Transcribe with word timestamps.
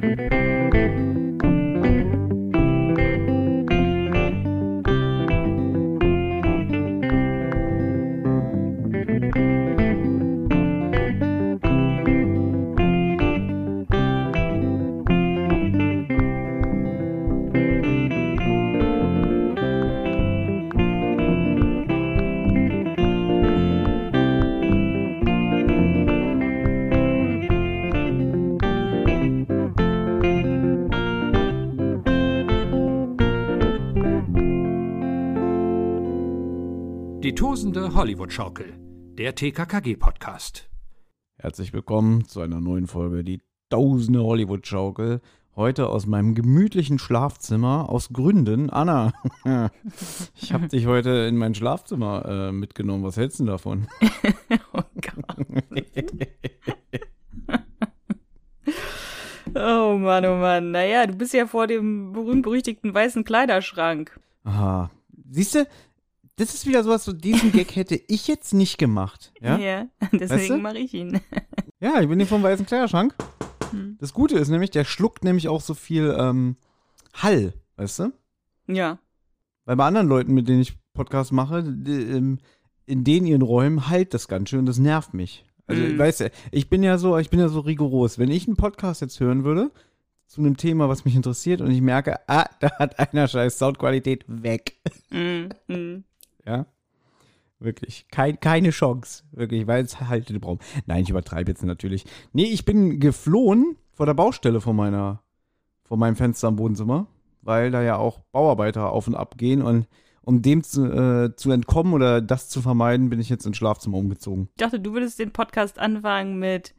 Die 0.00 0.41
Hollywood-Schaukel, 38.22 38.74
der 39.18 39.34
TKKG-Podcast. 39.34 40.70
Herzlich 41.38 41.72
willkommen 41.72 42.24
zu 42.24 42.40
einer 42.40 42.60
neuen 42.60 42.86
Folge, 42.86 43.24
die 43.24 43.40
Tausende 43.68 44.22
Hollywood-Schaukel. 44.22 45.20
Heute 45.56 45.88
aus 45.88 46.06
meinem 46.06 46.36
gemütlichen 46.36 47.00
Schlafzimmer, 47.00 47.88
aus 47.88 48.12
Gründen. 48.12 48.70
Anna, 48.70 49.12
ich 50.40 50.52
habe 50.52 50.68
dich 50.68 50.86
heute 50.86 51.10
in 51.10 51.36
mein 51.36 51.56
Schlafzimmer 51.56 52.24
äh, 52.24 52.52
mitgenommen. 52.52 53.02
Was 53.02 53.16
hältst 53.16 53.40
du 53.40 53.44
davon? 53.44 53.88
oh 54.72 54.82
Gott. 55.00 55.44
oh 59.56 59.98
Mann, 59.98 60.24
oh 60.26 60.36
Mann. 60.36 60.70
Naja, 60.70 61.08
du 61.08 61.14
bist 61.14 61.34
ja 61.34 61.48
vor 61.48 61.66
dem 61.66 62.12
berühmt-berüchtigten 62.12 62.94
weißen 62.94 63.24
Kleiderschrank. 63.24 64.20
Aha. 64.44 64.92
Siehst 65.28 65.56
du, 65.56 65.66
das 66.36 66.54
ist 66.54 66.66
wieder 66.66 66.82
sowas, 66.82 67.04
so 67.04 67.12
diesen 67.12 67.52
Gag 67.52 67.74
hätte 67.76 68.00
ich 68.08 68.26
jetzt 68.28 68.54
nicht 68.54 68.78
gemacht. 68.78 69.32
Ja, 69.40 69.58
ja 69.58 69.86
deswegen 70.12 70.30
Weißt 70.30 70.50
du? 70.50 70.56
mache 70.58 70.78
ich 70.78 70.94
ihn. 70.94 71.20
ja 71.80 72.00
ich 72.00 72.08
bin 72.08 72.18
hier 72.18 72.26
vom 72.28 72.42
weißen 72.42 72.66
Kleiderschrank. 72.66 73.14
Hm. 73.70 73.96
Das 74.00 74.12
Gute 74.12 74.36
ist 74.38 74.48
nämlich, 74.48 74.70
der 74.70 74.84
schluckt 74.84 75.24
nämlich 75.24 75.48
auch 75.48 75.60
so 75.60 75.74
viel 75.74 76.14
ähm, 76.18 76.56
Hall, 77.14 77.54
weißt 77.76 77.98
du? 78.00 78.12
Ja. 78.68 78.98
Weil 79.64 79.76
bei 79.76 79.84
anderen 79.86 80.08
Leuten, 80.08 80.34
mit 80.34 80.48
denen 80.48 80.60
ich 80.60 80.74
Podcasts 80.94 81.32
mache, 81.32 81.62
die, 81.62 81.92
ähm, 82.02 82.38
in 82.86 83.04
denen 83.04 83.26
ihren 83.26 83.42
Räumen 83.42 83.88
halt 83.88 84.12
das 84.14 84.28
ganz 84.28 84.50
schön 84.50 84.60
und 84.60 84.66
das 84.66 84.78
nervt 84.78 85.14
mich. 85.14 85.44
Also, 85.66 85.82
Mhm. 85.82 85.98
weißt 85.98 86.20
du, 86.20 86.30
ich 86.50 86.68
bin 86.68 86.82
ja 86.82 86.98
so, 86.98 87.16
ich 87.18 87.30
bin 87.30 87.38
ja 87.40 87.48
so 87.48 87.60
rigoros. 87.60 88.18
Wenn 88.18 88.30
ich 88.30 88.46
einen 88.46 88.56
Podcast 88.56 89.00
jetzt 89.00 89.20
hören 89.20 89.44
würde 89.44 89.70
zu 90.26 90.40
einem 90.40 90.56
Thema, 90.56 90.88
was 90.88 91.04
mich 91.04 91.14
interessiert 91.14 91.60
und 91.60 91.70
ich 91.70 91.80
merke, 91.80 92.18
ah, 92.28 92.46
da 92.60 92.70
hat 92.78 92.98
einer 92.98 93.28
scheiß 93.28 93.58
Soundqualität 93.58 94.24
weg. 94.26 94.80
Mm. 95.10 96.02
Ja. 96.46 96.66
Wirklich. 97.58 98.06
Kein, 98.10 98.40
keine 98.40 98.70
Chance. 98.70 99.24
Wirklich, 99.32 99.66
weil 99.66 99.84
es 99.84 100.00
halt 100.00 100.28
den 100.28 100.42
Raum. 100.42 100.58
Nein, 100.86 101.04
ich 101.04 101.10
übertreibe 101.10 101.50
jetzt 101.50 101.62
natürlich. 101.62 102.04
Nee, 102.32 102.46
ich 102.46 102.64
bin 102.64 102.98
geflohen 102.98 103.76
vor 103.92 104.06
der 104.06 104.14
Baustelle 104.14 104.60
vor 104.60 104.74
meiner, 104.74 105.22
vor 105.84 105.96
meinem 105.96 106.16
Fenster 106.16 106.48
am 106.48 106.58
Wohnzimmer, 106.58 107.06
weil 107.42 107.70
da 107.70 107.82
ja 107.82 107.96
auch 107.96 108.18
Bauarbeiter 108.32 108.90
auf 108.90 109.06
und 109.06 109.14
ab 109.14 109.38
gehen 109.38 109.62
und 109.62 109.86
um 110.24 110.40
dem 110.40 110.62
zu, 110.62 110.86
äh, 110.86 111.34
zu 111.36 111.50
entkommen 111.50 111.92
oder 111.92 112.20
das 112.20 112.48
zu 112.48 112.62
vermeiden, 112.62 113.10
bin 113.10 113.20
ich 113.20 113.28
jetzt 113.28 113.44
ins 113.44 113.56
Schlafzimmer 113.56 113.98
umgezogen. 113.98 114.48
Ich 114.54 114.60
dachte, 114.60 114.80
du 114.80 114.92
würdest 114.92 115.18
den 115.18 115.32
Podcast 115.32 115.78
anfangen 115.78 116.38
mit 116.38 116.74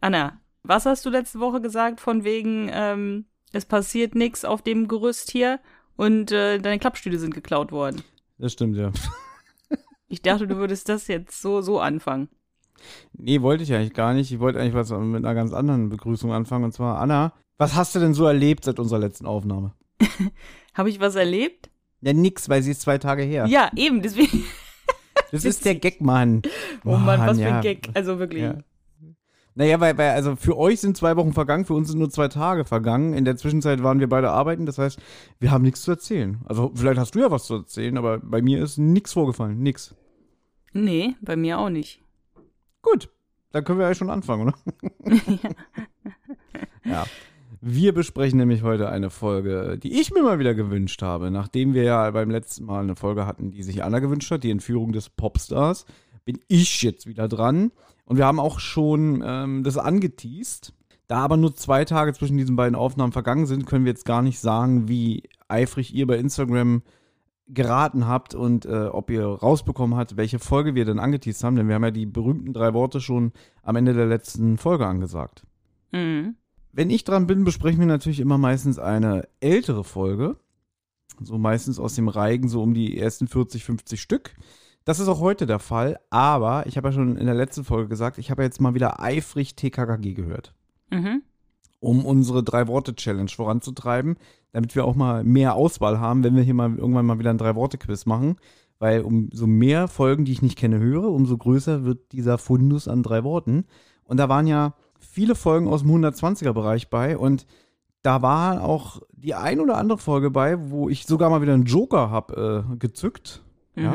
Anna. 0.00 0.40
Was 0.62 0.86
hast 0.86 1.06
du 1.06 1.10
letzte 1.10 1.40
Woche 1.40 1.60
gesagt 1.60 2.00
von 2.00 2.24
wegen, 2.24 2.68
ähm, 2.72 3.26
es 3.52 3.64
passiert 3.64 4.14
nichts 4.14 4.44
auf 4.44 4.62
dem 4.62 4.88
Gerüst 4.88 5.30
hier 5.30 5.60
und 5.96 6.32
äh, 6.32 6.58
deine 6.58 6.78
Klappstühle 6.78 7.18
sind 7.18 7.34
geklaut 7.34 7.72
worden? 7.72 8.02
Das 8.40 8.52
stimmt, 8.52 8.76
ja. 8.76 8.90
Ich 10.12 10.22
dachte, 10.22 10.48
du 10.48 10.56
würdest 10.56 10.88
das 10.88 11.06
jetzt 11.06 11.40
so, 11.40 11.60
so 11.60 11.78
anfangen. 11.78 12.28
Nee, 13.12 13.42
wollte 13.42 13.62
ich 13.62 13.72
eigentlich 13.72 13.94
gar 13.94 14.12
nicht. 14.12 14.32
Ich 14.32 14.40
wollte 14.40 14.58
eigentlich 14.58 14.74
was 14.74 14.90
mit 14.90 15.24
einer 15.24 15.34
ganz 15.34 15.52
anderen 15.52 15.88
Begrüßung 15.88 16.32
anfangen. 16.32 16.64
Und 16.64 16.72
zwar, 16.72 16.98
Anna, 16.98 17.32
was 17.58 17.76
hast 17.76 17.94
du 17.94 18.00
denn 18.00 18.12
so 18.12 18.26
erlebt 18.26 18.64
seit 18.64 18.80
unserer 18.80 18.98
letzten 18.98 19.26
Aufnahme? 19.26 19.72
Habe 20.74 20.90
ich 20.90 20.98
was 20.98 21.14
erlebt? 21.14 21.70
Ja, 22.00 22.12
nix, 22.12 22.48
weil 22.48 22.60
sie 22.64 22.72
ist 22.72 22.80
zwei 22.80 22.98
Tage 22.98 23.22
her. 23.22 23.46
Ja, 23.46 23.70
eben, 23.76 24.02
deswegen. 24.02 24.44
das 25.30 25.44
ist 25.44 25.64
der 25.64 25.76
Gag, 25.76 26.00
Mann. 26.00 26.42
Oh 26.84 26.96
Mann, 26.96 27.20
was 27.20 27.38
für 27.38 27.46
ein 27.46 27.62
Gag. 27.62 27.88
Also 27.94 28.18
wirklich. 28.18 28.42
Ja. 28.42 28.58
Naja, 29.60 29.78
weil, 29.78 29.98
weil, 29.98 30.12
also 30.12 30.36
für 30.36 30.56
euch 30.56 30.80
sind 30.80 30.96
zwei 30.96 31.18
Wochen 31.18 31.34
vergangen, 31.34 31.66
für 31.66 31.74
uns 31.74 31.88
sind 31.88 31.98
nur 31.98 32.08
zwei 32.08 32.28
Tage 32.28 32.64
vergangen. 32.64 33.12
In 33.12 33.26
der 33.26 33.36
Zwischenzeit 33.36 33.82
waren 33.82 34.00
wir 34.00 34.08
beide 34.08 34.30
arbeiten, 34.30 34.64
das 34.64 34.78
heißt, 34.78 34.98
wir 35.38 35.50
haben 35.50 35.60
nichts 35.60 35.82
zu 35.82 35.90
erzählen. 35.90 36.40
Also 36.46 36.72
vielleicht 36.74 36.98
hast 36.98 37.14
du 37.14 37.18
ja 37.18 37.30
was 37.30 37.44
zu 37.44 37.56
erzählen, 37.56 37.98
aber 37.98 38.20
bei 38.20 38.40
mir 38.40 38.62
ist 38.62 38.78
nichts 38.78 39.12
vorgefallen, 39.12 39.62
nix. 39.62 39.94
Nee, 40.72 41.14
bei 41.20 41.36
mir 41.36 41.58
auch 41.58 41.68
nicht. 41.68 42.00
Gut, 42.80 43.10
dann 43.52 43.62
können 43.62 43.80
wir 43.80 43.86
ja 43.86 43.94
schon 43.94 44.08
anfangen, 44.08 44.48
oder? 44.48 44.54
ja. 46.86 47.04
Wir 47.60 47.92
besprechen 47.92 48.38
nämlich 48.38 48.62
heute 48.62 48.88
eine 48.88 49.10
Folge, 49.10 49.76
die 49.76 50.00
ich 50.00 50.10
mir 50.10 50.22
mal 50.22 50.38
wieder 50.38 50.54
gewünscht 50.54 51.02
habe. 51.02 51.30
Nachdem 51.30 51.74
wir 51.74 51.82
ja 51.82 52.10
beim 52.12 52.30
letzten 52.30 52.64
Mal 52.64 52.82
eine 52.82 52.96
Folge 52.96 53.26
hatten, 53.26 53.50
die 53.50 53.62
sich 53.62 53.84
Anna 53.84 53.98
gewünscht 53.98 54.30
hat, 54.30 54.42
die 54.42 54.50
Entführung 54.50 54.92
des 54.92 55.10
Popstars, 55.10 55.84
bin 56.24 56.38
ich 56.48 56.80
jetzt 56.82 57.06
wieder 57.06 57.28
dran. 57.28 57.72
Und 58.10 58.16
wir 58.16 58.26
haben 58.26 58.40
auch 58.40 58.58
schon 58.58 59.22
ähm, 59.24 59.62
das 59.62 59.78
angeteased. 59.78 60.72
Da 61.06 61.18
aber 61.18 61.36
nur 61.36 61.54
zwei 61.54 61.84
Tage 61.84 62.12
zwischen 62.12 62.38
diesen 62.38 62.56
beiden 62.56 62.74
Aufnahmen 62.74 63.12
vergangen 63.12 63.46
sind, 63.46 63.66
können 63.66 63.84
wir 63.84 63.92
jetzt 63.92 64.04
gar 64.04 64.20
nicht 64.20 64.40
sagen, 64.40 64.88
wie 64.88 65.22
eifrig 65.46 65.94
ihr 65.94 66.08
bei 66.08 66.18
Instagram 66.18 66.82
geraten 67.46 68.08
habt 68.08 68.34
und 68.34 68.66
äh, 68.66 68.86
ob 68.86 69.10
ihr 69.10 69.24
rausbekommen 69.24 69.96
habt, 69.96 70.16
welche 70.16 70.40
Folge 70.40 70.74
wir 70.74 70.84
denn 70.84 70.98
angeteased 70.98 71.44
haben. 71.44 71.54
Denn 71.54 71.68
wir 71.68 71.76
haben 71.76 71.84
ja 71.84 71.92
die 71.92 72.04
berühmten 72.04 72.52
drei 72.52 72.74
Worte 72.74 73.00
schon 73.00 73.30
am 73.62 73.76
Ende 73.76 73.94
der 73.94 74.06
letzten 74.06 74.58
Folge 74.58 74.88
angesagt. 74.88 75.44
Mhm. 75.92 76.34
Wenn 76.72 76.90
ich 76.90 77.04
dran 77.04 77.28
bin, 77.28 77.44
besprechen 77.44 77.78
wir 77.78 77.86
natürlich 77.86 78.18
immer 78.18 78.38
meistens 78.38 78.80
eine 78.80 79.28
ältere 79.38 79.84
Folge. 79.84 80.36
So 81.22 81.38
meistens 81.38 81.78
aus 81.78 81.94
dem 81.94 82.08
Reigen, 82.08 82.48
so 82.48 82.60
um 82.60 82.74
die 82.74 82.98
ersten 82.98 83.28
40, 83.28 83.62
50 83.62 84.02
Stück. 84.02 84.34
Das 84.90 84.98
ist 84.98 85.06
auch 85.06 85.20
heute 85.20 85.46
der 85.46 85.60
Fall, 85.60 86.00
aber 86.10 86.66
ich 86.66 86.76
habe 86.76 86.88
ja 86.88 86.92
schon 86.92 87.16
in 87.16 87.26
der 87.26 87.34
letzten 87.36 87.62
Folge 87.62 87.88
gesagt, 87.88 88.18
ich 88.18 88.28
habe 88.28 88.42
jetzt 88.42 88.60
mal 88.60 88.74
wieder 88.74 88.98
eifrig 89.00 89.54
TKKG 89.54 90.14
gehört, 90.14 90.52
Mhm. 90.90 91.22
um 91.78 92.04
unsere 92.04 92.42
Drei-Worte-Challenge 92.42 93.30
voranzutreiben, 93.30 94.16
damit 94.50 94.74
wir 94.74 94.84
auch 94.84 94.96
mal 94.96 95.22
mehr 95.22 95.54
Auswahl 95.54 96.00
haben, 96.00 96.24
wenn 96.24 96.34
wir 96.34 96.42
hier 96.42 96.54
mal 96.54 96.74
irgendwann 96.74 97.06
mal 97.06 97.20
wieder 97.20 97.30
ein 97.30 97.38
Drei-Worte-Quiz 97.38 98.04
machen. 98.06 98.34
Weil 98.80 99.02
umso 99.02 99.46
mehr 99.46 99.86
Folgen, 99.86 100.24
die 100.24 100.32
ich 100.32 100.42
nicht 100.42 100.58
kenne, 100.58 100.80
höre, 100.80 101.04
umso 101.04 101.38
größer 101.38 101.84
wird 101.84 102.10
dieser 102.10 102.36
Fundus 102.36 102.88
an 102.88 103.04
drei 103.04 103.22
Worten. 103.22 103.66
Und 104.02 104.16
da 104.16 104.28
waren 104.28 104.48
ja 104.48 104.74
viele 104.98 105.36
Folgen 105.36 105.68
aus 105.68 105.82
dem 105.82 105.90
120er-Bereich 105.92 106.90
bei 106.90 107.16
und 107.16 107.46
da 108.02 108.22
war 108.22 108.64
auch 108.64 109.02
die 109.12 109.36
ein 109.36 109.60
oder 109.60 109.76
andere 109.78 109.98
Folge 109.98 110.32
bei, 110.32 110.58
wo 110.68 110.88
ich 110.88 111.06
sogar 111.06 111.30
mal 111.30 111.42
wieder 111.42 111.54
einen 111.54 111.66
Joker 111.66 112.10
habe 112.10 112.64
äh, 112.72 112.76
gezückt. 112.76 113.44
Ja. 113.76 113.94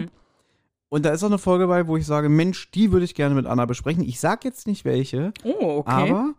Und 0.90 1.04
da 1.06 1.10
ist 1.12 1.24
auch 1.24 1.28
eine 1.28 1.38
Folge 1.38 1.68
bei, 1.68 1.88
wo 1.88 1.98
ich 1.98 2.06
sage, 2.06 2.30
Mensch, 2.30 2.72
die 2.72 2.92
würde 2.92 3.06
ich 3.06 3.16
gerne 3.16 3.36
mit 3.36 3.46
Anna 3.46 3.66
besprechen. 3.66 4.04
Ich 4.04 4.20
sag 4.20 4.46
jetzt 4.46 4.68
nicht 4.68 4.86
welche, 4.86 5.34
Oh, 5.44 5.78
okay. 5.80 5.92
aber 6.12 6.34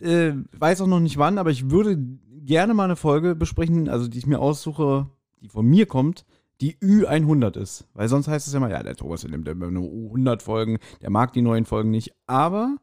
äh, 0.00 0.32
weiß 0.52 0.80
auch 0.82 0.86
noch 0.86 1.00
nicht 1.00 1.18
wann, 1.18 1.38
aber 1.38 1.50
ich 1.50 1.70
würde 1.70 1.96
gerne 2.44 2.74
mal 2.74 2.84
eine 2.84 2.96
Folge 2.96 3.34
besprechen, 3.34 3.88
also 3.88 4.08
die 4.08 4.18
ich 4.18 4.26
mir 4.26 4.40
aussuche, 4.40 5.08
die 5.40 5.48
von 5.48 5.64
mir 5.66 5.86
kommt, 5.86 6.24
die 6.60 6.76
Ü100 6.76 7.58
ist. 7.58 7.88
Weil 7.94 8.08
sonst 8.08 8.28
heißt 8.28 8.46
es 8.46 8.52
ja 8.52 8.58
immer, 8.58 8.70
ja, 8.70 8.82
der 8.82 8.94
Thomas 8.96 9.24
nimmt 9.24 9.48
immer 9.48 9.70
nur 9.70 9.88
U100 9.88 10.42
Folgen, 10.42 10.78
der 11.00 11.10
mag 11.10 11.32
die 11.32 11.42
neuen 11.42 11.64
Folgen 11.64 11.90
nicht. 11.90 12.12
Aber 12.26 12.76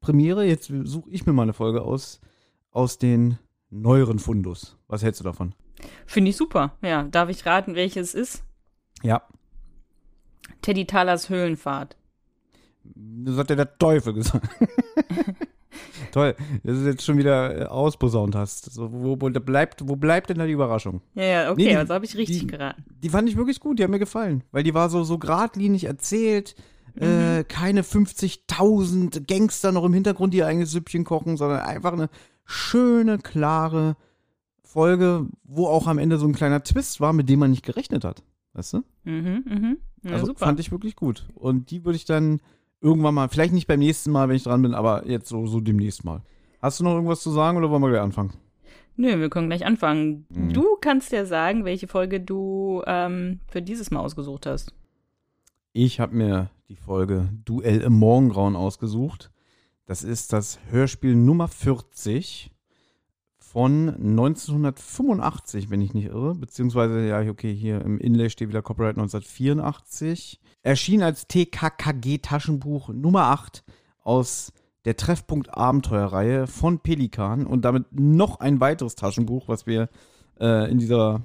Premiere, 0.00 0.44
jetzt 0.44 0.70
suche 0.84 1.10
ich 1.10 1.26
mir 1.26 1.32
mal 1.32 1.42
eine 1.44 1.52
Folge 1.54 1.82
aus, 1.82 2.20
aus 2.70 2.98
den 2.98 3.38
neueren 3.70 4.18
Fundus. 4.18 4.76
Was 4.88 5.02
hältst 5.02 5.20
du 5.20 5.24
davon? 5.24 5.54
Finde 6.06 6.30
ich 6.30 6.36
super. 6.36 6.74
Ja, 6.82 7.04
darf 7.04 7.28
ich 7.28 7.44
raten, 7.46 7.74
welches 7.74 8.14
ist? 8.14 8.44
Ja, 9.02 9.22
Teddy 10.62 10.86
Talers 10.86 11.28
Höhlenfahrt. 11.30 11.96
das 12.84 13.36
hat 13.36 13.50
ja 13.50 13.56
der 13.56 13.78
Teufel 13.78 14.14
gesagt. 14.14 14.46
Toll, 16.12 16.34
dass 16.62 16.74
du 16.76 16.80
es 16.82 16.86
jetzt 16.86 17.04
schon 17.04 17.18
wieder 17.18 17.62
äh, 17.62 17.64
ausposaunt 17.64 18.34
hast. 18.36 18.72
So, 18.72 18.92
wo, 18.92 19.20
wo, 19.20 19.28
bleibt, 19.30 19.88
wo 19.88 19.96
bleibt 19.96 20.30
denn 20.30 20.38
da 20.38 20.46
die 20.46 20.52
Überraschung? 20.52 21.00
Ja, 21.14 21.24
ja, 21.24 21.50
okay, 21.50 21.64
Nee, 21.64 21.70
die- 21.70 21.76
also 21.76 21.94
habe 21.94 22.04
ich 22.04 22.16
richtig 22.16 22.40
die- 22.40 22.46
geraten. 22.46 22.84
Die 23.02 23.08
fand 23.08 23.28
ich 23.28 23.36
wirklich 23.36 23.58
gut, 23.60 23.78
die 23.78 23.82
hat 23.84 23.90
mir 23.90 23.98
gefallen. 23.98 24.44
Weil 24.52 24.62
die 24.62 24.74
war 24.74 24.88
so, 24.90 25.02
so 25.02 25.18
geradlinig 25.18 25.84
erzählt. 25.84 26.54
Äh, 26.96 27.42
keine 27.42 27.82
50.000 27.82 29.26
Gangster 29.26 29.72
noch 29.72 29.84
im 29.84 29.92
Hintergrund, 29.92 30.32
die 30.32 30.38
ihr 30.38 30.46
eigenes 30.46 30.70
Süppchen 30.70 31.02
kochen, 31.02 31.36
sondern 31.36 31.60
einfach 31.62 31.92
eine 31.92 32.08
schöne, 32.44 33.18
klare 33.18 33.96
Folge, 34.62 35.26
wo 35.42 35.66
auch 35.66 35.88
am 35.88 35.98
Ende 35.98 36.18
so 36.18 36.26
ein 36.28 36.34
kleiner 36.34 36.62
Twist 36.62 37.00
war, 37.00 37.12
mit 37.12 37.28
dem 37.28 37.40
man 37.40 37.50
nicht 37.50 37.64
gerechnet 37.64 38.04
hat. 38.04 38.22
Weißt 38.52 38.74
du? 38.74 38.84
Mhm, 39.02 39.42
mhm. 39.44 39.76
Ja, 40.04 40.12
also 40.12 40.26
super. 40.26 40.46
fand 40.46 40.60
ich 40.60 40.70
wirklich 40.70 40.96
gut. 40.96 41.26
Und 41.34 41.70
die 41.70 41.84
würde 41.84 41.96
ich 41.96 42.04
dann 42.04 42.40
irgendwann 42.80 43.14
mal, 43.14 43.28
vielleicht 43.28 43.54
nicht 43.54 43.66
beim 43.66 43.80
nächsten 43.80 44.10
Mal, 44.10 44.28
wenn 44.28 44.36
ich 44.36 44.44
dran 44.44 44.62
bin, 44.62 44.74
aber 44.74 45.08
jetzt 45.08 45.28
so, 45.28 45.46
so 45.46 45.60
demnächst 45.60 46.04
mal. 46.04 46.22
Hast 46.60 46.80
du 46.80 46.84
noch 46.84 46.94
irgendwas 46.94 47.22
zu 47.22 47.30
sagen 47.30 47.58
oder 47.58 47.70
wollen 47.70 47.82
wir 47.82 47.90
gleich 47.90 48.02
anfangen? 48.02 48.34
Nö, 48.96 49.18
wir 49.18 49.28
können 49.28 49.48
gleich 49.48 49.66
anfangen. 49.66 50.26
Mhm. 50.28 50.52
Du 50.52 50.76
kannst 50.80 51.10
ja 51.12 51.24
sagen, 51.24 51.64
welche 51.64 51.88
Folge 51.88 52.20
du 52.20 52.82
ähm, 52.86 53.40
für 53.48 53.60
dieses 53.60 53.90
Mal 53.90 54.00
ausgesucht 54.00 54.46
hast. 54.46 54.72
Ich 55.72 55.98
habe 55.98 56.14
mir 56.14 56.50
die 56.68 56.76
Folge 56.76 57.28
Duell 57.44 57.80
im 57.80 57.94
Morgengrauen 57.94 58.54
ausgesucht. 58.54 59.32
Das 59.86 60.04
ist 60.04 60.32
das 60.32 60.58
Hörspiel 60.70 61.14
Nummer 61.14 61.48
40 61.48 62.53
von 63.54 63.88
1985, 63.88 65.70
wenn 65.70 65.80
ich 65.80 65.94
nicht 65.94 66.06
irre. 66.06 66.34
Beziehungsweise, 66.34 67.06
ja, 67.06 67.20
okay, 67.30 67.54
hier 67.54 67.82
im 67.82 67.98
Inlay 67.98 68.28
steht 68.28 68.48
wieder 68.48 68.62
Copyright 68.62 68.96
1984. 68.96 70.40
Erschien 70.64 71.04
als 71.04 71.28
TKKG-Taschenbuch 71.28 72.88
Nummer 72.88 73.26
8 73.26 73.62
aus 74.02 74.52
der 74.84 74.96
Treffpunkt 74.96 75.56
Abenteuerreihe 75.56 76.48
von 76.48 76.80
Pelikan 76.80 77.46
und 77.46 77.64
damit 77.64 77.86
noch 77.92 78.40
ein 78.40 78.58
weiteres 78.58 78.96
Taschenbuch, 78.96 79.46
was 79.46 79.68
wir 79.68 79.88
äh, 80.40 80.68
in 80.68 80.78
dieser 80.78 81.22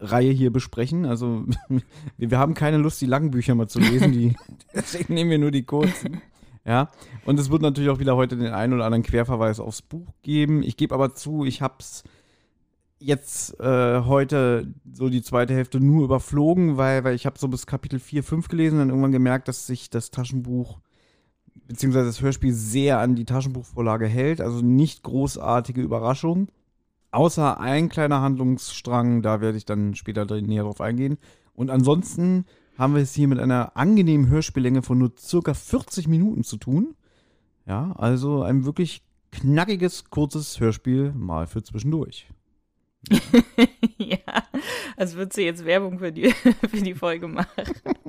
Reihe 0.00 0.32
hier 0.32 0.50
besprechen. 0.50 1.04
Also 1.04 1.44
wir, 1.68 1.82
wir 2.16 2.38
haben 2.38 2.54
keine 2.54 2.78
Lust, 2.78 3.02
die 3.02 3.06
langen 3.06 3.30
Bücher 3.30 3.54
mal 3.54 3.68
zu 3.68 3.80
lesen, 3.80 4.12
die, 4.12 4.34
deswegen 4.74 5.12
nehmen 5.12 5.30
wir 5.30 5.38
nur 5.38 5.50
die 5.50 5.64
kurzen. 5.64 6.22
Ja, 6.66 6.90
und 7.24 7.38
es 7.38 7.50
wird 7.50 7.62
natürlich 7.62 7.90
auch 7.90 8.00
wieder 8.00 8.16
heute 8.16 8.36
den 8.36 8.52
einen 8.52 8.72
oder 8.72 8.84
anderen 8.84 9.04
Querverweis 9.04 9.60
aufs 9.60 9.82
Buch 9.82 10.12
geben. 10.22 10.64
Ich 10.64 10.76
gebe 10.76 10.94
aber 10.94 11.14
zu, 11.14 11.44
ich 11.44 11.62
habe 11.62 11.76
es 11.78 12.02
jetzt 12.98 13.60
äh, 13.60 14.00
heute 14.00 14.74
so 14.92 15.08
die 15.08 15.22
zweite 15.22 15.54
Hälfte 15.54 15.78
nur 15.78 16.04
überflogen, 16.04 16.76
weil, 16.76 17.04
weil 17.04 17.14
ich 17.14 17.24
habe 17.24 17.38
so 17.38 17.46
bis 17.46 17.66
Kapitel 17.66 18.00
4, 18.00 18.24
5 18.24 18.48
gelesen 18.48 18.74
und 18.74 18.80
dann 18.80 18.88
irgendwann 18.88 19.12
gemerkt, 19.12 19.46
dass 19.46 19.66
sich 19.68 19.90
das 19.90 20.10
Taschenbuch 20.10 20.80
beziehungsweise 21.68 22.06
das 22.06 22.20
Hörspiel 22.20 22.52
sehr 22.52 22.98
an 22.98 23.14
die 23.14 23.24
Taschenbuchvorlage 23.24 24.06
hält. 24.06 24.40
Also 24.40 24.60
nicht 24.60 25.04
großartige 25.04 25.80
Überraschung. 25.80 26.48
Außer 27.12 27.60
ein 27.60 27.88
kleiner 27.88 28.20
Handlungsstrang, 28.20 29.22
da 29.22 29.40
werde 29.40 29.56
ich 29.56 29.64
dann 29.64 29.94
später 29.94 30.24
näher 30.40 30.64
drauf 30.64 30.80
eingehen. 30.80 31.18
Und 31.54 31.70
ansonsten 31.70 32.44
haben 32.78 32.94
wir 32.94 33.02
es 33.02 33.14
hier 33.14 33.28
mit 33.28 33.38
einer 33.38 33.76
angenehmen 33.76 34.28
Hörspiellänge 34.28 34.82
von 34.82 34.98
nur 34.98 35.12
circa 35.18 35.54
40 35.54 36.08
Minuten 36.08 36.44
zu 36.44 36.56
tun. 36.56 36.94
Ja, 37.66 37.92
also 37.92 38.42
ein 38.42 38.64
wirklich 38.64 39.02
knackiges, 39.32 40.10
kurzes 40.10 40.60
Hörspiel 40.60 41.12
mal 41.12 41.46
für 41.46 41.62
zwischendurch. 41.62 42.28
ja, 43.98 44.18
als 44.96 45.14
würdest 45.14 45.36
du 45.36 45.42
jetzt 45.42 45.64
Werbung 45.64 45.98
für 45.98 46.12
die, 46.12 46.30
für 46.70 46.82
die 46.82 46.94
Folge 46.94 47.28
machen. 47.28 47.64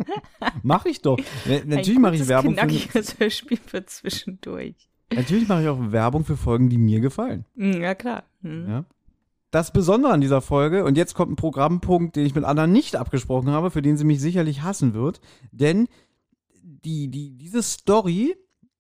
Mache 0.63 0.89
ich 0.89 1.01
doch. 1.01 1.19
Natürlich 1.65 1.99
mache 1.99 2.15
ich 2.15 2.27
Werbung 2.27 2.55
für 2.55 2.61
knackiges 2.61 3.19
Hörspiel 3.19 3.59
für 3.63 3.85
zwischendurch. 3.85 4.89
Natürlich 5.13 5.47
mache 5.47 5.63
ich 5.63 5.67
auch 5.69 5.91
Werbung 5.91 6.25
für 6.25 6.35
Folgen, 6.35 6.69
die 6.69 6.77
mir 6.77 6.99
gefallen. 6.99 7.45
Ja, 7.55 7.95
klar. 7.95 8.23
Hm. 8.41 8.67
Ja. 8.67 8.85
Das 9.51 9.71
Besondere 9.71 10.11
an 10.11 10.21
dieser 10.21 10.41
Folge, 10.41 10.83
und 10.83 10.97
jetzt 10.97 11.13
kommt 11.13 11.31
ein 11.31 11.37
Programmpunkt, 11.37 12.15
den 12.15 12.25
ich 12.25 12.35
mit 12.35 12.43
Anna 12.43 12.67
nicht 12.67 12.97
abgesprochen 12.97 13.49
habe, 13.49 13.71
für 13.71 13.81
den 13.81 13.97
sie 13.97 14.03
mich 14.03 14.19
sicherlich 14.19 14.61
hassen 14.61 14.93
wird, 14.93 15.21
denn 15.51 15.87
die, 16.61 17.09
die, 17.09 17.37
diese 17.37 17.63
Story, 17.63 18.35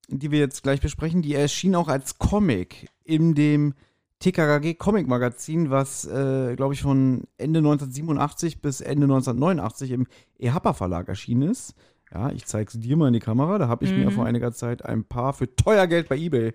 die 0.09 0.31
wir 0.31 0.39
jetzt 0.39 0.63
gleich 0.63 0.81
besprechen, 0.81 1.21
die 1.21 1.35
erschien 1.35 1.75
auch 1.75 1.87
als 1.87 2.17
Comic 2.17 2.89
in 3.05 3.33
dem 3.33 3.73
TKKG 4.19 4.73
Comic 4.73 5.07
Magazin, 5.07 5.69
was, 5.69 6.05
äh, 6.05 6.55
glaube 6.55 6.73
ich, 6.73 6.81
von 6.81 7.23
Ende 7.37 7.59
1987 7.59 8.61
bis 8.61 8.81
Ende 8.81 9.03
1989 9.03 9.91
im 9.91 10.07
EHAPA 10.39 10.73
Verlag 10.73 11.07
erschienen 11.07 11.49
ist. 11.49 11.75
Ja, 12.11 12.31
ich 12.31 12.45
zeige 12.45 12.69
es 12.69 12.79
dir 12.79 12.97
mal 12.97 13.07
in 13.07 13.13
die 13.13 13.19
Kamera. 13.19 13.57
Da 13.57 13.67
habe 13.67 13.85
ich 13.85 13.91
mhm. 13.91 14.05
mir 14.05 14.11
vor 14.11 14.25
einiger 14.25 14.51
Zeit 14.53 14.83
ein 14.83 15.03
paar 15.03 15.33
für 15.33 15.55
teuer 15.55 15.87
Geld 15.87 16.09
bei 16.09 16.17
eBay 16.17 16.47
äh, 16.47 16.53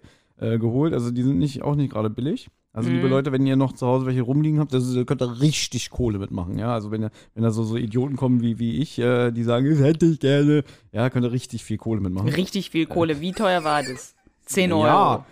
geholt. 0.58 0.94
Also 0.94 1.10
die 1.10 1.22
sind 1.22 1.38
nicht, 1.38 1.62
auch 1.62 1.74
nicht 1.74 1.92
gerade 1.92 2.10
billig. 2.10 2.48
Also 2.72 2.88
mhm. 2.88 2.96
liebe 2.96 3.08
Leute, 3.08 3.32
wenn 3.32 3.46
ihr 3.46 3.56
noch 3.56 3.72
zu 3.72 3.86
Hause 3.86 4.06
welche 4.06 4.22
rumliegen 4.22 4.58
habt, 4.58 4.72
das 4.72 4.86
ist, 4.86 5.06
könnt 5.06 5.22
ihr 5.22 5.40
richtig 5.40 5.90
Kohle 5.90 6.18
mitmachen. 6.18 6.58
Ja, 6.58 6.72
also 6.72 6.90
wenn, 6.90 7.02
ihr, 7.02 7.10
wenn 7.34 7.42
da 7.42 7.50
so, 7.50 7.64
so 7.64 7.76
Idioten 7.76 8.16
kommen 8.16 8.40
wie, 8.40 8.58
wie 8.58 8.78
ich, 8.78 8.98
äh, 8.98 9.30
die 9.30 9.42
sagen, 9.42 9.68
das 9.68 9.80
hätte 9.80 10.06
ich 10.06 10.20
gerne, 10.20 10.64
ja, 10.92 11.10
könnt 11.10 11.26
ihr 11.26 11.32
richtig 11.32 11.64
viel 11.64 11.76
Kohle 11.76 12.00
mitmachen. 12.00 12.28
Richtig 12.28 12.70
viel 12.70 12.86
Kohle. 12.86 13.20
Wie 13.20 13.32
teuer 13.32 13.64
war 13.64 13.82
das? 13.82 14.14
10 14.46 14.72
Euro. 14.72 14.86
Ja, 14.86 15.26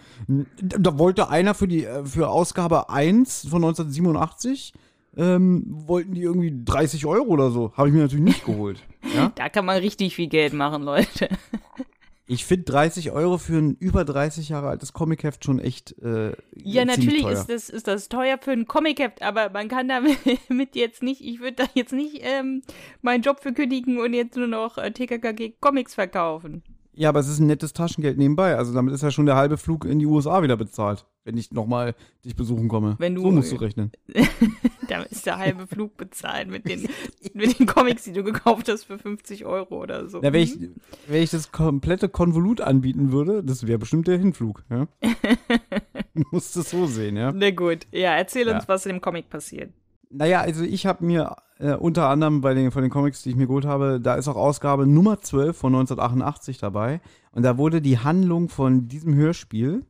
da 0.59 0.99
wollte 0.99 1.31
einer 1.31 1.55
für 1.55 1.67
die 1.67 1.85
äh, 1.85 2.05
für 2.05 2.29
Ausgabe 2.29 2.91
1 2.91 3.49
von 3.49 3.65
1987 3.65 4.75
ähm, 5.17 5.65
wollten 5.67 6.15
die 6.15 6.23
irgendwie 6.23 6.63
30 6.65 7.07
Euro 7.07 7.29
oder 7.29 7.51
so. 7.51 7.73
Habe 7.77 7.89
ich 7.89 7.95
mir 7.95 8.03
natürlich 8.03 8.25
nicht 8.25 8.45
geholt. 8.45 8.83
Ja? 9.15 9.33
Da 9.35 9.49
kann 9.49 9.65
man 9.65 9.79
richtig 9.79 10.15
viel 10.15 10.29
Geld 10.29 10.53
machen, 10.53 10.83
Leute. 10.83 11.29
Ich 12.33 12.45
finde 12.45 12.63
30 12.67 13.11
Euro 13.11 13.39
für 13.39 13.59
ein 13.59 13.75
über 13.81 14.05
30 14.05 14.51
Jahre 14.51 14.69
altes 14.69 14.93
Comicheft 14.93 15.45
schon 15.45 15.59
echt. 15.59 15.99
Äh, 16.01 16.37
ja, 16.55 16.85
natürlich 16.85 17.23
teuer. 17.23 17.33
Ist, 17.33 17.49
das, 17.49 17.69
ist 17.69 17.89
das 17.89 18.09
teuer 18.09 18.39
für 18.41 18.53
ein 18.53 18.69
Comicheft, 18.69 19.21
aber 19.21 19.51
man 19.51 19.67
kann 19.67 19.89
damit 19.89 20.17
jetzt 20.77 21.03
nicht, 21.03 21.23
ich 21.23 21.41
würde 21.41 21.57
da 21.57 21.65
jetzt 21.75 21.93
nicht 21.93 22.21
ähm, 22.23 22.63
meinen 23.03 23.23
Job 23.23 23.41
für 23.41 23.53
kündigen 23.53 23.99
und 23.99 24.15
jetzt 24.15 24.37
nur 24.37 24.47
noch 24.47 24.79
äh, 24.79 24.93
TKKG 24.93 25.55
Comics 25.61 25.97
verkaufen. 25.97 26.63
Ja, 26.93 27.09
aber 27.09 27.21
es 27.21 27.29
ist 27.29 27.39
ein 27.39 27.47
nettes 27.47 27.73
Taschengeld 27.73 28.19
nebenbei. 28.19 28.57
Also 28.57 28.75
damit 28.75 28.95
ist 28.95 29.03
ja 29.03 29.11
schon 29.11 29.27
der 29.27 29.37
halbe 29.37 29.57
Flug 29.57 29.85
in 29.85 29.99
die 29.99 30.07
USA 30.07 30.43
wieder 30.43 30.57
bezahlt, 30.57 31.07
wenn 31.25 31.37
ich 31.37 31.53
nochmal 31.53 31.95
dich 32.25 32.35
besuchen 32.35 32.69
komme. 32.69 32.97
Wenn 32.99 33.15
du, 33.15 33.23
so 33.23 33.31
musst 33.31 33.53
du 33.53 33.57
rechnen. 33.57 33.93
da 34.89 35.03
ist 35.03 35.25
der 35.25 35.39
halbe 35.39 35.67
Flug 35.67 35.97
bezahlt 35.97 36.49
mit 36.49 36.69
den, 36.69 36.89
mit 37.33 37.59
den 37.59 37.67
Comics, 37.67 38.05
die 38.05 38.13
du 38.13 38.25
gekauft 38.25 38.69
hast 38.69 38.85
für 38.85 38.99
50 38.99 39.45
Euro 39.45 39.81
oder 39.81 40.09
so. 40.09 40.21
Ja, 40.23 40.33
wenn 40.33 40.43
ich, 40.43 40.59
mhm. 40.59 40.75
wenn 41.07 41.23
ich 41.23 41.31
das 41.31 41.53
komplette 41.53 42.09
Konvolut 42.09 42.61
anbieten 42.61 43.13
würde, 43.13 43.45
das 43.45 43.67
wäre 43.67 43.79
bestimmt 43.79 44.09
der 44.09 44.19
Hinflug. 44.19 44.65
Ja? 44.69 44.89
du 46.15 46.23
musst 46.33 46.57
es 46.57 46.71
so 46.71 46.87
sehen, 46.87 47.17
ja. 47.17 47.33
Na 47.33 47.51
gut. 47.51 47.87
Ja, 47.93 48.17
erzähl 48.17 48.49
uns, 48.49 48.65
ja. 48.65 48.69
was 48.69 48.85
in 48.87 48.97
dem 48.97 49.01
Comic 49.01 49.31
passiert. 49.31 49.73
Naja, 50.11 50.41
also 50.41 50.65
ich 50.65 50.87
habe 50.87 51.05
mir 51.05 51.37
äh, 51.61 51.75
unter 51.75 52.09
anderem 52.09 52.41
bei 52.41 52.53
den, 52.55 52.71
von 52.71 52.83
den 52.83 52.91
Comics, 52.91 53.23
die 53.23 53.31
ich 53.31 53.37
mir 53.37 53.47
geholt 53.47 53.65
habe, 53.65 54.01
da 54.01 54.15
ist 54.15 54.29
auch 54.29 54.37
Ausgabe 54.37 54.87
Nummer 54.87 55.21
12 55.21 55.57
von 55.57 55.75
1988 55.75 56.59
dabei. 56.59 57.01
Und 57.33 57.45
da 57.45 57.59
wurde 57.59 57.81
die 57.81 57.99
Handlung 57.99 58.49
von 58.49 58.89
diesem 58.89 59.15
Hörspiel 59.15 59.85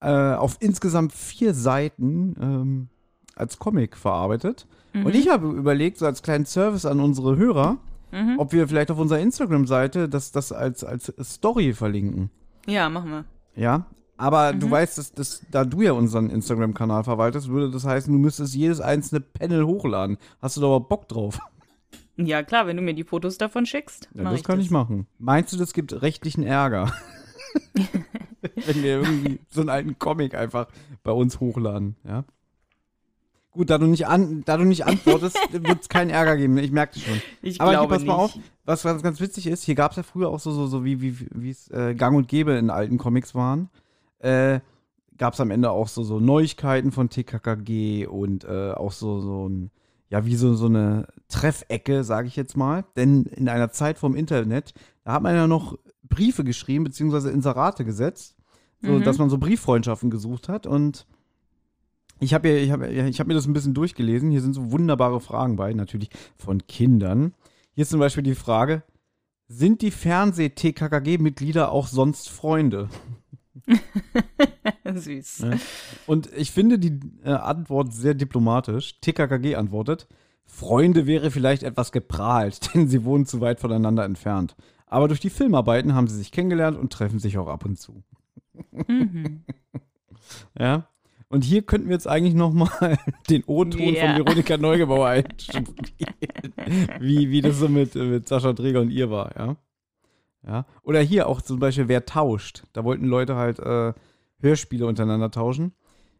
äh, 0.00 0.34
auf 0.34 0.58
insgesamt 0.60 1.12
vier 1.12 1.54
Seiten 1.54 2.36
ähm, 2.40 2.88
als 3.34 3.58
Comic 3.58 3.96
verarbeitet. 3.96 4.66
Mhm. 4.92 5.06
Und 5.06 5.14
ich 5.14 5.28
habe 5.28 5.48
überlegt, 5.48 5.98
so 5.98 6.06
als 6.06 6.22
kleinen 6.22 6.46
Service 6.46 6.86
an 6.86 7.00
unsere 7.00 7.36
Hörer, 7.36 7.78
mhm. 8.12 8.38
ob 8.38 8.52
wir 8.52 8.68
vielleicht 8.68 8.90
auf 8.90 8.98
unserer 8.98 9.20
Instagram-Seite 9.20 10.08
das, 10.08 10.30
das 10.30 10.52
als, 10.52 10.84
als 10.84 11.12
Story 11.20 11.72
verlinken. 11.72 12.30
Ja, 12.66 12.88
machen 12.88 13.10
wir. 13.10 13.24
Ja, 13.56 13.86
aber 14.16 14.52
mhm. 14.52 14.60
du 14.60 14.70
weißt, 14.70 14.98
dass, 14.98 15.12
dass 15.12 15.42
da 15.50 15.64
du 15.64 15.82
ja 15.82 15.92
unseren 15.92 16.30
Instagram-Kanal 16.30 17.04
verwaltest, 17.04 17.48
würde 17.48 17.70
das 17.70 17.84
heißen, 17.84 18.12
du 18.12 18.18
müsstest 18.18 18.54
jedes 18.54 18.80
einzelne 18.80 19.20
Panel 19.20 19.64
hochladen. 19.66 20.18
Hast 20.40 20.56
du 20.56 20.60
da 20.60 20.66
aber 20.68 20.80
Bock 20.80 21.08
drauf? 21.08 21.38
Ja, 22.18 22.42
klar, 22.42 22.66
wenn 22.66 22.76
du 22.76 22.82
mir 22.82 22.92
die 22.92 23.04
Fotos 23.04 23.38
davon 23.38 23.64
schickst. 23.64 24.10
Ja, 24.14 24.24
das 24.24 24.34
ich 24.34 24.44
kann 24.44 24.58
das. 24.58 24.66
ich 24.66 24.70
machen. 24.70 25.06
Meinst 25.18 25.50
du, 25.54 25.56
das 25.56 25.72
gibt 25.72 26.02
rechtlichen 26.02 26.42
Ärger? 26.44 26.92
wenn 28.42 28.82
wir 28.82 29.00
irgendwie 29.00 29.40
so 29.48 29.62
einen 29.62 29.70
alten 29.70 29.98
Comic 29.98 30.34
einfach 30.34 30.68
bei 31.02 31.10
uns 31.10 31.40
hochladen, 31.40 31.96
ja? 32.04 32.24
Gut, 33.50 33.70
da 33.70 33.78
du 33.78 33.86
nicht, 33.86 34.06
an, 34.06 34.42
da 34.44 34.58
du 34.58 34.64
nicht 34.64 34.84
antwortest, 34.84 35.38
wird 35.52 35.80
es 35.80 35.88
keinen 35.88 36.10
Ärger 36.10 36.36
geben. 36.36 36.58
Ich 36.58 36.70
merke 36.70 36.94
das 36.94 37.02
schon. 37.02 37.22
Ich 37.40 37.62
Aber 37.62 37.70
glaube 37.72 37.94
pass 37.94 38.04
mal 38.04 38.14
auf, 38.14 38.38
was, 38.66 38.84
was 38.84 39.02
ganz 39.02 39.18
witzig 39.18 39.46
ist, 39.46 39.64
hier 39.64 39.74
gab 39.74 39.92
es 39.92 39.96
ja 39.96 40.02
früher 40.02 40.28
auch 40.28 40.38
so, 40.38 40.52
so, 40.52 40.66
so 40.66 40.84
wie 40.84 41.48
es 41.48 41.70
äh, 41.70 41.94
gang 41.94 42.14
und 42.14 42.28
gäbe 42.28 42.52
in 42.52 42.68
alten 42.68 42.98
Comics 42.98 43.34
waren 43.34 43.70
äh, 44.22 44.60
gab 45.18 45.34
es 45.34 45.40
am 45.40 45.50
Ende 45.50 45.70
auch 45.70 45.88
so, 45.88 46.02
so 46.02 46.20
Neuigkeiten 46.20 46.90
von 46.92 47.08
TKKG 47.08 48.06
und 48.06 48.44
äh, 48.44 48.72
auch 48.72 48.92
so, 48.92 49.20
so 49.20 49.48
ein, 49.48 49.70
ja, 50.08 50.24
wie 50.26 50.36
so, 50.36 50.54
so 50.54 50.66
eine 50.66 51.06
Treffecke, 51.28 52.04
sage 52.04 52.28
ich 52.28 52.36
jetzt 52.36 52.56
mal. 52.56 52.84
Denn 52.96 53.24
in 53.24 53.48
einer 53.48 53.70
Zeit 53.70 53.98
vom 53.98 54.14
Internet, 54.14 54.74
da 55.04 55.12
hat 55.12 55.22
man 55.22 55.34
ja 55.34 55.46
noch 55.46 55.78
Briefe 56.02 56.44
geschrieben, 56.44 56.84
beziehungsweise 56.84 57.30
Inserate 57.30 57.84
gesetzt, 57.84 58.36
so 58.80 58.92
mhm. 58.92 59.04
dass 59.04 59.18
man 59.18 59.30
so 59.30 59.38
Brieffreundschaften 59.38 60.10
gesucht 60.10 60.48
hat. 60.48 60.66
Und 60.66 61.06
ich 62.20 62.34
habe 62.34 62.48
ich 62.50 62.70
hab, 62.70 62.82
ich 62.82 63.20
hab 63.20 63.26
mir 63.26 63.34
das 63.34 63.46
ein 63.46 63.52
bisschen 63.52 63.74
durchgelesen. 63.74 64.30
Hier 64.30 64.42
sind 64.42 64.54
so 64.54 64.70
wunderbare 64.72 65.20
Fragen 65.20 65.56
bei, 65.56 65.72
natürlich 65.72 66.10
von 66.36 66.66
Kindern. 66.66 67.34
Hier 67.74 67.82
ist 67.82 67.90
zum 67.90 68.00
Beispiel 68.00 68.22
die 68.22 68.34
Frage: 68.34 68.82
Sind 69.48 69.82
die 69.82 69.90
Fernseh-TKKG-Mitglieder 69.90 71.72
auch 71.72 71.86
sonst 71.86 72.28
Freunde? 72.28 72.88
Süß. 74.94 75.38
Ja. 75.40 75.50
Und 76.06 76.30
ich 76.36 76.50
finde 76.50 76.78
die 76.78 77.00
äh, 77.24 77.30
Antwort 77.30 77.92
sehr 77.92 78.14
diplomatisch. 78.14 79.00
TKKG 79.00 79.56
antwortet: 79.56 80.08
Freunde 80.44 81.06
wäre 81.06 81.30
vielleicht 81.30 81.62
etwas 81.62 81.92
geprahlt, 81.92 82.60
denn 82.74 82.88
sie 82.88 83.04
wohnen 83.04 83.26
zu 83.26 83.40
weit 83.40 83.60
voneinander 83.60 84.04
entfernt. 84.04 84.56
Aber 84.86 85.08
durch 85.08 85.20
die 85.20 85.30
Filmarbeiten 85.30 85.94
haben 85.94 86.08
sie 86.08 86.16
sich 86.16 86.32
kennengelernt 86.32 86.76
und 86.76 86.92
treffen 86.92 87.18
sich 87.18 87.38
auch 87.38 87.48
ab 87.48 87.64
und 87.64 87.78
zu. 87.78 88.02
Mhm. 88.70 89.44
ja. 90.58 90.86
Und 91.28 91.44
hier 91.44 91.62
könnten 91.62 91.88
wir 91.88 91.94
jetzt 91.94 92.08
eigentlich 92.08 92.34
noch 92.34 92.52
mal 92.52 92.98
den 93.30 93.42
O-Ton 93.46 93.80
yeah. 93.80 94.16
von 94.16 94.26
Veronika 94.26 94.58
Neugebauer 94.58 95.08
einstudieren. 95.08 95.74
wie, 97.00 97.30
wie 97.30 97.40
das 97.40 97.58
so 97.58 97.70
mit, 97.70 97.94
mit 97.94 98.28
Sascha 98.28 98.52
Träger 98.52 98.82
und 98.82 98.90
ihr 98.90 99.10
war, 99.10 99.34
ja. 99.38 99.56
Ja. 100.46 100.66
Oder 100.82 101.00
hier 101.00 101.28
auch 101.28 101.40
zum 101.40 101.58
Beispiel, 101.58 101.88
wer 101.88 102.04
tauscht. 102.04 102.64
Da 102.72 102.84
wollten 102.84 103.06
Leute 103.06 103.36
halt 103.36 103.58
äh, 103.60 103.92
Hörspiele 104.40 104.86
untereinander 104.86 105.30
tauschen. 105.30 105.72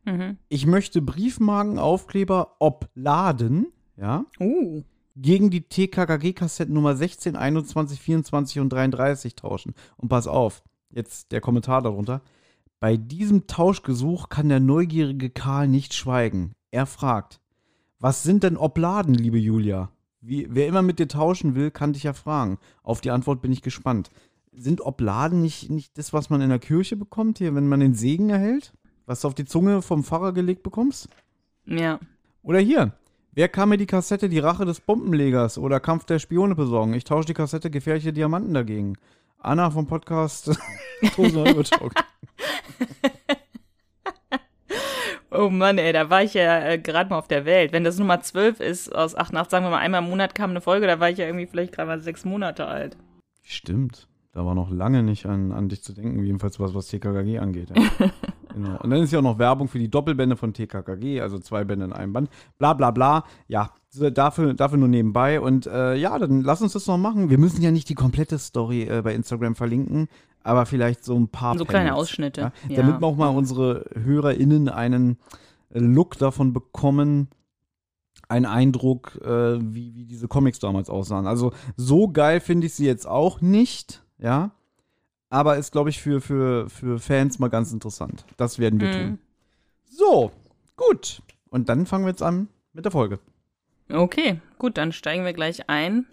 Mhm. 0.04 0.38
Ich 0.48 0.66
möchte 0.66 1.02
Briefmarkenaufkleber 1.02 2.56
obladen, 2.58 3.66
ja, 3.96 4.24
Uh. 4.40 4.82
gegen 5.16 5.50
die 5.50 5.68
TKKG-Kassetten 5.68 6.72
Nummer 6.74 6.96
16, 6.96 7.36
21, 7.36 8.00
24 8.00 8.60
und 8.60 8.72
33 8.72 9.34
tauschen. 9.34 9.74
Und 9.96 10.08
pass 10.08 10.26
auf, 10.26 10.62
jetzt 10.90 11.32
der 11.32 11.40
Kommentar 11.40 11.82
darunter. 11.82 12.22
Bei 12.80 12.96
diesem 12.96 13.46
Tauschgesuch 13.46 14.28
kann 14.28 14.48
der 14.48 14.60
neugierige 14.60 15.30
Karl 15.30 15.68
nicht 15.68 15.94
schweigen. 15.94 16.52
Er 16.72 16.86
fragt, 16.86 17.40
was 18.00 18.24
sind 18.24 18.42
denn 18.42 18.56
Obladen, 18.56 19.14
liebe 19.14 19.38
Julia? 19.38 19.90
Wie, 20.24 20.46
wer 20.48 20.68
immer 20.68 20.82
mit 20.82 21.00
dir 21.00 21.08
tauschen 21.08 21.56
will, 21.56 21.72
kann 21.72 21.92
dich 21.92 22.04
ja 22.04 22.12
fragen. 22.12 22.58
Auf 22.84 23.00
die 23.00 23.10
Antwort 23.10 23.42
bin 23.42 23.52
ich 23.52 23.60
gespannt. 23.60 24.10
Sind 24.52 24.80
Obladen 24.80 25.42
nicht, 25.42 25.68
nicht 25.68 25.98
das, 25.98 26.12
was 26.12 26.30
man 26.30 26.40
in 26.40 26.48
der 26.48 26.60
Kirche 26.60 26.96
bekommt, 26.96 27.38
hier, 27.38 27.54
wenn 27.56 27.68
man 27.68 27.80
den 27.80 27.94
Segen 27.94 28.30
erhält? 28.30 28.72
Was 29.04 29.22
du 29.22 29.28
auf 29.28 29.34
die 29.34 29.44
Zunge 29.44 29.82
vom 29.82 30.04
Pfarrer 30.04 30.32
gelegt 30.32 30.62
bekommst? 30.62 31.08
Ja. 31.66 31.98
Oder 32.42 32.60
hier. 32.60 32.92
Wer 33.32 33.48
kann 33.48 33.68
mir 33.70 33.78
die 33.78 33.86
Kassette 33.86 34.28
Die 34.28 34.38
Rache 34.38 34.64
des 34.64 34.80
Bombenlegers 34.80 35.58
oder 35.58 35.80
Kampf 35.80 36.04
der 36.04 36.20
Spione 36.20 36.54
besorgen? 36.54 36.94
Ich 36.94 37.04
tausche 37.04 37.26
die 37.26 37.34
Kassette 37.34 37.70
Gefährliche 37.70 38.12
Diamanten 38.12 38.54
dagegen. 38.54 38.96
Anna 39.38 39.70
vom 39.70 39.88
Podcast 39.88 40.56
Tosen 41.16 41.44
Oh 45.34 45.48
Mann, 45.48 45.78
ey, 45.78 45.92
da 45.92 46.10
war 46.10 46.22
ich 46.22 46.34
ja 46.34 46.58
äh, 46.60 46.78
gerade 46.78 47.08
mal 47.08 47.18
auf 47.18 47.28
der 47.28 47.46
Welt. 47.46 47.72
Wenn 47.72 47.84
das 47.84 47.98
Nummer 47.98 48.20
12 48.20 48.60
ist 48.60 48.94
aus 48.94 49.14
8 49.14 49.34
8, 49.34 49.50
sagen 49.50 49.64
wir 49.64 49.70
mal, 49.70 49.78
einmal 49.78 50.02
im 50.02 50.10
Monat 50.10 50.34
kam 50.34 50.50
eine 50.50 50.60
Folge, 50.60 50.86
da 50.86 51.00
war 51.00 51.08
ich 51.08 51.18
ja 51.18 51.26
irgendwie 51.26 51.46
vielleicht 51.46 51.72
gerade 51.72 51.88
mal 51.88 52.00
sechs 52.00 52.24
Monate 52.24 52.66
alt. 52.66 52.98
Stimmt. 53.42 54.08
Da 54.32 54.44
war 54.44 54.54
noch 54.54 54.70
lange 54.70 55.02
nicht 55.02 55.26
an, 55.26 55.52
an 55.52 55.68
dich 55.68 55.82
zu 55.82 55.92
denken, 55.92 56.24
jedenfalls 56.24 56.58
was, 56.58 56.74
was 56.74 56.88
TKKG 56.88 57.38
angeht. 57.38 57.70
Ja. 57.70 58.10
genau. 58.54 58.78
Und 58.80 58.90
dann 58.90 59.02
ist 59.02 59.12
ja 59.12 59.18
auch 59.18 59.22
noch 59.22 59.38
Werbung 59.38 59.68
für 59.68 59.78
die 59.78 59.90
Doppelbände 59.90 60.36
von 60.36 60.54
TKKG, 60.54 61.20
also 61.20 61.38
zwei 61.38 61.64
Bände 61.64 61.84
in 61.86 61.92
einem 61.92 62.12
Band. 62.12 62.30
Bla 62.58 62.72
bla 62.72 62.90
bla. 62.90 63.24
Ja, 63.48 63.72
dafür, 63.94 64.54
dafür 64.54 64.78
nur 64.78 64.88
nebenbei. 64.88 65.40
Und 65.40 65.66
äh, 65.66 65.96
ja, 65.96 66.18
dann 66.18 66.42
lass 66.42 66.62
uns 66.62 66.72
das 66.72 66.86
noch 66.86 66.96
machen. 66.96 67.28
Wir 67.28 67.38
müssen 67.38 67.60
ja 67.62 67.70
nicht 67.70 67.90
die 67.90 67.94
komplette 67.94 68.38
Story 68.38 68.84
äh, 68.84 69.02
bei 69.02 69.14
Instagram 69.14 69.54
verlinken, 69.54 70.08
aber 70.44 70.66
vielleicht 70.66 71.04
so 71.04 71.16
ein 71.18 71.28
paar 71.28 71.56
So 71.58 71.64
kleine 71.64 71.90
Panels, 71.90 72.02
Ausschnitte. 72.02 72.40
Ja? 72.40 72.52
Ja. 72.68 72.76
Damit 72.76 73.00
wir 73.00 73.06
auch 73.06 73.16
mal 73.16 73.28
unsere 73.28 73.84
HörerInnen 73.94 74.68
einen 74.68 75.18
äh, 75.70 75.78
Look 75.78 76.18
davon 76.18 76.52
bekommen, 76.52 77.28
einen 78.28 78.46
Eindruck, 78.46 79.18
äh, 79.22 79.58
wie, 79.60 79.94
wie 79.94 80.04
diese 80.06 80.28
Comics 80.28 80.58
damals 80.58 80.88
aussahen. 80.90 81.26
Also 81.26 81.52
so 81.76 82.08
geil 82.08 82.40
finde 82.40 82.66
ich 82.66 82.74
sie 82.74 82.86
jetzt 82.86 83.06
auch 83.06 83.40
nicht, 83.40 84.02
ja. 84.18 84.50
Aber 85.28 85.56
ist, 85.56 85.72
glaube 85.72 85.88
ich, 85.90 86.00
für, 86.00 86.20
für, 86.20 86.68
für 86.68 86.98
Fans 86.98 87.38
mal 87.38 87.48
ganz 87.48 87.72
interessant. 87.72 88.26
Das 88.36 88.58
werden 88.58 88.80
wir 88.80 88.88
Mhm. 88.88 88.92
tun. 88.92 89.18
So, 89.84 90.30
gut. 90.76 91.22
Und 91.48 91.68
dann 91.68 91.86
fangen 91.86 92.04
wir 92.04 92.10
jetzt 92.10 92.22
an 92.22 92.48
mit 92.72 92.84
der 92.84 92.92
Folge. 92.92 93.18
Okay, 93.90 94.40
gut, 94.58 94.78
dann 94.78 94.92
steigen 94.92 95.24
wir 95.24 95.32
gleich 95.34 95.68
ein. 95.68 96.06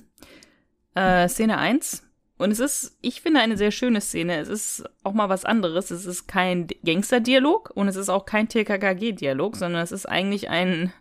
Äh, 0.95 1.27
Szene 1.29 1.57
1. 1.57 2.03
Und 2.39 2.51
es 2.51 2.61
ist, 2.61 2.97
ich 3.01 3.21
finde, 3.21 3.41
eine 3.41 3.57
sehr 3.57 3.69
schöne 3.69 3.99
Szene. 3.99 4.39
Es 4.39 4.47
ist 4.47 4.85
auch 5.03 5.11
mal 5.11 5.27
was 5.27 5.43
anderes. 5.43 5.91
Es 5.91 6.05
ist 6.05 6.25
kein 6.25 6.67
Gangster-Dialog 6.85 7.71
und 7.75 7.89
es 7.89 7.97
ist 7.97 8.07
auch 8.07 8.25
kein 8.25 8.47
TKKG-Dialog, 8.47 9.57
sondern 9.57 9.83
es 9.83 9.91
ist 9.91 10.05
eigentlich 10.05 10.49
ein, 10.49 10.93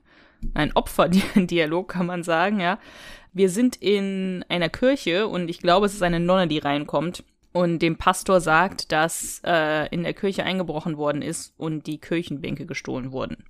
ein 0.54 0.72
Opfer-Dialog, 0.74 1.88
kann 1.88 2.06
man 2.06 2.24
sagen, 2.24 2.58
ja. 2.58 2.80
Wir 3.32 3.50
sind 3.50 3.76
in 3.76 4.44
einer 4.48 4.68
Kirche 4.68 5.28
und 5.28 5.48
ich 5.48 5.60
glaube, 5.60 5.86
es 5.86 5.94
ist 5.94 6.02
eine 6.02 6.18
Nonne, 6.18 6.48
die 6.48 6.58
reinkommt 6.58 7.22
und 7.52 7.78
dem 7.78 7.98
Pastor 7.98 8.40
sagt, 8.40 8.90
dass 8.90 9.40
äh, 9.44 9.86
in 9.94 10.02
der 10.02 10.14
Kirche 10.14 10.42
eingebrochen 10.42 10.96
worden 10.96 11.22
ist 11.22 11.54
und 11.56 11.86
die 11.86 11.98
Kirchenbänke 11.98 12.66
gestohlen 12.66 13.12
wurden. 13.12 13.44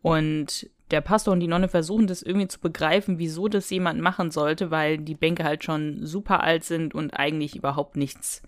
Und 0.00 0.70
der 0.90 1.00
Pastor 1.00 1.32
und 1.32 1.40
die 1.40 1.48
Nonne 1.48 1.68
versuchen 1.68 2.06
das 2.06 2.22
irgendwie 2.22 2.48
zu 2.48 2.60
begreifen, 2.60 3.18
wieso 3.18 3.48
das 3.48 3.70
jemand 3.70 4.00
machen 4.00 4.30
sollte, 4.30 4.70
weil 4.70 4.98
die 4.98 5.14
Bänke 5.14 5.44
halt 5.44 5.64
schon 5.64 6.06
super 6.06 6.42
alt 6.42 6.64
sind 6.64 6.94
und 6.94 7.10
eigentlich 7.10 7.56
überhaupt 7.56 7.96
nichts 7.96 8.42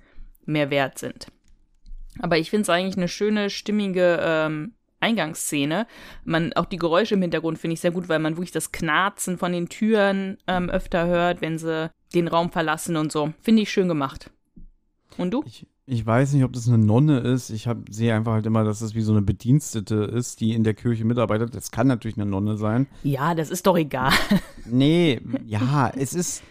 mehr 0.44 0.70
wert 0.70 0.98
sind. 0.98 1.26
Aber 2.20 2.38
ich 2.38 2.50
finde 2.50 2.62
es 2.62 2.70
eigentlich 2.70 2.96
eine 2.96 3.08
schöne, 3.08 3.50
stimmige 3.50 4.18
ähm, 4.22 4.74
Eingangsszene. 5.00 5.86
Man, 6.24 6.52
auch 6.54 6.64
die 6.64 6.76
Geräusche 6.76 7.14
im 7.14 7.22
Hintergrund 7.22 7.58
finde 7.58 7.74
ich 7.74 7.80
sehr 7.80 7.92
gut, 7.92 8.08
weil 8.08 8.18
man 8.18 8.36
wirklich 8.36 8.50
das 8.50 8.72
Knarzen 8.72 9.38
von 9.38 9.52
den 9.52 9.68
Türen 9.68 10.38
ähm, 10.46 10.70
öfter 10.70 11.06
hört, 11.06 11.40
wenn 11.40 11.58
sie 11.58 11.90
den 12.14 12.28
Raum 12.28 12.50
verlassen 12.50 12.96
und 12.96 13.12
so. 13.12 13.32
Finde 13.40 13.62
ich 13.62 13.70
schön 13.70 13.88
gemacht. 13.88 14.30
Und 15.16 15.32
du? 15.32 15.42
Ich, 15.46 15.66
ich 15.90 16.04
weiß 16.04 16.34
nicht, 16.34 16.44
ob 16.44 16.52
das 16.52 16.68
eine 16.68 16.76
Nonne 16.76 17.20
ist. 17.20 17.48
Ich 17.48 17.66
hab, 17.66 17.78
sehe 17.88 18.14
einfach 18.14 18.32
halt 18.32 18.44
immer, 18.44 18.62
dass 18.62 18.82
es 18.82 18.94
wie 18.94 19.00
so 19.00 19.12
eine 19.12 19.22
Bedienstete 19.22 19.94
ist, 19.94 20.40
die 20.40 20.52
in 20.52 20.62
der 20.62 20.74
Kirche 20.74 21.06
mitarbeitet. 21.06 21.54
Das 21.54 21.70
kann 21.70 21.86
natürlich 21.86 22.18
eine 22.18 22.30
Nonne 22.30 22.58
sein. 22.58 22.86
Ja, 23.02 23.34
das 23.34 23.48
ist 23.50 23.66
doch 23.66 23.76
egal. 23.76 24.12
Nee, 24.70 25.22
ja, 25.46 25.90
es 25.96 26.12
ist 26.12 26.42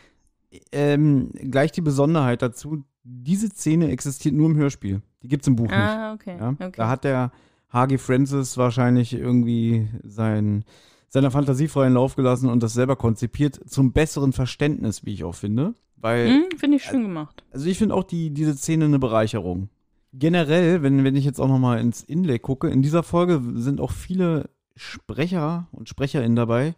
ähm, 0.71 1.29
gleich 1.33 1.71
die 1.71 1.81
Besonderheit 1.81 2.41
dazu. 2.41 2.83
Diese 3.03 3.47
Szene 3.49 3.91
existiert 3.91 4.33
nur 4.33 4.49
im 4.49 4.55
Hörspiel. 4.55 5.03
Die 5.21 5.27
gibt 5.27 5.43
es 5.43 5.47
im 5.47 5.55
Buch 5.55 5.65
nicht. 5.65 5.73
ah, 5.73 6.13
okay. 6.13 6.35
Ja? 6.39 6.49
okay. 6.49 6.71
Da 6.75 6.89
hat 6.89 7.03
der 7.03 7.31
H.G. 7.71 7.99
Francis 7.99 8.57
wahrscheinlich 8.57 9.13
irgendwie 9.13 9.87
sein, 10.03 10.65
seiner 11.09 11.29
Fantasie 11.29 11.67
freien 11.67 11.93
Lauf 11.93 12.15
gelassen 12.15 12.49
und 12.49 12.63
das 12.63 12.73
selber 12.73 12.95
konzipiert, 12.95 13.69
zum 13.69 13.93
besseren 13.93 14.33
Verständnis, 14.33 15.05
wie 15.05 15.13
ich 15.13 15.23
auch 15.23 15.35
finde. 15.35 15.75
Weil, 15.99 16.27
Hm, 16.29 16.57
finde 16.57 16.77
ich 16.77 16.83
schön 16.83 17.01
gemacht. 17.03 17.43
also 17.51 17.65
ich 17.67 17.77
finde 17.77 17.95
auch 17.95 18.03
die, 18.03 18.29
diese 18.29 18.55
Szene 18.55 18.85
eine 18.85 18.99
Bereicherung. 18.99 19.69
Generell, 20.13 20.83
wenn, 20.83 21.03
wenn 21.03 21.15
ich 21.15 21.25
jetzt 21.25 21.39
auch 21.39 21.47
noch 21.47 21.59
mal 21.59 21.79
ins 21.79 22.01
Inlay 22.03 22.39
gucke, 22.39 22.69
in 22.69 22.81
dieser 22.81 23.03
Folge 23.03 23.41
sind 23.55 23.81
auch 23.81 23.91
viele 23.91 24.49
Sprecher 24.75 25.67
und 25.71 25.89
SprecherInnen 25.89 26.35
dabei, 26.35 26.75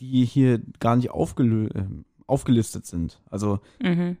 die 0.00 0.24
hier 0.24 0.60
gar 0.80 0.96
nicht 0.96 1.10
aufgelö 1.10 1.66
äh, 1.68 1.84
aufgelistet 2.26 2.86
sind. 2.86 3.20
Also 3.30 3.60
Mhm. 3.82 4.16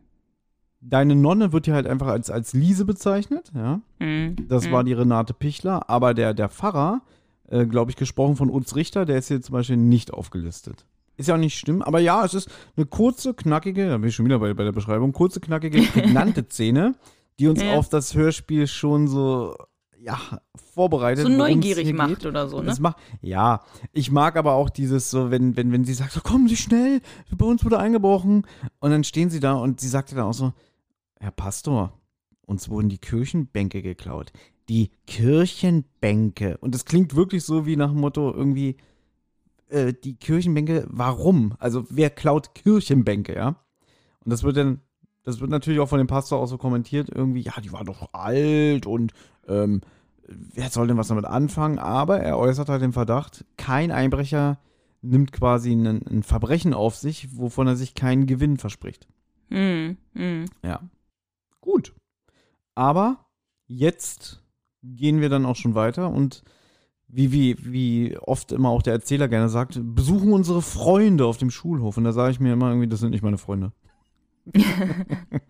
deine 0.80 1.14
Nonne 1.14 1.52
wird 1.52 1.66
hier 1.66 1.74
halt 1.74 1.86
einfach 1.86 2.06
als, 2.08 2.30
als 2.30 2.52
Liese 2.54 2.84
bezeichnet, 2.84 3.52
ja. 3.54 3.80
Mhm. 3.98 4.36
Das 4.48 4.66
mhm. 4.66 4.72
war 4.72 4.84
die 4.84 4.92
Renate 4.94 5.34
Pichler, 5.34 5.88
aber 5.90 6.14
der, 6.14 6.34
der 6.34 6.48
Pfarrer, 6.48 7.02
äh, 7.48 7.66
glaube 7.66 7.90
ich, 7.90 7.96
gesprochen 7.96 8.36
von 8.36 8.50
Utz 8.50 8.74
Richter, 8.74 9.04
der 9.04 9.18
ist 9.18 9.28
hier 9.28 9.40
zum 9.42 9.52
Beispiel 9.52 9.76
nicht 9.76 10.12
aufgelistet. 10.12 10.84
Ist 11.18 11.28
ja 11.28 11.34
auch 11.34 11.38
nicht 11.38 11.58
schlimm, 11.58 11.82
aber 11.82 11.98
ja, 12.00 12.24
es 12.24 12.32
ist 12.32 12.48
eine 12.76 12.86
kurze, 12.86 13.34
knackige, 13.34 13.88
da 13.88 13.98
bin 13.98 14.08
ich 14.08 14.14
schon 14.14 14.24
wieder 14.24 14.38
bei, 14.38 14.54
bei 14.54 14.64
der 14.64 14.72
Beschreibung, 14.72 15.12
kurze, 15.12 15.40
knackige, 15.40 15.82
prägnante 15.82 16.46
Szene, 16.48 16.94
die 17.38 17.48
uns 17.48 17.62
Ja. 17.62 17.74
auf 17.74 17.88
das 17.90 18.14
Hörspiel 18.14 18.66
schon 18.66 19.08
so, 19.08 19.54
ja, 20.00 20.18
vorbereitet. 20.54 21.26
so 21.26 21.30
neugierig 21.30 21.92
macht 21.92 22.20
geht. 22.20 22.26
oder 22.26 22.48
so, 22.48 22.60
ne? 22.60 22.66
Das 22.66 22.78
macht, 22.80 22.98
ja, 23.20 23.62
ich 23.92 24.10
mag 24.12 24.36
aber 24.36 24.52
auch 24.54 24.70
dieses 24.70 25.10
so, 25.10 25.30
wenn, 25.32 25.56
wenn, 25.56 25.72
wenn 25.72 25.84
sie 25.84 25.92
sagt, 25.94 26.12
so 26.12 26.20
kommen 26.20 26.46
Sie 26.48 26.56
schnell, 26.56 27.00
bei 27.36 27.44
uns 27.46 27.64
wurde 27.64 27.78
eingebrochen. 27.80 28.46
Und 28.78 28.90
dann 28.92 29.02
stehen 29.04 29.28
sie 29.28 29.40
da 29.40 29.54
und 29.54 29.80
sie 29.80 29.88
sagte 29.88 30.14
dann 30.14 30.24
auch 30.26 30.34
so, 30.34 30.52
Herr 31.18 31.32
Pastor, 31.32 31.98
uns 32.46 32.68
wurden 32.68 32.88
die 32.88 32.98
Kirchenbänke 32.98 33.82
geklaut. 33.82 34.32
Die 34.68 34.92
Kirchenbänke. 35.08 36.58
Und 36.58 36.74
das 36.74 36.84
klingt 36.84 37.16
wirklich 37.16 37.42
so 37.44 37.66
wie 37.66 37.76
nach 37.76 37.90
dem 37.90 38.00
Motto 38.00 38.32
irgendwie, 38.32 38.76
äh, 39.68 39.92
die 39.92 40.16
Kirchenbänke, 40.16 40.86
warum? 40.88 41.54
Also 41.58 41.84
wer 41.90 42.10
klaut 42.10 42.54
Kirchenbänke, 42.54 43.34
ja? 43.34 43.48
Und 44.24 44.32
das 44.32 44.42
wird 44.42 44.56
dann, 44.56 44.80
das 45.22 45.40
wird 45.40 45.50
natürlich 45.50 45.80
auch 45.80 45.88
von 45.88 45.98
dem 45.98 46.06
Pastor 46.06 46.40
auch 46.40 46.46
so 46.46 46.58
kommentiert, 46.58 47.08
irgendwie, 47.08 47.42
ja, 47.42 47.60
die 47.62 47.72
war 47.72 47.84
doch 47.84 48.12
alt 48.12 48.86
und 48.86 49.12
ähm, 49.46 49.80
wer 50.26 50.70
soll 50.70 50.86
denn 50.86 50.96
was 50.96 51.08
damit 51.08 51.24
anfangen? 51.24 51.78
Aber 51.78 52.20
er 52.20 52.38
äußert 52.38 52.68
halt 52.68 52.82
den 52.82 52.92
Verdacht, 52.92 53.44
kein 53.56 53.90
Einbrecher 53.90 54.58
nimmt 55.00 55.32
quasi 55.32 55.72
ein, 55.72 55.86
ein 55.86 56.22
Verbrechen 56.22 56.74
auf 56.74 56.96
sich, 56.96 57.36
wovon 57.36 57.66
er 57.66 57.76
sich 57.76 57.94
keinen 57.94 58.26
Gewinn 58.26 58.56
verspricht. 58.56 59.06
Mhm. 59.48 59.96
Mhm. 60.14 60.46
Ja. 60.62 60.80
Gut. 61.60 61.94
Aber 62.74 63.26
jetzt 63.66 64.42
gehen 64.82 65.20
wir 65.20 65.28
dann 65.28 65.46
auch 65.46 65.56
schon 65.56 65.74
weiter 65.74 66.10
und 66.10 66.42
wie, 67.08 67.32
wie, 67.32 67.56
wie 67.60 68.18
oft 68.18 68.52
immer 68.52 68.68
auch 68.68 68.82
der 68.82 68.92
Erzähler 68.92 69.28
gerne 69.28 69.48
sagt, 69.48 69.80
besuchen 69.82 70.32
unsere 70.32 70.62
Freunde 70.62 71.26
auf 71.26 71.38
dem 71.38 71.50
Schulhof. 71.50 71.96
Und 71.96 72.04
da 72.04 72.12
sage 72.12 72.32
ich 72.32 72.40
mir 72.40 72.52
immer 72.52 72.68
irgendwie, 72.68 72.88
das 72.88 73.00
sind 73.00 73.10
nicht 73.10 73.22
meine 73.22 73.38
Freunde. 73.38 73.72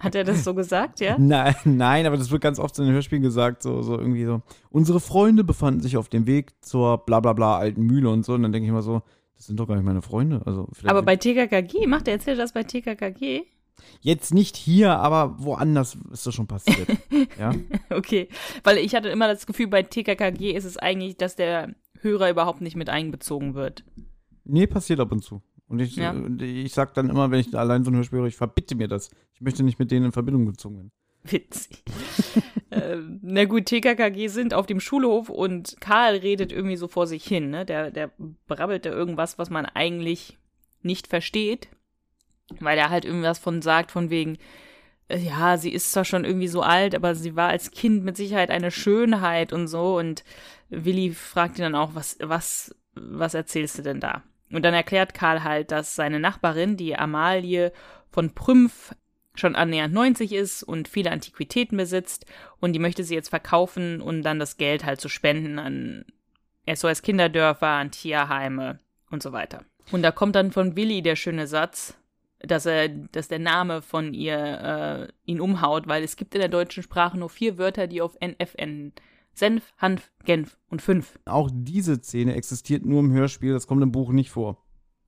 Hat 0.01 0.15
er 0.15 0.25
das 0.25 0.45
so 0.45 0.55
gesagt, 0.55 1.01
ja? 1.01 1.17
Nein, 1.19 1.55
nein, 1.65 2.07
aber 2.07 2.17
das 2.17 2.31
wird 2.31 2.43
ganz 2.43 2.59
oft 2.59 2.79
in 2.79 2.85
den 2.85 2.95
Hörspielen 2.95 3.23
gesagt, 3.23 3.63
so, 3.63 3.83
so 3.83 3.99
irgendwie 3.99 4.25
so. 4.25 4.43
Unsere 4.71 5.01
Freunde 5.01 5.45
befanden 5.45 5.81
sich 5.81 5.97
auf 5.97 6.09
dem 6.09 6.27
Weg 6.27 6.53
zur 6.63 6.99
bla 6.99 7.21
bla 7.21 7.33
bla 7.33 7.59
alten 7.59 7.83
Mühle 7.83 8.11
und 8.11 8.25
so. 8.25 8.35
Und 8.35 8.43
dann 8.43 8.53
denke 8.53 8.67
ich 8.67 8.71
immer 8.71 8.83
so, 8.83 9.03
das 9.37 9.47
sind 9.47 9.59
doch 9.59 9.69
gar 9.69 9.77
nicht 9.77 9.85
meine 9.85 10.03
Freunde. 10.03 10.43
Also 10.45 10.69
Aber 10.85 11.03
bei 11.03 11.17
TKKG, 11.17 11.87
macht 11.87 12.07
der 12.07 12.15
Erzähler 12.15 12.39
das 12.39 12.53
bei 12.53 12.65
TKKG? 12.65 13.43
Jetzt 14.01 14.33
nicht 14.35 14.57
hier, 14.57 14.97
aber 14.99 15.37
woanders 15.39 15.97
ist 16.13 16.27
das 16.27 16.35
schon 16.35 16.47
passiert. 16.47 16.89
ja. 17.39 17.53
Okay, 17.91 18.29
weil 18.65 18.79
ich 18.79 18.95
hatte 18.95 19.09
immer 19.09 19.29
das 19.29 19.47
Gefühl, 19.47 19.69
bei 19.69 19.83
TKKG 19.83 20.53
ist 20.53 20.65
es 20.65 20.77
eigentlich, 20.77 21.17
dass 21.17 21.37
der 21.37 21.75
Hörer 22.01 22.31
überhaupt 22.31 22.61
nicht 22.61 22.77
mit 22.77 22.89
einbezogen 22.89 23.55
wird. 23.55 23.85
Nee, 24.45 24.67
passiert 24.67 25.01
ab 25.01 25.13
und 25.13 25.23
zu. 25.23 25.43
Und 25.69 25.81
ich, 25.81 25.97
Ja. 25.97 26.15
ich 26.41 26.73
sag 26.73 26.95
dann 26.95 27.11
immer, 27.11 27.31
wenn 27.31 27.41
ich 27.41 27.57
allein 27.57 27.85
so 27.85 27.91
ein 27.91 27.97
Hörspiel 27.97 28.21
höre, 28.21 28.27
ich 28.27 28.37
verbitte 28.37 28.75
mir 28.75 28.89
das. 28.89 29.11
Ich 29.35 29.41
möchte 29.41 29.63
nicht 29.63 29.79
mit 29.79 29.91
denen 29.91 30.07
in 30.07 30.13
Verbindung 30.13 30.47
gezogen 30.47 30.77
werden. 30.77 30.93
Witzig. 31.25 31.83
ähm, 32.71 33.19
na 33.23 33.45
gut, 33.45 33.67
TKKG 33.67 34.29
sind 34.29 34.55
auf 34.55 34.67
dem 34.67 34.81
Schulhof 34.81 35.29
und 35.29 35.77
Karl 35.81 36.17
redet 36.17 36.53
irgendwie 36.53 36.77
so 36.77 36.89
vor 36.89 37.07
sich 37.07 37.25
hin, 37.25 37.51
ne? 37.51 37.67
Der, 37.67 37.91
der 37.91 38.13
brabbelt 38.47 38.87
da 38.87 38.91
irgendwas, 38.91 39.39
was 39.39 39.51
man 39.51 39.67
eigentlich 39.67 40.39
nicht 40.83 41.07
versteht, 41.07 41.69
weil 42.61 42.79
er 42.79 42.91
halt 42.91 43.05
irgendwas 43.05 43.39
von 43.39 43.63
sagt, 43.63 43.91
von 43.91 44.11
wegen, 44.11 44.39
äh, 45.09 45.19
ja, 45.19 45.57
sie 45.57 45.73
ist 45.73 45.93
zwar 45.93 46.05
schon 46.05 46.25
irgendwie 46.25 46.49
so 46.49 46.63
alt, 46.63 46.95
aber 46.95 47.15
sie 47.15 47.37
war 47.37 47.49
als 47.49 47.71
Kind 47.71 48.05
mit 48.05 48.17
Sicherheit 48.17 48.51
eine 48.51 48.71
Schönheit 48.71 49.53
und 49.53 49.69
so. 49.69 49.99
Und 49.99 50.25
Willi 50.71 51.13
fragt 51.13 51.59
ihn 51.59 51.63
dann 51.63 51.75
auch, 51.75 51.95
was, 51.95 52.17
was, 52.21 52.75
was 52.95 53.35
erzählst 53.35 53.79
du 53.79 53.83
denn 53.83 54.01
da? 54.01 54.23
Und 54.51 54.65
dann 54.65 54.75
erklärt 54.75 55.15
Karl 55.15 55.45
halt, 55.45 55.71
dass 55.71 55.95
seine 55.95 56.21
Nachbarin, 56.21 56.77
die 56.77 56.97
Amalie 56.97 57.73
von 58.11 58.35
Prümpf, 58.35 58.95
schon 59.39 59.55
annähernd 59.55 59.95
90 59.95 60.33
ist 60.33 60.63
und 60.63 60.89
viele 60.89 61.13
Antiquitäten 61.13 61.77
besitzt 61.77 62.27
und 62.61 62.73
die 62.73 62.79
möchte 62.79 63.05
sie 63.05 63.15
jetzt 63.15 63.29
verkaufen 63.29 64.01
und 64.01 64.23
dann 64.23 64.39
das 64.39 64.57
Geld 64.57 64.85
halt 64.85 65.01
zu 65.01 65.09
spenden 65.09 65.59
an 65.59 66.05
SOS 66.73 67.03
Kinderdörfer, 67.03 67.69
an 67.69 67.91
Tierheime 67.91 68.81
und 69.11 69.23
so 69.23 69.33
weiter. 69.33 69.65
Und 69.91 70.03
da 70.03 70.11
kommt 70.11 70.35
dann 70.35 70.53
von 70.53 70.77
Willi 70.77 71.03
der 71.03 71.17
schöne 71.17 71.47
Satz, 71.47 71.98
dass 72.41 72.67
er, 72.67 72.89
dass 72.89 73.29
der 73.29 73.39
Name 73.39 73.83
von 73.83 74.15
ihr 74.15 74.39
äh, 74.39 75.31
ihn 75.31 75.41
umhaut, 75.41 75.89
weil 75.89 76.03
es 76.03 76.17
gibt 76.17 76.35
in 76.35 76.41
der 76.41 76.49
deutschen 76.49 76.83
Sprache 76.83 77.19
nur 77.19 77.31
vier 77.31 77.59
Wörter, 77.59 77.87
die 77.87 78.01
auf 78.01 78.17
NF 78.21 78.55
enden. 78.57 78.93
Senf, 79.33 79.73
Hanf, 79.79 80.11
Genf 80.25 80.59
und 80.69 80.83
fünf. 80.83 81.19
Auch 81.25 81.49
diese 81.53 82.03
Szene 82.03 82.35
existiert 82.35 82.85
nur 82.85 82.99
im 83.01 83.13
Hörspiel, 83.13 83.53
das 83.53 83.69
kommt 83.69 83.83
im 83.83 83.93
Buch 83.93 84.11
nicht 84.11 84.31
vor. 84.31 84.65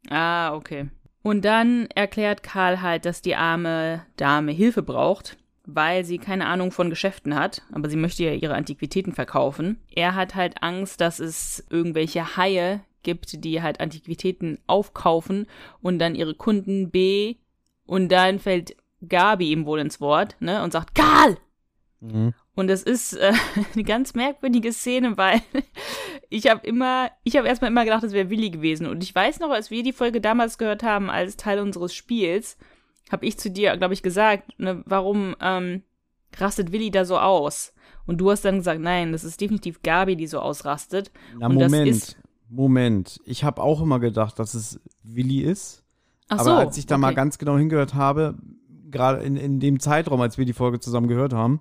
Ah, 0.08 0.54
okay. 0.54 0.88
Und 1.22 1.44
dann 1.44 1.88
erklärt 1.94 2.42
Karl 2.42 2.80
halt, 2.80 3.04
dass 3.04 3.22
die 3.22 3.34
arme 3.34 4.06
Dame 4.16 4.52
Hilfe 4.52 4.82
braucht, 4.82 5.36
weil 5.66 6.04
sie 6.04 6.18
keine 6.18 6.46
Ahnung 6.46 6.70
von 6.70 6.90
Geschäften 6.90 7.34
hat, 7.34 7.62
aber 7.72 7.90
sie 7.90 7.96
möchte 7.96 8.24
ja 8.24 8.32
ihre 8.32 8.54
Antiquitäten 8.54 9.12
verkaufen. 9.12 9.78
Er 9.94 10.14
hat 10.14 10.34
halt 10.34 10.62
Angst, 10.62 11.00
dass 11.00 11.18
es 11.18 11.66
irgendwelche 11.68 12.36
Haie 12.36 12.80
gibt, 13.02 13.44
die 13.44 13.62
halt 13.62 13.80
Antiquitäten 13.80 14.58
aufkaufen 14.66 15.46
und 15.80 15.98
dann 15.98 16.14
ihre 16.14 16.34
Kunden 16.34 16.90
B 16.90 17.36
und 17.86 18.10
dann 18.10 18.38
fällt 18.38 18.76
Gabi 19.08 19.50
ihm 19.50 19.66
wohl 19.66 19.80
ins 19.80 20.00
Wort, 20.00 20.36
ne, 20.40 20.62
und 20.62 20.72
sagt, 20.72 20.94
Karl! 20.94 21.38
Mhm. 22.00 22.34
Und 22.54 22.68
das 22.68 22.82
ist 22.82 23.14
äh, 23.14 23.32
eine 23.74 23.84
ganz 23.84 24.14
merkwürdige 24.14 24.72
Szene, 24.72 25.16
weil 25.16 25.40
ich 26.28 26.48
habe 26.48 26.66
immer, 26.66 27.10
ich 27.24 27.36
habe 27.36 27.48
erstmal 27.48 27.70
immer 27.70 27.84
gedacht, 27.84 28.02
das 28.02 28.12
wäre 28.12 28.30
Willi 28.30 28.50
gewesen. 28.50 28.86
Und 28.86 29.02
ich 29.02 29.14
weiß 29.14 29.40
noch, 29.40 29.50
als 29.50 29.70
wir 29.70 29.82
die 29.82 29.92
Folge 29.92 30.20
damals 30.20 30.58
gehört 30.58 30.82
haben, 30.82 31.10
als 31.10 31.36
Teil 31.36 31.60
unseres 31.60 31.94
Spiels, 31.94 32.58
habe 33.10 33.26
ich 33.26 33.38
zu 33.38 33.50
dir, 33.50 33.76
glaube 33.76 33.94
ich, 33.94 34.02
gesagt, 34.02 34.58
ne, 34.58 34.82
warum 34.86 35.34
ähm, 35.40 35.82
rastet 36.36 36.72
Willi 36.72 36.90
da 36.90 37.04
so 37.04 37.18
aus? 37.18 37.74
Und 38.06 38.18
du 38.18 38.30
hast 38.30 38.44
dann 38.44 38.58
gesagt, 38.58 38.80
nein, 38.80 39.12
das 39.12 39.24
ist 39.24 39.40
definitiv 39.40 39.82
Gabi, 39.82 40.16
die 40.16 40.26
so 40.26 40.40
ausrastet. 40.40 41.10
Na, 41.38 41.46
und 41.46 41.54
Moment, 41.54 41.88
das 41.88 41.96
ist, 41.96 42.16
Moment. 42.50 43.20
Ich 43.24 43.44
habe 43.44 43.62
auch 43.62 43.80
immer 43.80 44.00
gedacht, 44.00 44.38
dass 44.38 44.54
es 44.54 44.80
Willi 45.02 45.40
ist. 45.40 45.82
ach 46.28 46.40
Aber 46.40 46.44
so, 46.44 46.52
als 46.52 46.76
ich 46.76 46.86
da 46.86 46.96
okay. 46.96 47.00
mal 47.02 47.14
ganz 47.14 47.38
genau 47.38 47.56
hingehört 47.56 47.94
habe, 47.94 48.34
gerade 48.90 49.22
in, 49.22 49.36
in 49.36 49.60
dem 49.60 49.78
Zeitraum, 49.80 50.20
als 50.20 50.36
wir 50.36 50.44
die 50.44 50.52
Folge 50.52 50.80
zusammen 50.80 51.08
gehört 51.08 51.32
haben, 51.32 51.60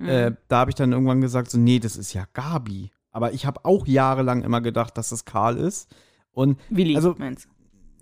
Mhm. 0.00 0.08
äh, 0.08 0.32
da 0.46 0.58
habe 0.60 0.70
ich 0.70 0.76
dann 0.76 0.92
irgendwann 0.92 1.20
gesagt, 1.20 1.50
so, 1.50 1.58
nee, 1.58 1.80
das 1.80 1.96
ist 1.96 2.12
ja 2.12 2.24
Gabi. 2.32 2.92
Aber 3.10 3.32
ich 3.32 3.46
habe 3.46 3.64
auch 3.64 3.84
jahrelang 3.84 4.44
immer 4.44 4.60
gedacht, 4.60 4.96
dass 4.96 5.08
das 5.08 5.24
Karl 5.24 5.56
ist. 5.56 5.90
Und, 6.30 6.56
Willi, 6.70 6.94
also- 6.94 7.16
meinst 7.18 7.48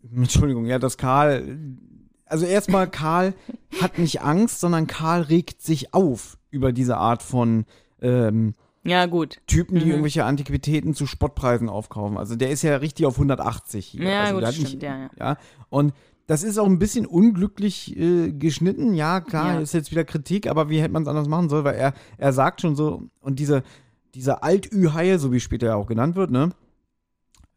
Entschuldigung, 0.15 0.67
ja, 0.67 0.79
dass 0.79 0.99
Karl, 0.99 1.59
also 2.27 2.45
erstmal, 2.45 2.91
Karl 2.91 3.33
hat 3.81 3.97
nicht 3.99 4.21
Angst, 4.21 4.61
sondern 4.61 4.87
Karl 4.87 5.23
regt 5.23 5.63
sich 5.63 5.95
auf 5.95 6.37
über 6.51 6.73
diese 6.73 6.99
Art 6.99 7.23
von 7.23 7.65
ähm, 8.03 8.53
Ja, 8.87 9.07
gut. 9.07 9.39
Typen, 9.47 9.79
die 9.79 9.85
Mhm. 9.87 9.91
irgendwelche 9.93 10.25
Antiquitäten 10.25 10.95
zu 10.95 11.07
Spottpreisen 11.07 11.69
aufkaufen. 11.69 12.17
Also 12.19 12.37
der 12.37 12.51
ist 12.51 12.63
ja 12.63 12.77
richtig 12.77 13.07
auf 13.07 13.19
180 13.19 13.87
hier. 13.87 14.09
Ja, 14.09 14.23
also 14.25 14.41
gut, 14.41 14.49
stimmt, 14.53 14.69
nicht, 14.73 14.83
ja, 14.83 14.99
ja. 14.99 15.11
ja. 15.19 15.37
Und 15.69 15.93
das 16.27 16.43
ist 16.43 16.59
auch 16.59 16.67
ein 16.67 16.79
bisschen 16.79 17.07
unglücklich 17.07 17.97
äh, 17.97 18.33
geschnitten. 18.33 18.95
Ja, 18.95 19.21
klar, 19.21 19.55
Ja. 19.55 19.61
ist 19.61 19.75
jetzt 19.75 19.91
wieder 19.91 20.05
Kritik, 20.05 20.49
aber 20.49 20.69
wie 20.71 20.81
hätte 20.81 20.93
man 20.93 21.03
es 21.03 21.09
anders 21.09 21.29
machen 21.29 21.49
sollen? 21.49 21.65
Weil 21.65 21.77
er, 21.77 21.95
er 22.19 22.33
sagt 22.33 22.61
schon 22.61 22.75
so, 22.77 23.03
und 23.21 23.39
diese, 23.39 23.63
diese 24.15 24.43
Alt-Ü-Haie, 24.43 25.19
so 25.19 25.31
wie 25.33 25.41
später 25.41 25.67
ja 25.69 25.75
auch 25.77 25.87
genannt 25.87 26.17
wird, 26.17 26.31
ne? 26.31 26.51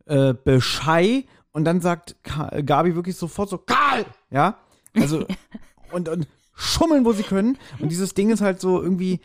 Äh, 0.06 0.34
Beschei, 0.44 1.26
und 1.52 1.66
dann 1.66 1.82
sagt 1.82 2.16
Ka 2.24 2.62
Gabi 2.62 2.96
wirklich 2.96 3.16
sofort 3.16 3.50
so, 3.50 3.58
Karl! 3.58 4.06
Ja? 4.32 4.58
Also, 4.96 5.26
und, 5.92 6.10
und 6.10 6.28
schummeln, 6.56 7.06
wo 7.06 7.14
sie 7.14 7.24
können. 7.24 7.58
Und 7.80 7.92
dieses 7.92 8.14
Ding 8.14 8.30
ist 8.30 8.42
halt 8.42 8.60
so 8.60 8.82
irgendwie, 8.82 9.20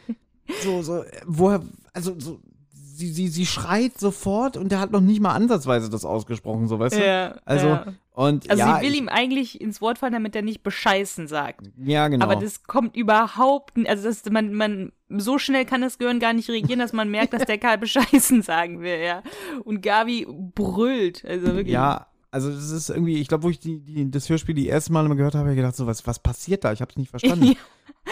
so, 0.62 0.82
so, 0.82 1.04
woher, 1.26 1.62
also 1.92 2.14
so, 2.18 2.40
sie, 2.72 3.08
sie, 3.12 3.28
sie 3.28 3.46
schreit 3.46 3.98
sofort 3.98 4.56
und 4.56 4.70
der 4.70 4.78
hat 4.80 4.92
noch 4.92 5.00
nicht 5.00 5.20
mal 5.20 5.32
ansatzweise 5.34 5.90
das 5.90 6.04
ausgesprochen, 6.04 6.68
so, 6.68 6.78
weißt 6.78 6.96
du? 6.96 7.04
Ja, 7.04 7.34
Also, 7.44 7.66
ja. 7.68 7.86
und 8.12 8.48
Also 8.48 8.60
ja, 8.60 8.76
sie 8.76 8.86
will 8.86 8.92
ich- 8.92 8.98
ihm 9.00 9.08
eigentlich 9.08 9.60
ins 9.60 9.80
Wort 9.80 9.98
fallen, 9.98 10.12
damit 10.12 10.36
er 10.36 10.42
nicht 10.42 10.62
bescheißen 10.62 11.26
sagt. 11.26 11.70
ja, 11.82 12.06
genau. 12.08 12.24
Aber 12.24 12.36
das 12.36 12.62
kommt 12.62 12.96
überhaupt 12.96 13.76
nicht, 13.76 13.88
also 13.88 14.04
das, 14.04 14.22
man, 14.30 14.54
man, 14.54 14.92
so 15.08 15.38
schnell 15.38 15.64
kann 15.64 15.80
das 15.80 15.98
Gehirn 15.98 16.20
gar 16.20 16.32
nicht 16.32 16.48
reagieren, 16.48 16.78
dass 16.78 16.92
man 16.92 17.10
merkt, 17.10 17.32
dass 17.32 17.44
der 17.46 17.58
Karl 17.58 17.78
bescheißen 17.78 18.42
sagen 18.42 18.80
will, 18.80 19.00
ja. 19.04 19.22
Und 19.64 19.82
Gabi 19.82 20.26
brüllt, 20.54 21.24
also 21.24 21.46
wirklich. 21.46 21.72
ja, 21.72 22.06
also 22.30 22.50
das 22.50 22.70
ist 22.70 22.90
irgendwie, 22.90 23.20
ich 23.20 23.28
glaube, 23.28 23.44
wo 23.44 23.50
ich 23.50 23.60
die, 23.60 23.78
die, 23.80 24.10
das 24.10 24.28
Hörspiel 24.28 24.54
die 24.56 24.66
erste 24.66 24.92
Mal 24.92 25.04
immer 25.06 25.14
gehört 25.16 25.34
habe, 25.34 25.44
habe 25.44 25.52
ich 25.52 25.56
gedacht, 25.56 25.76
so, 25.76 25.86
was, 25.86 26.04
was 26.06 26.18
passiert 26.18 26.64
da? 26.64 26.72
Ich 26.72 26.80
habe 26.80 26.90
es 26.90 26.96
nicht 26.96 27.10
verstanden. 27.10 27.56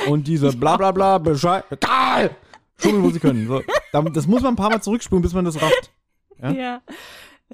Und 0.08 0.26
diese 0.26 0.50
bla 0.56 0.76
bla 0.76 0.90
bla, 0.90 1.18
Bescheid, 1.18 1.64
Karl! 1.80 2.30
Schummeln, 2.78 3.04
wo 3.04 3.10
sie 3.10 3.20
können. 3.20 3.46
So, 3.46 3.62
da, 3.92 4.02
das 4.02 4.26
muss 4.26 4.42
man 4.42 4.54
ein 4.54 4.56
paar 4.56 4.70
Mal 4.70 4.82
zurückspulen, 4.82 5.22
bis 5.22 5.34
man 5.34 5.44
das 5.44 5.60
rafft. 5.60 5.92
Ja? 6.40 6.50
Ja. 6.50 6.82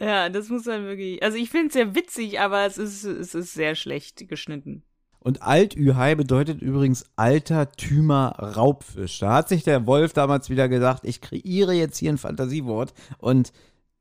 Ja, 0.00 0.28
das 0.28 0.48
muss 0.48 0.64
man 0.64 0.84
wirklich. 0.84 1.22
Also 1.22 1.36
ich 1.36 1.50
finde 1.50 1.68
es 1.68 1.72
sehr 1.72 1.94
witzig, 1.94 2.40
aber 2.40 2.64
es 2.64 2.78
ist, 2.78 3.04
es 3.04 3.34
ist 3.34 3.52
sehr 3.52 3.74
schlecht 3.74 4.28
geschnitten. 4.28 4.84
Und 5.18 5.42
Alt-Ü-Hai 5.42 6.14
bedeutet 6.14 6.62
übrigens 6.62 7.04
altertümer 7.16 8.36
Raubfisch. 8.38 9.18
Da 9.18 9.34
hat 9.34 9.48
sich 9.48 9.64
der 9.64 9.86
Wolf 9.86 10.12
damals 10.12 10.48
wieder 10.48 10.68
gedacht, 10.68 11.02
ich 11.04 11.20
kreiere 11.20 11.72
jetzt 11.72 11.98
hier 11.98 12.12
ein 12.12 12.18
Fantasiewort 12.18 12.94
und 13.18 13.52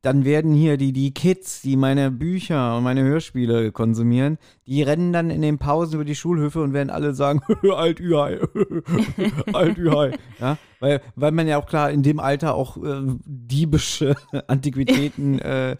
dann 0.08 0.24
werden 0.24 0.54
hier 0.54 0.78
die, 0.78 0.94
die 0.94 1.14
Kids, 1.14 1.62
die 1.62 1.76
meine 1.76 2.12
Bücher 2.12 2.78
und 2.78 2.84
meine 2.86 3.04
Hörspiele 3.04 3.74
konsumieren, 3.74 4.38
die 4.66 4.82
rennen 4.82 5.12
dann 5.12 5.30
in 5.30 5.42
den 5.42 5.58
Pausen 5.58 5.96
über 5.96 6.06
die 6.06 6.16
Schulhöfe 6.16 6.62
und 6.62 6.72
werden 6.72 6.90
alle 6.90 7.14
sagen, 7.14 7.42
Alt-Ü-Hai, 7.70 8.40
Alt-Ü-Hai. 9.54 10.14
Ja, 10.40 10.58
weil, 10.80 11.02
weil 11.18 11.34
man 11.34 11.46
ja 11.46 11.58
auch 11.58 11.66
klar 11.66 11.92
in 11.92 12.04
dem 12.04 12.22
Alter 12.22 12.56
auch 12.56 12.78
äh, 12.78 13.02
diebische 13.26 14.16
Antiquitäten 14.48 15.40
äh, 15.40 15.76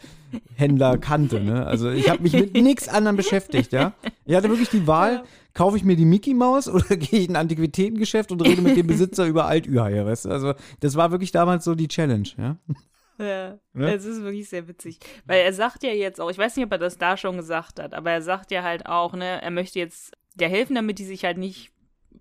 kannte. 1.00 1.40
Ne? 1.40 1.66
Also 1.66 1.90
ich 1.90 2.10
habe 2.10 2.22
mich 2.22 2.34
mit 2.34 2.54
nichts 2.54 2.90
anderem 2.90 3.16
beschäftigt, 3.16 3.72
ja. 3.72 3.94
Ich 4.26 4.36
hatte 4.36 4.50
wirklich 4.50 4.70
die 4.70 4.88
Wahl, 4.88 5.24
kaufe 5.54 5.78
ich 5.78 5.86
mir 5.86 5.96
die 5.96 6.04
Mickey 6.04 6.34
Maus 6.34 6.68
oder 6.68 6.98
gehe 6.98 7.20
ich 7.20 7.30
in 7.30 7.38
ein 7.38 7.44
Antiquitätengeschäft 7.44 8.34
und 8.34 8.42
rede 8.42 8.62
mit 8.62 8.76
dem 8.76 8.88
Besitzer 8.88 9.26
über 9.26 9.46
Alt-Ü-Haie, 9.46 10.06
weißt 10.06 10.26
du? 10.26 10.30
Also 10.32 10.54
das 10.82 10.98
war 10.98 11.12
wirklich 11.12 11.32
damals 11.32 11.64
so 11.64 11.76
die 11.76 11.88
Challenge, 11.88 12.28
ja. 12.38 12.58
Ja, 13.20 13.58
Ne? 13.74 13.94
es 13.94 14.06
ist 14.06 14.22
wirklich 14.22 14.50
sehr 14.50 14.68
witzig. 14.68 15.00
Weil 15.26 15.42
er 15.42 15.54
sagt 15.54 15.84
ja 15.84 15.92
jetzt 15.92 16.22
auch, 16.22 16.30
ich 16.30 16.38
weiß 16.38 16.56
nicht, 16.56 16.66
ob 16.66 16.72
er 16.72 16.78
das 16.78 16.98
da 16.98 17.18
schon 17.18 17.38
gesagt 17.38 17.80
hat, 17.80 17.94
aber 17.94 18.12
er 18.12 18.22
sagt 18.22 18.52
ja 18.52 18.64
halt 18.64 18.86
auch, 18.86 19.14
ne, 19.14 19.42
er 19.42 19.52
möchte 19.52 19.80
jetzt 19.80 20.16
der 20.36 20.50
helfen, 20.50 20.76
damit 20.76 21.00
die 21.00 21.06
sich 21.06 21.24
halt 21.26 21.38
nicht 21.38 21.72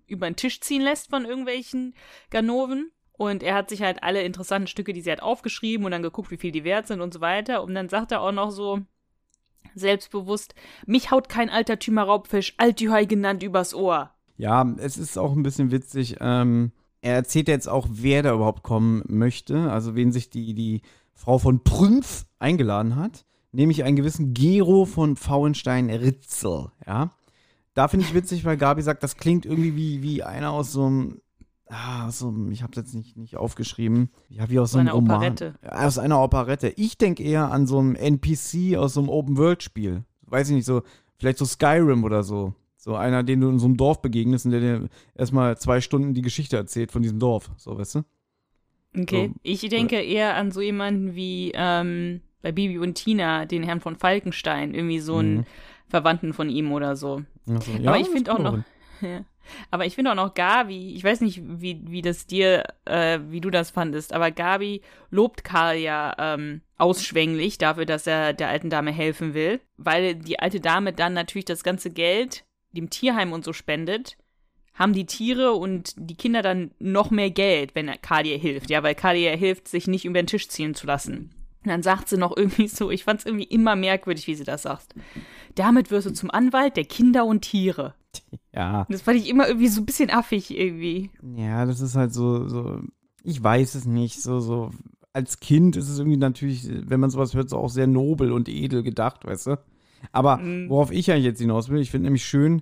über 0.07 0.27
den 0.27 0.35
Tisch 0.35 0.59
ziehen 0.61 0.81
lässt 0.81 1.09
von 1.09 1.25
irgendwelchen 1.25 1.93
Ganoven. 2.29 2.91
Und 3.13 3.41
er 3.41 3.55
hat 3.55 3.69
sich 3.69 3.81
halt 3.81 4.03
alle 4.03 4.21
interessanten 4.21 4.67
Stücke, 4.67 4.93
die 4.93 5.01
sie 5.01 5.11
hat, 5.11 5.23
aufgeschrieben 5.23 5.85
und 5.85 5.91
dann 5.91 6.03
geguckt, 6.03 6.29
wie 6.29 6.37
viel 6.37 6.51
die 6.51 6.63
wert 6.63 6.85
sind 6.87 7.01
und 7.01 7.13
so 7.13 7.19
weiter. 7.19 7.63
Und 7.63 7.73
dann 7.73 7.89
sagt 7.89 8.11
er 8.11 8.21
auch 8.21 8.31
noch 8.31 8.51
so 8.51 8.81
selbstbewusst, 9.75 10.55
mich 10.85 11.11
haut 11.11 11.29
kein 11.29 11.49
altertümer 11.49 12.03
Raubfisch, 12.03 12.53
Altühai 12.57 13.05
genannt, 13.05 13.43
übers 13.43 13.73
Ohr. 13.73 14.11
Ja, 14.37 14.63
es 14.77 14.97
ist 14.97 15.17
auch 15.17 15.35
ein 15.35 15.43
bisschen 15.43 15.71
witzig. 15.71 16.17
Ähm, 16.21 16.71
er 17.01 17.15
erzählt 17.15 17.47
jetzt 17.47 17.67
auch, 17.69 17.87
wer 17.89 18.23
da 18.23 18.33
überhaupt 18.33 18.63
kommen 18.63 19.03
möchte, 19.07 19.71
also 19.71 19.95
wen 19.95 20.11
sich 20.11 20.29
die, 20.29 20.53
die 20.53 20.81
Frau 21.13 21.37
von 21.39 21.63
Prümpf 21.63 22.25
eingeladen 22.39 22.95
hat, 22.95 23.25
nämlich 23.51 23.83
einen 23.83 23.95
gewissen 23.95 24.33
Gero 24.33 24.85
von 24.85 25.15
Pfauenstein-Ritzel, 25.15 26.71
ja. 26.85 27.11
Da 27.73 27.87
finde 27.87 28.07
ich 28.07 28.15
witzig, 28.15 28.43
weil 28.43 28.57
Gabi 28.57 28.81
sagt, 28.81 29.03
das 29.03 29.17
klingt 29.17 29.45
irgendwie 29.45 29.75
wie, 29.75 30.01
wie 30.01 30.23
einer 30.23 30.49
aus 30.49 30.71
so 30.71 30.85
einem, 30.85 31.21
ah, 31.67 32.07
aus 32.07 32.17
so 32.17 32.33
ich 32.49 32.63
habe 32.63 32.71
es 32.71 32.77
jetzt 32.77 32.95
nicht, 32.95 33.17
nicht 33.17 33.37
aufgeschrieben, 33.37 34.09
ja, 34.29 34.49
wie 34.49 34.59
aus 34.59 34.71
so 34.71 34.77
So 34.77 34.79
einem 34.79 34.87
einer 34.87 34.95
Roman. 34.95 35.17
Operette. 35.17 35.53
Aus 35.61 35.99
einer 35.99 36.19
Operette. 36.19 36.69
Ich 36.69 36.97
denke 36.97 37.21
eher 37.21 37.51
an 37.51 37.67
so 37.67 37.77
einem 37.77 37.93
NPC 37.93 38.77
aus 38.77 38.95
so 38.95 39.01
einem 39.01 39.09
Open-World-Spiel. 39.09 40.03
Weiß 40.23 40.49
ich 40.49 40.55
nicht, 40.55 40.65
so, 40.65 40.81
vielleicht 41.17 41.37
so 41.37 41.45
Skyrim 41.45 42.03
oder 42.03 42.23
so. 42.23 42.55
So 42.87 42.95
einer, 42.95 43.21
den 43.21 43.41
du 43.41 43.49
in 43.49 43.59
so 43.59 43.65
einem 43.65 43.75
Dorf 43.75 44.01
begegnest 44.01 44.45
und 44.45 44.51
der 44.51 44.61
dir 44.61 44.89
erstmal 45.13 45.57
zwei 45.57 45.81
Stunden 45.81 46.13
die 46.13 46.21
Geschichte 46.21 46.55
erzählt 46.55 46.93
von 46.93 47.01
diesem 47.01 47.19
Dorf. 47.19 47.51
So, 47.57 47.77
weißt 47.77 47.95
du? 47.95 48.03
Okay. 48.97 49.27
So, 49.27 49.39
ich 49.43 49.59
denke 49.67 50.01
eher 50.01 50.35
an 50.35 50.51
so 50.51 50.61
jemanden 50.61 51.13
wie 51.13 51.51
ähm, 51.53 52.21
bei 52.41 52.53
Bibi 52.53 52.79
und 52.79 52.93
Tina, 52.95 53.45
den 53.45 53.63
Herrn 53.63 53.81
von 53.81 53.97
Falkenstein, 53.97 54.73
irgendwie 54.73 54.99
so 54.99 55.17
einen 55.17 55.39
Mhm. 55.39 55.45
Verwandten 55.89 56.31
von 56.31 56.49
ihm 56.49 56.71
oder 56.71 56.95
so. 56.95 57.23
So, 57.45 57.55
Aber 57.85 57.97
ich 57.99 58.07
finde 58.07 58.31
auch 58.33 58.39
noch, 58.39 58.57
ja. 59.01 59.25
Aber 59.69 59.85
ich 59.85 59.95
finde 59.95 60.11
auch 60.11 60.15
noch 60.15 60.33
Gabi, 60.33 60.93
ich 60.95 61.03
weiß 61.03 61.19
nicht, 61.19 61.41
wie, 61.43 61.81
wie 61.89 62.01
das 62.01 62.25
dir, 62.25 62.63
äh, 62.85 63.19
wie 63.27 63.41
du 63.41 63.49
das 63.49 63.69
fandest, 63.69 64.13
aber 64.13 64.31
Gabi 64.31 64.81
lobt 65.09 65.43
Karl 65.43 65.75
ja 65.75 66.15
ähm, 66.17 66.61
ausschwänglich 66.77 67.57
dafür, 67.57 67.85
dass 67.85 68.07
er 68.07 68.31
der 68.31 68.47
alten 68.47 68.69
Dame 68.69 68.93
helfen 68.93 69.33
will, 69.33 69.59
weil 69.75 70.15
die 70.15 70.39
alte 70.39 70.61
Dame 70.61 70.93
dann 70.93 71.11
natürlich 71.13 71.45
das 71.45 71.65
ganze 71.65 71.89
Geld 71.89 72.45
dem 72.71 72.89
Tierheim 72.89 73.33
und 73.33 73.43
so 73.43 73.53
spendet, 73.53 74.17
haben 74.73 74.93
die 74.93 75.05
Tiere 75.05 75.53
und 75.53 75.93
die 75.97 76.15
Kinder 76.15 76.41
dann 76.41 76.71
noch 76.79 77.09
mehr 77.09 77.31
Geld, 77.31 77.73
wenn 77.73 77.89
Karl 78.01 78.27
ihr 78.27 78.37
hilft. 78.37 78.69
Ja, 78.69 78.83
weil 78.83 78.95
Karl 78.95 79.17
ihr 79.17 79.35
hilft, 79.35 79.67
sich 79.67 79.87
nicht 79.87 80.05
über 80.05 80.21
den 80.21 80.27
Tisch 80.27 80.47
ziehen 80.49 80.75
zu 80.75 80.85
lassen. 80.85 81.31
Und 81.63 81.71
dann 81.71 81.83
sagt 81.83 82.07
sie 82.07 82.17
noch 82.17 82.37
irgendwie 82.37 82.67
so, 82.67 82.91
ich 82.91 83.03
fand 83.03 83.21
es 83.21 83.25
irgendwie 83.25 83.45
immer 83.45 83.75
merkwürdig, 83.75 84.27
wie 84.27 84.35
sie 84.35 84.43
das 84.43 84.61
sagt. 84.61 84.93
Damit 85.55 85.89
wirst 85.89 86.07
du 86.07 86.13
zum 86.13 86.29
Anwalt 86.29 86.77
der 86.77 86.85
Kinder 86.85 87.25
und 87.25 87.41
Tiere. 87.41 87.95
Ja. 88.53 88.85
Das 88.89 89.01
fand 89.01 89.19
ich 89.19 89.29
immer 89.29 89.47
irgendwie 89.47 89.67
so 89.67 89.81
ein 89.81 89.85
bisschen 89.85 90.09
affig 90.09 90.55
irgendwie. 90.55 91.09
Ja, 91.35 91.65
das 91.65 91.81
ist 91.81 91.95
halt 91.95 92.13
so, 92.13 92.47
so, 92.47 92.79
ich 93.23 93.43
weiß 93.43 93.75
es 93.75 93.85
nicht, 93.85 94.21
so, 94.21 94.39
so, 94.39 94.71
als 95.13 95.39
Kind 95.39 95.75
ist 95.75 95.89
es 95.89 95.99
irgendwie 95.99 96.17
natürlich, 96.17 96.67
wenn 96.69 96.99
man 96.99 97.09
sowas 97.09 97.33
hört, 97.33 97.49
so 97.49 97.57
auch 97.57 97.69
sehr 97.69 97.87
nobel 97.87 98.31
und 98.31 98.47
edel 98.47 98.83
gedacht, 98.83 99.25
weißt 99.25 99.47
du? 99.47 99.57
Aber 100.11 100.37
Mhm. 100.37 100.69
worauf 100.69 100.91
ich 100.91 101.11
eigentlich 101.11 101.25
jetzt 101.25 101.39
hinaus 101.41 101.69
will, 101.69 101.81
ich 101.81 101.91
finde 101.91 102.05
nämlich 102.05 102.25
schön, 102.25 102.61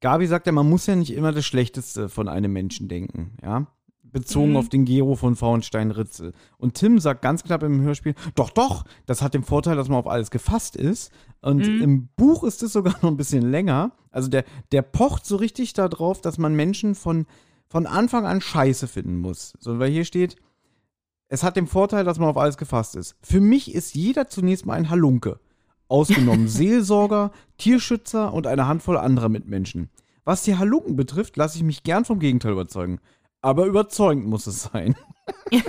Gabi 0.00 0.26
sagt 0.26 0.46
ja, 0.46 0.52
man 0.52 0.68
muss 0.68 0.86
ja 0.86 0.96
nicht 0.96 1.12
immer 1.14 1.32
das 1.32 1.46
Schlechteste 1.46 2.08
von 2.08 2.28
einem 2.28 2.52
Menschen 2.52 2.88
denken, 2.88 3.36
ja? 3.42 3.66
Bezogen 4.02 4.50
Mhm. 4.50 4.56
auf 4.58 4.68
den 4.68 4.84
Gero 4.84 5.16
von 5.16 5.34
Faunstein-Ritzel. 5.34 6.34
Und 6.58 6.74
Tim 6.74 7.00
sagt 7.00 7.20
ganz 7.22 7.42
knapp 7.42 7.64
im 7.64 7.80
Hörspiel, 7.80 8.14
doch, 8.36 8.50
doch, 8.50 8.84
das 9.06 9.22
hat 9.22 9.34
den 9.34 9.42
Vorteil, 9.42 9.74
dass 9.76 9.88
man 9.88 9.98
auf 9.98 10.06
alles 10.06 10.30
gefasst 10.30 10.76
ist. 10.76 11.10
Und 11.40 11.66
Mhm. 11.66 11.82
im 11.82 12.08
Buch 12.16 12.44
ist 12.44 12.62
es 12.62 12.72
sogar 12.74 12.94
noch 13.02 13.10
ein 13.10 13.16
bisschen 13.16 13.42
länger. 13.50 13.90
Also 14.12 14.28
der, 14.28 14.44
der 14.70 14.82
pocht 14.82 15.26
so 15.26 15.34
richtig 15.36 15.72
darauf, 15.72 16.20
dass 16.20 16.38
man 16.38 16.54
Menschen 16.54 16.94
von, 16.94 17.26
von 17.66 17.86
Anfang 17.86 18.24
an 18.24 18.40
scheiße 18.40 18.86
finden 18.86 19.18
muss. 19.18 19.54
So, 19.58 19.80
weil 19.80 19.90
hier 19.90 20.04
steht, 20.04 20.36
es 21.28 21.42
hat 21.42 21.56
den 21.56 21.66
Vorteil, 21.66 22.04
dass 22.04 22.20
man 22.20 22.28
auf 22.28 22.36
alles 22.36 22.56
gefasst 22.56 22.94
ist. 22.94 23.16
Für 23.20 23.40
mich 23.40 23.74
ist 23.74 23.94
jeder 23.96 24.28
zunächst 24.28 24.64
mal 24.66 24.74
ein 24.74 24.90
Halunke. 24.90 25.40
Ausgenommen 25.88 26.48
Seelsorger, 26.48 27.30
Tierschützer 27.58 28.32
und 28.32 28.46
eine 28.46 28.66
Handvoll 28.66 28.96
anderer 28.96 29.28
Mitmenschen. 29.28 29.90
Was 30.24 30.42
die 30.42 30.56
Halunken 30.56 30.96
betrifft, 30.96 31.36
lasse 31.36 31.58
ich 31.58 31.64
mich 31.64 31.82
gern 31.82 32.04
vom 32.04 32.18
Gegenteil 32.18 32.52
überzeugen. 32.52 33.00
Aber 33.42 33.66
überzeugend 33.66 34.26
muss 34.26 34.46
es 34.46 34.62
sein. 34.62 34.96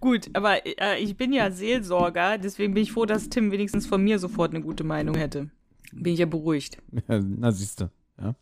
Gut, 0.00 0.28
aber 0.34 0.66
äh, 0.66 0.98
ich 0.98 1.16
bin 1.16 1.32
ja 1.32 1.50
Seelsorger, 1.50 2.38
deswegen 2.38 2.74
bin 2.74 2.82
ich 2.82 2.92
froh, 2.92 3.06
dass 3.06 3.28
Tim 3.28 3.52
wenigstens 3.52 3.86
von 3.86 4.02
mir 4.02 4.18
sofort 4.18 4.50
eine 4.50 4.62
gute 4.62 4.84
Meinung 4.84 5.14
hätte. 5.14 5.50
Bin 5.92 6.12
ich 6.12 6.18
ja 6.18 6.26
beruhigt. 6.26 6.78
Ja, 7.08 7.20
Na, 7.20 7.52
siehste. 7.52 7.90
Ja. 8.20 8.34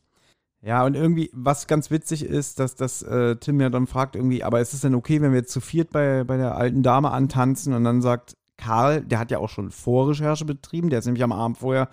Ja, 0.63 0.87
und 0.87 0.95
irgendwie, 0.95 1.29
was 1.35 1.67
ganz 1.67 1.91
witzig 1.91 2.25
ist, 2.25 2.59
dass 2.59 2.75
das 2.75 3.03
äh, 3.03 3.37
Tim 3.37 3.61
ja 3.61 3.69
dann 3.69 3.87
fragt, 3.87 4.17
irgendwie, 4.17 4.43
aber 4.43 4.63
ist 4.63 4.73
es 4.73 4.81
denn 4.81 4.95
okay, 4.95 5.21
wenn 5.21 5.33
wir 5.33 5.41
jetzt 5.41 5.53
zu 5.53 5.61
viert 5.61 5.91
bei, 5.91 6.25
bei 6.25 6.39
der 6.39 6.57
alten 6.57 6.83
Dame 6.83 7.11
antanzen? 7.11 7.75
Und 7.75 7.85
dann 7.85 8.01
sagt 8.01 8.35
Karl, 8.65 9.03
der 9.03 9.19
hat 9.19 9.31
ja 9.31 9.39
auch 9.39 9.51
schon 9.51 9.71
Vorrecherche 9.71 10.47
betrieben, 10.47 10.89
der 10.89 11.01
ist 11.01 11.05
nämlich 11.05 11.23
am 11.23 11.33
Abend 11.33 11.59
vorher 11.59 11.89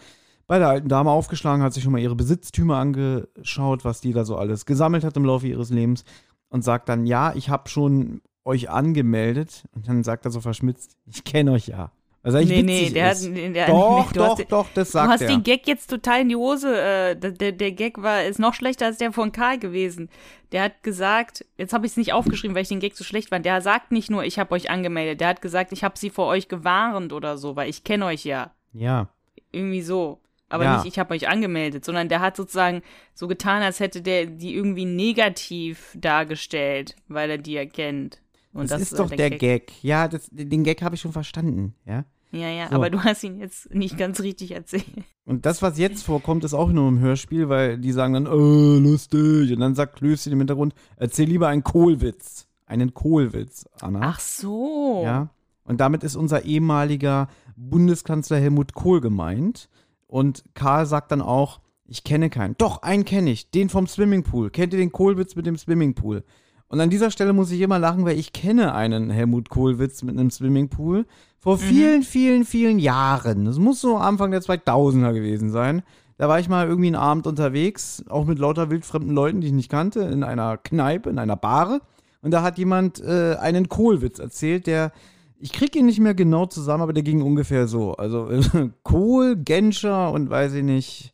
bei 0.48 0.58
der 0.58 0.70
alten 0.70 0.88
Dame 0.88 1.12
aufgeschlagen, 1.12 1.64
hat 1.64 1.74
sich 1.74 1.84
schon 1.84 1.92
mal 1.92 2.02
ihre 2.02 2.16
Besitztümer 2.16 2.78
angeschaut, 2.78 3.84
was 3.84 4.00
die 4.00 4.14
da 4.14 4.24
so 4.24 4.38
alles 4.38 4.66
gesammelt 4.66 5.04
hat 5.04 5.18
im 5.18 5.26
Laufe 5.26 5.48
ihres 5.48 5.70
Lebens 5.70 6.06
und 6.50 6.64
sagt 6.64 6.88
dann, 6.88 7.06
ja, 7.06 7.34
ich 7.36 7.50
habe 7.50 7.70
schon 7.70 8.22
euch 8.46 8.70
angemeldet. 8.70 9.66
Und 9.74 9.88
dann 9.88 10.04
sagt 10.04 10.26
er 10.26 10.32
so 10.32 10.42
verschmitzt, 10.42 10.98
ich 11.06 11.24
kenne 11.24 11.52
euch 11.52 11.68
ja. 11.68 11.92
Was 12.24 12.36
eigentlich 12.36 12.64
nee, 12.64 12.84
nee, 12.84 12.90
der 12.92 13.12
ist. 13.14 13.28
hat. 13.28 13.36
Der, 13.36 13.66
doch, 13.68 13.98
nee, 14.00 14.14
du 14.14 14.20
doch, 14.20 14.38
hast, 14.38 14.52
doch, 14.52 14.68
das 14.76 14.90
Du 14.90 14.92
sagt 14.94 15.12
hast 15.12 15.22
er. 15.22 15.28
den 15.30 15.42
Gag 15.42 15.66
jetzt 15.68 15.90
total 15.90 16.22
in 16.22 16.30
die 16.30 16.36
Hose. 16.36 16.80
Äh, 16.80 17.16
der, 17.16 17.32
der, 17.32 17.52
der 17.52 17.72
Gag 17.72 18.02
war, 18.04 18.24
ist 18.24 18.38
noch 18.40 18.54
schlechter 18.54 18.86
als 18.86 18.98
der 19.00 19.12
von 19.12 19.32
Karl 19.32 19.58
gewesen. 19.58 20.08
Der 20.52 20.64
hat 20.64 20.84
gesagt, 20.84 21.46
jetzt 21.58 21.74
habe 21.74 21.86
ich 21.88 21.94
es 21.94 21.98
nicht 21.98 22.14
aufgeschrieben, 22.14 22.54
weil 22.56 22.62
ich 22.62 22.68
den 22.70 22.80
Gag 22.80 22.96
so 22.96 23.04
schlecht 23.04 23.30
fand. 23.30 23.46
Der 23.46 23.62
sagt 23.62 23.92
nicht 23.92 24.12
nur, 24.12 24.24
ich 24.24 24.38
habe 24.38 24.54
euch 24.54 24.70
angemeldet. 24.70 25.20
Der 25.20 25.30
hat 25.30 25.42
gesagt, 25.42 25.72
ich 25.72 25.84
habe 25.84 25.98
sie 25.98 26.12
vor 26.12 26.28
euch 26.28 26.48
gewarnt 26.48 27.12
oder 27.12 27.38
so, 27.40 27.56
weil 27.56 27.70
ich 27.70 27.84
kenne 27.84 28.06
euch 28.06 28.24
ja. 28.24 28.52
ja. 28.74 29.08
Irgendwie 29.52 29.82
so. 29.82 30.20
Aber 30.48 30.66
Ja. 30.66 30.76
nicht, 30.78 30.86
ich 30.94 31.00
habe 31.00 31.14
euch 31.16 31.28
angemeldet, 31.30 31.86
sondern 31.86 32.08
der 32.10 32.20
hat 32.20 32.36
sozusagen 32.36 32.82
so 33.16 33.28
getan, 33.28 33.64
als 33.64 33.80
hätte 33.80 34.02
der 34.02 34.26
die 34.28 34.54
irgendwie 34.54 34.86
negativ 34.86 35.96
dargestellt, 35.98 36.96
weil 37.08 37.32
er 37.32 37.38
die 37.38 37.56
erkennt. 37.56 38.20
Und 38.54 38.70
das, 38.70 38.82
ist 38.82 38.94
äh, 38.94 38.98
doch 38.98 39.10
der 39.10 39.30
Gag. 39.30 39.72
Ja, 39.82 40.08
das, 40.08 40.30
den 40.32 40.64
Gag 40.64 40.82
habe 40.82 40.96
ich 40.96 41.02
schon 41.02 41.14
verstanden, 41.14 41.74
ja. 41.86 42.06
Ja, 42.32 42.48
ja, 42.50 42.70
So. 42.70 42.76
aber 42.76 42.90
du 42.90 43.04
hast 43.04 43.24
ihn 43.24 43.40
jetzt 43.40 43.74
nicht 43.74 43.98
ganz 43.98 44.22
richtig 44.22 44.52
erzählt. 44.52 44.86
Und 45.26 45.46
das, 45.46 45.62
was 45.62 45.78
jetzt 45.78 46.04
vorkommt, 46.04 46.44
ist 46.46 46.54
auch 46.54 46.70
nur 46.70 46.88
im 46.88 47.00
Hörspiel, 47.00 47.50
weil 47.50 47.78
die 47.78 47.92
sagen 47.92 48.14
dann, 48.14 48.28
oh, 48.28 48.80
lustig. 48.80 49.52
Und 49.52 49.60
dann 49.60 49.76
sagt 49.76 49.98
Klößchen 49.98 50.32
im 50.32 50.40
Hintergrund, 50.40 50.74
erzähl 50.96 51.28
lieber 51.28 51.50
einen 51.50 51.64
Kohlwitz. 51.64 52.48
Einen 52.66 52.94
Kohlwitz, 52.94 53.66
Anna. 53.82 54.00
Ach 54.02 54.20
so. 54.22 55.02
Ja. 55.04 55.30
Und 55.66 55.82
damit 55.82 56.04
ist 56.04 56.16
unser 56.16 56.46
ehemaliger 56.46 57.28
Bundeskanzler 57.58 58.38
Helmut 58.38 58.74
Kohl 58.74 59.02
gemeint. 59.02 59.70
Und 60.08 60.44
Karl 60.54 60.86
sagt 60.86 61.12
dann 61.12 61.22
auch, 61.22 61.60
ich 61.86 62.06
kenne 62.06 62.30
keinen. 62.30 62.56
Doch, 62.58 62.82
einen 62.82 63.04
kenne 63.04 63.32
ich, 63.32 63.52
den 63.52 63.68
vom 63.68 63.88
Swimmingpool. 63.88 64.52
Kennt 64.52 64.72
ihr 64.74 64.80
den 64.80 64.94
Kohlwitz 64.94 65.36
mit 65.36 65.46
dem 65.46 65.58
Swimmingpool? 65.58 66.24
Und 66.72 66.80
an 66.80 66.90
dieser 66.90 67.12
Stelle 67.12 67.34
muss 67.34 67.52
ich 67.52 67.60
immer 67.60 67.80
lachen, 67.80 68.06
weil 68.06 68.18
ich 68.18 68.32
kenne 68.32 68.74
einen 68.74 69.10
Helmut 69.10 69.50
Kohlwitz 69.50 70.04
mit 70.04 70.18
einem 70.18 70.32
Swimmingpool 70.32 71.06
vor 71.38 71.58
vielen, 71.58 72.02
vielen, 72.02 72.46
vielen 72.46 72.80
Jahren. 72.80 73.44
Das 73.44 73.60
muss 73.60 73.82
so 73.82 73.98
Anfang 73.98 74.32
der 74.32 74.42
2000er 74.42 75.12
gewesen 75.12 75.52
sein. 75.52 75.84
Da 76.18 76.30
war 76.30 76.40
ich 76.40 76.48
mal 76.48 76.70
irgendwie 76.70 76.88
einen 76.88 76.96
Abend 76.96 77.28
unterwegs, 77.28 78.06
auch 78.08 78.24
mit 78.24 78.40
lauter 78.40 78.70
wildfremden 78.70 79.14
Leuten, 79.14 79.42
die 79.42 79.48
ich 79.48 79.54
nicht 79.54 79.70
kannte, 79.70 80.00
in 80.00 80.24
einer 80.24 80.56
Kneipe, 80.56 81.10
in 81.10 81.20
einer 81.20 81.36
Bar. 81.36 81.82
Und 82.22 82.32
da 82.32 82.42
hat 82.42 82.58
jemand 82.58 83.02
äh, 83.02 83.36
einen 83.36 83.68
Kohlwitz 83.68 84.20
erzählt, 84.20 84.66
der, 84.66 84.94
ich 85.40 85.52
krieg 85.52 85.76
ihn 85.76 85.88
nicht 85.88 86.00
mehr 86.00 86.14
genau 86.14 86.46
zusammen, 86.46 86.84
aber 86.84 86.94
der 86.94 87.04
ging 87.04 87.22
ungefähr 87.22 87.68
so. 87.68 87.96
Also 87.96 88.30
äh, 88.30 88.70
Kohl, 88.84 89.36
Genscher 89.36 90.10
und 90.14 90.30
weiß 90.30 90.54
ich 90.54 90.64
nicht, 90.64 91.12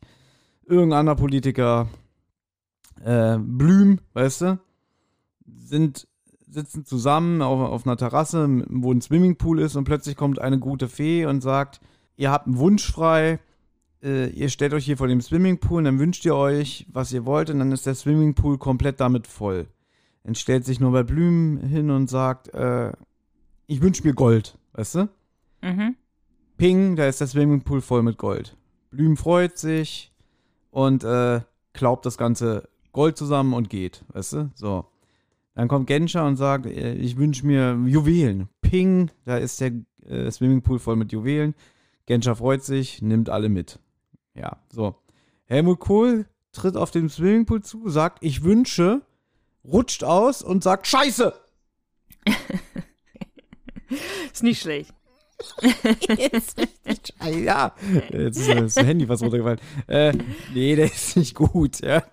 irgendein 0.66 1.00
anderer 1.00 1.16
Politiker, 1.16 1.88
äh, 3.04 3.38
Blüm, 3.38 3.98
weißt 4.12 4.42
du, 4.42 4.58
sind, 5.56 6.08
sitzen 6.48 6.84
zusammen 6.84 7.42
auf, 7.42 7.60
auf 7.60 7.86
einer 7.86 7.96
Terrasse, 7.96 8.64
wo 8.68 8.92
ein 8.92 9.00
Swimmingpool 9.00 9.60
ist 9.60 9.76
und 9.76 9.84
plötzlich 9.84 10.16
kommt 10.16 10.40
eine 10.40 10.58
gute 10.58 10.88
Fee 10.88 11.26
und 11.26 11.42
sagt, 11.42 11.80
ihr 12.16 12.30
habt 12.30 12.46
einen 12.46 12.58
Wunsch 12.58 12.90
frei, 12.90 13.38
äh, 14.02 14.28
ihr 14.30 14.48
stellt 14.48 14.74
euch 14.74 14.84
hier 14.84 14.96
vor 14.96 15.08
dem 15.08 15.20
Swimmingpool 15.20 15.78
und 15.78 15.84
dann 15.84 15.98
wünscht 15.98 16.24
ihr 16.24 16.34
euch, 16.34 16.86
was 16.92 17.12
ihr 17.12 17.24
wollt 17.24 17.50
und 17.50 17.58
dann 17.58 17.72
ist 17.72 17.86
der 17.86 17.94
Swimmingpool 17.94 18.58
komplett 18.58 19.00
damit 19.00 19.26
voll. 19.26 19.66
Dann 20.24 20.34
stellt 20.34 20.64
sich 20.64 20.80
nur 20.80 20.92
bei 20.92 21.02
Blüm 21.02 21.58
hin 21.58 21.90
und 21.90 22.08
sagt, 22.08 22.52
äh, 22.54 22.92
ich 23.66 23.80
wünsche 23.80 24.06
mir 24.06 24.14
Gold, 24.14 24.58
weißt 24.72 24.94
du? 24.96 25.08
Mhm. 25.62 25.96
Ping, 26.56 26.96
da 26.96 27.06
ist 27.06 27.20
der 27.20 27.28
Swimmingpool 27.28 27.80
voll 27.80 28.02
mit 28.02 28.18
Gold. 28.18 28.56
Blüm 28.90 29.16
freut 29.16 29.58
sich 29.58 30.12
und 30.70 31.04
äh, 31.04 31.40
klaubt 31.72 32.06
das 32.06 32.18
ganze 32.18 32.68
Gold 32.92 33.16
zusammen 33.16 33.54
und 33.54 33.70
geht, 33.70 34.04
weißt 34.12 34.32
du? 34.32 34.50
So. 34.54 34.86
Dann 35.58 35.66
kommt 35.66 35.88
Genscher 35.88 36.24
und 36.24 36.36
sagt, 36.36 36.66
äh, 36.66 36.94
ich 36.94 37.16
wünsche 37.16 37.44
mir 37.44 37.76
Juwelen. 37.84 38.48
Ping, 38.60 39.10
da 39.24 39.38
ist 39.38 39.60
der 39.60 39.72
äh, 40.06 40.30
Swimmingpool 40.30 40.78
voll 40.78 40.94
mit 40.94 41.10
Juwelen. 41.10 41.56
Genscher 42.06 42.36
freut 42.36 42.62
sich, 42.62 43.02
nimmt 43.02 43.28
alle 43.28 43.48
mit. 43.48 43.80
Ja, 44.34 44.58
so. 44.70 44.94
Helmut 45.46 45.80
Kohl 45.80 46.26
tritt 46.52 46.76
auf 46.76 46.92
den 46.92 47.08
Swimmingpool 47.08 47.60
zu, 47.64 47.88
sagt, 47.88 48.18
ich 48.20 48.44
wünsche, 48.44 49.02
rutscht 49.64 50.04
aus 50.04 50.42
und 50.44 50.62
sagt, 50.62 50.86
Scheiße! 50.86 51.34
Ist 54.32 54.44
nicht 54.44 54.62
schlecht. 54.62 54.94
ja, 57.32 57.74
jetzt 58.10 58.38
ist 58.38 58.48
das 58.48 58.76
Handy 58.76 59.08
was 59.08 59.22
runtergefallen. 59.22 59.60
Äh, 59.88 60.12
nee, 60.54 60.76
der 60.76 60.86
ist 60.86 61.16
nicht 61.16 61.34
gut, 61.34 61.80
ja. 61.80 62.04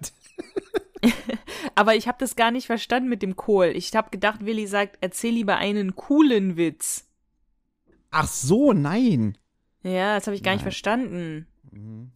Aber 1.76 1.96
ich 1.96 2.08
habe 2.08 2.18
das 2.20 2.36
gar 2.36 2.52
nicht 2.52 2.68
verstanden 2.68 3.10
mit 3.10 3.22
dem 3.22 3.36
Kohl. 3.36 3.68
Ich 3.76 3.96
habe 3.96 4.10
gedacht, 4.10 4.46
Willi 4.46 4.68
sagt, 4.68 4.98
erzähl 5.02 5.34
lieber 5.34 5.58
einen 5.58 5.96
coolen 5.96 6.58
Witz. 6.58 7.08
Ach 8.12 8.28
so, 8.28 8.74
nein. 8.74 9.38
Ja, 9.84 10.16
das 10.16 10.28
habe 10.28 10.36
ich 10.36 10.42
gar 10.44 10.52
nicht 10.54 10.62
Nein. 10.62 10.72
verstanden. 10.72 11.48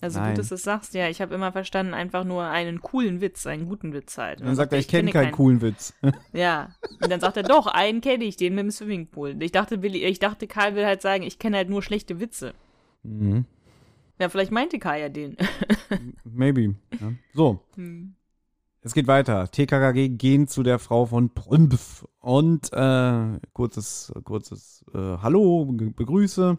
Also 0.01 0.19
Nein. 0.19 0.29
gut, 0.29 0.39
dass 0.39 0.49
du 0.49 0.55
es 0.55 0.63
sagst. 0.63 0.93
Ja, 0.93 1.09
ich 1.09 1.19
habe 1.21 1.35
immer 1.35 1.51
verstanden, 1.51 1.93
einfach 1.93 2.23
nur 2.23 2.43
einen 2.45 2.79
coolen 2.79 3.19
Witz, 3.19 3.45
einen 3.45 3.67
guten 3.67 3.91
Witz 3.91 4.17
halt. 4.17 4.39
Und 4.39 4.47
Dann 4.47 4.55
sagt 4.55 4.71
er, 4.71 4.79
ich 4.79 4.87
kenne 4.87 5.11
kenne 5.11 5.25
keinen 5.25 5.33
coolen 5.33 5.61
Witz. 5.61 5.93
Ja. 6.33 6.69
Und 7.01 7.11
dann 7.11 7.19
sagt 7.19 7.35
er, 7.35 7.43
doch, 7.43 7.67
einen 7.67 7.99
kenne 7.99 8.23
ich, 8.23 8.37
den 8.37 8.55
mit 8.55 8.63
dem 8.63 8.71
Swimmingpool. 8.71 9.35
Ich 9.43 9.51
dachte, 9.51 9.81
Willi, 9.81 10.03
ich 10.05 10.19
dachte, 10.19 10.47
Karl 10.47 10.75
will 10.75 10.85
halt 10.85 11.01
sagen, 11.01 11.23
ich 11.23 11.39
kenne 11.39 11.57
halt 11.57 11.69
nur 11.69 11.83
schlechte 11.83 12.19
Witze. 12.19 12.53
mhm. 13.03 13.45
Ja, 14.21 14.27
vielleicht 14.27 14.51
meinte 14.51 14.79
Karl 14.79 14.99
ja 14.99 15.07
den. 15.09 15.37
Maybe. 16.25 16.75
Ja. 16.99 17.13
So, 17.33 17.63
Hm. 17.75 18.15
Es 18.81 18.93
geht 18.93 19.07
weiter. 19.07 19.49
TKKG 19.51 20.09
gehen 20.09 20.47
zu 20.47 20.63
der 20.63 20.79
Frau 20.79 21.05
von 21.05 21.33
Prümpf 21.33 22.05
und 22.19 22.71
äh, 22.73 23.39
kurzes, 23.53 24.11
kurzes 24.23 24.85
äh, 24.93 25.17
Hallo, 25.21 25.65
Be- 25.65 25.91
Begrüße 25.91 26.55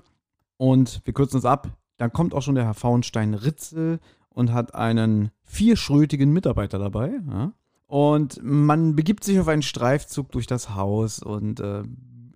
und 0.56 1.00
wir 1.04 1.14
kürzen 1.14 1.37
uns 1.37 1.44
ab. 1.44 1.68
Dann 1.96 2.12
kommt 2.12 2.35
auch 2.35 2.42
schon 2.42 2.54
der 2.54 2.64
Herr 2.64 2.74
Faunstein-Ritzel 2.74 4.00
und 4.30 4.52
hat 4.52 4.74
einen 4.74 5.30
vierschrötigen 5.44 6.33
Mitarbeiter 6.33 6.78
dabei. 6.78 7.12
Ja? 7.28 7.52
Und 7.87 8.40
man 8.42 8.94
begibt 8.94 9.24
sich 9.24 9.38
auf 9.40 9.48
einen 9.48 9.62
Streifzug 9.62 10.30
durch 10.33 10.46
das 10.46 10.74
Haus 10.74 11.22
und 11.22 11.61
äh, 11.61 11.83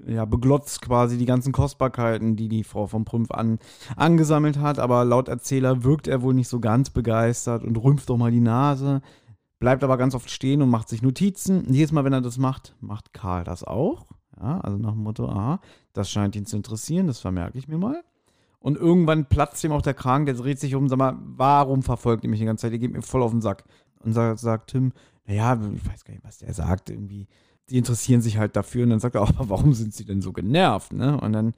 ja, 0.06 0.24
beglotzt 0.26 0.82
quasi 0.82 1.16
die 1.16 1.24
ganzen 1.24 1.52
Kostbarkeiten, 1.52 2.36
die 2.36 2.48
die 2.48 2.64
Frau 2.64 2.86
von 2.86 3.04
Prümpf 3.06 3.30
an, 3.30 3.58
angesammelt 3.96 4.58
hat. 4.58 4.78
Aber 4.78 5.04
laut 5.04 5.28
Erzähler 5.28 5.82
wirkt 5.84 6.08
er 6.08 6.20
wohl 6.22 6.34
nicht 6.34 6.48
so 6.48 6.60
ganz 6.60 6.90
begeistert 6.90 7.64
und 7.64 7.76
rümpft 7.76 8.10
doch 8.10 8.18
mal 8.18 8.30
die 8.32 8.40
Nase, 8.40 9.00
bleibt 9.64 9.82
aber 9.82 9.96
ganz 9.96 10.14
oft 10.14 10.30
stehen 10.30 10.60
und 10.60 10.68
macht 10.68 10.90
sich 10.90 11.00
Notizen. 11.00 11.72
Jedes 11.72 11.90
Mal, 11.90 12.04
wenn 12.04 12.12
er 12.12 12.20
das 12.20 12.36
macht, 12.36 12.74
macht 12.80 13.14
Karl 13.14 13.44
das 13.44 13.64
auch. 13.64 14.06
Ja, 14.38 14.60
also 14.60 14.76
nach 14.76 14.92
dem 14.92 15.02
Motto, 15.02 15.26
aha, 15.26 15.58
das 15.94 16.10
scheint 16.10 16.36
ihn 16.36 16.44
zu 16.44 16.56
interessieren, 16.56 17.06
das 17.06 17.18
vermerke 17.18 17.56
ich 17.56 17.66
mir 17.66 17.78
mal. 17.78 18.02
Und 18.58 18.76
irgendwann 18.76 19.24
platzt 19.26 19.64
ihm 19.64 19.72
auch 19.72 19.80
der 19.80 19.94
Kragen, 19.94 20.26
der 20.26 20.34
dreht 20.34 20.60
sich 20.60 20.74
um, 20.74 20.88
sag 20.90 20.98
mal, 20.98 21.16
warum 21.18 21.82
verfolgt 21.82 22.24
ihr 22.24 22.30
mich 22.30 22.40
die 22.40 22.46
ganze 22.46 22.62
Zeit? 22.62 22.72
Ihr 22.72 22.78
geht 22.78 22.92
mir 22.92 23.00
voll 23.00 23.22
auf 23.22 23.30
den 23.30 23.40
Sack. 23.40 23.64
Und 24.00 24.12
sagt, 24.12 24.38
sagt 24.38 24.70
Tim, 24.70 24.92
naja, 25.24 25.58
ich 25.74 25.90
weiß 25.90 26.04
gar 26.04 26.12
nicht, 26.12 26.24
was 26.24 26.38
der 26.38 26.52
sagt, 26.52 26.90
irgendwie 26.90 27.26
die 27.70 27.78
interessieren 27.78 28.20
sich 28.20 28.36
halt 28.36 28.56
dafür 28.56 28.84
und 28.84 28.90
dann 28.90 29.00
sagt 29.00 29.14
er 29.14 29.22
auch, 29.22 29.32
warum 29.38 29.72
sind 29.72 29.94
sie 29.94 30.04
denn 30.04 30.20
so 30.20 30.32
genervt, 30.32 30.92
ne? 30.92 31.18
Und 31.18 31.32
dann 31.32 31.54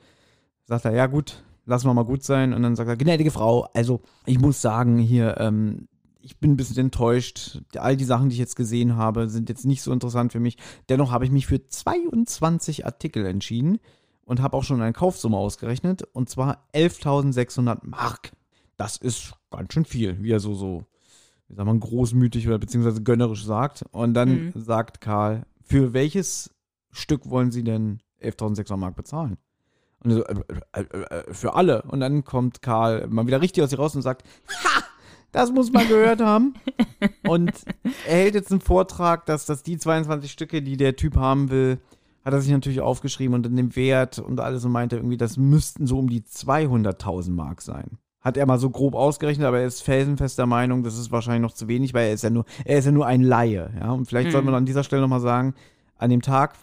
sagt 0.64 0.84
er, 0.84 0.92
ja 0.92 1.06
gut, 1.06 1.42
lassen 1.64 1.88
wir 1.88 1.94
mal 1.94 2.04
gut 2.04 2.22
sein. 2.22 2.52
Und 2.52 2.62
dann 2.62 2.76
sagt 2.76 2.88
er, 2.88 2.96
gnädige 2.96 3.30
Frau, 3.30 3.68
also 3.74 4.00
ich 4.24 4.38
muss 4.38 4.60
sagen, 4.62 4.98
hier, 4.98 5.36
ähm, 5.38 5.88
ich 6.26 6.38
bin 6.38 6.52
ein 6.52 6.56
bisschen 6.56 6.78
enttäuscht. 6.78 7.62
All 7.76 7.96
die 7.96 8.04
Sachen, 8.04 8.28
die 8.28 8.34
ich 8.34 8.40
jetzt 8.40 8.56
gesehen 8.56 8.96
habe, 8.96 9.28
sind 9.28 9.48
jetzt 9.48 9.64
nicht 9.64 9.80
so 9.80 9.92
interessant 9.92 10.32
für 10.32 10.40
mich. 10.40 10.58
Dennoch 10.88 11.12
habe 11.12 11.24
ich 11.24 11.30
mich 11.30 11.46
für 11.46 11.68
22 11.68 12.84
Artikel 12.84 13.24
entschieden 13.26 13.78
und 14.24 14.42
habe 14.42 14.56
auch 14.56 14.64
schon 14.64 14.82
eine 14.82 14.92
Kaufsumme 14.92 15.36
ausgerechnet. 15.36 16.02
Und 16.12 16.28
zwar 16.28 16.66
11.600 16.74 17.78
Mark. 17.82 18.32
Das 18.76 18.96
ist 18.96 19.34
ganz 19.50 19.72
schön 19.72 19.84
viel, 19.84 20.20
wie 20.20 20.32
er 20.32 20.40
so, 20.40 20.54
so, 20.54 20.84
wie 21.46 21.54
sagt 21.54 21.66
man, 21.66 21.78
großmütig 21.78 22.48
oder 22.48 22.58
beziehungsweise 22.58 23.04
gönnerisch 23.04 23.44
sagt. 23.44 23.84
Und 23.92 24.14
dann 24.14 24.46
mhm. 24.46 24.52
sagt 24.56 25.00
Karl, 25.00 25.46
für 25.62 25.92
welches 25.92 26.50
Stück 26.90 27.30
wollen 27.30 27.52
Sie 27.52 27.62
denn 27.62 28.00
11.600 28.20 28.76
Mark 28.76 28.96
bezahlen? 28.96 29.36
Und 30.00 30.10
so, 30.10 30.24
äh, 30.24 30.34
äh, 30.72 30.80
äh, 30.80 31.32
für 31.32 31.54
alle. 31.54 31.82
Und 31.82 32.00
dann 32.00 32.24
kommt 32.24 32.62
Karl 32.62 33.06
mal 33.06 33.28
wieder 33.28 33.40
richtig 33.40 33.62
aus 33.62 33.70
sich 33.70 33.78
raus 33.78 33.94
und 33.94 34.02
sagt, 34.02 34.26
ha, 34.48 34.82
das 35.32 35.52
muss 35.52 35.72
man 35.72 35.86
gehört 35.88 36.20
haben. 36.20 36.54
und 37.28 37.52
er 38.06 38.16
hält 38.16 38.34
jetzt 38.34 38.50
einen 38.50 38.60
Vortrag, 38.60 39.26
dass, 39.26 39.46
dass 39.46 39.62
die 39.62 39.78
22 39.78 40.30
Stücke, 40.30 40.62
die 40.62 40.76
der 40.76 40.96
Typ 40.96 41.16
haben 41.16 41.50
will, 41.50 41.78
hat 42.24 42.32
er 42.32 42.40
sich 42.40 42.50
natürlich 42.50 42.80
aufgeschrieben 42.80 43.34
und 43.34 43.46
in 43.46 43.56
dem 43.56 43.76
Wert 43.76 44.18
und 44.18 44.40
alles 44.40 44.64
und 44.64 44.72
meinte 44.72 44.96
irgendwie, 44.96 45.16
das 45.16 45.36
müssten 45.36 45.86
so 45.86 45.98
um 45.98 46.08
die 46.08 46.22
200.000 46.22 47.30
Mark 47.30 47.62
sein. 47.62 47.98
Hat 48.20 48.36
er 48.36 48.46
mal 48.46 48.58
so 48.58 48.70
grob 48.70 48.96
ausgerechnet, 48.96 49.46
aber 49.46 49.60
er 49.60 49.66
ist 49.66 49.82
felsenfest 49.82 50.36
der 50.36 50.46
Meinung, 50.46 50.82
das 50.82 50.98
ist 50.98 51.12
wahrscheinlich 51.12 51.42
noch 51.42 51.54
zu 51.54 51.68
wenig, 51.68 51.94
weil 51.94 52.08
er 52.08 52.14
ist 52.14 52.24
ja 52.24 52.30
nur, 52.30 52.44
er 52.64 52.78
ist 52.78 52.86
ja 52.86 52.90
nur 52.90 53.06
ein 53.06 53.22
Laie. 53.22 53.70
Ja? 53.78 53.92
Und 53.92 54.06
vielleicht 54.06 54.28
mhm. 54.28 54.32
sollte 54.32 54.46
man 54.46 54.54
an 54.56 54.66
dieser 54.66 54.82
Stelle 54.82 55.02
nochmal 55.02 55.20
sagen, 55.20 55.54
an 55.98 56.10
dem 56.10 56.20
Tag, 56.20 56.54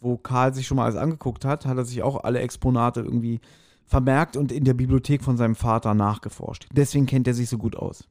wo 0.00 0.18
Karl 0.18 0.52
sich 0.52 0.66
schon 0.66 0.76
mal 0.76 0.84
alles 0.84 0.96
angeguckt 0.96 1.46
hat, 1.46 1.64
hat 1.64 1.78
er 1.78 1.86
sich 1.86 2.02
auch 2.02 2.22
alle 2.22 2.40
Exponate 2.40 3.00
irgendwie 3.00 3.40
vermerkt 3.86 4.36
und 4.36 4.52
in 4.52 4.64
der 4.64 4.74
Bibliothek 4.74 5.22
von 5.22 5.36
seinem 5.36 5.54
Vater 5.54 5.94
nachgeforscht. 5.94 6.66
Deswegen 6.72 7.06
kennt 7.06 7.26
er 7.26 7.34
sich 7.34 7.48
so 7.48 7.58
gut 7.58 7.76
aus. 7.76 8.08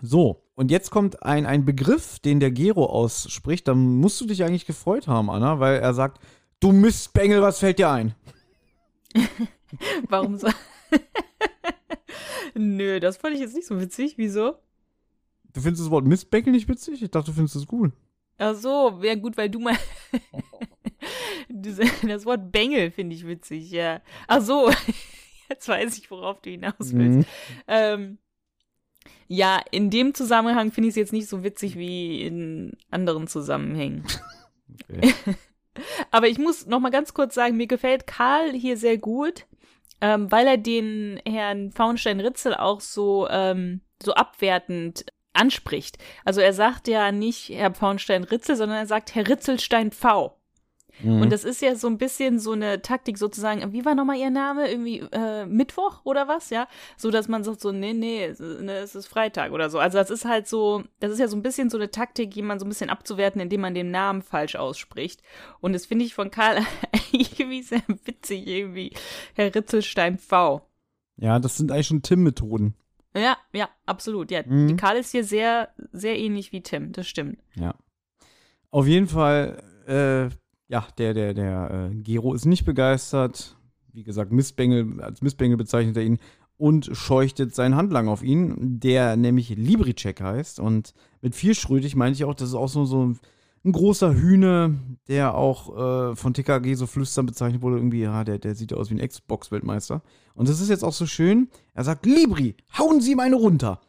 So, 0.00 0.44
und 0.54 0.70
jetzt 0.70 0.90
kommt 0.90 1.22
ein, 1.22 1.44
ein 1.46 1.64
Begriff, 1.64 2.18
den 2.20 2.40
der 2.40 2.50
Gero 2.50 2.86
ausspricht. 2.86 3.68
Da 3.68 3.74
musst 3.74 4.20
du 4.20 4.26
dich 4.26 4.44
eigentlich 4.44 4.66
gefreut 4.66 5.08
haben, 5.08 5.30
Anna, 5.30 5.60
weil 5.60 5.80
er 5.80 5.92
sagt, 5.94 6.20
du 6.60 6.72
Mistbengel, 6.72 7.42
was 7.42 7.58
fällt 7.58 7.78
dir 7.78 7.90
ein? 7.90 8.14
Warum 10.08 10.38
so? 10.38 10.48
Nö, 12.54 13.00
das 13.00 13.16
fand 13.16 13.34
ich 13.34 13.40
jetzt 13.40 13.54
nicht 13.54 13.66
so 13.66 13.80
witzig. 13.80 14.14
Wieso? 14.16 14.54
Du 15.52 15.60
findest 15.60 15.84
das 15.84 15.90
Wort 15.90 16.06
Mistbengel 16.06 16.52
nicht 16.52 16.68
witzig? 16.68 17.02
Ich 17.02 17.10
dachte, 17.10 17.30
du 17.30 17.34
findest 17.34 17.56
es 17.56 17.66
cool. 17.72 17.92
Ach 18.38 18.54
so, 18.54 19.00
wäre 19.00 19.18
gut, 19.18 19.36
weil 19.36 19.50
du 19.50 19.58
mal. 19.58 19.76
das 21.48 22.24
Wort 22.24 22.52
Bengel 22.52 22.90
finde 22.90 23.16
ich 23.16 23.26
witzig, 23.26 23.70
ja. 23.70 24.00
Ach 24.28 24.40
so, 24.40 24.70
jetzt 25.48 25.68
weiß 25.68 25.98
ich, 25.98 26.10
worauf 26.10 26.40
du 26.40 26.50
hinaus 26.50 26.92
willst. 26.92 27.18
Mhm. 27.18 27.24
Ähm, 27.66 28.18
ja, 29.26 29.60
in 29.70 29.90
dem 29.90 30.14
Zusammenhang 30.14 30.72
finde 30.72 30.88
ich 30.88 30.92
es 30.92 30.96
jetzt 30.96 31.12
nicht 31.12 31.28
so 31.28 31.44
witzig 31.44 31.76
wie 31.76 32.22
in 32.22 32.76
anderen 32.90 33.26
Zusammenhängen. 33.26 34.04
Okay. 34.90 35.14
Aber 36.10 36.28
ich 36.28 36.38
muss 36.38 36.66
noch 36.66 36.80
mal 36.80 36.90
ganz 36.90 37.14
kurz 37.14 37.34
sagen, 37.34 37.56
mir 37.56 37.68
gefällt 37.68 38.06
Karl 38.06 38.52
hier 38.52 38.76
sehr 38.76 38.98
gut 38.98 39.46
ähm, 40.00 40.30
weil 40.30 40.46
er 40.46 40.56
den 40.56 41.20
Herrn 41.26 41.72
Faunstein-Ritzel 41.72 42.54
auch 42.54 42.80
so, 42.80 43.28
ähm, 43.30 43.80
so 44.02 44.14
abwertend 44.14 45.06
anspricht. 45.32 45.98
Also 46.24 46.40
er 46.40 46.52
sagt 46.52 46.88
ja 46.88 47.12
nicht 47.12 47.50
Herr 47.50 47.74
Faunstein-Ritzel, 47.74 48.56
sondern 48.56 48.78
er 48.78 48.86
sagt 48.86 49.14
Herr 49.14 49.28
Ritzelstein-V. 49.28 50.37
Mhm. 51.02 51.22
Und 51.22 51.32
das 51.32 51.44
ist 51.44 51.62
ja 51.62 51.74
so 51.74 51.86
ein 51.86 51.98
bisschen 51.98 52.38
so 52.38 52.52
eine 52.52 52.82
Taktik 52.82 53.18
sozusagen, 53.18 53.72
wie 53.72 53.84
war 53.84 53.94
nochmal 53.94 54.16
ihr 54.16 54.30
Name? 54.30 54.70
Irgendwie 54.70 55.00
äh, 55.12 55.46
Mittwoch 55.46 56.00
oder 56.04 56.28
was, 56.28 56.50
ja? 56.50 56.68
So, 56.96 57.10
dass 57.10 57.28
man 57.28 57.44
sagt 57.44 57.60
so, 57.60 57.72
nee, 57.72 57.92
nee, 57.92 58.32
ne, 58.38 58.78
es 58.78 58.94
ist 58.94 59.06
Freitag 59.06 59.52
oder 59.52 59.70
so. 59.70 59.78
Also 59.78 59.98
das 59.98 60.10
ist 60.10 60.24
halt 60.24 60.46
so, 60.46 60.84
das 61.00 61.12
ist 61.12 61.18
ja 61.18 61.28
so 61.28 61.36
ein 61.36 61.42
bisschen 61.42 61.70
so 61.70 61.78
eine 61.78 61.90
Taktik, 61.90 62.34
jemanden 62.34 62.60
so 62.60 62.66
ein 62.66 62.70
bisschen 62.70 62.90
abzuwerten, 62.90 63.40
indem 63.40 63.60
man 63.60 63.74
den 63.74 63.90
Namen 63.90 64.22
falsch 64.22 64.56
ausspricht. 64.56 65.22
Und 65.60 65.72
das 65.72 65.86
finde 65.86 66.04
ich 66.04 66.14
von 66.14 66.30
Karl 66.30 66.58
irgendwie 67.12 67.62
sehr 67.62 67.82
witzig, 68.04 68.46
irgendwie. 68.46 68.92
Herr 69.34 69.54
Ritzelstein 69.54 70.18
V. 70.18 70.62
Ja, 71.16 71.38
das 71.38 71.56
sind 71.56 71.72
eigentlich 71.72 71.88
schon 71.88 72.02
Tim-Methoden. 72.02 72.74
Ja, 73.14 73.36
ja, 73.52 73.68
absolut. 73.86 74.30
Ja, 74.30 74.42
mhm. 74.44 74.76
Karl 74.76 74.96
ist 74.96 75.12
hier 75.12 75.24
sehr, 75.24 75.70
sehr 75.92 76.18
ähnlich 76.18 76.52
wie 76.52 76.62
Tim, 76.62 76.92
das 76.92 77.08
stimmt. 77.08 77.38
Ja. 77.54 77.74
Auf 78.70 78.86
jeden 78.86 79.08
Fall, 79.08 79.62
äh, 79.86 80.34
ja, 80.68 80.86
der, 80.98 81.14
der, 81.14 81.34
der 81.34 81.90
äh, 81.90 81.94
Gero 81.96 82.34
ist 82.34 82.46
nicht 82.46 82.64
begeistert. 82.64 83.56
Wie 83.92 84.04
gesagt, 84.04 84.32
Missbengel, 84.32 85.00
als 85.00 85.22
Missbengel 85.22 85.56
bezeichnet 85.56 85.96
er 85.96 86.04
ihn 86.04 86.18
und 86.58 86.90
scheuchtet 86.92 87.54
seinen 87.54 87.76
Handlang 87.76 88.08
auf 88.08 88.22
ihn, 88.22 88.80
der 88.80 89.16
nämlich 89.16 89.48
Libricek 89.50 90.20
heißt. 90.20 90.60
Und 90.60 90.92
mit 91.22 91.34
vierschrötig 91.34 91.96
meine 91.96 92.12
ich 92.12 92.24
auch, 92.24 92.34
das 92.34 92.50
ist 92.50 92.54
auch 92.54 92.68
so, 92.68 92.84
so 92.84 93.14
ein 93.64 93.72
großer 93.72 94.14
Hühne, 94.14 94.78
der 95.08 95.34
auch 95.34 96.10
äh, 96.10 96.16
von 96.16 96.34
TKG 96.34 96.74
so 96.74 96.86
flüstern 96.86 97.26
bezeichnet 97.26 97.62
wurde. 97.62 97.76
Irgendwie, 97.76 98.02
ja, 98.02 98.24
der, 98.24 98.38
der 98.38 98.54
sieht 98.54 98.72
aus 98.74 98.90
wie 98.90 99.00
ein 99.00 99.08
Xbox-Weltmeister. 99.08 100.02
Und 100.34 100.48
das 100.48 100.60
ist 100.60 100.68
jetzt 100.68 100.84
auch 100.84 100.92
so 100.92 101.06
schön. 101.06 101.48
Er 101.74 101.84
sagt, 101.84 102.06
Libri, 102.06 102.56
hauen 102.76 103.00
Sie 103.00 103.14
meine 103.14 103.36
runter. 103.36 103.80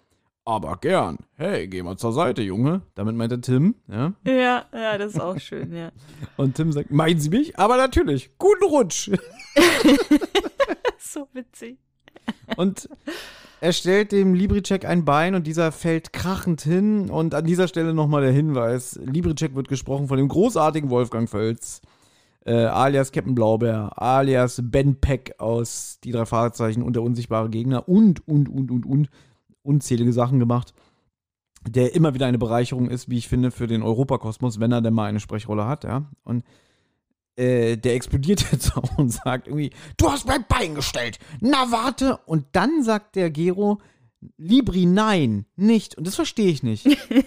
Aber 0.50 0.78
gern. 0.78 1.18
Hey, 1.36 1.68
geh 1.68 1.84
mal 1.84 1.96
zur 1.96 2.12
Seite, 2.12 2.42
Junge. 2.42 2.82
Damit 2.96 3.16
meint 3.16 3.32
er 3.32 3.40
Tim, 3.40 3.76
ja? 3.88 4.14
Ja, 4.26 4.66
ja, 4.74 4.98
das 4.98 5.14
ist 5.14 5.22
auch 5.22 5.40
schön, 5.40 5.72
ja. 5.76 5.92
Und 6.38 6.56
Tim 6.56 6.72
sagt, 6.72 6.90
meinen 6.90 7.20
Sie 7.20 7.30
mich? 7.30 7.60
Aber 7.60 7.78
natürlich. 7.78 8.32
Guten 8.40 8.64
Rutsch. 8.64 9.12
so 10.98 11.28
witzig. 11.34 11.78
Und 12.58 12.90
er 13.62 13.74
stellt 13.74 14.12
dem 14.12 14.34
Libricek 14.34 14.86
ein 14.86 15.06
Bein 15.06 15.36
und 15.36 15.46
dieser 15.46 15.72
fällt 15.72 16.14
krachend 16.14 16.62
hin. 16.62 17.12
Und 17.12 17.36
an 17.36 17.46
dieser 17.46 17.68
Stelle 17.68 17.94
nochmal 17.94 18.24
der 18.24 18.32
Hinweis: 18.32 19.00
Libricek 19.04 19.54
wird 19.54 19.68
gesprochen 19.68 20.08
von 20.08 20.18
dem 20.18 20.30
großartigen 20.30 20.90
Wolfgang 20.90 21.30
Völz, 21.30 21.80
äh, 22.44 22.56
alias 22.56 23.12
Captain 23.12 23.36
Blaubeer, 23.36 24.02
alias 24.02 24.64
Ben 24.64 25.00
Peck 25.00 25.36
aus 25.38 26.00
Die 26.04 26.12
drei 26.12 26.26
Fahrzeichen 26.26 26.82
und 26.82 26.96
der 26.96 27.04
unsichtbare 27.04 27.52
Gegner 27.52 27.88
und, 27.88 28.28
und, 28.28 28.50
und, 28.50 28.72
und, 28.72 28.88
und 28.88 29.10
unzählige 29.62 30.13
Sachen 30.13 30.39
gemacht, 30.39 30.74
der 31.67 31.93
immer 31.95 32.13
wieder 32.13 32.28
eine 32.28 32.38
Bereicherung 32.38 32.89
ist, 32.89 33.10
wie 33.10 33.17
ich 33.17 33.28
finde, 33.28 33.52
für 33.52 33.67
den 33.67 33.84
Europakosmos, 33.84 34.60
wenn 34.60 34.72
er 34.72 34.82
denn 34.82 34.93
mal 34.93 35.06
eine 35.06 35.19
Sprechrolle 35.19 35.65
hat, 35.67 35.84
ja. 35.84 36.10
Und 36.24 36.43
äh, 37.36 37.78
der 37.78 37.95
explodiert 37.95 38.45
jetzt 38.52 38.76
auch 38.76 38.98
und 38.98 39.10
sagt 39.10 39.48
irgendwie, 39.48 39.72
du 39.98 40.12
hast 40.12 40.28
mein 40.28 40.45
Bein 40.48 40.76
gestellt, 40.76 41.19
na 41.39 41.72
warte. 41.72 42.17
Und 42.26 42.45
dann 42.54 42.84
sagt 42.84 43.15
der 43.15 43.30
Gero, 43.30 43.80
Libri, 44.38 44.86
nein, 44.86 45.45
nicht. 45.56 45.98
Und 45.98 46.06
das 46.06 46.15
verstehe 46.15 46.50
ich 46.50 46.63
nicht. 46.63 46.86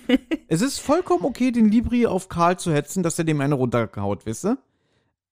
es 0.48 0.60
ist 0.60 0.78
vollkommen 0.78 1.24
okay, 1.24 1.50
den 1.50 1.70
Libri 1.70 2.06
auf 2.06 2.28
Karl 2.28 2.58
zu 2.58 2.72
hetzen, 2.72 3.02
dass 3.02 3.18
er 3.18 3.24
dem 3.24 3.40
eine 3.40 3.54
runtergehaut, 3.54 4.26
wisse. 4.26 4.58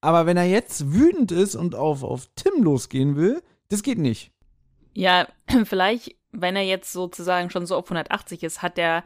Aber 0.00 0.24
wenn 0.24 0.38
er 0.38 0.46
jetzt 0.46 0.94
wütend 0.94 1.30
ist 1.30 1.56
und 1.56 1.74
auf, 1.74 2.02
auf 2.02 2.28
Tim 2.34 2.62
losgehen 2.62 3.16
will, 3.16 3.42
das 3.68 3.82
geht 3.82 3.98
nicht. 3.98 4.32
Ja, 4.94 5.28
vielleicht 5.64 6.16
wenn 6.32 6.56
er 6.56 6.62
jetzt 6.62 6.92
sozusagen 6.92 7.50
schon 7.50 7.66
so 7.66 7.76
auf 7.76 7.86
180 7.86 8.42
ist, 8.42 8.62
hat 8.62 8.78
er 8.78 9.04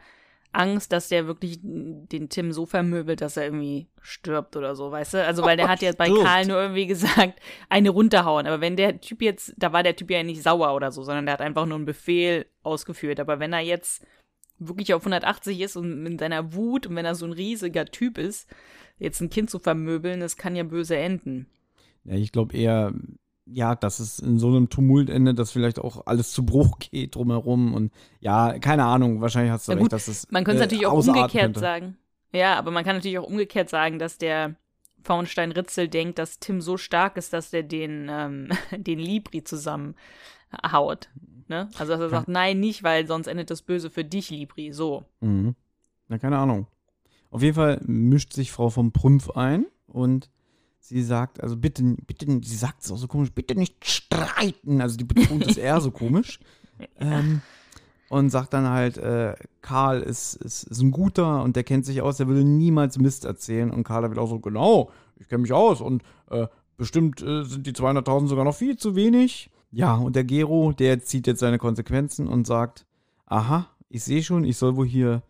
Angst, 0.55 0.91
dass 0.91 1.09
der 1.09 1.27
wirklich 1.27 1.59
den 1.61 2.29
Tim 2.29 2.51
so 2.51 2.65
vermöbelt, 2.65 3.21
dass 3.21 3.37
er 3.37 3.45
irgendwie 3.45 3.87
stirbt 4.01 4.55
oder 4.55 4.75
so, 4.75 4.89
weißt 4.91 5.15
du? 5.15 5.25
Also, 5.25 5.43
weil 5.43 5.57
der 5.57 5.65
oh, 5.65 5.69
hat 5.69 5.81
ja 5.81 5.91
bei 5.97 6.09
Karl 6.09 6.45
nur 6.47 6.57
irgendwie 6.61 6.87
gesagt, 6.87 7.39
eine 7.69 7.89
runterhauen. 7.89 8.47
Aber 8.47 8.61
wenn 8.61 8.77
der 8.77 9.01
Typ 9.01 9.21
jetzt, 9.21 9.53
da 9.57 9.73
war 9.73 9.83
der 9.83 9.95
Typ 9.95 10.09
ja 10.09 10.23
nicht 10.23 10.41
sauer 10.41 10.73
oder 10.73 10.91
so, 10.91 11.03
sondern 11.03 11.25
der 11.25 11.33
hat 11.33 11.41
einfach 11.41 11.65
nur 11.65 11.75
einen 11.75 11.85
Befehl 11.85 12.45
ausgeführt. 12.63 13.19
Aber 13.19 13.39
wenn 13.39 13.53
er 13.53 13.59
jetzt 13.59 14.05
wirklich 14.57 14.93
auf 14.93 15.01
180 15.01 15.59
ist 15.59 15.75
und 15.75 16.05
in 16.05 16.17
seiner 16.17 16.53
Wut 16.53 16.87
und 16.87 16.95
wenn 16.95 17.05
er 17.05 17.15
so 17.15 17.25
ein 17.25 17.33
riesiger 17.33 17.85
Typ 17.85 18.17
ist, 18.17 18.49
jetzt 18.97 19.21
ein 19.21 19.29
Kind 19.29 19.49
zu 19.49 19.59
vermöbeln, 19.59 20.21
das 20.21 20.37
kann 20.37 20.55
ja 20.55 20.63
böse 20.63 20.95
enden. 20.95 21.47
Ja, 22.05 22.15
ich 22.15 22.31
glaube 22.31 22.55
eher, 22.55 22.93
ja, 23.45 23.75
dass 23.75 23.99
es 23.99 24.19
in 24.19 24.39
so 24.39 24.47
einem 24.47 24.69
Tumult 24.69 25.09
endet, 25.09 25.37
dass 25.39 25.51
vielleicht 25.51 25.79
auch 25.79 26.07
alles 26.07 26.31
zu 26.31 26.45
Bruch 26.45 26.79
geht 26.91 27.15
drumherum 27.15 27.73
und 27.73 27.93
ja, 28.19 28.57
keine 28.59 28.85
Ahnung, 28.85 29.21
wahrscheinlich 29.21 29.51
hast 29.51 29.67
du 29.67 29.71
Ja, 29.71 29.75
recht, 29.77 29.83
gut, 29.83 29.93
dass 29.93 30.07
es 30.07 30.29
Man 30.31 30.43
könnte 30.43 30.57
es 30.57 30.61
äh, 30.63 30.65
natürlich 30.65 30.87
auch 30.87 30.93
ausarten 30.93 31.21
umgekehrt 31.21 31.43
könnte. 31.45 31.59
sagen. 31.59 31.97
Ja, 32.33 32.55
aber 32.55 32.71
man 32.71 32.83
kann 32.83 32.95
natürlich 32.95 33.19
auch 33.19 33.27
umgekehrt 33.27 33.69
sagen, 33.69 33.99
dass 33.99 34.17
der 34.17 34.55
Faunstein-Ritzel 35.03 35.87
denkt, 35.87 36.17
dass 36.19 36.39
Tim 36.39 36.59
so 36.61 36.77
stark 36.77 37.15
ist, 37.17 37.31
dass 37.33 37.51
der 37.51 37.63
den, 37.63 38.07
ähm, 38.09 38.49
den 38.75 38.99
Libri 38.99 39.43
zusammenhaut. 39.43 41.09
Ne? 41.47 41.69
Also, 41.77 41.93
dass 41.93 42.01
er 42.01 42.09
sagt, 42.09 42.27
nein, 42.27 42.59
nicht, 42.59 42.83
weil 42.83 43.07
sonst 43.07 43.27
endet 43.27 43.51
das 43.51 43.61
Böse 43.61 43.89
für 43.89 44.03
dich, 44.03 44.31
Libri. 44.31 44.71
So. 44.73 45.05
Mhm. 45.21 45.55
Na, 46.07 46.17
keine 46.17 46.37
Ahnung. 46.37 46.67
Auf 47.29 47.41
jeden 47.43 47.55
Fall 47.55 47.79
mischt 47.85 48.33
sich 48.33 48.51
Frau 48.51 48.69
vom 48.69 48.91
Prümpf 48.91 49.29
ein 49.31 49.65
und 49.87 50.29
sie 50.87 51.03
sagt, 51.03 51.41
also 51.41 51.57
bitte, 51.57 51.83
bitte, 52.05 52.39
sie 52.43 52.55
sagt 52.55 52.83
es 52.83 52.91
auch 52.91 52.97
so 52.97 53.07
komisch, 53.07 53.31
bitte 53.31 53.55
nicht 53.55 53.85
streiten. 53.85 54.81
Also 54.81 54.97
die 54.97 55.03
betont 55.03 55.45
es 55.45 55.57
eher 55.57 55.81
so 55.81 55.91
komisch. 55.91 56.39
Ähm, 56.99 57.41
und 58.09 58.31
sagt 58.31 58.53
dann 58.53 58.67
halt, 58.67 58.97
äh, 58.97 59.33
Karl 59.61 60.01
ist, 60.01 60.35
ist, 60.35 60.63
ist 60.63 60.81
ein 60.81 60.91
guter 60.91 61.41
und 61.41 61.55
der 61.55 61.63
kennt 61.63 61.85
sich 61.85 62.01
aus, 62.01 62.17
der 62.17 62.27
würde 62.27 62.43
niemals 62.43 62.97
Mist 62.97 63.23
erzählen. 63.23 63.71
Und 63.71 63.85
Karl 63.85 64.09
wird 64.09 64.19
auch 64.19 64.27
so, 64.27 64.39
genau, 64.39 64.91
ich 65.15 65.29
kenne 65.29 65.43
mich 65.43 65.53
aus 65.53 65.79
und 65.79 66.03
äh, 66.29 66.47
bestimmt 66.75 67.21
äh, 67.21 67.45
sind 67.45 67.65
die 67.65 67.71
200.000 67.71 68.27
sogar 68.27 68.43
noch 68.43 68.55
viel 68.55 68.75
zu 68.75 68.95
wenig. 68.95 69.49
Ja, 69.71 69.95
und 69.95 70.17
der 70.17 70.25
Gero, 70.25 70.73
der 70.73 71.01
zieht 71.01 71.27
jetzt 71.27 71.39
seine 71.39 71.57
Konsequenzen 71.57 72.27
und 72.27 72.45
sagt, 72.45 72.85
aha, 73.25 73.69
ich 73.87 74.03
sehe 74.03 74.21
schon, 74.21 74.43
ich 74.43 74.57
soll 74.57 74.75
wohl 74.75 74.87
hier, 74.87 75.23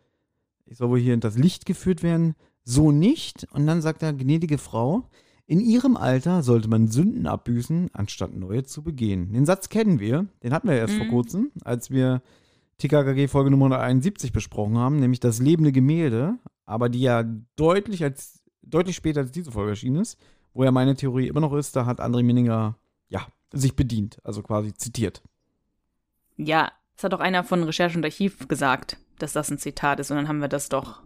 ich 0.65 0.77
soll 0.77 0.89
wohl 0.89 0.99
hier 0.99 1.13
in 1.13 1.19
das 1.19 1.37
Licht 1.37 1.67
geführt 1.67 2.01
werden. 2.01 2.33
So 2.63 2.91
nicht. 2.91 3.47
Und 3.51 3.67
dann 3.67 3.83
sagt 3.83 4.01
er, 4.01 4.13
gnädige 4.13 4.57
Frau, 4.57 5.03
in 5.47 5.59
ihrem 5.59 5.95
Alter 5.97 6.41
sollte 6.43 6.67
man 6.67 6.87
Sünden 6.87 7.27
abbüßen, 7.27 7.89
anstatt 7.93 8.33
neue 8.33 8.63
zu 8.63 8.81
begehen. 8.83 9.31
Den 9.33 9.45
Satz 9.45 9.69
kennen 9.69 9.99
wir, 9.99 10.25
den 10.43 10.53
hatten 10.53 10.67
wir 10.67 10.75
erst 10.75 10.95
vor 10.95 11.05
Mhm. 11.05 11.09
kurzem, 11.11 11.51
als 11.63 11.91
wir 11.91 12.21
TKKG 12.77 13.27
Folge 13.27 13.51
Nummer 13.51 13.65
171 13.65 14.31
besprochen 14.33 14.77
haben, 14.77 14.99
nämlich 14.99 15.19
das 15.19 15.39
lebende 15.39 15.71
Gemälde, 15.71 16.39
aber 16.65 16.89
die 16.89 17.01
ja 17.01 17.23
deutlich 17.55 18.03
als 18.03 18.41
deutlich 18.63 18.95
später 18.95 19.21
als 19.21 19.31
diese 19.31 19.51
Folge 19.51 19.71
erschienen 19.71 19.97
ist, 20.01 20.17
wo 20.53 20.63
ja 20.63 20.71
meine 20.71 20.95
Theorie 20.95 21.27
immer 21.27 21.41
noch 21.41 21.53
ist, 21.53 21.75
da 21.75 21.85
hat 21.85 21.99
André 22.01 22.23
Minninger 22.23 22.77
ja 23.07 23.25
sich 23.53 23.75
bedient, 23.75 24.17
also 24.23 24.41
quasi 24.41 24.73
zitiert. 24.73 25.21
Ja, 26.37 26.71
es 26.97 27.03
hat 27.03 27.13
doch 27.13 27.19
einer 27.19 27.43
von 27.43 27.63
Recherche 27.63 27.97
und 27.97 28.03
Archiv 28.03 28.47
gesagt, 28.47 28.97
dass 29.19 29.33
das 29.33 29.49
ein 29.51 29.57
Zitat 29.59 29.99
ist. 29.99 30.11
Und 30.11 30.17
dann 30.17 30.27
haben 30.27 30.39
wir 30.41 30.47
das 30.47 30.69
doch 30.69 31.01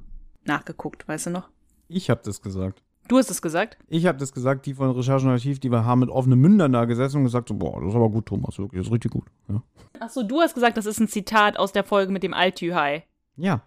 nachgeguckt, 0.46 1.08
weißt 1.08 1.28
du 1.28 1.30
noch? 1.32 1.50
Ich 1.88 2.10
habe 2.10 2.22
das 2.24 2.42
gesagt. 2.42 2.82
Du 3.10 3.18
hast 3.18 3.30
es 3.30 3.42
gesagt? 3.42 3.78
Ich 3.90 4.06
habe 4.06 4.18
das 4.18 4.32
gesagt, 4.32 4.66
die 4.66 4.74
von 4.74 4.92
Recherche 4.92 5.26
und 5.26 5.32
Archiv, 5.32 5.60
die 5.60 5.70
wir 5.72 5.84
haben 5.84 6.00
mit 6.00 6.10
offenen 6.10 6.40
Mündern 6.40 6.72
da 6.72 6.86
gesessen 6.86 7.18
und 7.18 7.24
gesagt 7.26 7.50
so, 7.50 7.56
boah, 7.56 7.80
das 7.82 7.90
ist 7.90 7.96
aber 7.96 8.10
gut, 8.10 8.28
Thomas, 8.28 8.58
wirklich, 8.58 8.80
das 8.80 8.88
ist 8.88 8.94
richtig 8.94 9.12
gut. 9.12 9.26
Ja. 9.50 9.62
Achso, 10.00 10.24
du 10.24 10.40
hast 10.40 10.54
gesagt, 10.54 10.78
das 10.78 10.86
ist 10.86 11.00
ein 11.00 11.08
Zitat 11.08 11.58
aus 11.58 11.72
der 11.74 11.84
Folge 11.84 12.12
mit 12.12 12.24
dem 12.24 12.34
Altühai. 12.34 13.04
ja, 13.36 13.62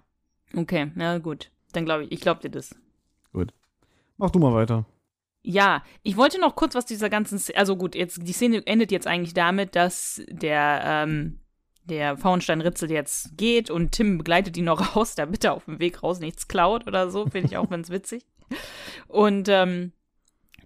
Okay, 0.54 0.90
na 0.94 1.16
gut. 1.18 1.50
Dann 1.72 1.84
glaube 1.86 2.04
ich, 2.04 2.12
ich 2.12 2.20
glaube 2.20 2.40
dir 2.42 2.50
das. 2.50 2.74
mach 4.18 4.30
du 4.30 4.38
mal 4.38 4.52
weiter. 4.54 4.84
Ja, 5.42 5.82
ich 6.02 6.16
wollte 6.16 6.38
noch 6.40 6.54
kurz 6.54 6.74
was 6.74 6.84
dieser 6.86 7.08
ganzen, 7.10 7.38
Sz- 7.38 7.54
also 7.56 7.76
gut, 7.76 7.94
jetzt 7.94 8.20
die 8.22 8.32
Szene 8.32 8.64
endet 8.66 8.92
jetzt 8.92 9.06
eigentlich 9.08 9.34
damit, 9.34 9.74
dass 9.74 10.22
der 10.28 10.82
ähm, 10.84 11.40
der 11.84 12.16
Faunstein-Ritzel 12.16 12.90
jetzt 12.92 13.36
geht 13.36 13.70
und 13.70 13.90
Tim 13.90 14.18
begleitet 14.18 14.56
ihn 14.56 14.66
noch 14.66 14.94
raus, 14.96 15.14
damit 15.16 15.42
er 15.44 15.54
auf 15.54 15.64
dem 15.64 15.80
Weg 15.80 16.02
raus 16.04 16.20
nichts 16.20 16.46
klaut 16.46 16.86
oder 16.86 17.10
so, 17.10 17.26
finde 17.26 17.48
ich 17.48 17.56
auch 17.56 17.68
ganz 17.70 17.90
witzig. 17.90 18.24
Und 19.08 19.48
ähm, 19.48 19.92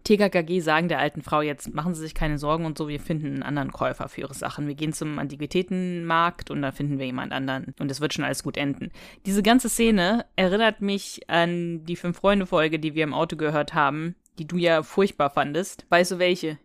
TKKG 0.06 0.60
sagen 0.60 0.88
der 0.88 1.00
alten 1.00 1.20
Frau 1.20 1.42
jetzt, 1.42 1.74
machen 1.74 1.94
Sie 1.94 2.00
sich 2.00 2.14
keine 2.14 2.38
Sorgen 2.38 2.64
und 2.64 2.78
so, 2.78 2.86
wir 2.86 3.00
finden 3.00 3.26
einen 3.26 3.42
anderen 3.42 3.72
Käufer 3.72 4.08
für 4.08 4.20
Ihre 4.20 4.34
Sachen. 4.34 4.68
Wir 4.68 4.76
gehen 4.76 4.92
zum 4.92 5.18
Antiquitätenmarkt 5.18 6.50
und 6.50 6.62
da 6.62 6.70
finden 6.70 6.98
wir 6.98 7.06
jemand 7.06 7.32
anderen 7.32 7.74
und 7.80 7.90
es 7.90 8.00
wird 8.00 8.14
schon 8.14 8.24
alles 8.24 8.44
gut 8.44 8.56
enden. 8.56 8.92
Diese 9.26 9.42
ganze 9.42 9.68
Szene 9.68 10.24
erinnert 10.36 10.80
mich 10.80 11.28
an 11.28 11.84
die 11.84 11.96
Fünf-Freunde-Folge, 11.96 12.78
die 12.78 12.94
wir 12.94 13.02
im 13.02 13.14
Auto 13.14 13.36
gehört 13.36 13.74
haben, 13.74 14.14
die 14.38 14.46
du 14.46 14.56
ja 14.56 14.84
furchtbar 14.84 15.30
fandest. 15.30 15.86
Weißt 15.88 16.12
du 16.12 16.18
welche? 16.20 16.58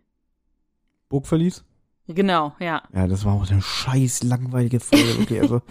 Burgverlies? 1.08 1.64
Genau, 2.08 2.54
ja. 2.58 2.82
Ja, 2.92 3.06
das 3.06 3.24
war 3.24 3.34
auch 3.34 3.48
eine 3.50 3.62
scheiß 3.62 4.24
langweilige 4.24 4.80
Folge, 4.80 5.18
wirklich. 5.18 5.40
Also, 5.40 5.62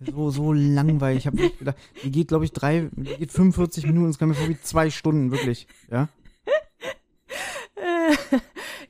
so, 0.00 0.30
so 0.30 0.52
langweilig. 0.52 1.20
Ich 1.20 1.26
habe 1.26 1.50
gedacht, 1.50 1.76
die 2.04 2.10
geht, 2.10 2.28
glaube 2.28 2.44
ich, 2.44 2.52
drei, 2.52 2.88
die 2.92 3.16
geht 3.16 3.32
45 3.32 3.86
Minuten, 3.86 4.10
es 4.10 4.18
kam 4.18 4.28
mir 4.28 4.34
vor 4.34 4.48
wie 4.48 4.60
zwei 4.60 4.90
Stunden, 4.90 5.30
wirklich. 5.30 5.66
Ja? 5.90 6.08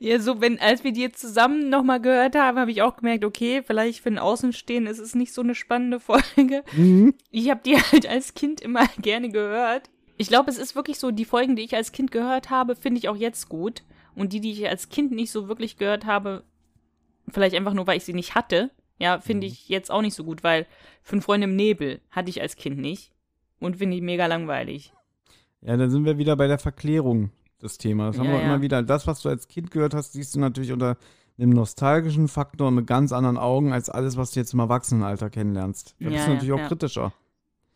Ja, 0.01 0.17
so, 0.19 0.39
wenn, 0.39 0.59
als 0.59 0.85
wir 0.85 0.93
die 0.93 1.01
jetzt 1.01 1.19
zusammen 1.19 1.69
nochmal 1.69 2.01
gehört 2.01 2.35
haben, 2.35 2.57
habe 2.57 2.71
ich 2.71 2.81
auch 2.81 2.95
gemerkt, 2.95 3.25
okay, 3.25 3.61
vielleicht 3.61 3.99
für 3.99 4.09
ein 4.09 4.17
Außenstehen 4.17 4.87
ist 4.87 4.99
es 4.99 5.13
nicht 5.13 5.33
so 5.33 5.41
eine 5.41 5.55
spannende 5.55 5.99
Folge. 5.99 6.63
Mhm. 6.71 7.13
Ich 7.31 7.49
habe 7.49 7.61
die 7.65 7.75
halt 7.75 8.07
als 8.07 8.33
Kind 8.33 8.61
immer 8.61 8.87
gerne 9.01 9.29
gehört. 9.29 9.89
Ich 10.15 10.29
glaube, 10.29 10.49
es 10.49 10.57
ist 10.57 10.75
wirklich 10.75 10.99
so, 10.99 11.11
die 11.11 11.25
Folgen, 11.25 11.57
die 11.57 11.63
ich 11.63 11.75
als 11.75 11.91
Kind 11.91 12.11
gehört 12.11 12.49
habe, 12.49 12.75
finde 12.77 12.99
ich 12.99 13.09
auch 13.09 13.15
jetzt 13.15 13.49
gut. 13.49 13.83
Und 14.15 14.33
die, 14.33 14.41
die 14.41 14.51
ich 14.51 14.67
als 14.67 14.89
Kind 14.89 15.11
nicht 15.11 15.31
so 15.31 15.47
wirklich 15.47 15.77
gehört 15.77 16.05
habe, 16.05 16.43
vielleicht 17.31 17.55
einfach 17.55 17.73
nur, 17.73 17.87
weil 17.87 17.97
ich 17.97 18.03
sie 18.05 18.13
nicht 18.13 18.35
hatte, 18.35 18.71
ja, 18.97 19.19
finde 19.19 19.47
Mhm. 19.47 19.53
ich 19.53 19.69
jetzt 19.69 19.91
auch 19.91 20.01
nicht 20.01 20.13
so 20.15 20.23
gut, 20.23 20.43
weil 20.43 20.65
Fünf 21.01 21.25
Freunde 21.25 21.45
im 21.45 21.55
Nebel 21.55 22.01
hatte 22.11 22.29
ich 22.29 22.41
als 22.41 22.55
Kind 22.55 22.77
nicht. 22.77 23.11
Und 23.59 23.77
finde 23.77 23.95
ich 23.95 24.01
mega 24.01 24.25
langweilig. 24.27 24.93
Ja, 25.61 25.75
dann 25.75 25.89
sind 25.89 26.05
wir 26.05 26.17
wieder 26.17 26.35
bei 26.37 26.47
der 26.47 26.59
Verklärung 26.59 27.31
des 27.61 27.77
Themas. 27.77 28.15
Das 28.15 28.19
haben 28.19 28.31
Ja, 28.31 28.37
wir 28.37 28.41
ja. 28.41 28.45
immer 28.53 28.61
wieder. 28.61 28.83
Das, 28.83 29.07
was 29.07 29.21
du 29.21 29.27
als 29.29 29.47
Kind 29.47 29.71
gehört 29.71 29.93
hast, 29.93 30.13
siehst 30.13 30.35
du 30.35 30.39
natürlich 30.39 30.71
unter 30.71 30.97
einem 31.37 31.49
nostalgischen 31.51 32.27
Faktor 32.27 32.71
mit 32.71 32.87
ganz 32.87 33.11
anderen 33.11 33.37
Augen 33.37 33.73
als 33.73 33.89
alles, 33.89 34.15
was 34.17 34.31
du 34.31 34.39
jetzt 34.39 34.53
im 34.53 34.59
Erwachsenenalter 34.59 35.29
kennenlernst. 35.29 35.95
Da 35.99 36.05
Ja, 36.05 36.09
bist 36.11 36.25
du 36.25 36.29
ja, 36.29 36.33
natürlich 36.35 36.53
auch 36.53 36.57
ja. 36.59 36.67
kritischer. 36.67 37.13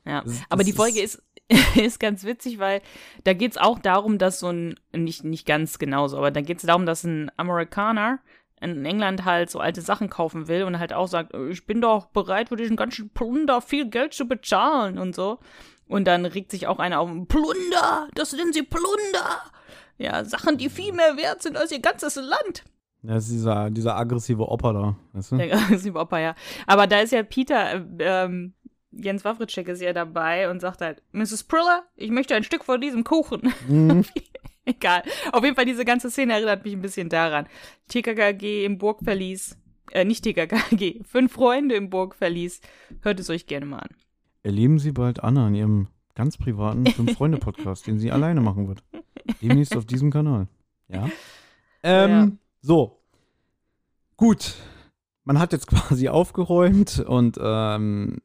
Ja, 0.06 0.22
Das 0.22 0.34
ist- 0.34 0.44
aber 0.50 0.58
das 0.63 0.66
die 0.68 0.74
Folge 0.74 1.02
ist, 1.02 1.22
ist 1.76 2.00
ganz 2.00 2.24
witzig, 2.24 2.60
weil 2.60 2.82
da 3.24 3.34
geht's 3.34 3.58
auch 3.58 3.80
darum, 3.80 4.18
dass 4.18 4.39
so 4.39 4.48
ein, 4.50 4.76
nicht, 4.96 5.24
nicht 5.24 5.46
ganz 5.46 5.80
genauso, 5.80 6.18
aber 6.18 6.32
da 6.32 6.42
geht's 6.42 6.63
darum, 6.63 6.86
dass 6.86 7.04
ein 7.04 7.32
Amerikaner 7.38 8.20
in 8.63 8.86
England 8.86 9.26
halt 9.26 9.49
so 9.49 9.60
alte 9.60 9.82
Sachen 9.82 10.10
kaufen 10.10 10.47
will 10.47 10.63
und 10.63 10.80
halt 10.80 10.93
auch 10.93 11.08
sagt, 11.08 11.34
"Äh, 11.34 11.49
ich 11.49 11.65
bin 11.65 11.82
doch 11.82 12.08
bereit 12.08 12.49
für 12.49 12.56
diesen 12.56 12.76
ganzen 12.76 13.10
Plunder 13.10 13.62
viel 13.62 13.89
Geld 13.89 14.13
zu 14.13 14.28
bezahlen 14.28 14.97
und 14.97 15.15
so. 15.15 15.39
Und 15.88 16.06
dann 16.06 16.26
regt 16.26 16.52
sich 16.52 16.67
auch 16.67 16.80
einer 16.80 16.99
auf, 16.99 17.10
Plunder, 17.28 18.08
das 18.15 18.32
sind 18.32 18.54
sie 18.54 18.63
Plunder. 18.63 19.41
Ja, 19.97 20.23
Sachen, 20.26 20.58
die 20.58 20.69
viel 20.69 20.93
mehr 20.93 21.17
wert 21.17 21.41
sind 21.43 21.58
als 21.58 21.71
ihr 21.71 21.82
ganzes 21.82 22.15
Land. 22.15 22.63
Das 23.04 23.26
ist 23.26 23.34
dieser, 23.34 23.69
dieser 23.69 23.97
aggressive 23.97 24.47
Opa 24.47 24.71
da. 24.73 24.95
Weißt 25.12 25.34
du? 25.34 25.38
Der 25.38 25.54
aggressive 25.58 25.99
Opa, 25.99 26.19
ja. 26.19 26.36
Aber 26.65 26.88
da 26.88 26.99
ist 27.02 27.12
ja 27.12 27.21
Peter, 27.23 27.73
äh, 27.73 27.84
ähm, 27.99 28.54
Jens 28.95 29.25
Wawritschek 29.25 29.67
ist 29.67 29.82
ja 29.82 29.93
dabei 29.93 30.49
und 30.49 30.60
sagt 30.60 30.82
halt, 30.82 31.01
Mrs. 31.12 31.43
Priller, 31.43 31.84
ich 31.95 32.12
möchte 32.12 32.36
ein 32.36 32.43
Stück 32.43 32.63
von 32.63 32.79
diesem 32.82 33.03
Kuchen. 33.03 33.53
Mhm. 33.67 34.06
Egal. 34.65 35.03
Auf 35.32 35.43
jeden 35.43 35.56
Fall, 35.56 35.65
diese 35.65 35.84
ganze 35.84 36.10
Szene 36.10 36.34
erinnert 36.34 36.63
mich 36.63 36.73
ein 36.73 36.82
bisschen 36.82 37.10
daran. 37.10 37.47
TKKG 37.89 38.63
im 38.65 38.77
Burgverlies, 38.77 39.58
äh, 39.91 40.06
nicht 40.06 40.23
TKKG, 40.23 41.03
fünf 41.06 41.34
Freunde 41.34 41.75
im 41.75 41.89
Burgverlies. 41.89 42.62
Hört 43.01 43.19
es 43.19 43.29
euch 43.29 43.45
gerne 43.47 43.65
mal 43.65 43.79
an. 43.79 43.89
Erleben 44.43 44.79
Sie 44.79 44.91
bald 44.91 45.23
Anna 45.23 45.47
in 45.47 45.56
ihrem 45.56 45.88
ganz 46.15 46.38
privaten 46.38 46.86
Fünf-Freunde-Podcast, 46.86 47.88
den 47.88 47.97
sie 47.99 48.12
alleine 48.13 48.39
machen 48.41 48.67
wird. 48.67 48.84
Demnächst 49.41 49.75
auf 49.75 49.86
diesem 49.86 50.12
Kanal. 50.12 50.47
Ja. 50.88 51.10
Ähm, 51.82 52.10
Ja. 52.10 52.32
So. 52.62 52.99
Gut. 54.17 54.56
Man 55.25 55.39
hat 55.39 55.53
jetzt 55.53 55.67
quasi 55.67 56.10
aufgeräumt 56.10 56.99
und 56.99 57.38
ähm, 57.41 58.17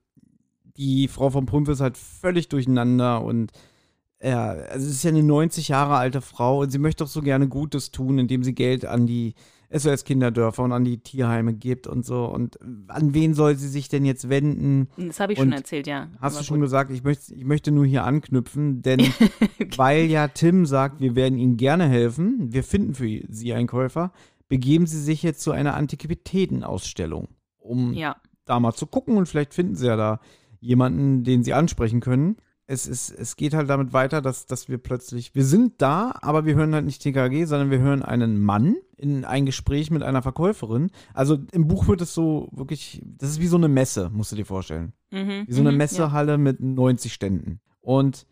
die 0.78 1.08
Frau 1.08 1.30
von 1.30 1.44
Prümpf 1.46 1.68
ist 1.68 1.80
halt 1.80 1.96
völlig 1.98 2.48
durcheinander 2.48 3.22
und 3.22 3.52
ja, 4.22 4.46
also 4.50 4.86
es 4.86 4.94
ist 4.94 5.02
ja 5.04 5.10
eine 5.10 5.22
90 5.22 5.68
Jahre 5.68 5.94
alte 5.96 6.20
Frau 6.20 6.60
und 6.62 6.70
sie 6.70 6.78
möchte 6.78 7.04
doch 7.04 7.10
so 7.10 7.20
gerne 7.22 7.46
Gutes 7.48 7.90
tun, 7.92 8.18
indem 8.18 8.42
sie 8.42 8.54
Geld 8.54 8.84
an 8.84 9.06
die 9.06 9.34
SOS-Kinderdörfer 9.70 10.62
und 10.64 10.72
an 10.72 10.84
die 10.84 10.98
Tierheime 10.98 11.52
gibt 11.54 11.86
und 11.86 12.04
so. 12.04 12.24
Und 12.24 12.58
an 12.88 13.12
wen 13.14 13.34
soll 13.34 13.54
sie 13.56 13.68
sich 13.68 13.88
denn 13.88 14.04
jetzt 14.04 14.28
wenden? 14.28 14.88
Das 14.96 15.20
habe 15.20 15.34
ich 15.34 15.38
Und 15.38 15.48
schon 15.50 15.52
erzählt, 15.52 15.86
ja. 15.86 16.08
Hast 16.20 16.34
Aber 16.34 16.40
du 16.40 16.44
schon 16.46 16.56
gut. 16.56 16.64
gesagt, 16.64 16.90
ich 16.90 17.04
möchte, 17.04 17.32
ich 17.34 17.44
möchte 17.44 17.70
nur 17.70 17.84
hier 17.86 18.02
anknüpfen, 18.04 18.82
denn 18.82 19.00
weil 19.76 20.06
ja 20.06 20.26
Tim 20.28 20.66
sagt, 20.66 21.00
wir 21.00 21.14
werden 21.14 21.38
Ihnen 21.38 21.56
gerne 21.56 21.86
helfen, 21.86 22.52
wir 22.52 22.64
finden 22.64 22.94
für 22.94 23.20
Sie 23.28 23.52
einen 23.52 23.68
Käufer, 23.68 24.10
begeben 24.48 24.86
Sie 24.86 25.00
sich 25.00 25.22
jetzt 25.22 25.42
zu 25.42 25.52
einer 25.52 25.74
Antiquitätenausstellung, 25.74 27.28
um 27.58 27.92
Ja. 27.92 28.16
da 28.46 28.58
mal 28.58 28.72
zu 28.72 28.86
gucken 28.86 29.16
und 29.16 29.26
vielleicht 29.28 29.54
finden 29.54 29.74
Sie 29.76 29.86
ja 29.86 29.96
da 29.96 30.20
jemanden, 30.60 31.24
den 31.24 31.42
Sie 31.42 31.54
ansprechen 31.54 32.00
können. 32.00 32.36
Es, 32.66 32.86
ist, 32.86 33.10
es 33.10 33.36
geht 33.36 33.54
halt 33.54 33.70
damit 33.70 33.94
weiter, 33.94 34.20
dass, 34.20 34.44
dass 34.44 34.68
wir 34.68 34.76
plötzlich, 34.76 35.34
wir 35.34 35.44
sind 35.44 35.80
da, 35.80 36.14
aber 36.20 36.44
wir 36.44 36.54
hören 36.54 36.74
halt 36.74 36.84
nicht 36.84 37.00
TKG, 37.00 37.46
sondern 37.46 37.70
wir 37.70 37.78
hören 37.78 38.02
einen 38.02 38.42
Mann 38.42 38.76
in 38.98 39.24
ein 39.24 39.46
Gespräch 39.46 39.90
mit 39.90 40.02
einer 40.02 40.20
Verkäuferin. 40.20 40.90
Also 41.14 41.38
im 41.52 41.66
Buch 41.66 41.88
wird 41.88 42.02
es 42.02 42.12
so 42.12 42.48
wirklich, 42.52 43.00
das 43.06 43.30
ist 43.30 43.40
wie 43.40 43.46
so 43.46 43.56
eine 43.56 43.68
Messe, 43.68 44.10
musst 44.12 44.32
du 44.32 44.36
dir 44.36 44.44
vorstellen. 44.44 44.92
Mhm. 45.10 45.44
Wie 45.46 45.52
so 45.52 45.62
eine 45.62 45.72
mhm, 45.72 45.78
Messehalle 45.78 46.36
mit 46.36 46.60
90 46.60 47.14
Ständen. 47.14 47.60
Und 47.80 48.26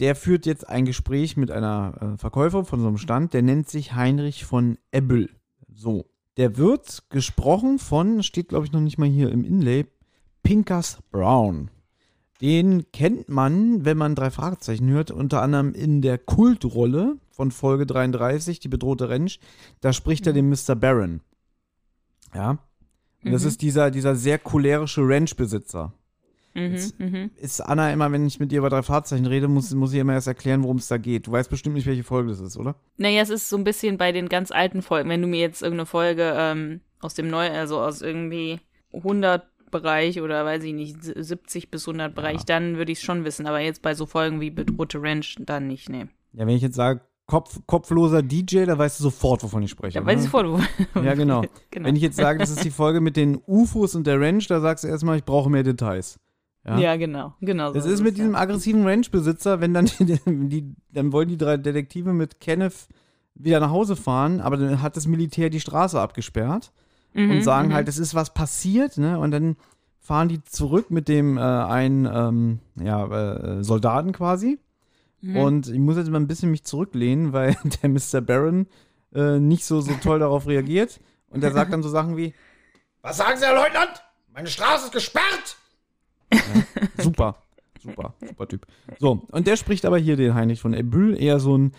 der 0.00 0.14
führt 0.14 0.46
jetzt 0.46 0.68
ein 0.68 0.84
Gespräch 0.84 1.36
mit 1.36 1.50
einer 1.50 2.14
äh, 2.14 2.18
Verkäuferin 2.18 2.66
von 2.66 2.80
so 2.80 2.88
einem 2.88 2.98
Stand, 2.98 3.32
der 3.32 3.42
nennt 3.42 3.68
sich 3.68 3.94
Heinrich 3.94 4.44
von 4.44 4.78
Ebbel. 4.92 5.30
So. 5.72 6.10
Der 6.36 6.56
wird 6.56 7.04
gesprochen 7.10 7.78
von, 7.78 8.22
steht 8.22 8.48
glaube 8.50 8.66
ich 8.66 8.72
noch 8.72 8.80
nicht 8.80 8.98
mal 8.98 9.08
hier 9.08 9.30
im 9.32 9.44
Inlay, 9.44 9.86
Pinkers 10.42 10.98
Brown. 11.10 11.70
Den 12.40 12.90
kennt 12.92 13.28
man, 13.28 13.84
wenn 13.84 13.96
man 13.98 14.14
drei 14.14 14.30
Fragezeichen 14.30 14.88
hört, 14.90 15.10
unter 15.10 15.42
anderem 15.42 15.74
in 15.74 16.02
der 16.02 16.18
Kultrolle 16.18 17.16
von 17.30 17.50
Folge 17.50 17.84
33, 17.84 18.60
die 18.60 18.68
bedrohte 18.68 19.08
Rentsch. 19.08 19.38
Da 19.80 19.92
spricht 19.92 20.26
er 20.26 20.32
den 20.32 20.48
Mr. 20.48 20.76
Baron. 20.76 21.20
Ja. 22.34 22.58
Und 23.24 23.32
das 23.32 23.42
Mhm. 23.42 23.48
ist 23.48 23.62
dieser, 23.62 23.90
dieser 23.90 24.14
sehr 24.14 24.38
cholerische 24.38 25.00
Ranch-Besitzer. 25.02 25.92
Mhm, 26.54 26.78
mhm. 26.98 27.30
Ist 27.36 27.60
Anna 27.60 27.92
immer, 27.92 28.10
wenn 28.10 28.26
ich 28.26 28.40
mit 28.40 28.52
ihr 28.52 28.58
über 28.58 28.70
drei 28.70 28.82
Fahrzeichen 28.82 29.26
rede, 29.26 29.48
muss, 29.48 29.72
muss 29.74 29.92
ich 29.92 29.98
immer 29.98 30.14
erst 30.14 30.26
erklären, 30.28 30.62
worum 30.62 30.78
es 30.78 30.88
da 30.88 30.96
geht. 30.96 31.26
Du 31.26 31.32
weißt 31.32 31.50
bestimmt 31.50 31.74
nicht, 31.74 31.86
welche 31.86 32.04
Folge 32.04 32.30
das 32.30 32.40
ist, 32.40 32.56
oder? 32.56 32.76
Naja, 32.96 33.20
es 33.22 33.30
ist 33.30 33.48
so 33.48 33.56
ein 33.56 33.64
bisschen 33.64 33.98
bei 33.98 34.12
den 34.12 34.28
ganz 34.28 34.50
alten 34.50 34.82
Folgen. 34.82 35.08
Wenn 35.10 35.22
du 35.22 35.28
mir 35.28 35.40
jetzt 35.40 35.62
irgendeine 35.62 35.86
Folge 35.86 36.32
ähm, 36.36 36.80
aus 37.00 37.14
dem 37.14 37.28
Neu, 37.28 37.50
also 37.50 37.80
aus 37.80 38.00
irgendwie 38.02 38.60
100 38.92 39.46
Bereich 39.70 40.20
oder 40.20 40.44
weiß 40.44 40.64
ich 40.64 40.74
nicht, 40.74 40.96
70 41.02 41.70
bis 41.70 41.86
100 41.86 42.14
Bereich, 42.14 42.44
dann 42.44 42.76
würde 42.76 42.92
ich 42.92 42.98
es 42.98 43.04
schon 43.04 43.24
wissen. 43.24 43.46
Aber 43.46 43.60
jetzt 43.60 43.82
bei 43.82 43.94
so 43.94 44.06
Folgen 44.06 44.40
wie 44.40 44.50
Bedrohte 44.50 45.02
Ranch, 45.02 45.36
dann 45.40 45.66
nicht, 45.66 45.88
nee. 45.88 46.06
Ja, 46.32 46.46
wenn 46.46 46.56
ich 46.56 46.62
jetzt 46.62 46.76
sage, 46.76 47.00
Kopf, 47.26 47.60
kopfloser 47.66 48.22
DJ, 48.22 48.64
da 48.64 48.78
weißt 48.78 49.00
du 49.00 49.04
sofort, 49.04 49.42
wovon 49.42 49.62
ich 49.62 49.70
spreche. 49.70 50.00
Da 50.00 50.06
weiß 50.06 50.20
ne? 50.20 50.24
ich 50.24 50.30
vor, 50.30 50.44
du. 50.44 50.58
Ja, 51.02 51.14
genau. 51.14 51.42
genau. 51.70 51.86
Wenn 51.86 51.94
ich 51.94 52.02
jetzt 52.02 52.16
sage, 52.16 52.38
das 52.38 52.48
ist 52.48 52.64
die 52.64 52.70
Folge 52.70 53.02
mit 53.02 53.16
den 53.16 53.38
UFOs 53.46 53.94
und 53.94 54.06
der 54.06 54.18
Ranch, 54.18 54.46
da 54.46 54.60
sagst 54.60 54.84
du 54.84 54.88
erstmal, 54.88 55.18
ich 55.18 55.24
brauche 55.24 55.50
mehr 55.50 55.62
Details. 55.62 56.18
Ja. 56.64 56.78
ja. 56.78 56.96
genau. 56.96 57.34
genau 57.42 57.72
Das 57.72 57.84
so 57.84 57.90
ist 57.90 58.00
mit 58.00 58.12
es, 58.12 58.16
diesem 58.16 58.32
ja. 58.32 58.38
aggressiven 58.38 58.86
Ranch-Besitzer, 58.86 59.60
wenn 59.60 59.74
dann 59.74 59.90
die, 59.98 60.18
die, 60.26 60.74
dann 60.90 61.12
wollen 61.12 61.28
die 61.28 61.36
drei 61.36 61.58
Detektive 61.58 62.14
mit 62.14 62.40
Kenneth 62.40 62.88
wieder 63.34 63.60
nach 63.60 63.70
Hause 63.70 63.94
fahren, 63.94 64.40
aber 64.40 64.56
dann 64.56 64.80
hat 64.80 64.96
das 64.96 65.06
Militär 65.06 65.50
die 65.50 65.60
Straße 65.60 66.00
abgesperrt 66.00 66.72
und 67.14 67.28
Mhm, 67.28 67.42
sagen 67.42 67.68
mhm. 67.68 67.74
halt, 67.74 67.88
es 67.88 67.98
ist 67.98 68.14
was 68.14 68.32
passiert, 68.34 68.98
ne? 68.98 69.18
Und 69.18 69.30
dann 69.30 69.56
fahren 70.00 70.28
die 70.28 70.42
zurück 70.42 70.90
mit 70.90 71.08
dem 71.08 71.36
äh, 71.36 71.40
einen 71.40 72.06
ähm, 72.06 72.60
ja, 72.76 73.58
äh, 73.58 73.62
Soldaten 73.64 74.12
quasi. 74.12 74.58
Mhm. 75.20 75.36
Und 75.36 75.68
ich 75.68 75.78
muss 75.78 75.96
jetzt 75.96 76.10
mal 76.10 76.20
ein 76.20 76.28
bisschen 76.28 76.50
mich 76.50 76.64
zurücklehnen, 76.64 77.32
weil 77.32 77.56
der 77.82 77.90
Mr. 77.90 78.20
Baron 78.20 78.66
äh, 79.14 79.38
nicht 79.38 79.64
so, 79.64 79.80
so 79.80 79.92
toll 80.02 80.20
darauf 80.20 80.46
reagiert. 80.46 81.00
Und 81.30 81.42
der 81.42 81.52
sagt 81.52 81.72
dann 81.72 81.82
so 81.82 81.90
Sachen 81.90 82.16
wie, 82.16 82.32
Was 83.02 83.18
sagen 83.18 83.38
Sie, 83.38 83.44
Herr 83.44 83.54
Leutnant? 83.54 84.02
Meine 84.32 84.48
Straße 84.48 84.86
ist 84.86 84.92
gesperrt! 84.92 85.56
Super, 86.98 87.36
super, 87.82 88.14
super 88.26 88.48
Typ. 88.48 88.66
So, 88.98 89.26
und 89.30 89.46
der 89.46 89.56
spricht 89.56 89.84
aber 89.84 89.98
hier 89.98 90.16
den 90.16 90.34
Heinrich 90.34 90.60
von 90.60 90.74
Erbül, 90.74 91.20
eher 91.20 91.40
so 91.40 91.56
ein, 91.56 91.72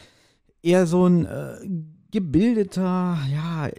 eher 0.62 0.86
so 0.86 1.08
ein 1.08 1.26
äh, 1.26 1.58
gebildeter, 2.12 3.18
ja, 3.32 3.70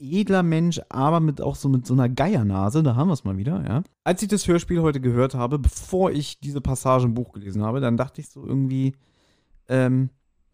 edler 0.00 0.42
Mensch, 0.42 0.80
aber 0.88 1.20
mit 1.20 1.40
auch 1.40 1.54
so 1.54 1.68
mit 1.68 1.86
so 1.86 1.94
einer 1.94 2.08
Geiernase, 2.08 2.82
da 2.82 2.96
haben 2.96 3.08
wir 3.08 3.14
es 3.14 3.24
mal 3.24 3.36
wieder, 3.36 3.64
ja. 3.68 3.82
Als 4.02 4.22
ich 4.22 4.28
das 4.28 4.48
Hörspiel 4.48 4.80
heute 4.80 5.00
gehört 5.00 5.34
habe, 5.34 5.58
bevor 5.58 6.10
ich 6.10 6.40
diese 6.40 6.60
Passage 6.60 7.06
im 7.06 7.14
Buch 7.14 7.32
gelesen 7.32 7.62
habe, 7.62 7.80
dann 7.80 7.96
dachte 7.96 8.20
ich 8.20 8.28
so 8.28 8.44
irgendwie, 8.44 8.94
ähm, 9.68 10.10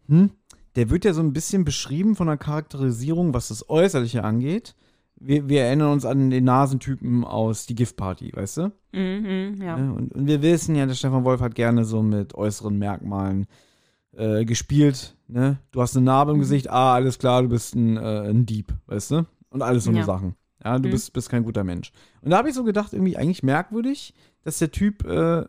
hm, 0.07 0.31
der 0.75 0.89
wird 0.89 1.05
ja 1.05 1.13
so 1.13 1.21
ein 1.21 1.33
bisschen 1.33 1.65
beschrieben 1.65 2.15
von 2.15 2.27
der 2.27 2.37
Charakterisierung, 2.37 3.33
was 3.33 3.47
das 3.47 3.69
Äußerliche 3.69 4.23
angeht. 4.23 4.75
Wir, 5.19 5.49
wir 5.49 5.63
erinnern 5.63 5.93
uns 5.93 6.05
an 6.05 6.29
den 6.29 6.43
Nasentypen 6.43 7.23
aus 7.23 7.65
Die 7.65 7.73
Giftparty, 7.73 8.33
weißt 8.35 8.57
du? 8.57 8.71
Mhm, 8.91 9.55
mhm, 9.55 9.61
ja. 9.61 9.75
Und, 9.75 10.13
und 10.13 10.27
wir 10.27 10.43
wissen 10.43 10.75
ja, 10.75 10.85
der 10.85 10.93
Stefan 10.93 11.23
Wolf 11.23 11.41
hat 11.41 11.55
gerne 11.55 11.85
so 11.85 12.03
mit 12.03 12.35
äußeren 12.35 12.77
Merkmalen 12.77 13.47
äh, 14.15 14.45
gespielt. 14.45 15.15
Ne? 15.27 15.57
Du 15.71 15.81
hast 15.81 15.95
eine 15.95 16.05
Narbe 16.05 16.33
im 16.33 16.39
Gesicht, 16.39 16.69
ah, 16.69 16.93
alles 16.93 17.17
klar, 17.17 17.41
du 17.41 17.49
bist 17.49 17.75
ein, 17.75 17.97
äh, 17.97 18.29
ein 18.29 18.45
Dieb, 18.45 18.73
weißt 18.85 19.11
du? 19.11 19.25
Und 19.49 19.61
alles 19.61 19.83
so 19.85 19.89
eine 19.91 19.99
Ja. 19.99 20.05
Sachen. 20.05 20.35
Ja, 20.63 20.77
du 20.79 20.87
Mhm. 20.87 20.91
bist, 20.91 21.13
bist 21.13 21.29
kein 21.29 21.43
guter 21.43 21.63
Mensch. 21.63 21.91
Und 22.21 22.31
da 22.31 22.37
habe 22.37 22.49
ich 22.49 22.55
so 22.55 22.63
gedacht, 22.63 22.93
irgendwie 22.93 23.15
eigentlich 23.17 23.43
merkwürdig, 23.43 24.13
dass 24.43 24.57
der 24.57 24.71
Typ 24.71 25.05
äh, 25.05 25.45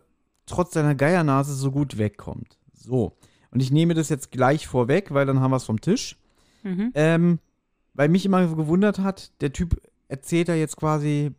trotz 0.46 0.74
seiner 0.74 0.94
Geiernase 0.94 1.54
so 1.54 1.70
gut 1.70 1.98
wegkommt. 1.98 2.58
So. 2.74 3.16
Und 3.50 3.60
ich 3.60 3.70
nehme 3.70 3.94
das 3.94 4.08
jetzt 4.10 4.30
gleich 4.30 4.66
vorweg, 4.66 5.12
weil 5.14 5.26
dann 5.26 5.40
haben 5.40 5.50
wir 5.50 5.56
es 5.56 5.64
vom 5.64 5.80
Tisch. 5.80 6.16
Mhm. 6.62 6.92
Ähm, 6.94 7.38
weil 7.94 8.08
mich 8.08 8.26
immer 8.26 8.46
gewundert 8.46 8.98
hat, 8.98 9.32
der 9.40 9.52
Typ 9.52 9.80
erzählt 10.08 10.48
da 10.48 10.54
jetzt 10.54 10.76
quasi, 10.76 11.32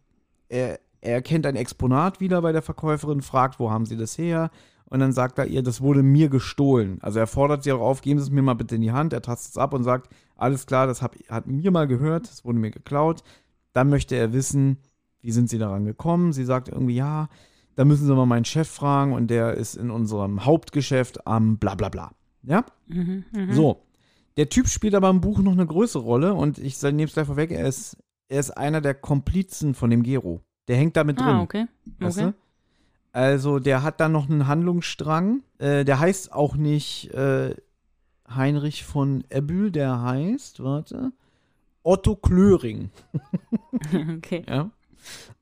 er, 0.49 0.79
er 1.01 1.13
erkennt 1.13 1.45
ein 1.45 1.55
Exponat 1.55 2.19
wieder 2.19 2.41
bei 2.41 2.51
der 2.51 2.61
Verkäuferin, 2.61 3.21
fragt, 3.21 3.59
wo 3.59 3.69
haben 3.71 3.85
sie 3.85 3.95
das 3.97 4.17
her? 4.17 4.49
Und 4.89 4.99
dann 4.99 5.13
sagt 5.13 5.37
er 5.37 5.45
ihr, 5.45 5.61
das 5.61 5.81
wurde 5.81 6.01
mir 6.01 6.29
gestohlen. 6.29 6.97
Also 7.01 7.19
er 7.19 7.27
fordert 7.27 7.63
sie 7.63 7.71
auch 7.71 7.81
auf, 7.81 8.01
geben 8.01 8.19
Sie 8.19 8.25
es 8.25 8.31
mir 8.31 8.41
mal 8.41 8.55
bitte 8.55 8.75
in 8.75 8.81
die 8.81 8.91
Hand. 8.91 9.13
Er 9.13 9.21
tastet 9.21 9.51
es 9.51 9.57
ab 9.57 9.73
und 9.73 9.83
sagt, 9.83 10.09
alles 10.35 10.65
klar, 10.65 10.87
das 10.87 11.01
hab, 11.01 11.15
hat 11.29 11.47
mir 11.47 11.71
mal 11.71 11.87
gehört, 11.87 12.29
das 12.29 12.43
wurde 12.43 12.57
mir 12.57 12.71
geklaut. 12.71 13.23
Dann 13.73 13.89
möchte 13.89 14.15
er 14.15 14.33
wissen, 14.33 14.77
wie 15.21 15.31
sind 15.31 15.49
sie 15.49 15.59
daran 15.59 15.85
gekommen? 15.85 16.33
Sie 16.33 16.43
sagt 16.43 16.69
irgendwie, 16.69 16.95
ja, 16.95 17.29
da 17.75 17.85
müssen 17.85 18.05
Sie 18.05 18.13
mal 18.13 18.25
meinen 18.25 18.45
Chef 18.45 18.67
fragen 18.67 19.13
und 19.13 19.27
der 19.27 19.53
ist 19.53 19.75
in 19.75 19.91
unserem 19.91 20.43
Hauptgeschäft 20.43 21.25
am 21.27 21.57
bla 21.57 21.75
bla 21.75 21.89
bla. 21.89 22.11
Ja? 22.43 22.65
Mhm, 22.87 23.25
mhm. 23.31 23.53
So. 23.53 23.83
Der 24.37 24.49
Typ 24.49 24.67
spielt 24.67 24.95
aber 24.95 25.09
im 25.09 25.21
Buch 25.21 25.39
noch 25.39 25.51
eine 25.51 25.65
größere 25.65 26.03
Rolle 26.03 26.33
und 26.33 26.57
ich 26.57 26.81
nehme 26.81 27.03
es 27.03 27.13
gleich 27.13 27.27
vorweg, 27.27 27.51
er 27.51 27.67
ist, 27.67 27.97
er 28.27 28.39
ist 28.39 28.51
einer 28.51 28.81
der 28.81 28.95
Komplizen 28.95 29.73
von 29.73 29.89
dem 29.89 30.03
Gero. 30.03 30.41
Der 30.67 30.77
hängt 30.77 30.95
da 30.95 31.03
mit 31.03 31.19
drin. 31.19 31.27
Ah, 31.27 31.41
okay. 31.41 31.67
okay. 32.01 32.33
Also 33.11 33.59
der 33.59 33.83
hat 33.83 33.99
dann 33.99 34.11
noch 34.11 34.29
einen 34.29 34.47
Handlungsstrang. 34.47 35.41
Äh, 35.57 35.85
der 35.85 35.99
heißt 35.99 36.31
auch 36.31 36.55
nicht 36.55 37.13
äh, 37.13 37.55
Heinrich 38.29 38.83
von 38.83 39.23
Ebbül, 39.29 39.71
der 39.71 40.01
heißt, 40.01 40.63
warte, 40.63 41.11
Otto 41.83 42.15
Klöring. 42.15 42.91
okay. 44.17 44.43
Ja. 44.47 44.69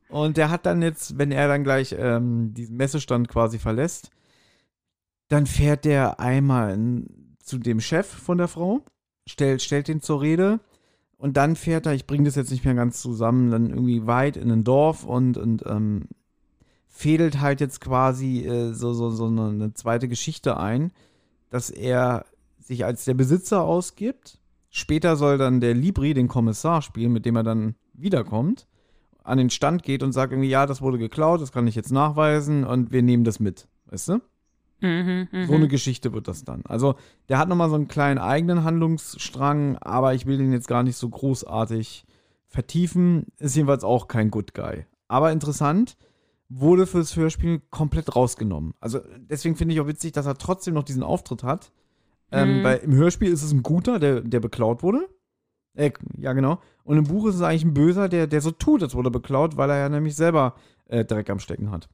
Und 0.09 0.37
der 0.37 0.49
hat 0.49 0.65
dann 0.65 0.81
jetzt, 0.81 1.17
wenn 1.17 1.31
er 1.31 1.47
dann 1.47 1.63
gleich 1.63 1.95
ähm, 1.97 2.53
diesen 2.53 2.77
Messestand 2.77 3.27
quasi 3.27 3.59
verlässt, 3.59 4.09
dann 5.27 5.45
fährt 5.45 5.83
der 5.83 6.19
einmal 6.19 6.73
in, 6.73 7.35
zu 7.39 7.57
dem 7.57 7.81
Chef 7.81 8.07
von 8.07 8.37
der 8.37 8.47
Frau, 8.47 8.85
stellt, 9.27 9.61
stellt 9.61 9.89
ihn 9.89 10.01
zur 10.01 10.21
Rede 10.21 10.61
und 11.17 11.35
dann 11.35 11.57
fährt 11.57 11.85
er, 11.85 11.93
ich 11.93 12.07
bringe 12.07 12.23
das 12.23 12.35
jetzt 12.35 12.51
nicht 12.51 12.63
mehr 12.63 12.75
ganz 12.75 13.01
zusammen, 13.01 13.51
dann 13.51 13.69
irgendwie 13.69 14.07
weit 14.07 14.37
in 14.37 14.51
ein 14.51 14.63
Dorf 14.63 15.03
und, 15.03 15.37
und 15.37 15.65
ähm, 15.65 16.07
fädelt 16.97 17.39
halt 17.39 17.61
jetzt 17.61 17.79
quasi 17.79 18.43
äh, 18.43 18.73
so, 18.73 18.91
so, 18.93 19.11
so 19.11 19.27
eine, 19.27 19.49
eine 19.49 19.73
zweite 19.73 20.07
Geschichte 20.07 20.57
ein, 20.57 20.91
dass 21.51 21.69
er 21.69 22.25
sich 22.59 22.85
als 22.85 23.05
der 23.05 23.13
Besitzer 23.13 23.61
ausgibt. 23.61 24.39
Später 24.71 25.15
soll 25.15 25.37
dann 25.37 25.61
der 25.61 25.75
Libri 25.75 26.15
den 26.15 26.27
Kommissar 26.27 26.81
spielen, 26.81 27.13
mit 27.13 27.25
dem 27.25 27.35
er 27.35 27.43
dann 27.43 27.75
wiederkommt, 27.93 28.67
an 29.23 29.37
den 29.37 29.51
Stand 29.51 29.83
geht 29.83 30.01
und 30.01 30.11
sagt 30.11 30.33
irgendwie, 30.33 30.49
ja, 30.49 30.65
das 30.65 30.81
wurde 30.81 30.97
geklaut, 30.97 31.39
das 31.39 31.51
kann 31.51 31.67
ich 31.67 31.75
jetzt 31.75 31.91
nachweisen 31.91 32.63
und 32.63 32.91
wir 32.91 33.03
nehmen 33.03 33.23
das 33.23 33.39
mit. 33.39 33.67
Weißt 33.85 34.09
du? 34.09 34.21
Mhm, 34.81 35.27
mhm. 35.31 35.45
So 35.45 35.53
eine 35.53 35.67
Geschichte 35.67 36.13
wird 36.13 36.27
das 36.27 36.43
dann. 36.45 36.63
Also, 36.65 36.95
der 37.29 37.37
hat 37.37 37.47
nochmal 37.47 37.69
so 37.69 37.75
einen 37.75 37.87
kleinen 37.87 38.17
eigenen 38.17 38.63
Handlungsstrang, 38.63 39.77
aber 39.77 40.15
ich 40.15 40.25
will 40.25 40.37
den 40.37 40.51
jetzt 40.51 40.67
gar 40.67 40.83
nicht 40.83 40.97
so 40.97 41.09
großartig 41.09 42.05
vertiefen. 42.47 43.27
Ist 43.37 43.55
jedenfalls 43.55 43.83
auch 43.83 44.07
kein 44.07 44.31
Good 44.31 44.53
Guy. 44.53 44.85
Aber 45.07 45.31
interessant, 45.31 45.95
wurde 46.49 46.87
fürs 46.87 47.15
Hörspiel 47.15 47.61
komplett 47.69 48.15
rausgenommen. 48.15 48.73
Also, 48.79 48.99
deswegen 49.17 49.55
finde 49.55 49.73
ich 49.73 49.81
auch 49.81 49.87
witzig, 49.87 50.13
dass 50.13 50.25
er 50.25 50.37
trotzdem 50.37 50.73
noch 50.73 50.83
diesen 50.83 51.03
Auftritt 51.03 51.43
hat. 51.43 51.71
Ähm, 52.31 52.59
Mhm. 52.59 52.63
weil 52.63 52.77
im 52.79 52.93
Hörspiel 52.93 53.31
ist 53.31 53.41
es 53.43 53.53
ein 53.53 53.63
guter, 53.63 53.99
der, 53.99 54.19
der 54.19 54.41
beklaut 54.41 54.83
wurde. 54.83 55.07
Äh, 55.75 55.91
ja, 56.17 56.33
genau. 56.33 56.59
Und 56.83 56.97
im 56.97 57.05
Buch 57.05 57.27
ist 57.27 57.35
es 57.35 57.41
eigentlich 57.41 57.63
ein 57.63 57.73
Böser, 57.73 58.09
der, 58.09 58.27
der 58.27 58.41
so 58.41 58.51
tut, 58.51 58.83
als 58.83 58.95
wurde 58.95 59.07
er 59.07 59.11
beklaut, 59.11 59.55
weil 59.55 59.69
er 59.69 59.77
ja 59.77 59.87
nämlich 59.89 60.15
selber 60.15 60.55
äh, 60.87 61.05
Dreck 61.05 61.29
am 61.29 61.39
Stecken 61.39 61.71
hat. 61.71 61.87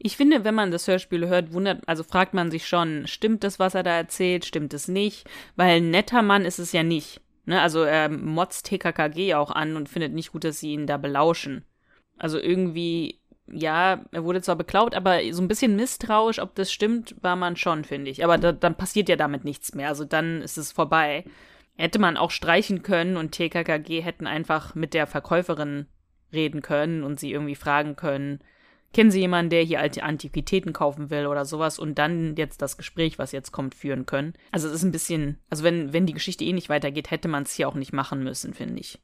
Ich 0.00 0.16
finde, 0.16 0.42
wenn 0.42 0.54
man 0.56 0.72
das 0.72 0.88
Hörspiel 0.88 1.28
hört, 1.28 1.52
wundert, 1.52 1.86
also 1.86 2.02
fragt 2.02 2.34
man 2.34 2.50
sich 2.50 2.66
schon, 2.66 3.06
stimmt 3.06 3.44
das, 3.44 3.60
was 3.60 3.74
er 3.76 3.84
da 3.84 3.92
erzählt, 3.92 4.44
stimmt 4.44 4.74
es 4.74 4.88
nicht? 4.88 5.28
Weil 5.54 5.76
ein 5.76 5.90
netter 5.90 6.22
Mann 6.22 6.44
ist 6.44 6.58
es 6.58 6.72
ja 6.72 6.82
nicht. 6.82 7.20
Ne? 7.46 7.60
Also 7.60 7.82
er 7.82 8.08
motzt 8.08 8.66
TKKG 8.66 9.34
auch 9.34 9.52
an 9.52 9.76
und 9.76 9.88
findet 9.88 10.12
nicht 10.12 10.32
gut, 10.32 10.42
dass 10.42 10.58
sie 10.58 10.72
ihn 10.72 10.88
da 10.88 10.96
belauschen. 10.96 11.64
Also 12.16 12.38
irgendwie, 12.38 13.19
ja, 13.52 14.04
er 14.12 14.24
wurde 14.24 14.42
zwar 14.42 14.56
beklaut, 14.56 14.94
aber 14.94 15.20
so 15.32 15.42
ein 15.42 15.48
bisschen 15.48 15.76
misstrauisch, 15.76 16.38
ob 16.38 16.54
das 16.54 16.72
stimmt, 16.72 17.14
war 17.20 17.36
man 17.36 17.56
schon, 17.56 17.84
finde 17.84 18.10
ich. 18.10 18.24
Aber 18.24 18.38
da, 18.38 18.52
dann 18.52 18.76
passiert 18.76 19.08
ja 19.08 19.16
damit 19.16 19.44
nichts 19.44 19.74
mehr. 19.74 19.88
Also 19.88 20.04
dann 20.04 20.42
ist 20.42 20.58
es 20.58 20.72
vorbei. 20.72 21.24
Hätte 21.76 21.98
man 21.98 22.16
auch 22.16 22.30
streichen 22.30 22.82
können 22.82 23.16
und 23.16 23.32
TKKG 23.32 24.02
hätten 24.02 24.26
einfach 24.26 24.74
mit 24.74 24.94
der 24.94 25.06
Verkäuferin 25.06 25.86
reden 26.32 26.62
können 26.62 27.02
und 27.02 27.18
sie 27.18 27.32
irgendwie 27.32 27.54
fragen 27.54 27.96
können, 27.96 28.40
kennen 28.92 29.10
Sie 29.10 29.20
jemanden, 29.20 29.50
der 29.50 29.62
hier 29.62 29.80
alte 29.80 30.02
Antiquitäten 30.02 30.72
kaufen 30.72 31.10
will 31.10 31.26
oder 31.26 31.44
sowas 31.44 31.78
und 31.78 31.98
dann 31.98 32.34
jetzt 32.36 32.60
das 32.60 32.76
Gespräch, 32.76 33.18
was 33.18 33.32
jetzt 33.32 33.52
kommt, 33.52 33.74
führen 33.74 34.06
können. 34.06 34.34
Also 34.50 34.68
es 34.68 34.74
ist 34.74 34.82
ein 34.82 34.92
bisschen, 34.92 35.38
also 35.48 35.62
wenn, 35.62 35.92
wenn 35.92 36.06
die 36.06 36.12
Geschichte 36.12 36.44
eh 36.44 36.52
nicht 36.52 36.68
weitergeht, 36.68 37.10
hätte 37.10 37.28
man 37.28 37.44
es 37.44 37.52
hier 37.52 37.68
auch 37.68 37.74
nicht 37.74 37.92
machen 37.92 38.22
müssen, 38.22 38.52
finde 38.52 38.80
ich. 38.80 38.98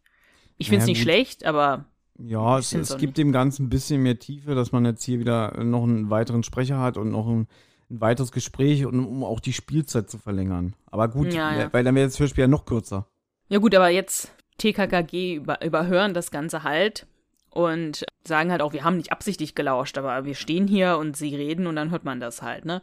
Ich 0.58 0.68
finde 0.68 0.80
es 0.80 0.86
Naja, 0.86 0.94
nicht 0.94 1.02
schlecht, 1.02 1.44
aber 1.44 1.86
Ja, 2.18 2.58
Ich 2.58 2.72
es, 2.72 2.90
es 2.90 2.96
gibt 2.98 3.18
dem 3.18 3.32
Ganzen 3.32 3.66
ein 3.66 3.68
bisschen 3.68 4.02
mehr 4.02 4.18
Tiefe, 4.18 4.54
dass 4.54 4.72
man 4.72 4.84
jetzt 4.84 5.04
hier 5.04 5.18
wieder 5.18 5.62
noch 5.62 5.82
einen 5.82 6.10
weiteren 6.10 6.42
Sprecher 6.42 6.78
hat 6.78 6.96
und 6.96 7.10
noch 7.10 7.26
ein, 7.26 7.46
ein 7.90 8.00
weiteres 8.00 8.32
Gespräch, 8.32 8.86
und, 8.86 8.98
um 8.98 9.24
auch 9.24 9.40
die 9.40 9.52
Spielzeit 9.52 10.10
zu 10.10 10.18
verlängern. 10.18 10.74
Aber 10.90 11.08
gut, 11.08 11.32
Ja, 11.32 11.54
ja. 11.56 11.72
weil 11.72 11.84
dann 11.84 11.94
wäre 11.94 12.06
das 12.06 12.18
Hörspiel 12.18 12.42
ja 12.42 12.48
noch 12.48 12.64
kürzer. 12.64 13.06
ja 13.48 13.58
gut, 13.58 13.74
aber 13.74 13.88
jetzt 13.88 14.32
TKKG 14.58 15.34
über, 15.34 15.62
überhören 15.64 16.14
das 16.14 16.30
Ganze 16.30 16.62
halt 16.62 17.06
und 17.50 18.04
sagen 18.24 18.50
halt 18.50 18.62
auch, 18.62 18.72
wir 18.72 18.84
haben 18.84 18.96
nicht 18.96 19.12
absichtlich 19.12 19.54
gelauscht, 19.54 19.98
aber 19.98 20.24
wir 20.24 20.34
stehen 20.34 20.66
hier 20.66 20.98
und 20.98 21.16
sie 21.16 21.34
reden 21.34 21.66
und 21.66 21.76
dann 21.76 21.90
hört 21.90 22.04
man 22.04 22.20
das 22.20 22.42
halt, 22.42 22.64
ne? 22.64 22.82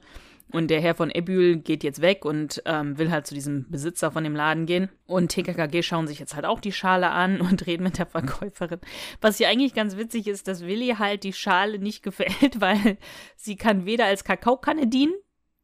Und 0.52 0.68
der 0.70 0.82
Herr 0.82 0.94
von 0.94 1.10
Ebül 1.10 1.58
geht 1.58 1.84
jetzt 1.84 2.02
weg 2.02 2.26
und 2.26 2.62
ähm, 2.66 2.98
will 2.98 3.12
halt 3.12 3.26
zu 3.26 3.34
diesem 3.34 3.70
Besitzer 3.70 4.12
von 4.12 4.24
dem 4.24 4.36
Laden 4.36 4.66
gehen. 4.66 4.90
Und 5.08 5.30
TKKG 5.30 5.82
schauen 5.82 6.08
sich 6.08 6.20
jetzt 6.20 6.36
halt 6.36 6.46
auch 6.46 6.60
die 6.60 6.72
Schale 6.72 7.10
an 7.10 7.42
und 7.42 7.66
reden 7.68 7.84
mit 7.84 7.98
der 7.98 8.06
Verkäuferin. 8.06 8.80
Was 9.20 9.38
hier 9.38 9.50
eigentlich 9.50 9.74
ganz 9.74 9.98
witzig 9.98 10.28
ist, 10.28 10.48
dass 10.48 10.66
Willi 10.66 10.96
halt 11.00 11.24
die 11.24 11.34
Schale 11.34 11.80
nicht 11.80 12.04
gefällt, 12.04 12.60
weil 12.62 12.98
sie 13.36 13.56
kann 13.56 13.86
weder 13.86 14.06
als 14.06 14.24
Kakaokanne 14.24 14.88
dienen, 14.88 15.14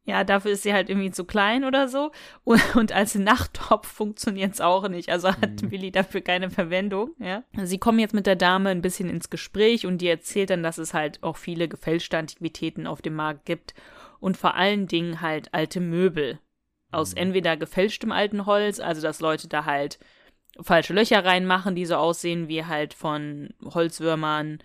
ja, 0.10 0.24
dafür 0.24 0.52
ist 0.52 0.64
sie 0.64 0.74
halt 0.74 0.90
irgendwie 0.90 1.12
zu 1.12 1.24
klein 1.24 1.64
oder 1.64 1.88
so. 1.88 2.12
Und, 2.44 2.76
und 2.76 2.92
als 2.92 3.14
Nachttopf 3.14 3.88
funktioniert 3.88 4.54
es 4.54 4.60
auch 4.60 4.90
nicht. 4.90 5.10
Also 5.10 5.28
hat 5.28 5.62
mhm. 5.62 5.70
Willi 5.70 5.92
dafür 5.92 6.22
keine 6.22 6.50
Verwendung, 6.50 7.12
ja. 7.20 7.44
Sie 7.64 7.78
kommen 7.78 8.00
jetzt 8.00 8.16
mit 8.16 8.26
der 8.26 8.36
Dame 8.36 8.70
ein 8.70 8.82
bisschen 8.82 9.08
ins 9.08 9.30
Gespräch 9.30 9.86
und 9.86 10.00
die 10.00 10.08
erzählt 10.08 10.50
dann, 10.50 10.64
dass 10.64 10.80
es 10.80 10.96
halt 10.96 11.22
auch 11.22 11.38
viele 11.38 11.68
gefälschte 11.68 12.18
Antiquitäten 12.18 12.88
auf 12.88 13.04
dem 13.04 13.14
Markt 13.14 13.46
gibt 13.46 13.76
und 14.20 14.38
vor 14.38 14.56
allen 14.56 14.88
Dingen 14.88 15.22
halt 15.22 15.54
alte 15.54 15.80
Möbel 15.80 16.40
aus 16.92 17.12
mhm. 17.12 17.18
entweder 17.18 17.58
gefälschtem 17.58 18.12
alten 18.12 18.46
Holz, 18.46 18.80
also 18.80 19.02
dass 19.02 19.20
Leute 19.20 19.48
da 19.48 19.66
halt 19.66 20.00
falsche 20.62 20.94
Löcher 20.94 21.24
reinmachen, 21.24 21.76
die 21.76 21.86
so 21.86 21.96
aussehen 21.96 22.48
wie 22.48 22.66
halt 22.66 22.94
von 22.94 23.54
Holzwürmern 23.64 24.60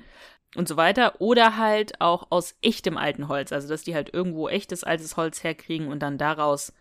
und 0.56 0.68
so 0.68 0.76
weiter, 0.76 1.20
oder 1.20 1.56
halt 1.56 2.00
auch 2.00 2.28
aus 2.30 2.56
echtem 2.62 2.96
alten 2.96 3.28
Holz, 3.28 3.52
also 3.52 3.68
dass 3.68 3.82
die 3.82 3.94
halt 3.94 4.12
irgendwo 4.12 4.48
echtes 4.48 4.84
altes 4.84 5.16
Holz 5.16 5.44
herkriegen 5.44 5.88
und 5.88 6.00
dann 6.00 6.18
daraus 6.18 6.72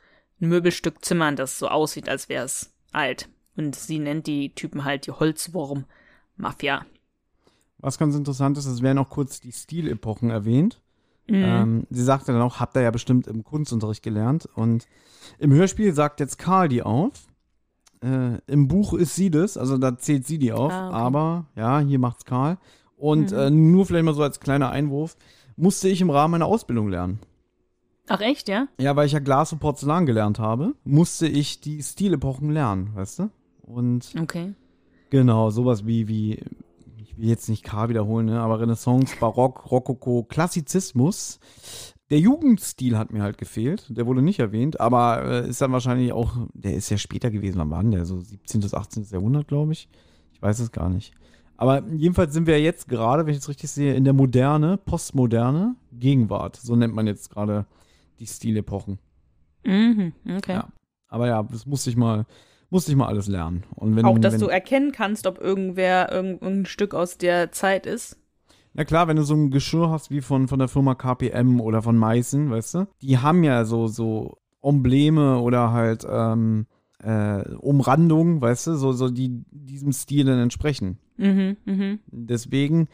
ein 0.42 0.50
Möbelstück 0.50 1.04
zimmern, 1.04 1.36
das 1.36 1.60
so 1.60 1.68
aussieht, 1.68 2.10
als 2.10 2.30
wäre 2.30 2.46
es 2.46 2.74
alt. 2.92 3.30
Und 3.56 3.76
sie 3.76 4.00
nennt 4.00 4.28
die 4.28 4.54
Typen 4.56 4.84
halt 4.84 5.06
die 5.06 5.12
Holzwurm-Mafia. 5.12 6.86
Was 7.78 7.98
ganz 7.98 8.16
interessant 8.16 8.58
ist, 8.58 8.66
es 8.66 8.82
werden 8.82 8.98
auch 8.98 9.10
kurz 9.10 9.42
die 9.42 9.52
Stilepochen 9.52 10.30
erwähnt. 10.30 10.82
Mhm. 11.28 11.36
Ähm, 11.36 11.88
sie 11.90 12.04
sagte 12.04 12.34
dann 12.34 12.42
auch, 12.42 12.60
habt 12.60 12.76
ihr 12.76 12.82
ja 12.82 12.92
bestimmt 12.92 13.28
im 13.28 13.44
Kunstunterricht 13.44 14.04
gelernt. 14.04 14.48
Und 14.56 14.88
im 15.40 15.54
Hörspiel 15.54 15.94
sagt 15.94 16.20
jetzt 16.20 16.38
Karl 16.38 16.68
die 16.68 16.84
auf. 16.84 17.12
Äh, 18.04 18.40
Im 18.48 18.68
Buch 18.68 18.94
ist 18.94 19.16
sie 19.16 19.32
das, 19.32 19.58
also 19.58 19.78
da 19.78 19.98
zählt 19.98 20.28
sie 20.28 20.38
die 20.38 20.52
auf. 20.52 20.72
Ah, 20.74 20.90
okay. 20.90 20.98
Aber 20.98 21.46
ja, 21.56 21.80
hier 21.80 22.00
macht's 22.00 22.26
Karl. 22.26 22.58
Und 22.98 23.32
mhm. 23.32 23.38
äh, 23.38 23.50
nur 23.50 23.86
vielleicht 23.86 24.06
mal 24.06 24.14
so 24.14 24.24
als 24.24 24.40
kleiner 24.40 24.70
Einwurf, 24.70 25.16
musste 25.56 25.88
ich 25.88 26.02
im 26.02 26.10
Rahmen 26.10 26.34
meiner 26.34 26.46
Ausbildung 26.46 26.90
lernen. 26.90 27.20
Ach 28.08 28.20
echt, 28.20 28.50
ja? 28.50 28.68
Ja, 28.78 28.96
weil 28.96 29.06
ich 29.06 29.14
ja 29.14 29.20
Glas 29.20 29.54
und 29.54 29.60
Porzellan 29.60 30.06
gelernt 30.06 30.40
habe, 30.40 30.74
musste 30.84 31.28
ich 31.28 31.62
die 31.62 31.82
Stilepochen 31.82 32.50
lernen, 32.50 32.92
weißt 32.96 33.20
du? 33.20 33.30
Und 33.62 34.14
okay. 34.22 34.54
genau, 35.10 35.52
sowas 35.52 35.86
wie, 35.86 36.10
wie 36.10 36.44
ich 37.14 37.22
will 37.22 37.30
jetzt 37.30 37.50
nicht 37.50 37.64
K 37.64 37.90
wiederholen, 37.90 38.26
ne, 38.26 38.40
aber 38.40 38.60
Renaissance, 38.60 39.16
Barock, 39.20 39.72
Rokoko, 39.72 40.24
Klassizismus. 40.24 41.40
Der 42.10 42.20
Jugendstil 42.20 42.98
hat 42.98 43.12
mir 43.12 43.24
halt 43.24 43.38
gefehlt. 43.38 43.88
Der 43.90 44.06
wurde 44.06 44.22
nicht 44.22 44.40
erwähnt, 44.40 44.80
aber 44.80 45.24
äh, 45.24 45.50
ist 45.50 45.62
dann 45.62 45.72
wahrscheinlich 45.72 46.12
auch, 46.12 46.36
der 46.54 46.76
ist 46.76 46.90
ja 46.90 46.98
später 46.98 47.32
gewesen. 47.32 47.60
Wann 47.60 47.72
war 47.72 47.82
denn 47.82 47.92
der? 47.92 48.06
So 48.06 48.20
17. 48.20 48.62
bis 48.62 48.74
18. 48.74 49.06
Jahrhundert, 49.12 49.48
glaube 49.48 49.72
ich. 49.72 49.90
Ich 50.34 50.42
weiß 50.42 50.60
es 50.60 50.72
gar 50.72 50.90
nicht. 50.90 51.14
Aber 51.56 51.84
jedenfalls 51.92 52.34
sind 52.34 52.48
wir 52.48 52.60
jetzt 52.60 52.88
gerade, 52.88 53.26
wenn 53.26 53.34
ich 53.34 53.40
es 53.40 53.50
richtig 53.50 53.70
sehe, 53.70 53.94
in 53.94 54.04
der 54.04 54.14
Moderne, 54.14 54.78
Postmoderne, 54.78 55.76
Gegenwart. 55.92 56.56
So 56.58 56.76
nennt 56.76 56.94
man 56.94 57.08
jetzt 57.08 57.30
gerade 57.30 57.66
die 58.20 58.28
Stilepochen. 58.28 59.00
Mhm, 59.64 60.14
okay. 60.38 60.54
Ja. 60.54 60.68
Aber 61.08 61.28
ja, 61.28 61.44
das 61.44 61.66
musste 61.66 61.90
ich 61.90 61.96
mal, 61.96 62.26
musste 62.74 62.92
ich 62.92 62.98
mal 62.98 63.08
alles 63.08 63.28
lernen. 63.28 63.64
Und 63.76 63.96
wenn, 63.96 64.04
Auch, 64.04 64.18
dass 64.18 64.34
wenn, 64.34 64.40
du 64.42 64.48
erkennen 64.48 64.92
kannst, 64.92 65.28
ob 65.28 65.40
irgendwer 65.40 66.12
irgendein 66.12 66.66
Stück 66.66 66.94
aus 66.94 67.18
der 67.18 67.52
Zeit 67.52 67.86
ist. 67.86 68.18
Na 68.74 68.84
klar, 68.84 69.08
wenn 69.08 69.16
du 69.16 69.24
so 69.24 69.36
ein 69.36 69.52
Geschirr 69.52 69.92
hast 69.92 70.10
wie 70.10 70.22
von, 70.22 70.48
von 70.48 70.58
der 70.58 70.68
Firma 70.68 70.96
KPM 70.96 71.62
oder 71.62 71.84
von 71.84 71.96
Meißen, 71.96 72.50
weißt 72.50 72.74
du, 72.74 72.88
die 73.04 73.20
haben 73.20 73.44
ja 73.44 73.64
so, 73.66 73.88
so 73.88 74.38
Embleme 74.64 75.38
oder 75.40 75.72
halt 75.72 76.06
ähm, 76.10 76.66
äh, 77.04 77.48
Umrandungen, 77.58 78.42
weißt 78.42 78.68
du, 78.68 78.76
so, 78.76 78.92
so 78.92 79.10
die 79.10 79.44
diesem 79.52 79.94
Stil 79.94 80.26
dann 80.26 80.40
entsprechen. 80.40 80.98
Mhm, 81.18 81.58
mh. 81.66 81.98
Deswegen, 82.08 82.88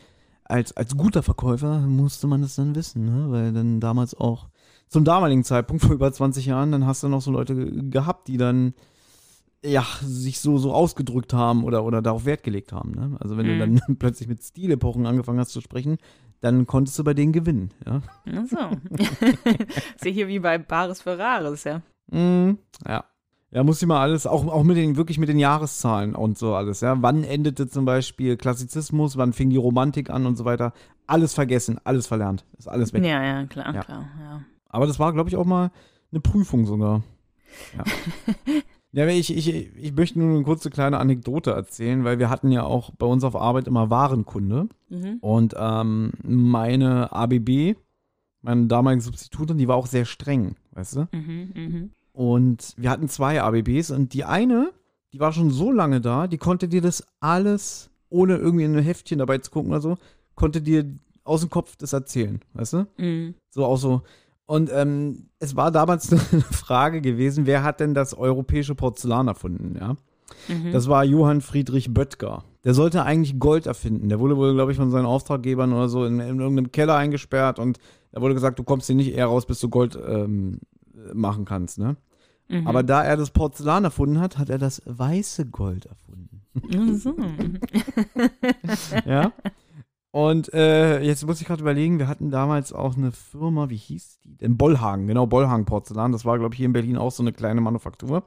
als, 0.43 0.75
als 0.75 0.97
guter 0.97 1.23
Verkäufer 1.23 1.79
musste 1.79 2.27
man 2.27 2.41
das 2.41 2.55
dann 2.55 2.75
wissen, 2.75 3.05
ne? 3.05 3.31
weil 3.31 3.53
dann 3.53 3.79
damals 3.79 4.13
auch 4.13 4.49
zum 4.89 5.05
damaligen 5.05 5.45
Zeitpunkt, 5.45 5.83
vor 5.85 5.95
über 5.95 6.11
20 6.11 6.47
Jahren, 6.47 6.73
dann 6.73 6.85
hast 6.85 7.01
du 7.03 7.07
noch 7.07 7.21
so 7.21 7.31
Leute 7.31 7.55
gehabt, 7.89 8.27
die 8.27 8.35
dann 8.37 8.73
ja, 9.63 9.85
sich 10.01 10.39
so, 10.39 10.57
so 10.57 10.73
ausgedrückt 10.73 11.33
haben 11.33 11.63
oder, 11.63 11.83
oder 11.83 12.01
darauf 12.01 12.25
Wert 12.25 12.43
gelegt 12.43 12.71
haben. 12.71 12.91
Ne? 12.91 13.17
Also 13.19 13.37
wenn 13.37 13.45
mhm. 13.45 13.59
du 13.59 13.59
dann 13.59 13.95
plötzlich 13.99 14.27
mit 14.27 14.43
Stilepochen 14.43 15.05
angefangen 15.05 15.39
hast 15.39 15.51
zu 15.51 15.61
sprechen, 15.61 15.97
dann 16.41 16.67
konntest 16.67 16.97
du 16.97 17.03
bei 17.03 17.13
denen 17.13 17.33
gewinnen, 17.33 17.71
ja. 17.85 18.01
Ach 18.33 18.45
so. 18.45 18.57
ist 19.95 20.05
ja 20.05 20.11
hier 20.11 20.29
wie 20.29 20.39
bei 20.39 20.57
Bares 20.57 21.01
Ferraris, 21.01 21.65
ja. 21.65 21.81
Mm, 22.11 22.57
ja. 22.87 23.03
Ja, 23.51 23.63
muss 23.63 23.81
ich 23.81 23.87
mal 23.87 23.99
alles, 23.99 24.27
auch, 24.27 24.45
auch 24.47 24.63
mit 24.63 24.77
den, 24.77 24.95
wirklich 24.95 25.17
mit 25.17 25.27
den 25.27 25.39
Jahreszahlen 25.39 26.15
und 26.15 26.37
so 26.37 26.53
alles, 26.53 26.79
ja. 26.79 26.95
Wann 27.01 27.25
endete 27.25 27.67
zum 27.67 27.83
Beispiel 27.83 28.37
Klassizismus, 28.37 29.17
wann 29.17 29.33
fing 29.33 29.49
die 29.49 29.57
Romantik 29.57 30.09
an 30.09 30.25
und 30.25 30.37
so 30.37 30.45
weiter. 30.45 30.71
Alles 31.07 31.33
vergessen, 31.33 31.77
alles 31.83 32.07
verlernt. 32.07 32.45
Ist 32.57 32.69
alles 32.69 32.93
weg. 32.93 33.03
Ja, 33.03 33.21
ja, 33.21 33.45
klar, 33.45 33.73
ja. 33.73 33.81
klar, 33.81 34.07
ja. 34.21 34.41
Aber 34.69 34.87
das 34.87 34.99
war, 34.99 35.11
glaube 35.11 35.29
ich, 35.29 35.35
auch 35.35 35.45
mal 35.45 35.71
eine 36.11 36.21
Prüfung 36.21 36.65
sogar. 36.65 37.01
Ja. 37.75 37.83
Ja, 38.91 39.05
ich, 39.07 39.35
ich, 39.35 39.75
ich 39.75 39.93
möchte 39.93 40.17
nur 40.17 40.35
eine 40.35 40.43
kurze 40.43 40.69
kleine 40.69 40.97
Anekdote 40.97 41.51
erzählen, 41.51 42.03
weil 42.03 42.17
wir 42.17 42.29
hatten 42.29 42.51
ja 42.51 42.63
auch 42.63 42.91
bei 42.91 43.05
uns 43.05 43.23
auf 43.23 43.35
Arbeit 43.35 43.67
immer 43.67 43.89
Warenkunde. 43.89 44.67
Mhm. 44.89 45.17
Und 45.21 45.55
ähm, 45.57 46.11
meine 46.23 47.11
ABB, 47.11 47.75
meine 48.41 48.65
damalige 48.67 49.03
Substitutin, 49.03 49.57
die 49.57 49.67
war 49.67 49.75
auch 49.75 49.87
sehr 49.87 50.05
streng, 50.05 50.55
weißt 50.71 50.95
du? 50.95 51.07
Mhm, 51.11 51.51
mh. 51.53 51.89
Und 52.13 52.73
wir 52.77 52.89
hatten 52.89 53.07
zwei 53.07 53.41
ABBs 53.41 53.91
und 53.91 54.13
die 54.13 54.25
eine, 54.25 54.71
die 55.13 55.19
war 55.19 55.31
schon 55.33 55.51
so 55.51 55.71
lange 55.71 56.01
da, 56.01 56.27
die 56.27 56.37
konnte 56.37 56.67
dir 56.67 56.81
das 56.81 57.05
alles, 57.19 57.91
ohne 58.09 58.37
irgendwie 58.37 58.65
in 58.65 58.75
ein 58.75 58.83
Heftchen 58.83 59.19
dabei 59.19 59.37
zu 59.37 59.51
gucken 59.51 59.71
oder 59.71 59.81
so, 59.81 59.97
konnte 60.35 60.61
dir 60.61 60.85
aus 61.23 61.41
dem 61.41 61.49
Kopf 61.49 61.75
das 61.75 61.93
erzählen, 61.93 62.41
weißt 62.53 62.73
du? 62.73 62.87
Mhm. 62.97 63.35
So 63.51 63.65
auch 63.65 63.77
so, 63.77 64.01
und 64.49 64.71
ähm, 64.73 65.27
es 65.37 65.55
war 65.55 65.69
damals 65.69 66.11
eine 66.31 66.41
Frage 66.41 67.01
gewesen, 67.01 67.45
wer 67.45 67.61
hat 67.61 67.79
denn 67.79 67.93
das 67.93 68.15
europäische 68.15 68.73
Porzellan 68.73 69.27
erfunden, 69.27 69.77
ja? 69.79 69.95
Mhm. 70.47 70.71
Das 70.71 70.89
war 70.89 71.03
Johann 71.03 71.41
Friedrich 71.41 71.93
Böttger. 71.93 72.43
Der 72.63 72.73
sollte 72.73 73.03
eigentlich 73.03 73.37
Gold 73.37 73.67
erfinden. 73.67 74.09
Der 74.09 74.19
wurde 74.19 74.37
wohl, 74.37 74.55
glaube 74.55 74.71
ich, 74.71 74.77
von 74.79 74.89
seinen 74.89 75.05
Auftraggebern 75.05 75.71
oder 75.71 75.87
so 75.87 76.03
in, 76.03 76.19
in, 76.19 76.39
irgendeinem 76.39 76.71
Keller 76.71 76.95
eingesperrt 76.95 77.59
und 77.59 77.77
da 78.11 78.21
wurde 78.21 78.33
gesagt, 78.33 78.57
du 78.57 78.63
kommst 78.63 78.87
hier 78.87 78.95
nicht 78.95 79.13
eher 79.13 79.27
raus, 79.27 79.45
bis 79.45 79.59
du 79.59 79.69
Gold 79.69 79.95
ähm, 80.03 80.61
machen 81.13 81.45
kannst, 81.45 81.77
ne? 81.77 81.97
Mhm. 82.47 82.65
Aber 82.65 82.81
da 82.81 83.03
er 83.03 83.17
das 83.17 83.29
Porzellan 83.29 83.83
erfunden 83.83 84.19
hat, 84.19 84.39
hat 84.39 84.49
er 84.49 84.57
das 84.57 84.81
weiße 84.85 85.45
Gold 85.45 85.85
erfunden. 85.85 86.97
So. 86.97 87.13
ja. 89.05 89.31
Und 90.11 90.51
äh, 90.53 91.01
jetzt 91.01 91.25
muss 91.25 91.39
ich 91.39 91.47
gerade 91.47 91.61
überlegen, 91.61 91.99
wir 91.99 92.07
hatten 92.07 92.31
damals 92.31 92.73
auch 92.73 92.97
eine 92.97 93.11
Firma, 93.11 93.69
wie 93.69 93.77
hieß 93.77 94.19
die 94.23 94.37
denn? 94.37 94.57
Bollhagen, 94.57 95.05
genau, 95.05 95.27
Bollhagen 95.27 95.65
Porzellan. 95.65 96.11
Das 96.11 96.25
war, 96.25 96.39
glaube 96.39 96.55
ich, 96.55 96.57
hier 96.57 96.65
in 96.65 96.73
Berlin 96.73 96.97
auch 96.97 97.11
so 97.11 97.21
eine 97.21 97.31
kleine 97.31 97.61
Manufaktur. 97.61 98.23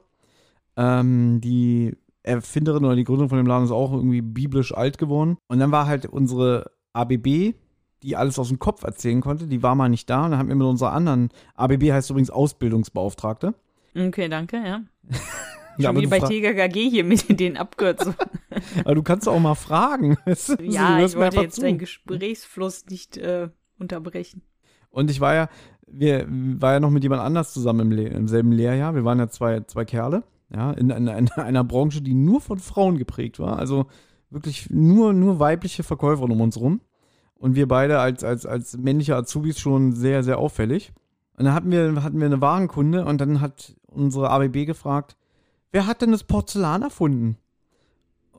Ähm, 0.77 1.41
die 1.41 1.97
Erfinderin 2.23 2.85
oder 2.85 2.95
die 2.95 3.03
Gründung 3.03 3.27
von 3.27 3.37
dem 3.37 3.47
Laden 3.47 3.65
ist 3.65 3.71
auch 3.71 3.91
irgendwie 3.91 4.21
biblisch 4.21 4.73
alt 4.73 4.97
geworden. 4.97 5.37
Und 5.47 5.59
dann 5.59 5.71
war 5.71 5.85
halt 5.85 6.05
unsere 6.05 6.71
ABB, 6.93 7.53
die 8.01 8.15
alles 8.15 8.39
aus 8.39 8.47
dem 8.47 8.59
Kopf 8.59 8.83
erzählen 8.83 9.19
konnte, 9.19 9.47
die 9.47 9.61
war 9.61 9.75
mal 9.75 9.89
nicht 9.89 10.09
da. 10.09 10.23
Und 10.23 10.31
dann 10.31 10.39
haben 10.39 10.47
wir 10.47 10.55
mit 10.55 10.67
unserer 10.67 10.93
anderen, 10.93 11.29
ABB 11.55 11.91
heißt 11.91 12.09
übrigens 12.09 12.29
Ausbildungsbeauftragte. 12.29 13.53
Okay, 13.95 14.29
danke, 14.29 14.57
ja. 14.57 14.81
Schon 15.75 15.83
ja, 15.83 15.95
wie 15.95 16.07
bei 16.07 16.19
TKKG 16.19 16.89
hier 16.89 17.03
mit 17.03 17.39
den 17.39 17.57
Abkürzungen. 17.57 18.15
aber 18.83 18.95
du 18.95 19.03
kannst 19.03 19.27
auch 19.27 19.39
mal 19.39 19.55
fragen. 19.55 20.17
ja, 20.61 21.03
ich 21.03 21.15
wollte 21.15 21.41
jetzt 21.41 21.55
zu. 21.55 21.61
deinen 21.61 21.79
Gesprächsfluss 21.79 22.85
nicht 22.89 23.17
äh, 23.17 23.49
unterbrechen. 23.79 24.41
Und 24.89 25.09
ich 25.09 25.19
war 25.19 25.33
ja, 25.33 25.49
wir 25.87 26.27
war 26.29 26.73
ja 26.73 26.79
noch 26.79 26.91
mit 26.91 27.03
jemand 27.03 27.21
anders 27.21 27.53
zusammen 27.53 27.91
im, 27.91 27.97
im 27.97 28.27
selben 28.27 28.51
Lehrjahr. 28.51 28.93
Wir 28.93 29.03
waren 29.03 29.19
ja 29.19 29.27
zwei, 29.29 29.61
zwei 29.61 29.85
Kerle, 29.85 30.23
ja, 30.53 30.71
in, 30.71 30.89
in, 30.89 31.07
in, 31.07 31.29
einer 31.35 31.63
Branche, 31.63 32.01
die 32.01 32.13
nur 32.13 32.41
von 32.41 32.59
Frauen 32.59 32.97
geprägt 32.97 33.39
war. 33.39 33.57
Also 33.57 33.87
wirklich 34.29 34.69
nur, 34.69 35.13
nur 35.13 35.39
weibliche 35.39 35.83
Verkäufer 35.83 36.23
um 36.23 36.41
uns 36.41 36.59
rum. 36.59 36.81
Und 37.35 37.55
wir 37.55 37.67
beide 37.67 37.99
als, 37.99 38.23
als, 38.23 38.45
als 38.45 38.77
männliche 38.77 39.15
Azubis 39.15 39.59
schon 39.59 39.91
sehr, 39.91 40.23
sehr 40.23 40.37
auffällig. 40.37 40.93
Und 41.37 41.45
dann 41.45 41.53
hatten 41.53 41.71
wir, 41.71 42.03
hatten 42.03 42.19
wir 42.19 42.25
eine 42.25 42.41
Warenkunde 42.41 43.05
und 43.05 43.19
dann 43.19 43.41
hat 43.41 43.75
unsere 43.87 44.29
ABB 44.29 44.65
gefragt, 44.65 45.17
wer 45.73 45.85
hat 45.85 46.01
denn 46.01 46.11
das 46.11 46.23
Porzellan 46.23 46.83
erfunden? 46.83 47.37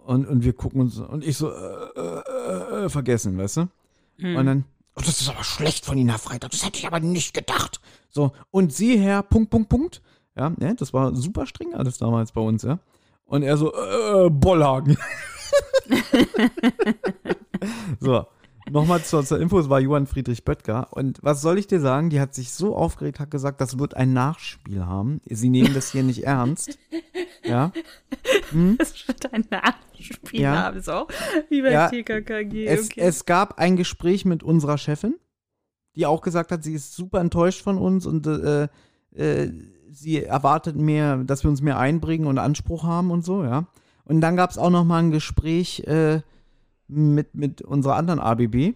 Und, 0.07 0.27
und 0.27 0.45
wir 0.45 0.55
gucken 0.55 0.81
uns, 0.81 0.99
und 0.99 1.25
ich 1.25 1.37
so, 1.37 1.51
äh, 1.51 1.89
äh, 1.97 2.85
äh, 2.85 2.89
vergessen, 2.89 3.37
weißt 3.37 3.59
du? 3.59 3.69
Hm. 4.19 4.37
Und 4.37 4.47
dann, 4.47 4.65
oh, 4.97 5.03
das 5.05 5.21
ist 5.21 5.29
aber 5.29 5.45
schlecht 5.45 5.85
von 5.85 5.99
Ihnen, 5.99 6.11
Herr 6.11 6.19
Freitag, 6.19 6.51
das 6.51 6.65
hätte 6.65 6.79
ich 6.79 6.87
aber 6.87 7.01
nicht 7.01 7.35
gedacht. 7.35 7.81
So, 8.11 8.33
und 8.51 8.73
Sie, 8.73 8.99
Herr, 8.99 9.23
Punkt, 9.23 9.51
Punkt, 9.51 9.69
Punkt. 9.69 10.03
Ja, 10.37 10.53
ja, 10.61 10.75
das 10.75 10.93
war 10.93 11.15
super 11.15 11.47
streng 11.47 11.75
alles 11.75 11.99
damals 11.99 12.33
bei 12.33 12.41
uns, 12.41 12.63
ja. 12.63 12.79
Und 13.25 13.43
er 13.43 13.57
so, 13.57 13.73
äh, 13.75 14.31
Bollhagen. 14.31 14.97
so, 18.01 18.27
nochmal 18.71 19.03
zur, 19.03 19.25
zur 19.25 19.41
Info, 19.41 19.59
es 19.59 19.69
war 19.69 19.81
Johann 19.81 20.07
Friedrich 20.07 20.45
Böttger. 20.45 20.89
Und 20.93 21.19
was 21.23 21.43
soll 21.43 21.59
ich 21.59 21.67
dir 21.67 21.81
sagen? 21.81 22.11
Die 22.11 22.21
hat 22.21 22.35
sich 22.35 22.53
so 22.53 22.77
aufgeregt, 22.77 23.21
hat 23.21 23.31
gesagt, 23.31 23.61
das 23.61 23.79
wird 23.79 23.95
ein 23.95 24.13
Nachspiel 24.13 24.87
haben. 24.87 25.21
Sie 25.29 25.49
nehmen 25.49 25.75
das 25.75 25.93
hier 25.93 26.03
nicht 26.03 26.25
ernst. 26.25 26.79
Ja. 27.47 27.73
Hm? 28.53 28.77
Das 28.79 29.07
wird 29.07 29.31
ein 29.35 29.45
Nachspiel 29.51 30.41
Ja. 30.41 30.63
haben, 30.63 30.81
so 30.81 31.07
wie 31.51 31.61
bei 31.61 31.73
Ja, 31.73 31.89
TKKG. 31.91 32.65
Es, 32.65 32.87
okay. 32.87 33.01
es 33.01 33.27
gab 33.27 33.59
ein 33.59 33.77
Gespräch 33.77 34.25
mit 34.25 34.43
unserer 34.43 34.79
Chefin, 34.79 35.17
die 35.95 36.07
auch 36.07 36.23
gesagt 36.23 36.53
hat, 36.53 36.65
sie 36.65 36.73
ist 36.73 36.95
super 36.95 37.21
enttäuscht 37.21 37.63
von 37.63 37.77
uns 37.77 38.07
und 38.07 38.27
äh, 38.27 38.69
äh, 39.15 39.53
sie 39.91 40.25
erwartet 40.25 40.77
mehr, 40.77 41.19
dass 41.19 41.45
wir 41.45 41.51
uns 41.51 41.61
mehr 41.61 41.79
einbringen 41.79 42.27
und 42.27 42.39
Anspruch 42.39 42.85
haben 42.85 43.11
und 43.11 43.27
so, 43.27 43.45
ja. 43.45 43.67
Und 44.05 44.23
dann 44.23 44.37
gab 44.37 44.51
es 44.51 44.57
auch 44.57 44.71
noch 44.71 44.85
mal 44.85 45.03
ein 45.03 45.11
Gespräch 45.11 45.81
äh, 45.87 46.23
mit, 46.89 47.35
mit 47.35 47.63
unserer 47.63 47.97
anderen 47.97 48.21
ABB, 48.21 48.75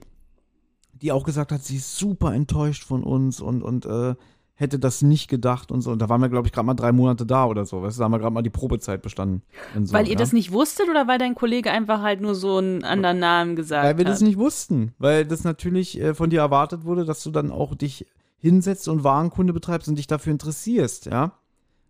die 0.92 1.12
auch 1.12 1.24
gesagt 1.24 1.52
hat, 1.52 1.62
sie 1.62 1.76
ist 1.76 1.96
super 1.96 2.34
enttäuscht 2.34 2.84
von 2.84 3.04
uns 3.04 3.40
und, 3.40 3.62
und 3.62 3.86
äh, 3.86 4.14
hätte 4.54 4.80
das 4.80 5.02
nicht 5.02 5.28
gedacht 5.28 5.70
und 5.70 5.82
so. 5.82 5.92
Und 5.92 6.02
da 6.02 6.08
waren 6.08 6.20
wir, 6.20 6.28
glaube 6.28 6.48
ich, 6.48 6.52
gerade 6.52 6.66
mal 6.66 6.74
drei 6.74 6.90
Monate 6.90 7.24
da 7.24 7.46
oder 7.46 7.64
so. 7.64 7.80
Weißt 7.82 7.96
du, 7.96 8.00
da 8.00 8.04
haben 8.06 8.12
wir 8.12 8.18
gerade 8.18 8.34
mal 8.34 8.42
die 8.42 8.50
Probezeit 8.50 9.02
bestanden. 9.02 9.42
So, 9.84 9.92
weil 9.92 10.06
ihr 10.06 10.14
ja. 10.14 10.18
das 10.18 10.32
nicht 10.32 10.50
wusstet 10.50 10.88
oder 10.88 11.06
weil 11.06 11.18
dein 11.18 11.36
Kollege 11.36 11.70
einfach 11.70 12.02
halt 12.02 12.20
nur 12.20 12.34
so 12.34 12.56
einen 12.56 12.82
anderen 12.82 13.20
Namen 13.20 13.54
gesagt 13.54 13.84
Weil 13.86 13.98
wir 13.98 14.04
hat? 14.04 14.12
das 14.12 14.20
nicht 14.20 14.36
wussten, 14.36 14.94
weil 14.98 15.24
das 15.24 15.44
natürlich 15.44 16.00
äh, 16.00 16.12
von 16.14 16.30
dir 16.30 16.40
erwartet 16.40 16.84
wurde, 16.84 17.04
dass 17.04 17.22
du 17.22 17.30
dann 17.30 17.52
auch 17.52 17.76
dich 17.76 18.06
hinsetzt 18.38 18.88
und 18.88 19.04
Warenkunde 19.04 19.52
betreibst 19.52 19.88
und 19.88 19.96
dich 19.96 20.08
dafür 20.08 20.32
interessierst, 20.32 21.06
ja. 21.06 21.32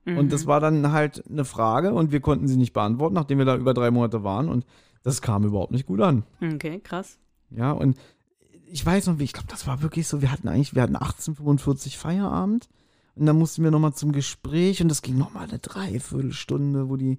Und 0.07 0.17
Mhm. 0.27 0.29
das 0.31 0.47
war 0.47 0.61
dann 0.61 0.93
halt 0.93 1.23
eine 1.31 1.45
Frage 1.45 1.93
und 1.93 2.13
wir 2.13 2.21
konnten 2.21 2.49
sie 2.49 2.57
nicht 2.57 2.73
beantworten, 2.73 3.15
nachdem 3.15 3.39
wir 3.39 3.45
da 3.45 3.57
über 3.57 3.75
drei 3.75 3.91
Monate 3.91 4.25
waren 4.25 4.49
und 4.49 4.65
das 5.03 5.23
kam 5.23 5.45
überhaupt 5.45 5.73
nicht 5.73 5.87
gut 5.87 6.01
an. 6.01 6.25
Okay, 6.43 6.81
krass. 6.81 7.19
Ja, 7.51 7.73
und 7.73 7.97
ich 8.67 8.85
weiß 8.85 9.07
noch, 9.07 9.19
wie, 9.19 9.25
ich 9.25 9.33
glaube, 9.33 9.49
das 9.49 9.67
war 9.67 9.83
wirklich 9.83 10.07
so, 10.07 10.21
wir 10.21 10.31
hatten 10.31 10.49
eigentlich, 10.49 10.75
wir 10.75 10.83
hatten 10.83 10.97
1845 10.97 11.97
Feierabend 11.97 12.69
und 13.15 13.27
dann 13.27 13.39
mussten 13.39 13.65
wir 13.65 13.71
nochmal 13.71 13.95
zum 13.95 14.13
Gespräch 14.13 14.83
und 14.83 14.89
das 14.89 15.03
ging 15.03 15.17
nochmal 15.17 15.49
eine 15.49 15.59
Dreiviertelstunde, 15.59 16.89
wo 16.89 16.97
die 16.97 17.19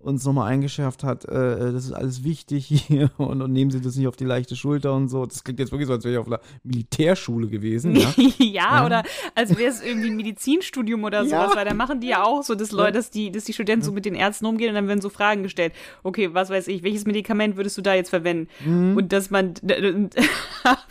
uns 0.00 0.24
nochmal 0.24 0.50
eingeschärft 0.52 1.02
hat, 1.04 1.24
äh, 1.24 1.72
das 1.72 1.84
ist 1.84 1.92
alles 1.92 2.24
wichtig 2.24 2.66
hier 2.86 3.10
und, 3.18 3.42
und 3.42 3.52
nehmen 3.52 3.70
Sie 3.70 3.80
das 3.80 3.96
nicht 3.96 4.06
auf 4.08 4.16
die 4.16 4.24
leichte 4.24 4.56
Schulter 4.56 4.94
und 4.94 5.08
so. 5.08 5.26
Das 5.26 5.44
klingt 5.44 5.58
jetzt 5.60 5.72
wirklich 5.72 5.86
so, 5.88 5.92
als 5.94 6.04
wäre 6.04 6.14
ich 6.14 6.18
auf 6.20 6.26
einer 6.26 6.40
Militärschule 6.62 7.48
gewesen, 7.48 7.96
ja. 7.96 8.12
Ja, 8.38 8.78
Ja. 8.78 8.86
oder 8.86 9.02
als 9.34 9.56
wäre 9.56 9.70
es 9.70 9.82
irgendwie 9.82 10.08
ein 10.10 10.16
Medizinstudium 10.16 11.04
oder 11.04 11.22
Ja. 11.22 11.42
sowas, 11.42 11.56
weil 11.56 11.64
da 11.64 11.74
machen 11.74 12.00
die 12.00 12.08
ja 12.08 12.22
auch 12.24 12.42
so, 12.42 12.54
dass 12.54 12.72
Leute, 12.72 12.92
dass 12.92 13.10
die, 13.10 13.30
dass 13.32 13.44
die 13.44 13.52
Studenten 13.52 13.84
so 13.84 13.92
mit 13.92 14.04
den 14.04 14.14
Ärzten 14.14 14.46
umgehen 14.46 14.68
und 14.70 14.74
dann 14.74 14.88
werden 14.88 15.00
so 15.00 15.08
Fragen 15.10 15.42
gestellt. 15.42 15.72
Okay, 16.02 16.30
was 16.32 16.50
weiß 16.50 16.68
ich, 16.68 16.82
welches 16.82 17.04
Medikament 17.06 17.56
würdest 17.56 17.76
du 17.76 17.82
da 17.82 17.94
jetzt 17.94 18.10
verwenden? 18.10 18.48
Mhm. 18.64 18.96
Und 18.96 19.12
dass 19.12 19.30
man, 19.30 19.54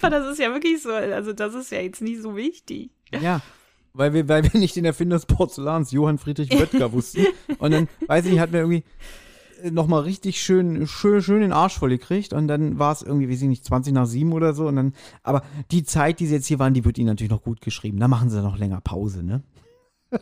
aber 0.01 0.09
das 0.09 0.31
ist 0.31 0.39
ja 0.39 0.51
wirklich 0.53 0.81
so, 0.81 0.91
also 0.91 1.33
das 1.33 1.53
ist 1.55 1.71
ja 1.71 1.79
jetzt 1.81 2.01
nicht 2.01 2.21
so 2.21 2.35
wichtig. 2.35 2.89
Ja. 3.11 3.41
Weil 3.97 4.13
wir, 4.13 4.27
weil 4.27 4.43
wir 4.43 4.59
nicht 4.59 4.75
den 4.75 4.85
Erfinder 4.85 5.15
des 5.15 5.25
Porzellans, 5.25 5.91
Johann 5.91 6.17
Friedrich 6.19 6.49
Böttger, 6.49 6.91
wussten. 6.93 7.25
Und 7.57 7.71
dann, 7.71 7.87
weiß 8.05 8.25
ich 8.25 8.31
nicht, 8.31 8.39
hat 8.39 8.51
mir 8.51 8.59
irgendwie 8.59 8.83
nochmal 9.71 10.03
richtig 10.03 10.39
schön, 10.39 10.85
schön, 10.85 11.21
schön 11.21 11.41
den 11.41 11.51
Arsch 11.51 11.79
voll 11.79 11.89
gekriegt. 11.89 12.31
Und 12.31 12.47
dann 12.47 12.77
war 12.77 12.91
es 12.91 13.01
irgendwie, 13.01 13.29
weiß 13.29 13.41
ich 13.41 13.47
nicht, 13.47 13.65
20 13.65 13.93
nach 13.93 14.05
7 14.05 14.31
oder 14.33 14.53
so. 14.53 14.67
Und 14.67 14.75
dann, 14.75 14.93
aber 15.23 15.41
die 15.71 15.83
Zeit, 15.83 16.19
die 16.19 16.27
sie 16.27 16.35
jetzt 16.35 16.45
hier 16.45 16.59
waren, 16.59 16.75
die 16.75 16.85
wird 16.85 16.99
ihnen 16.99 17.07
natürlich 17.07 17.31
noch 17.31 17.41
gut 17.41 17.61
geschrieben. 17.61 17.99
Da 17.99 18.07
machen 18.07 18.29
sie 18.29 18.41
noch 18.41 18.59
länger 18.59 18.81
Pause, 18.81 19.23
ne? 19.23 19.41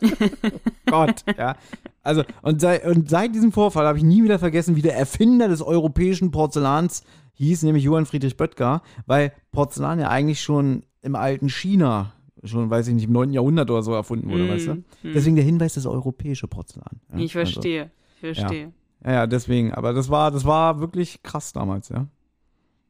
Gott, 0.87 1.23
ja. 1.37 1.57
Also, 2.01 2.23
und, 2.41 2.61
sei, 2.61 2.89
und 2.89 3.09
seit 3.09 3.35
diesem 3.35 3.51
Vorfall 3.51 3.85
habe 3.85 3.97
ich 3.97 4.03
nie 4.03 4.23
wieder 4.23 4.39
vergessen, 4.39 4.75
wie 4.75 4.81
der 4.81 4.95
Erfinder 4.95 5.47
des 5.47 5.61
europäischen 5.61 6.31
Porzellans 6.31 7.03
hieß, 7.33 7.63
nämlich 7.63 7.83
Johann 7.83 8.05
Friedrich 8.05 8.37
Böttger, 8.37 8.81
weil 9.05 9.33
Porzellan 9.51 9.99
ja 9.99 10.09
eigentlich 10.09 10.41
schon 10.41 10.85
im 11.01 11.15
alten 11.15 11.49
China, 11.49 12.13
schon, 12.45 12.69
weiß 12.69 12.87
ich 12.87 12.93
nicht, 12.93 13.05
im 13.05 13.11
9. 13.13 13.31
Jahrhundert 13.33 13.69
oder 13.71 13.83
so 13.83 13.93
erfunden 13.93 14.29
wurde, 14.29 14.43
Mm, 14.45 14.49
weißt 14.49 14.67
du? 14.67 14.73
mm. 14.75 14.85
Deswegen 15.13 15.35
der 15.35 15.45
Hinweis, 15.45 15.73
das 15.75 15.85
europäische 15.85 16.47
Porzellan. 16.47 16.99
Ja, 17.13 17.19
Ich 17.19 17.33
verstehe, 17.33 17.91
ich 18.15 18.19
verstehe. 18.35 18.65
Also, 18.65 18.73
ja, 19.05 19.11
ja, 19.13 19.27
deswegen, 19.27 19.73
aber 19.73 19.93
das 19.93 20.09
war, 20.09 20.31
das 20.31 20.45
war 20.45 20.79
wirklich 20.79 21.21
krass 21.23 21.53
damals, 21.53 21.89
ja. 21.89 22.07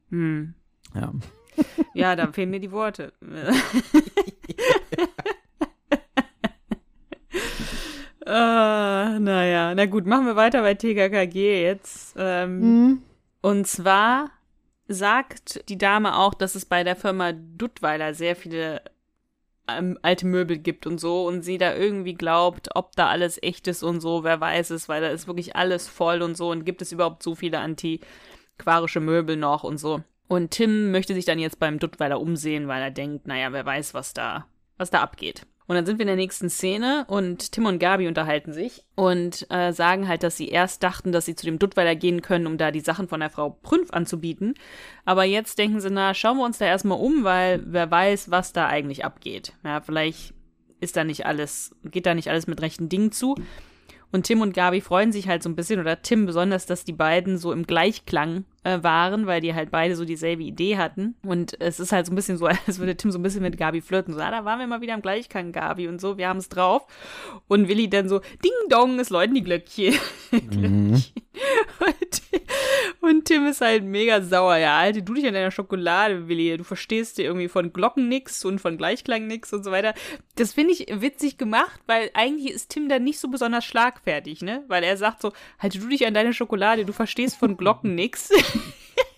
Hm. 0.09 0.53
Ja. 0.93 1.11
Ja, 1.93 2.17
da 2.17 2.29
fehlen 2.33 2.49
mir 2.49 2.59
die 2.59 2.71
Worte. 2.73 3.13
äh, 8.25 9.19
naja, 9.19 9.73
na 9.75 9.85
gut, 9.85 10.05
machen 10.05 10.25
wir 10.25 10.35
weiter 10.35 10.61
bei 10.61 10.73
TKKG 10.73 11.63
jetzt. 11.63 12.15
Ähm, 12.17 12.59
Mhm. 12.59 13.01
Und 13.41 13.67
zwar 13.67 14.31
sagt 14.87 15.69
die 15.69 15.77
Dame 15.77 16.17
auch, 16.17 16.33
dass 16.33 16.55
es 16.55 16.65
bei 16.65 16.83
der 16.83 16.95
Firma 16.95 17.31
Duttweiler 17.31 18.13
sehr 18.15 18.35
viele 18.35 18.81
ähm, 19.67 19.97
alte 20.01 20.25
Möbel 20.25 20.57
gibt 20.57 20.87
und 20.87 20.99
so 20.99 21.27
und 21.27 21.41
sie 21.41 21.57
da 21.57 21.75
irgendwie 21.75 22.13
glaubt, 22.13 22.69
ob 22.75 22.95
da 22.95 23.07
alles 23.07 23.41
echt 23.41 23.67
ist 23.67 23.83
und 23.83 24.01
so, 24.01 24.23
wer 24.23 24.39
weiß 24.39 24.69
es, 24.71 24.89
weil 24.89 25.01
da 25.01 25.09
ist 25.09 25.27
wirklich 25.27 25.55
alles 25.55 25.87
voll 25.87 26.21
und 26.21 26.37
so 26.37 26.51
und 26.51 26.65
gibt 26.65 26.81
es 26.81 26.91
überhaupt 26.91 27.23
so 27.23 27.35
viele 27.35 27.59
antiquarische 27.59 28.99
Möbel 28.99 29.37
noch 29.37 29.63
und 29.63 29.77
so. 29.77 30.01
Und 30.27 30.51
Tim 30.51 30.91
möchte 30.91 31.13
sich 31.13 31.25
dann 31.25 31.39
jetzt 31.39 31.59
beim 31.59 31.79
Duttweiler 31.79 32.19
umsehen, 32.19 32.67
weil 32.67 32.81
er 32.81 32.91
denkt, 32.91 33.27
naja, 33.27 33.51
wer 33.51 33.65
weiß, 33.65 33.93
was 33.93 34.13
da, 34.13 34.47
was 34.77 34.89
da 34.89 35.01
abgeht. 35.01 35.45
Und 35.67 35.75
dann 35.75 35.85
sind 35.85 35.97
wir 35.97 36.03
in 36.03 36.07
der 36.07 36.15
nächsten 36.15 36.49
Szene 36.49 37.05
und 37.07 37.51
Tim 37.51 37.65
und 37.65 37.79
Gabi 37.79 38.07
unterhalten 38.07 38.53
sich 38.53 38.83
und 38.95 39.47
äh, 39.49 39.71
sagen 39.73 40.07
halt, 40.07 40.21
dass 40.21 40.37
sie 40.37 40.49
erst 40.49 40.83
dachten, 40.83 41.11
dass 41.11 41.25
sie 41.25 41.35
zu 41.35 41.45
dem 41.45 41.57
Duttweiler 41.57 41.95
gehen 41.95 42.21
können, 42.21 42.45
um 42.45 42.57
da 42.57 42.69
die 42.69 42.81
Sachen 42.81 43.07
von 43.07 43.19
der 43.19 43.31
Frau 43.31 43.49
Prünf 43.49 43.91
anzubieten. 43.91 44.53
Aber 45.05 45.23
jetzt 45.23 45.57
denken 45.57 45.79
sie, 45.79 45.89
na, 45.89 46.13
schauen 46.13 46.37
wir 46.37 46.45
uns 46.45 46.59
da 46.59 46.65
erstmal 46.65 46.99
um, 46.99 47.23
weil 47.23 47.63
wer 47.65 47.89
weiß, 47.89 48.29
was 48.29 48.53
da 48.53 48.67
eigentlich 48.67 49.03
abgeht. 49.03 49.53
Ja, 49.63 49.81
vielleicht 49.81 50.33
ist 50.81 50.97
da 50.97 51.03
nicht 51.03 51.25
alles, 51.25 51.75
geht 51.83 52.05
da 52.05 52.13
nicht 52.13 52.29
alles 52.29 52.45
mit 52.45 52.61
rechten 52.61 52.89
Dingen 52.89 53.11
zu. 53.11 53.35
Und 54.11 54.23
Tim 54.23 54.41
und 54.41 54.53
Gabi 54.53 54.81
freuen 54.81 55.11
sich 55.11 55.27
halt 55.27 55.41
so 55.41 55.49
ein 55.49 55.55
bisschen, 55.55 55.79
oder 55.79 56.01
Tim 56.01 56.27
besonders, 56.27 56.67
dass 56.67 56.85
die 56.85 56.93
beiden 56.93 57.37
so 57.37 57.51
im 57.51 57.65
Gleichklang 57.65 58.45
äh, 58.65 58.83
waren, 58.83 59.27
weil 59.27 59.41
die 59.41 59.53
halt 59.53 59.71
beide 59.71 59.95
so 59.95 60.03
dieselbe 60.05 60.43
Idee 60.43 60.77
hatten. 60.77 61.15
Und 61.23 61.59
es 61.61 61.79
ist 61.79 61.91
halt 61.91 62.07
so 62.07 62.11
ein 62.11 62.15
bisschen 62.15 62.37
so, 62.37 62.47
als 62.67 62.79
würde 62.79 62.97
Tim 62.97 63.11
so 63.11 63.19
ein 63.19 63.23
bisschen 63.23 63.43
mit 63.43 63.57
Gabi 63.57 63.79
flirten. 63.79 64.13
So, 64.13 64.19
ah, 64.19 64.31
da 64.31 64.43
waren 64.43 64.59
wir 64.59 64.67
mal 64.67 64.81
wieder 64.81 64.95
im 64.95 65.01
Gleichklang, 65.01 65.51
Gabi 65.51 65.87
und 65.87 66.01
so, 66.01 66.17
wir 66.17 66.27
haben 66.27 66.39
es 66.39 66.49
drauf. 66.49 66.85
Und 67.47 67.67
Willi 67.67 67.89
dann 67.89 68.09
so, 68.09 68.19
Ding 68.43 68.51
Dong, 68.69 68.99
es 68.99 69.09
läuten 69.09 69.35
die 69.35 69.43
Glöckchen. 69.43 69.95
Glöckchen. 70.31 71.03
Und, 71.79 72.21
und 73.01 73.25
Tim 73.25 73.45
ist 73.45 73.61
halt 73.61 73.83
mega 73.83 74.21
sauer. 74.21 74.57
Ja, 74.57 74.77
halte 74.77 75.03
du 75.03 75.13
dich 75.13 75.27
an 75.27 75.33
deiner 75.33 75.51
Schokolade, 75.51 76.27
Willi. 76.27 76.55
Du 76.57 76.63
verstehst 76.63 77.17
dir 77.17 77.25
irgendwie 77.25 77.49
von 77.49 77.73
Glocken 77.73 78.07
nix 78.07 78.45
und 78.45 78.59
von 78.59 78.77
Gleichklang 78.77 79.27
nix 79.27 79.51
und 79.53 79.63
so 79.63 79.71
weiter. 79.71 79.93
Das 80.35 80.53
finde 80.53 80.73
ich 80.73 80.87
witzig 80.89 81.37
gemacht, 81.37 81.79
weil 81.87 82.09
eigentlich 82.13 82.53
ist 82.53 82.69
Tim 82.69 82.89
dann 82.89 83.03
nicht 83.03 83.19
so 83.19 83.27
besonders 83.27 83.65
schlagfertig, 83.65 84.41
ne? 84.41 84.63
Weil 84.67 84.83
er 84.83 84.97
sagt 84.97 85.21
so, 85.21 85.33
halte 85.59 85.79
du 85.79 85.87
dich 85.87 86.07
an 86.07 86.13
deine 86.13 86.33
Schokolade, 86.33 86.85
du 86.85 86.93
verstehst 86.93 87.37
von 87.37 87.57
Glocken 87.57 87.95
nix. 87.95 88.29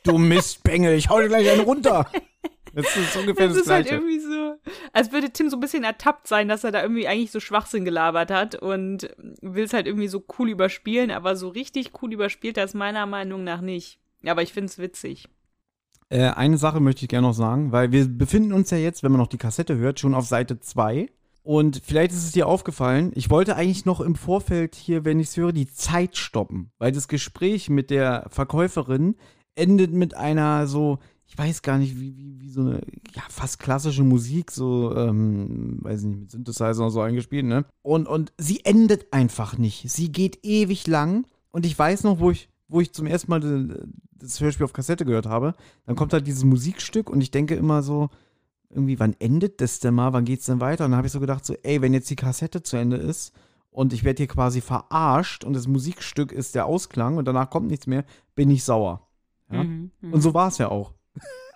Du 0.04 0.18
Mistbengel, 0.18 0.96
ich 0.96 1.10
hau 1.10 1.20
dir 1.20 1.28
gleich 1.28 1.50
einen 1.50 1.62
runter. 1.62 2.10
Das 2.74 2.96
ist 2.96 3.16
ungefähr 3.18 3.48
Das 3.48 3.58
das, 3.58 3.66
ist 3.66 3.72
halt 3.72 3.88
Gleiche. 3.88 4.04
irgendwie 4.04 4.20
so, 4.20 4.56
als 4.94 5.12
würde 5.12 5.32
Tim 5.32 5.50
so 5.50 5.58
ein 5.58 5.60
bisschen 5.60 5.84
ertappt 5.84 6.28
sein, 6.28 6.48
dass 6.48 6.64
er 6.64 6.72
da 6.72 6.82
irgendwie 6.84 7.08
eigentlich 7.08 7.32
so 7.32 7.40
Schwachsinn 7.40 7.86
gelabert 7.86 8.30
hat 8.30 8.56
und 8.56 9.10
will 9.42 9.64
es 9.64 9.74
halt 9.74 9.88
irgendwie 9.88 10.08
so 10.08 10.24
cool 10.38 10.50
überspielen, 10.50 11.10
aber 11.10 11.36
so 11.36 11.48
richtig 11.50 11.92
cool 12.02 12.14
überspielt 12.14 12.58
er 12.58 12.66
es 12.66 12.74
meiner 12.76 13.06
Meinung 13.08 13.44
nach 13.44 13.62
nicht. 13.62 14.00
Aber 14.26 14.44
ich 14.44 14.54
finde 14.54 14.68
es 14.68 14.78
witzig. 14.78 15.28
Äh, 16.10 16.30
eine 16.30 16.58
Sache 16.58 16.80
möchte 16.80 17.04
ich 17.04 17.10
gerne 17.10 17.28
noch 17.28 17.34
sagen, 17.34 17.72
weil 17.72 17.92
wir 17.92 18.08
befinden 18.08 18.54
uns 18.54 18.70
ja 18.70 18.78
jetzt, 18.78 19.04
wenn 19.04 19.12
man 19.12 19.20
noch 19.20 19.28
die 19.28 19.38
Kassette 19.38 19.76
hört, 19.78 20.00
schon 20.00 20.14
auf 20.14 20.26
Seite 20.26 20.60
2. 20.60 21.10
Und 21.48 21.82
vielleicht 21.82 22.12
ist 22.12 22.26
es 22.26 22.34
dir 22.34 22.46
aufgefallen, 22.46 23.14
ich 23.16 23.30
wollte 23.30 23.56
eigentlich 23.56 23.86
noch 23.86 24.02
im 24.02 24.16
Vorfeld 24.16 24.76
hier, 24.76 25.06
wenn 25.06 25.22
ich 25.22 25.28
es 25.30 25.38
höre, 25.38 25.54
die 25.54 25.72
Zeit 25.72 26.18
stoppen. 26.18 26.72
Weil 26.78 26.92
das 26.92 27.08
Gespräch 27.08 27.70
mit 27.70 27.90
der 27.90 28.26
Verkäuferin 28.28 29.16
endet 29.56 29.94
mit 29.94 30.14
einer 30.14 30.68
so, 30.68 31.00
ich 31.26 31.38
weiß 31.38 31.62
gar 31.62 31.78
nicht, 31.78 32.02
wie, 32.02 32.18
wie, 32.18 32.42
wie 32.42 32.50
so 32.50 32.60
eine, 32.60 32.82
ja, 33.16 33.22
fast 33.30 33.60
klassische 33.60 34.04
Musik, 34.04 34.52
so, 34.52 34.94
ähm, 34.94 35.78
weiß 35.84 36.04
nicht, 36.04 36.20
mit 36.20 36.32
Synthesizer 36.32 36.84
und 36.84 36.92
so 36.92 37.00
eingespielt, 37.00 37.46
ne? 37.46 37.64
Und, 37.82 38.10
und 38.10 38.34
sie 38.38 38.66
endet 38.66 39.14
einfach 39.14 39.58
nicht. 39.58 39.90
Sie 39.90 40.12
geht 40.12 40.40
ewig 40.44 40.86
lang. 40.86 41.28
Und 41.52 41.66
ich 41.66 41.80
weiß 41.80 42.04
noch, 42.04 42.20
wo 42.20 42.30
ich, 42.30 42.50
wo 42.68 42.82
ich 42.82 42.92
zum 42.92 43.08
ersten 43.08 43.32
Mal 43.32 43.40
de- 43.40 43.86
das 44.12 44.42
Hörspiel 44.42 44.66
auf 44.66 44.74
Kassette 44.74 45.06
gehört 45.06 45.28
habe, 45.28 45.56
dann 45.86 45.96
kommt 45.96 46.12
halt 46.12 46.28
dieses 46.28 46.44
Musikstück 46.44 47.10
und 47.10 47.22
ich 47.22 47.32
denke 47.32 47.56
immer 47.56 47.84
so, 47.84 48.10
irgendwie, 48.70 49.00
wann 49.00 49.16
endet 49.20 49.62
das 49.62 49.80
denn 49.80 49.94
mal? 49.94 50.14
Wann 50.14 50.26
geht's 50.26 50.46
denn 50.46 50.62
weiter? 50.62 50.86
Und 50.86 50.92
dann 50.92 50.98
habe 50.98 51.08
ich 51.08 51.14
so 51.14 51.20
gedacht, 51.20 51.46
so, 51.46 51.56
ey, 51.64 51.82
wenn 51.82 51.94
jetzt 51.94 52.10
die 52.10 52.16
Kassette 52.16 52.64
zu 52.64 52.78
Ende 52.78 52.98
ist 52.98 53.34
und 53.72 53.94
ich 53.94 54.04
werde 54.04 54.18
hier 54.18 54.28
quasi 54.28 54.62
verarscht 54.62 55.44
und 55.44 55.54
das 55.54 55.68
Musikstück 55.68 56.32
ist 56.32 56.56
der 56.56 56.66
Ausklang 56.66 57.18
und 57.18 57.26
danach 57.26 57.50
kommt 57.50 57.68
nichts 57.68 57.88
mehr, 57.88 58.06
bin 58.36 58.50
ich 58.50 58.64
sauer. 58.64 59.08
Ja? 59.52 59.64
Mhm, 59.64 59.92
mhm. 60.02 60.14
Und 60.14 60.22
so 60.22 60.34
war 60.34 60.50
es 60.50 60.58
ja 60.58 60.70
auch. 60.70 60.94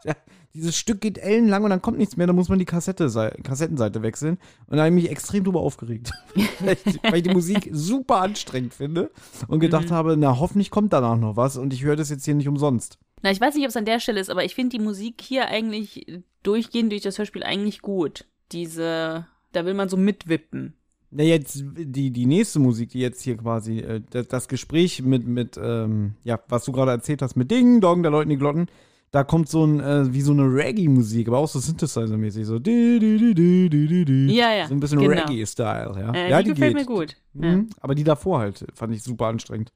Dieses 0.54 0.76
Stück 0.78 1.00
geht 1.02 1.18
ellenlang 1.18 1.64
und 1.64 1.70
dann 1.70 1.82
kommt 1.82 1.98
nichts 1.98 2.18
mehr, 2.18 2.28
dann 2.28 2.36
muss 2.36 2.50
man 2.50 2.60
die 2.60 2.66
Kassette, 2.66 3.06
Kassettenseite 3.44 4.02
wechseln. 4.02 4.38
Und 4.68 4.78
da 4.78 4.84
habe 4.84 4.96
ich 4.96 5.04
mich 5.04 5.12
extrem 5.12 5.44
drüber 5.44 5.62
aufgeregt. 5.62 6.12
weil, 6.60 6.78
ich, 6.86 7.00
weil 7.04 7.16
ich 7.18 7.24
die 7.24 7.34
Musik 7.34 7.70
super 7.72 8.22
anstrengend 8.22 8.74
finde 8.74 9.12
und 9.48 9.60
gedacht 9.60 9.86
Mhm. 9.90 9.92
habe, 9.92 10.18
na, 10.18 10.40
hoffentlich 10.40 10.70
kommt 10.70 10.94
danach 10.94 11.18
noch 11.18 11.36
was 11.38 11.58
und 11.58 11.74
ich 11.74 11.84
höre 11.84 11.96
das 11.96 12.10
jetzt 12.10 12.26
hier 12.26 12.36
nicht 12.36 12.48
umsonst. 12.48 12.98
Na, 13.24 13.32
ich 13.32 13.40
weiß 13.40 13.56
nicht, 13.56 13.64
ob 13.64 13.70
es 13.70 13.78
an 13.78 13.86
der 13.86 14.00
Stelle 14.00 14.20
ist, 14.20 14.30
aber 14.30 14.44
ich 14.44 14.56
finde 14.56 14.78
die 14.78 14.84
Musik 14.84 15.22
hier 15.22 15.48
eigentlich 15.48 16.06
durchgehend 16.44 16.92
durch 16.92 17.04
das 17.04 17.18
Hörspiel 17.18 17.44
eigentlich 17.44 17.82
gut. 17.82 18.26
Diese, 18.52 19.26
da 19.54 19.66
will 19.66 19.74
man 19.74 19.90
so 19.90 19.96
mitwippen. 19.98 20.74
Na, 21.12 21.24
jetzt 21.24 21.64
die, 21.78 22.12
die 22.12 22.26
nächste 22.26 22.60
Musik, 22.60 22.90
die 22.92 23.00
jetzt 23.00 23.22
hier 23.22 23.38
quasi, 23.38 23.80
äh, 23.80 24.02
das, 24.10 24.28
das 24.28 24.48
Gespräch 24.48 25.02
mit, 25.04 25.28
mit 25.28 25.60
ähm, 25.62 26.16
ja, 26.24 26.40
was 26.48 26.66
du 26.66 26.72
gerade 26.72 26.92
erzählt 26.92 27.22
hast, 27.22 27.36
mit 27.36 27.52
Ding, 27.52 27.82
Dong, 27.82 28.02
da 28.02 28.10
läuten 28.10 28.30
die 28.30 28.38
Glocken, 28.38 28.68
da 29.12 29.24
kommt 29.26 29.50
so 29.50 29.66
ein, 29.66 29.80
äh, 29.82 30.14
wie 30.14 30.22
so 30.22 30.32
eine 30.32 30.44
Reggae-Musik, 30.44 31.28
aber 31.28 31.40
auch 31.40 31.48
so 31.48 31.60
Synthesizer-mäßig, 31.60 32.46
so 32.46 32.60
di, 32.60 32.98
di, 33.00 34.06
di. 34.06 34.34
Ja, 34.34 34.54
ja, 34.54 34.68
So 34.68 34.74
ein 34.74 34.80
bisschen 34.80 35.00
genau. 35.00 35.12
Reggae-Style, 35.12 35.94
ja. 36.00 36.12
Äh, 36.14 36.30
ja, 36.30 36.42
die, 36.42 36.52
gefällt 36.52 36.78
geht. 36.78 36.88
mir 36.90 36.96
gut. 36.96 37.18
Ja. 37.34 37.48
Mhm, 37.50 37.70
aber 37.82 37.94
die 37.96 38.04
davor 38.06 38.40
halt, 38.40 38.66
fand 38.74 38.94
ich 38.96 39.04
super 39.04 39.28
anstrengend. 39.28 39.74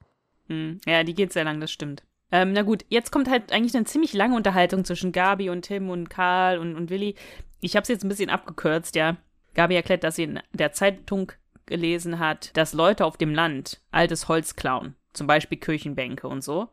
Hm, 0.47 0.79
Ja, 0.85 1.03
die 1.03 1.13
geht 1.13 1.33
sehr 1.33 1.43
lang, 1.43 1.59
das 1.59 1.71
stimmt. 1.71 2.03
Ähm, 2.31 2.53
na 2.53 2.61
gut, 2.63 2.85
jetzt 2.89 3.11
kommt 3.11 3.29
halt 3.29 3.51
eigentlich 3.51 3.75
eine 3.75 3.85
ziemlich 3.85 4.13
lange 4.13 4.35
Unterhaltung 4.35 4.83
zwischen 4.85 5.11
Gabi 5.11 5.49
und 5.49 5.63
Tim 5.63 5.89
und 5.89 6.09
Karl 6.09 6.57
und, 6.57 6.75
und 6.75 6.89
Willi. 6.89 7.15
Ich 7.61 7.75
habe 7.75 7.83
es 7.83 7.89
jetzt 7.89 8.03
ein 8.03 8.09
bisschen 8.09 8.29
abgekürzt, 8.29 8.95
ja. 8.95 9.17
Gabi 9.53 9.75
erklärt, 9.75 10.03
dass 10.03 10.15
sie 10.15 10.23
in 10.23 10.39
der 10.53 10.71
Zeitung 10.71 11.31
gelesen 11.65 12.19
hat, 12.19 12.55
dass 12.57 12.73
Leute 12.73 13.05
auf 13.05 13.17
dem 13.17 13.33
Land 13.33 13.81
altes 13.91 14.27
Holz 14.27 14.55
klauen, 14.55 14.95
zum 15.13 15.27
Beispiel 15.27 15.57
Kirchenbänke 15.57 16.27
und 16.27 16.43
so, 16.43 16.67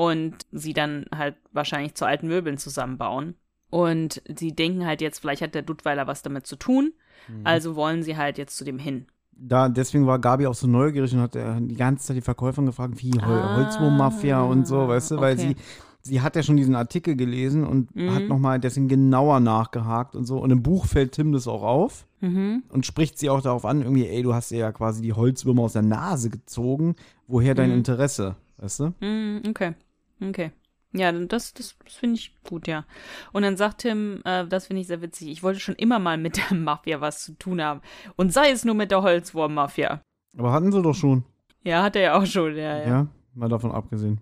und 0.00 0.34
sie 0.50 0.72
dann 0.72 1.04
halt 1.14 1.36
wahrscheinlich 1.52 1.94
zu 1.94 2.06
alten 2.06 2.26
Möbeln 2.28 2.56
zusammenbauen. 2.56 3.34
Und 3.68 4.22
sie 4.34 4.52
denken 4.52 4.86
halt 4.86 5.00
jetzt, 5.02 5.18
vielleicht 5.20 5.42
hat 5.42 5.54
der 5.54 5.62
Duttweiler 5.62 6.06
was 6.06 6.22
damit 6.22 6.46
zu 6.46 6.56
tun, 6.56 6.92
Mhm. 7.28 7.46
also 7.46 7.76
wollen 7.76 8.02
sie 8.02 8.16
halt 8.16 8.38
jetzt 8.38 8.56
zu 8.56 8.64
dem 8.64 8.78
hin. 8.78 9.06
Da, 9.32 9.68
deswegen 9.68 10.06
war 10.06 10.18
Gabi 10.18 10.46
auch 10.46 10.54
so 10.54 10.66
neugierig 10.66 11.12
und 11.12 11.20
hat 11.20 11.36
äh, 11.36 11.60
die 11.60 11.76
ganze 11.76 12.06
Zeit 12.06 12.16
die 12.16 12.20
Verkäuferin 12.22 12.66
gefragt, 12.66 12.94
wie 13.02 13.12
Hol 13.12 13.40
Ah, 13.42 13.54
Holzwurm-Mafia 13.56 14.42
und 14.42 14.66
so, 14.66 14.88
weißt 14.88 15.10
du, 15.12 15.16
weil 15.18 15.34
okay. 15.34 15.54
sie, 15.54 15.56
sie 16.02 16.20
hat 16.22 16.34
ja 16.34 16.42
schon 16.42 16.56
diesen 16.56 16.74
Artikel 16.74 17.14
gelesen 17.14 17.64
und 17.66 17.94
Mhm. 17.94 18.14
hat 18.14 18.28
nochmal 18.28 18.58
deswegen 18.58 18.88
genauer 18.88 19.40
nachgehakt 19.40 20.16
und 20.16 20.24
so. 20.24 20.38
Und 20.38 20.50
im 20.50 20.62
Buch 20.62 20.86
fällt 20.86 21.12
Tim 21.12 21.32
das 21.32 21.46
auch 21.46 21.62
auf 21.62 22.06
Mhm. 22.20 22.62
und 22.70 22.86
spricht 22.86 23.18
sie 23.18 23.28
auch 23.30 23.42
darauf 23.42 23.64
an, 23.66 23.82
irgendwie, 23.82 24.06
ey, 24.08 24.22
du 24.22 24.32
hast 24.34 24.50
ja 24.50 24.72
quasi 24.72 25.02
die 25.02 25.12
Holzwürmer 25.12 25.62
aus 25.62 25.74
der 25.74 25.82
Nase 25.82 26.30
gezogen, 26.30 26.96
woher 27.26 27.54
dein 27.54 27.70
Mhm. 27.70 27.76
Interesse, 27.78 28.36
weißt 28.58 28.80
du? 28.80 28.84
Mm, 29.04 29.48
okay. 29.48 29.74
Okay. 30.20 30.52
Ja, 30.92 31.12
das, 31.12 31.54
das, 31.54 31.76
das 31.84 31.94
finde 31.94 32.16
ich 32.16 32.34
gut, 32.42 32.66
ja. 32.66 32.84
Und 33.32 33.42
dann 33.42 33.56
sagt 33.56 33.82
Tim, 33.82 34.22
äh, 34.24 34.44
das 34.46 34.66
finde 34.66 34.80
ich 34.82 34.88
sehr 34.88 35.00
witzig, 35.02 35.28
ich 35.28 35.42
wollte 35.44 35.60
schon 35.60 35.76
immer 35.76 36.00
mal 36.00 36.18
mit 36.18 36.36
der 36.36 36.56
Mafia 36.56 37.00
was 37.00 37.22
zu 37.24 37.38
tun 37.38 37.62
haben. 37.62 37.80
Und 38.16 38.32
sei 38.32 38.50
es 38.50 38.64
nur 38.64 38.74
mit 38.74 38.90
der 38.90 39.02
Holzwurm-Mafia. 39.02 40.00
Aber 40.36 40.52
hatten 40.52 40.72
sie 40.72 40.82
doch 40.82 40.94
schon, 40.94 41.24
Ja, 41.62 41.82
hat 41.84 41.94
er 41.96 42.02
ja 42.02 42.18
auch 42.18 42.26
schon, 42.26 42.56
ja, 42.56 42.78
ja, 42.78 42.86
ja. 42.88 43.06
mal 43.34 43.48
davon 43.48 43.70
abgesehen. 43.70 44.20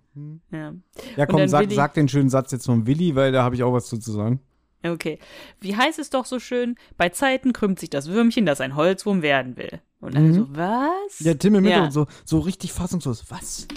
ja. 0.51 0.73
Ja, 1.17 1.25
komm, 1.25 1.47
sag, 1.47 1.61
Willi- 1.63 1.75
sag 1.75 1.95
den 1.95 2.07
schönen 2.07 2.29
Satz 2.29 2.51
jetzt 2.51 2.67
von 2.67 2.85
Willi, 2.85 3.15
weil 3.15 3.31
da 3.31 3.41
habe 3.43 3.55
ich 3.55 3.63
auch 3.63 3.73
was 3.73 3.87
zu, 3.87 3.97
zu 3.97 4.11
sagen. 4.11 4.39
Okay. 4.85 5.17
Wie 5.59 5.75
heißt 5.75 5.97
es 5.99 6.09
doch 6.11 6.25
so 6.25 6.39
schön? 6.39 6.75
Bei 6.97 7.09
Zeiten 7.09 7.51
krümmt 7.51 7.79
sich 7.79 7.89
das 7.89 8.07
Würmchen, 8.09 8.45
das 8.45 8.61
ein 8.61 8.75
Holzwurm 8.75 9.21
werden 9.23 9.57
will. 9.57 9.81
Und 9.99 10.13
dann 10.15 10.27
Mhm. 10.29 10.33
so, 10.33 10.47
was? 10.55 11.19
Ja, 11.19 11.33
Tim 11.33 11.55
im 11.55 11.65
Ja. 11.65 11.81
Hintergrund 11.83 11.93
so, 11.93 12.07
so 12.23 12.39
richtig 12.39 12.71
fassungslos. 12.71 13.25
Was? 13.29 13.67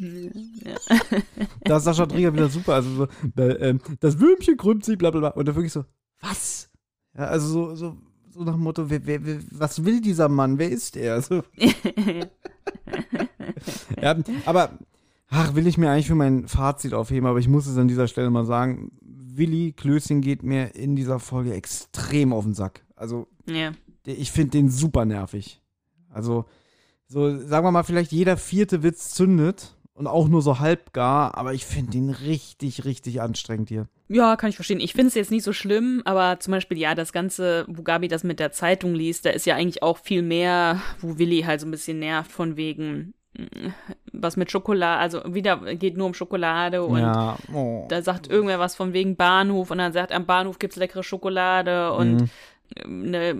Ja. 0.00 0.76
Da 1.62 1.76
ist 1.76 1.84
Sascha 1.84 2.06
Dreger 2.06 2.32
wieder 2.32 2.48
super. 2.48 2.74
Also 2.74 3.06
so, 3.36 3.42
äh, 3.42 3.78
das 4.00 4.18
Würmchen 4.18 4.56
krümmt 4.56 4.84
sich, 4.84 4.96
bla 4.98 5.10
bla 5.10 5.20
bla. 5.20 5.28
Und 5.30 5.46
dann 5.46 5.54
wirklich 5.54 5.72
so, 5.72 5.84
was? 6.20 6.70
Ja, 7.16 7.24
also 7.24 7.48
so, 7.48 7.74
so, 7.74 7.96
so 8.30 8.44
nach 8.44 8.54
dem 8.54 8.62
Motto, 8.62 8.88
wer, 8.88 9.04
wer, 9.06 9.24
wer, 9.24 9.38
was 9.50 9.84
will 9.84 10.00
dieser 10.00 10.28
Mann? 10.28 10.58
Wer 10.58 10.70
ist 10.70 10.96
er? 10.96 11.20
So, 11.20 11.42
ja, 14.00 14.16
aber, 14.46 14.78
ach, 15.28 15.54
will 15.54 15.66
ich 15.66 15.76
mir 15.76 15.90
eigentlich 15.90 16.06
für 16.06 16.14
mein 16.14 16.48
Fazit 16.48 16.94
aufheben, 16.94 17.28
aber 17.28 17.38
ich 17.38 17.48
muss 17.48 17.66
es 17.66 17.76
an 17.76 17.88
dieser 17.88 18.08
Stelle 18.08 18.30
mal 18.30 18.46
sagen. 18.46 18.92
Willi 19.02 19.72
Klößchen 19.72 20.22
geht 20.22 20.42
mir 20.42 20.74
in 20.74 20.96
dieser 20.96 21.18
Folge 21.18 21.54
extrem 21.54 22.32
auf 22.32 22.44
den 22.44 22.54
Sack. 22.54 22.84
Also, 22.96 23.28
ja. 23.46 23.72
ich 24.04 24.32
finde 24.32 24.52
den 24.52 24.70
super 24.70 25.04
nervig. 25.04 25.62
Also, 26.08 26.46
so, 27.06 27.38
sagen 27.38 27.66
wir 27.66 27.72
mal, 27.72 27.82
vielleicht 27.82 28.12
jeder 28.12 28.36
vierte 28.36 28.82
Witz 28.82 29.10
zündet 29.10 29.76
und 30.00 30.06
auch 30.06 30.28
nur 30.28 30.40
so 30.40 30.58
halb 30.58 30.94
gar, 30.94 31.36
aber 31.36 31.52
ich 31.52 31.66
finde 31.66 31.90
den 31.90 32.08
richtig, 32.08 32.86
richtig 32.86 33.20
anstrengend 33.20 33.68
hier. 33.68 33.86
Ja, 34.08 34.36
kann 34.36 34.48
ich 34.48 34.56
verstehen. 34.56 34.80
Ich 34.80 34.94
finde 34.94 35.08
es 35.08 35.14
jetzt 35.14 35.30
nicht 35.30 35.44
so 35.44 35.52
schlimm, 35.52 36.00
aber 36.06 36.40
zum 36.40 36.52
Beispiel, 36.52 36.78
ja, 36.78 36.94
das 36.94 37.12
Ganze, 37.12 37.66
wo 37.68 37.82
Gabi 37.82 38.08
das 38.08 38.24
mit 38.24 38.40
der 38.40 38.50
Zeitung 38.50 38.94
liest, 38.94 39.26
da 39.26 39.30
ist 39.30 39.44
ja 39.44 39.56
eigentlich 39.56 39.82
auch 39.82 39.98
viel 39.98 40.22
mehr, 40.22 40.80
wo 41.00 41.18
Willi 41.18 41.42
halt 41.42 41.60
so 41.60 41.66
ein 41.66 41.70
bisschen 41.70 41.98
nervt 41.98 42.32
von 42.32 42.56
wegen, 42.56 43.12
mm, 43.36 43.68
was 44.14 44.38
mit 44.38 44.50
Schokolade, 44.50 45.00
also 45.00 45.34
wieder 45.34 45.58
geht 45.76 45.98
nur 45.98 46.06
um 46.06 46.14
Schokolade 46.14 46.82
und 46.82 47.00
ja, 47.00 47.36
oh. 47.52 47.84
da 47.90 48.00
sagt 48.00 48.26
irgendwer 48.26 48.58
was 48.58 48.76
von 48.76 48.94
wegen 48.94 49.16
Bahnhof 49.16 49.70
und 49.70 49.76
dann 49.76 49.92
sagt, 49.92 50.12
am 50.12 50.24
Bahnhof 50.24 50.58
gibt's 50.58 50.76
leckere 50.76 51.02
Schokolade 51.02 51.92
und 51.92 52.22
Mhm. 52.22 52.30
Ne, 52.86 53.34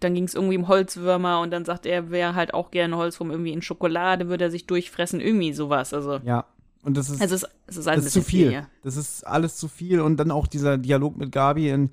dann 0.00 0.14
ging 0.14 0.24
es 0.24 0.34
irgendwie 0.34 0.56
um 0.56 0.68
Holzwürmer 0.68 1.40
und 1.40 1.50
dann 1.50 1.64
sagt 1.64 1.86
er, 1.86 2.10
wer 2.10 2.34
halt 2.34 2.54
auch 2.54 2.70
gerne 2.70 2.96
Holzwurm 2.96 3.30
irgendwie 3.30 3.52
in 3.52 3.62
Schokolade, 3.62 4.28
würde 4.28 4.44
er 4.44 4.50
sich 4.50 4.66
durchfressen, 4.66 5.20
irgendwie 5.20 5.52
sowas. 5.52 5.94
Also, 5.94 6.18
ja. 6.24 6.46
Und 6.82 6.96
das 6.98 7.08
ist, 7.08 7.20
also 7.20 7.34
es, 7.34 7.44
es 7.66 7.76
ist 7.76 7.78
das 7.78 7.86
alles 7.86 8.06
ist 8.06 8.12
zu 8.12 8.20
bisschen 8.20 8.30
viel. 8.30 8.52
ja. 8.52 8.66
Das 8.82 8.96
ist 8.96 9.26
alles 9.26 9.56
zu 9.56 9.68
viel. 9.68 10.00
Und 10.00 10.18
dann 10.18 10.30
auch 10.30 10.46
dieser 10.46 10.76
Dialog 10.76 11.16
mit 11.16 11.32
Gabi. 11.32 11.70
In, 11.70 11.90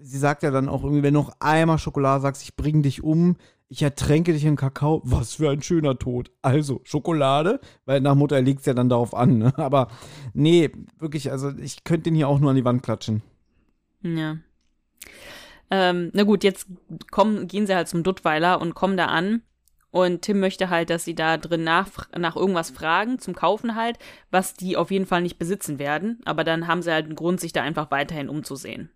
sie 0.00 0.18
sagt 0.18 0.42
ja 0.42 0.50
dann 0.50 0.68
auch 0.68 0.82
irgendwie, 0.82 1.04
wenn 1.04 1.14
du 1.14 1.20
noch 1.20 1.36
einmal 1.38 1.78
Schokolade 1.78 2.20
sagst, 2.20 2.42
ich 2.42 2.56
bring 2.56 2.82
dich 2.82 3.04
um, 3.04 3.36
ich 3.68 3.82
ertränke 3.82 4.32
dich 4.32 4.44
in 4.44 4.56
Kakao. 4.56 5.02
Was 5.04 5.34
für 5.34 5.50
ein 5.50 5.62
schöner 5.62 5.98
Tod. 5.98 6.32
Also, 6.42 6.80
Schokolade, 6.82 7.60
weil 7.84 8.00
nach 8.00 8.16
Mutter 8.16 8.42
liegt 8.42 8.60
es 8.60 8.66
ja 8.66 8.74
dann 8.74 8.88
darauf 8.88 9.14
an. 9.14 9.38
Ne? 9.38 9.52
Aber 9.58 9.88
nee, 10.32 10.70
wirklich, 10.98 11.30
also 11.30 11.50
ich 11.50 11.84
könnte 11.84 12.04
den 12.04 12.16
hier 12.16 12.28
auch 12.28 12.40
nur 12.40 12.50
an 12.50 12.56
die 12.56 12.64
Wand 12.64 12.82
klatschen. 12.82 13.22
Ja. 14.02 14.38
Ähm, 15.70 16.10
na 16.12 16.22
gut, 16.24 16.44
jetzt 16.44 16.66
kommen, 17.10 17.46
gehen 17.48 17.66
sie 17.66 17.74
halt 17.74 17.88
zum 17.88 18.02
Duttweiler 18.02 18.60
und 18.60 18.74
kommen 18.74 18.96
da 18.96 19.06
an. 19.06 19.42
Und 19.90 20.22
Tim 20.22 20.40
möchte 20.40 20.70
halt, 20.70 20.90
dass 20.90 21.04
sie 21.04 21.14
da 21.14 21.36
drin 21.36 21.62
nach, 21.62 21.88
nach 22.18 22.34
irgendwas 22.34 22.70
fragen, 22.70 23.20
zum 23.20 23.34
Kaufen 23.34 23.76
halt, 23.76 23.98
was 24.30 24.54
die 24.54 24.76
auf 24.76 24.90
jeden 24.90 25.06
Fall 25.06 25.22
nicht 25.22 25.38
besitzen 25.38 25.78
werden. 25.78 26.20
Aber 26.24 26.42
dann 26.42 26.66
haben 26.66 26.82
sie 26.82 26.92
halt 26.92 27.06
einen 27.06 27.14
Grund, 27.14 27.38
sich 27.40 27.52
da 27.52 27.62
einfach 27.62 27.90
weiterhin 27.92 28.28
umzusehen. 28.28 28.90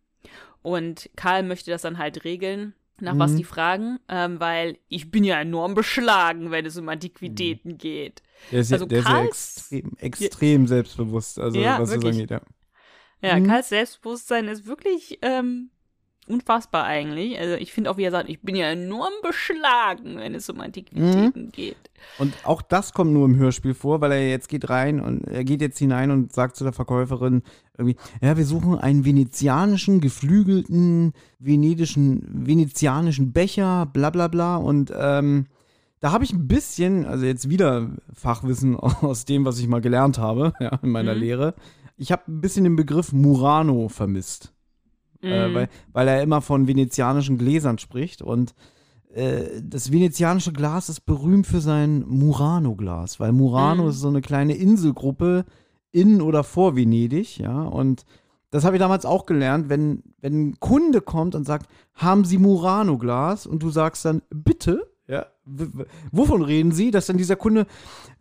Und 0.62 1.08
Karl 1.16 1.44
möchte 1.44 1.70
das 1.70 1.82
dann 1.82 1.98
halt 1.98 2.24
regeln, 2.24 2.74
nach 3.00 3.16
was 3.18 3.32
Mhm. 3.32 3.36
die 3.36 3.44
fragen, 3.44 4.00
ähm, 4.08 4.40
weil 4.40 4.78
ich 4.88 5.10
bin 5.12 5.22
ja 5.22 5.40
enorm 5.40 5.74
beschlagen, 5.74 6.50
wenn 6.50 6.66
es 6.66 6.76
um 6.76 6.88
Antiquitäten 6.88 7.78
geht. 7.78 8.22
Der 8.50 8.60
ist, 8.60 8.70
ja- 8.70 8.74
Also 8.74 8.86
der 8.86 8.98
ist 8.98 9.08
ja 9.08 9.22
extrem, 9.22 9.92
extrem 9.98 10.66
selbstbewusst, 10.66 11.38
also 11.38 11.60
Ja, 11.60 11.78
was 11.78 11.90
das 11.90 11.94
wirklich. 11.94 12.14
angeht, 12.16 12.30
ja. 12.32 12.40
Ja, 13.22 13.38
Mhm. 13.38 13.44
Karls 13.46 13.68
Selbstbewusstsein 13.68 14.48
ist 14.48 14.66
wirklich 14.66 15.18
ähm, 15.22 15.70
unfassbar 16.28 16.84
eigentlich. 16.84 17.38
Also 17.38 17.54
ich 17.54 17.72
finde 17.72 17.90
auch, 17.90 17.96
wie 17.96 18.04
er 18.04 18.10
sagt, 18.10 18.28
ich 18.28 18.40
bin 18.42 18.54
ja 18.56 18.66
enorm 18.70 19.12
beschlagen, 19.22 20.16
wenn 20.18 20.34
es 20.34 20.48
um 20.48 20.60
Antiquitäten 20.60 21.44
Mhm. 21.44 21.52
geht. 21.52 21.76
Und 22.18 22.34
auch 22.44 22.62
das 22.62 22.92
kommt 22.92 23.12
nur 23.12 23.24
im 23.24 23.36
Hörspiel 23.36 23.74
vor, 23.74 24.00
weil 24.00 24.12
er 24.12 24.28
jetzt 24.30 24.48
geht 24.48 24.70
rein 24.70 25.00
und 25.00 25.24
er 25.26 25.44
geht 25.44 25.60
jetzt 25.60 25.78
hinein 25.78 26.10
und 26.10 26.32
sagt 26.32 26.56
zu 26.56 26.64
der 26.64 26.72
Verkäuferin 26.72 27.42
irgendwie, 27.76 27.96
ja, 28.22 28.36
wir 28.36 28.44
suchen 28.44 28.78
einen 28.78 29.04
venezianischen, 29.04 30.00
geflügelten, 30.00 31.12
venedischen, 31.38 32.22
venezianischen 32.46 33.32
Becher, 33.32 33.86
bla 33.86 34.10
bla 34.10 34.28
bla. 34.28 34.56
Und 34.56 34.92
ähm, 34.96 35.46
da 36.00 36.12
habe 36.12 36.22
ich 36.24 36.32
ein 36.32 36.46
bisschen, 36.46 37.04
also 37.06 37.24
jetzt 37.26 37.50
wieder 37.50 37.90
Fachwissen 38.12 38.76
aus 38.76 39.24
dem, 39.24 39.44
was 39.44 39.58
ich 39.58 39.66
mal 39.68 39.80
gelernt 39.80 40.18
habe, 40.18 40.52
ja, 40.60 40.78
in 40.82 40.90
meiner 40.90 41.14
Mhm. 41.14 41.20
Lehre. 41.20 41.54
Ich 41.96 42.12
habe 42.12 42.22
ein 42.28 42.40
bisschen 42.40 42.62
den 42.64 42.76
Begriff 42.76 43.12
Murano 43.12 43.88
vermisst. 43.88 44.52
Äh, 45.22 45.48
Mhm. 45.48 45.54
weil, 45.54 45.68
weil 45.92 46.08
er 46.08 46.22
immer 46.22 46.40
von 46.40 46.68
venezianischen 46.68 47.38
Gläsern 47.38 47.78
spricht 47.78 48.22
und 48.22 48.54
äh, 49.12 49.60
das 49.62 49.90
venezianische 49.90 50.52
Glas 50.52 50.88
ist 50.88 51.06
berühmt 51.06 51.46
für 51.46 51.60
sein 51.60 52.04
Murano-Glas, 52.06 53.18
weil 53.20 53.32
Murano 53.32 53.84
Mhm. 53.84 53.88
ist 53.90 54.00
so 54.00 54.08
eine 54.08 54.20
kleine 54.20 54.54
Inselgruppe 54.54 55.44
in 55.90 56.20
oder 56.20 56.44
vor 56.44 56.76
Venedig, 56.76 57.38
ja, 57.38 57.62
und 57.62 58.04
das 58.50 58.64
habe 58.64 58.76
ich 58.76 58.80
damals 58.80 59.04
auch 59.04 59.26
gelernt, 59.26 59.68
wenn, 59.68 60.02
wenn 60.20 60.50
ein 60.50 60.60
Kunde 60.60 61.00
kommt 61.00 61.34
und 61.34 61.44
sagt, 61.44 61.68
haben 61.94 62.24
Sie 62.24 62.38
Murano-Glas? 62.38 63.46
Und 63.46 63.62
du 63.62 63.68
sagst 63.70 64.04
dann, 64.06 64.22
bitte, 64.30 64.88
wovon 66.12 66.42
reden 66.42 66.72
Sie? 66.72 66.90
Dass 66.90 67.06
dann 67.06 67.16
dieser 67.16 67.36
Kunde 67.36 67.66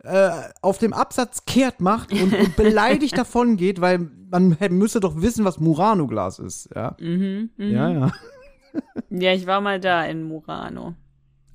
äh, 0.02 0.30
auf 0.62 0.78
dem 0.78 0.92
Absatz 0.92 1.44
kehrt 1.44 1.80
macht 1.80 2.12
und, 2.12 2.32
und 2.32 2.56
beleidigt 2.56 3.16
davon 3.18 3.56
geht, 3.56 3.80
weil 3.80 4.10
man 4.30 4.56
müsste 4.70 5.00
doch 5.00 5.20
wissen, 5.20 5.44
was 5.44 5.58
Murano-Glas 5.60 6.38
ist, 6.38 6.70
ja. 6.74 6.96
Mhm, 7.00 7.50
mhm. 7.56 7.70
Ja, 7.70 7.90
ja. 7.90 8.12
Ja, 9.10 9.32
ich 9.32 9.46
war 9.46 9.60
mal 9.62 9.80
da 9.80 10.04
in 10.04 10.22
Murano. 10.24 10.94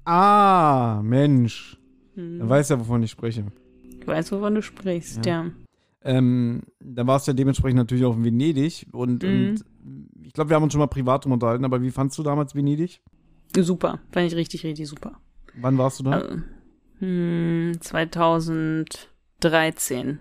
Ah, 0.03 0.99
Mensch. 1.03 1.77
Mhm. 2.15 2.39
Dann 2.39 2.49
weißt 2.49 2.69
du 2.69 2.73
ja, 2.73 2.79
wovon 2.79 3.03
ich 3.03 3.11
spreche. 3.11 3.45
Ich 3.99 4.07
weiß, 4.07 4.31
wovon 4.31 4.55
du 4.55 4.61
sprichst, 4.61 5.25
ja. 5.25 5.45
Ähm, 6.03 6.63
da 6.81 7.07
warst 7.07 7.27
du 7.27 7.31
ja 7.31 7.35
dementsprechend 7.35 7.77
natürlich 7.77 8.03
auch 8.03 8.17
in 8.17 8.25
Venedig 8.25 8.87
und, 8.91 9.23
Mhm. 9.23 9.29
und 9.49 9.63
ich 10.25 10.33
glaube, 10.33 10.49
wir 10.49 10.55
haben 10.55 10.63
uns 10.63 10.73
schon 10.73 10.79
mal 10.79 10.87
privat 10.87 11.25
unterhalten, 11.25 11.63
aber 11.63 11.81
wie 11.81 11.91
fandst 11.91 12.17
du 12.17 12.23
damals 12.23 12.55
Venedig? 12.55 13.01
Super, 13.55 13.99
fand 14.11 14.27
ich 14.27 14.35
richtig, 14.35 14.65
richtig 14.65 14.87
super. 14.89 15.13
Wann 15.55 15.77
warst 15.77 15.99
du 15.99 16.03
da? 16.03 16.11
Also, 16.11 16.37
hm, 16.99 17.73
2013. 17.79 20.19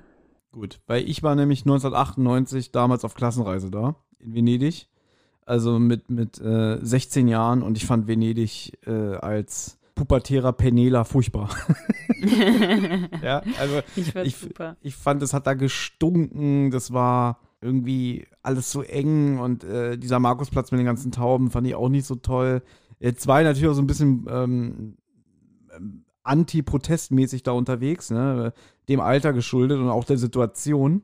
Gut, 0.53 0.81
weil 0.87 1.09
ich 1.09 1.23
war 1.23 1.35
nämlich 1.35 1.61
1998 1.61 2.73
damals 2.73 3.05
auf 3.05 3.15
Klassenreise 3.15 3.71
da 3.71 3.97
in 4.21 4.35
Venedig. 4.35 4.89
Also 5.45 5.79
mit, 5.79 6.11
mit 6.11 6.41
äh, 6.41 6.79
16 6.81 7.27
Jahren 7.27 7.63
und 7.63 7.77
ich 7.77 7.87
fand 7.87 8.07
Venedig 8.07 8.79
äh, 8.87 9.17
als 9.17 9.79
pubertärer 9.95 10.53
Penela 10.53 11.05
furchtbar. 11.05 11.49
ja, 13.23 13.43
also 13.59 13.81
Ich 13.97 14.15
ich, 14.15 14.37
super. 14.37 14.77
ich 14.81 14.95
fand, 14.95 15.23
es 15.23 15.35
hat 15.35 15.47
da 15.47 15.55
gestunken, 15.55 16.71
das 16.71 16.93
war 16.93 17.41
irgendwie 17.61 18.27
alles 18.43 18.71
so 18.71 18.83
eng 18.83 19.39
und 19.39 19.65
äh, 19.65 19.97
dieser 19.97 20.21
Markusplatz 20.21 20.71
mit 20.71 20.79
den 20.79 20.87
ganzen 20.87 21.13
Tauben 21.13 21.51
fand 21.51 21.67
ich 21.67 21.75
auch 21.75 21.89
nicht 21.89 22.07
so 22.07 22.17
toll. 22.17 22.63
Jetzt 23.01 23.27
war 23.27 23.41
ich 23.41 23.47
natürlich 23.47 23.69
auch 23.69 23.75
so 23.75 23.83
ein 23.83 23.87
bisschen 23.87 24.27
ähm, 24.31 24.97
anti-protestmäßig 26.23 27.43
da 27.43 27.53
unterwegs, 27.53 28.11
ne? 28.11 28.53
dem 28.89 29.01
Alter 29.01 29.33
geschuldet 29.33 29.79
und 29.79 29.89
auch 29.89 30.05
der 30.05 30.19
Situation. 30.19 31.03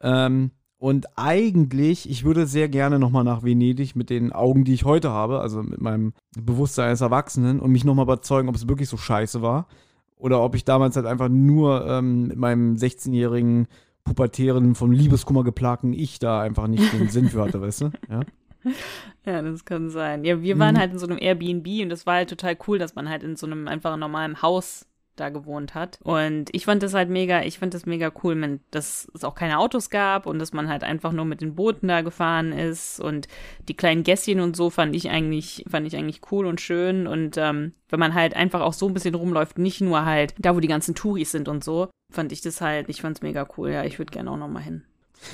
Ähm, 0.00 0.50
und 0.78 1.06
eigentlich, 1.16 2.10
ich 2.10 2.24
würde 2.24 2.46
sehr 2.46 2.68
gerne 2.68 2.98
nochmal 2.98 3.22
nach 3.22 3.44
Venedig 3.44 3.94
mit 3.94 4.10
den 4.10 4.32
Augen, 4.32 4.64
die 4.64 4.74
ich 4.74 4.84
heute 4.84 5.10
habe, 5.10 5.40
also 5.40 5.62
mit 5.62 5.80
meinem 5.80 6.12
Bewusstsein 6.36 6.88
als 6.88 7.00
Erwachsenen 7.00 7.60
und 7.60 7.70
mich 7.70 7.84
nochmal 7.84 8.04
überzeugen, 8.04 8.48
ob 8.48 8.56
es 8.56 8.68
wirklich 8.68 8.88
so 8.88 8.96
scheiße 8.96 9.42
war. 9.42 9.68
Oder 10.16 10.42
ob 10.42 10.54
ich 10.54 10.64
damals 10.64 10.96
halt 10.96 11.06
einfach 11.06 11.28
nur 11.28 11.86
ähm, 11.86 12.28
mit 12.28 12.36
meinem 12.36 12.74
16-jährigen 12.74 13.68
pubertären, 14.04 14.74
vom 14.74 14.90
Liebeskummer 14.90 15.44
geplagten 15.44 15.92
Ich 15.92 16.18
da 16.18 16.40
einfach 16.40 16.66
nicht 16.66 16.92
den 16.92 17.08
Sinn 17.10 17.28
für 17.28 17.42
hatte, 17.42 17.60
weißt 17.60 17.82
du? 17.82 17.90
Ja. 18.10 18.20
Ja, 19.24 19.40
das 19.40 19.64
kann 19.64 19.88
sein. 19.88 20.24
Ja, 20.24 20.42
wir 20.42 20.58
waren 20.58 20.74
Mhm. 20.74 20.78
halt 20.80 20.92
in 20.92 20.98
so 20.98 21.06
einem 21.06 21.18
Airbnb 21.20 21.66
und 21.82 21.90
das 21.90 22.06
war 22.06 22.14
halt 22.16 22.30
total 22.30 22.56
cool, 22.66 22.78
dass 22.78 22.94
man 22.96 23.08
halt 23.08 23.22
in 23.22 23.36
so 23.36 23.46
einem 23.46 23.68
einfach 23.68 23.96
normalen 23.96 24.42
Haus 24.42 24.86
da 25.14 25.28
gewohnt 25.28 25.74
hat. 25.74 25.98
Und 26.02 26.46
ich 26.52 26.64
fand 26.64 26.82
das 26.82 26.94
halt 26.94 27.08
mega, 27.10 27.42
ich 27.42 27.58
fand 27.58 27.74
das 27.74 27.84
mega 27.86 28.10
cool, 28.24 28.34
man, 28.34 28.60
dass 28.70 29.08
es 29.14 29.24
auch 29.24 29.34
keine 29.34 29.58
Autos 29.58 29.90
gab 29.90 30.26
und 30.26 30.38
dass 30.38 30.52
man 30.54 30.68
halt 30.68 30.82
einfach 30.82 31.12
nur 31.12 31.24
mit 31.26 31.40
den 31.42 31.54
Booten 31.54 31.86
da 31.86 32.00
gefahren 32.00 32.50
ist 32.52 32.98
und 32.98 33.28
die 33.68 33.74
kleinen 33.76 34.04
Gässchen 34.04 34.40
und 34.40 34.56
so 34.56 34.70
fand 34.70 34.96
ich 34.96 35.10
eigentlich, 35.10 35.64
fand 35.70 35.86
ich 35.86 35.94
eigentlich 35.96 36.22
cool 36.32 36.46
und 36.46 36.60
schön. 36.60 37.06
Und 37.06 37.36
ähm, 37.36 37.74
wenn 37.90 38.00
man 38.00 38.14
halt 38.14 38.34
einfach 38.34 38.62
auch 38.62 38.72
so 38.72 38.88
ein 38.88 38.94
bisschen 38.94 39.14
rumläuft, 39.14 39.58
nicht 39.58 39.82
nur 39.82 40.04
halt 40.06 40.34
da, 40.38 40.56
wo 40.56 40.60
die 40.60 40.66
ganzen 40.68 40.94
Touris 40.94 41.30
sind 41.30 41.46
und 41.46 41.62
so, 41.62 41.90
fand 42.10 42.32
ich 42.32 42.40
das 42.40 42.60
halt, 42.62 42.88
ich 42.88 43.02
fand's 43.02 43.22
mega 43.22 43.46
cool. 43.58 43.70
Ja, 43.70 43.84
ich 43.84 43.98
würde 43.98 44.10
gerne 44.12 44.30
auch 44.30 44.38
nochmal 44.38 44.62
hin. 44.62 44.82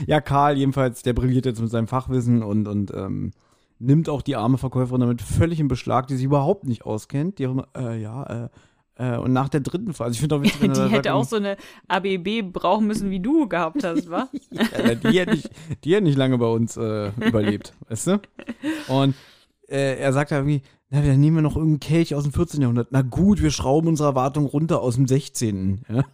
Ja, 0.06 0.20
Karl 0.20 0.56
jedenfalls, 0.56 1.02
der 1.02 1.12
brilliert 1.12 1.46
jetzt 1.46 1.60
mit 1.60 1.70
seinem 1.70 1.88
Fachwissen 1.88 2.42
und, 2.42 2.68
und 2.68 2.92
ähm, 2.94 3.32
nimmt 3.78 4.08
auch 4.08 4.22
die 4.22 4.36
arme 4.36 4.58
Verkäuferin 4.58 5.00
damit 5.00 5.22
völlig 5.22 5.60
in 5.60 5.68
Beschlag, 5.68 6.06
die 6.08 6.16
sich 6.16 6.24
überhaupt 6.24 6.64
nicht 6.64 6.84
auskennt. 6.84 7.38
Die 7.38 7.46
auch 7.46 7.52
immer, 7.52 7.68
äh, 7.76 8.00
ja, 8.00 8.44
äh, 8.44 8.48
äh, 8.98 9.16
und 9.16 9.32
nach 9.32 9.48
der 9.48 9.60
dritten 9.60 9.94
Phase, 9.94 10.12
ich 10.12 10.20
finde 10.20 10.36
auch 10.36 10.42
witzig, 10.42 10.60
Die 10.72 10.90
hätte 10.90 11.14
auch 11.14 11.24
so 11.24 11.36
eine 11.36 11.56
ABB 11.86 12.52
brauchen 12.52 12.86
müssen, 12.86 13.10
wie 13.10 13.20
du 13.20 13.48
gehabt 13.48 13.84
hast, 13.84 14.10
wa? 14.10 14.28
Ja, 14.50 14.94
die, 14.94 15.20
hat 15.20 15.28
nicht, 15.28 15.50
die 15.84 16.00
nicht 16.00 16.18
lange 16.18 16.36
bei 16.38 16.48
uns 16.48 16.76
äh, 16.76 17.12
überlebt, 17.24 17.74
weißt 17.88 18.06
du? 18.08 18.20
Und 18.88 19.14
äh, 19.68 19.98
er 19.98 20.12
sagt 20.12 20.32
da 20.32 20.36
irgendwie, 20.36 20.62
na, 20.90 21.00
dann 21.00 21.20
nehmen 21.20 21.36
wir 21.36 21.42
noch 21.42 21.56
irgendeinen 21.56 21.80
Kelch 21.80 22.14
aus 22.14 22.24
dem 22.24 22.32
14. 22.32 22.60
Jahrhundert. 22.60 22.88
Na 22.90 23.02
gut, 23.02 23.42
wir 23.42 23.50
schrauben 23.50 23.88
unsere 23.88 24.08
Erwartung 24.08 24.46
runter 24.46 24.80
aus 24.80 24.96
dem 24.96 25.06
16. 25.06 25.82
Ja? 25.88 26.04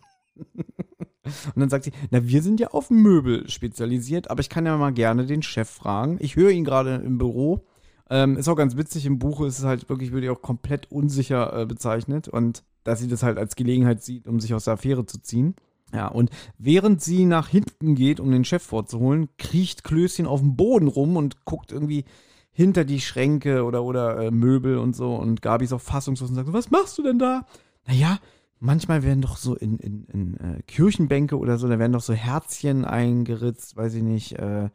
Und 1.25 1.61
dann 1.61 1.69
sagt 1.69 1.85
sie, 1.85 1.93
na, 2.11 2.27
wir 2.27 2.43
sind 2.43 2.61
ja 2.61 2.69
auf 2.69 2.91
Möbel 2.91 3.49
spezialisiert, 3.49 4.31
aber 4.31 4.41
ich 4.41 4.49
kann 4.49 4.67
ja 4.67 4.77
mal 4.77 4.93
gerne 4.93 5.27
den 5.27 5.43
Chef 5.43 5.69
fragen. 5.69 6.19
Ich 6.21 6.37
höre 6.37 6.51
ihn 6.51 6.65
gerade 6.65 6.97
im 6.97 7.19
Büro. 7.19 7.65
Ähm, 8.11 8.37
ist 8.37 8.49
auch 8.49 8.57
ganz 8.57 8.77
witzig, 8.77 9.07
im 9.07 9.19
Buch 9.19 9.41
ist 9.43 9.59
es 9.59 9.65
halt 9.65 9.89
wirklich, 9.89 10.13
würde 10.13 10.27
ich 10.27 10.31
auch 10.31 10.43
komplett 10.43 10.91
unsicher 10.93 11.63
äh, 11.63 11.67
bezeichnet 11.67 12.29
und 12.29 12.63
dass 12.85 13.01
sie 13.01 13.09
das 13.09 13.23
halt 13.23 13.39
als 13.39 13.57
Gelegenheit 13.57 14.03
sieht, 14.03 14.29
um 14.29 14.41
sich 14.41 14.53
aus 14.53 14.65
der 14.65 14.75
Affäre 14.75 15.07
zu 15.07 15.19
ziehen. 15.23 15.55
Ja, 15.95 16.09
und 16.09 16.31
während 16.59 17.01
sie 17.01 17.25
nach 17.25 17.49
hinten 17.49 17.95
geht, 17.95 18.21
um 18.21 18.31
den 18.31 18.45
Chef 18.45 18.63
vorzuholen, 18.63 19.29
kriecht 19.39 19.85
Klößchen 19.85 20.27
auf 20.27 20.41
dem 20.41 20.57
Boden 20.57 20.89
rum 20.89 21.17
und 21.17 21.45
guckt 21.45 21.73
irgendwie 21.73 22.05
hinter 22.53 22.85
die 22.85 23.01
Schränke 23.01 23.65
oder, 23.65 23.85
oder 23.85 24.19
äh, 24.19 24.31
Möbel 24.31 24.79
und 24.79 24.95
so. 24.95 25.15
Und 25.15 25.41
Gabi 25.41 25.65
ist 25.65 25.73
auch 25.73 25.81
fassungslos 25.81 26.31
und 26.31 26.37
sagt, 26.37 26.53
was 26.53 26.71
machst 26.71 26.99
du 26.99 27.03
denn 27.03 27.19
da? 27.19 27.47
Naja, 27.87 28.19
manchmal 28.65 29.03
werden 29.03 29.21
doch 29.21 29.37
so 29.37 29.55
in, 29.55 29.79
in, 29.79 30.05
in 30.05 30.35
äh, 30.39 30.63
Kirchenbänke 30.67 31.39
oder 31.39 31.59
so, 31.59 31.69
da 31.69 31.79
werden 31.79 31.93
doch 31.93 32.01
so 32.01 32.15
Herzchen 32.15 32.85
eingeritzt, 32.85 33.77
weiß 33.77 33.95
ich 33.95 34.03
nicht, 34.03 34.39
äh, 34.39 34.71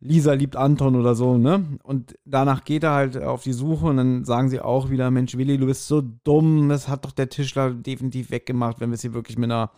Lisa 0.00 0.34
liebt 0.34 0.56
Anton 0.56 0.96
oder 0.96 1.14
so, 1.14 1.38
ne? 1.38 1.78
Und 1.82 2.18
danach 2.26 2.64
geht 2.64 2.82
er 2.82 2.92
halt 2.92 3.16
auf 3.16 3.42
die 3.42 3.54
Suche 3.54 3.86
und 3.86 3.96
dann 3.96 4.24
sagen 4.24 4.50
sie 4.50 4.60
auch 4.60 4.90
wieder, 4.90 5.10
Mensch, 5.10 5.36
Willi, 5.36 5.56
du 5.56 5.66
bist 5.66 5.88
so 5.88 6.02
dumm, 6.02 6.68
das 6.68 6.88
hat 6.88 7.04
doch 7.06 7.12
der 7.12 7.30
Tischler 7.30 7.70
definitiv 7.70 8.30
weggemacht, 8.30 8.80
wenn 8.80 8.90
wir 8.90 8.96
es 8.96 9.02
hier 9.02 9.14
wirklich 9.14 9.38
mit 9.38 9.50
einer 9.50 9.70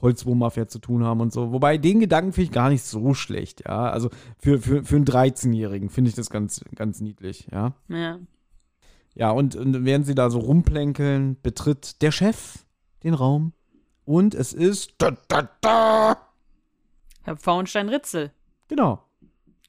Holzwurmmafia 0.00 0.68
zu 0.68 0.78
tun 0.78 1.04
haben 1.04 1.20
und 1.20 1.32
so. 1.32 1.52
Wobei, 1.52 1.76
den 1.76 2.00
Gedanken 2.00 2.32
finde 2.32 2.44
ich 2.44 2.52
gar 2.52 2.70
nicht 2.70 2.84
so 2.84 3.12
schlecht, 3.12 3.64
ja. 3.66 3.90
Also 3.90 4.08
für, 4.38 4.60
für, 4.60 4.84
für 4.84 4.96
einen 4.96 5.04
13-Jährigen 5.04 5.90
finde 5.90 6.08
ich 6.08 6.14
das 6.14 6.30
ganz, 6.30 6.64
ganz 6.74 7.00
niedlich, 7.00 7.48
ja. 7.52 7.74
Ja. 7.88 8.18
Ja, 9.14 9.30
und, 9.30 9.56
und 9.56 9.84
während 9.84 10.06
sie 10.06 10.14
da 10.14 10.30
so 10.30 10.38
rumplänkeln, 10.38 11.36
betritt 11.42 12.00
der 12.02 12.12
Chef 12.12 12.65
den 13.06 13.14
Raum 13.14 13.52
und 14.04 14.34
es 14.34 14.52
ist, 14.52 14.94
Da, 14.98 15.12
da, 15.28 15.48
da. 15.60 16.16
Herr 17.22 17.36
Pfauenstein-Ritzel. 17.36 18.30
genau, 18.68 19.02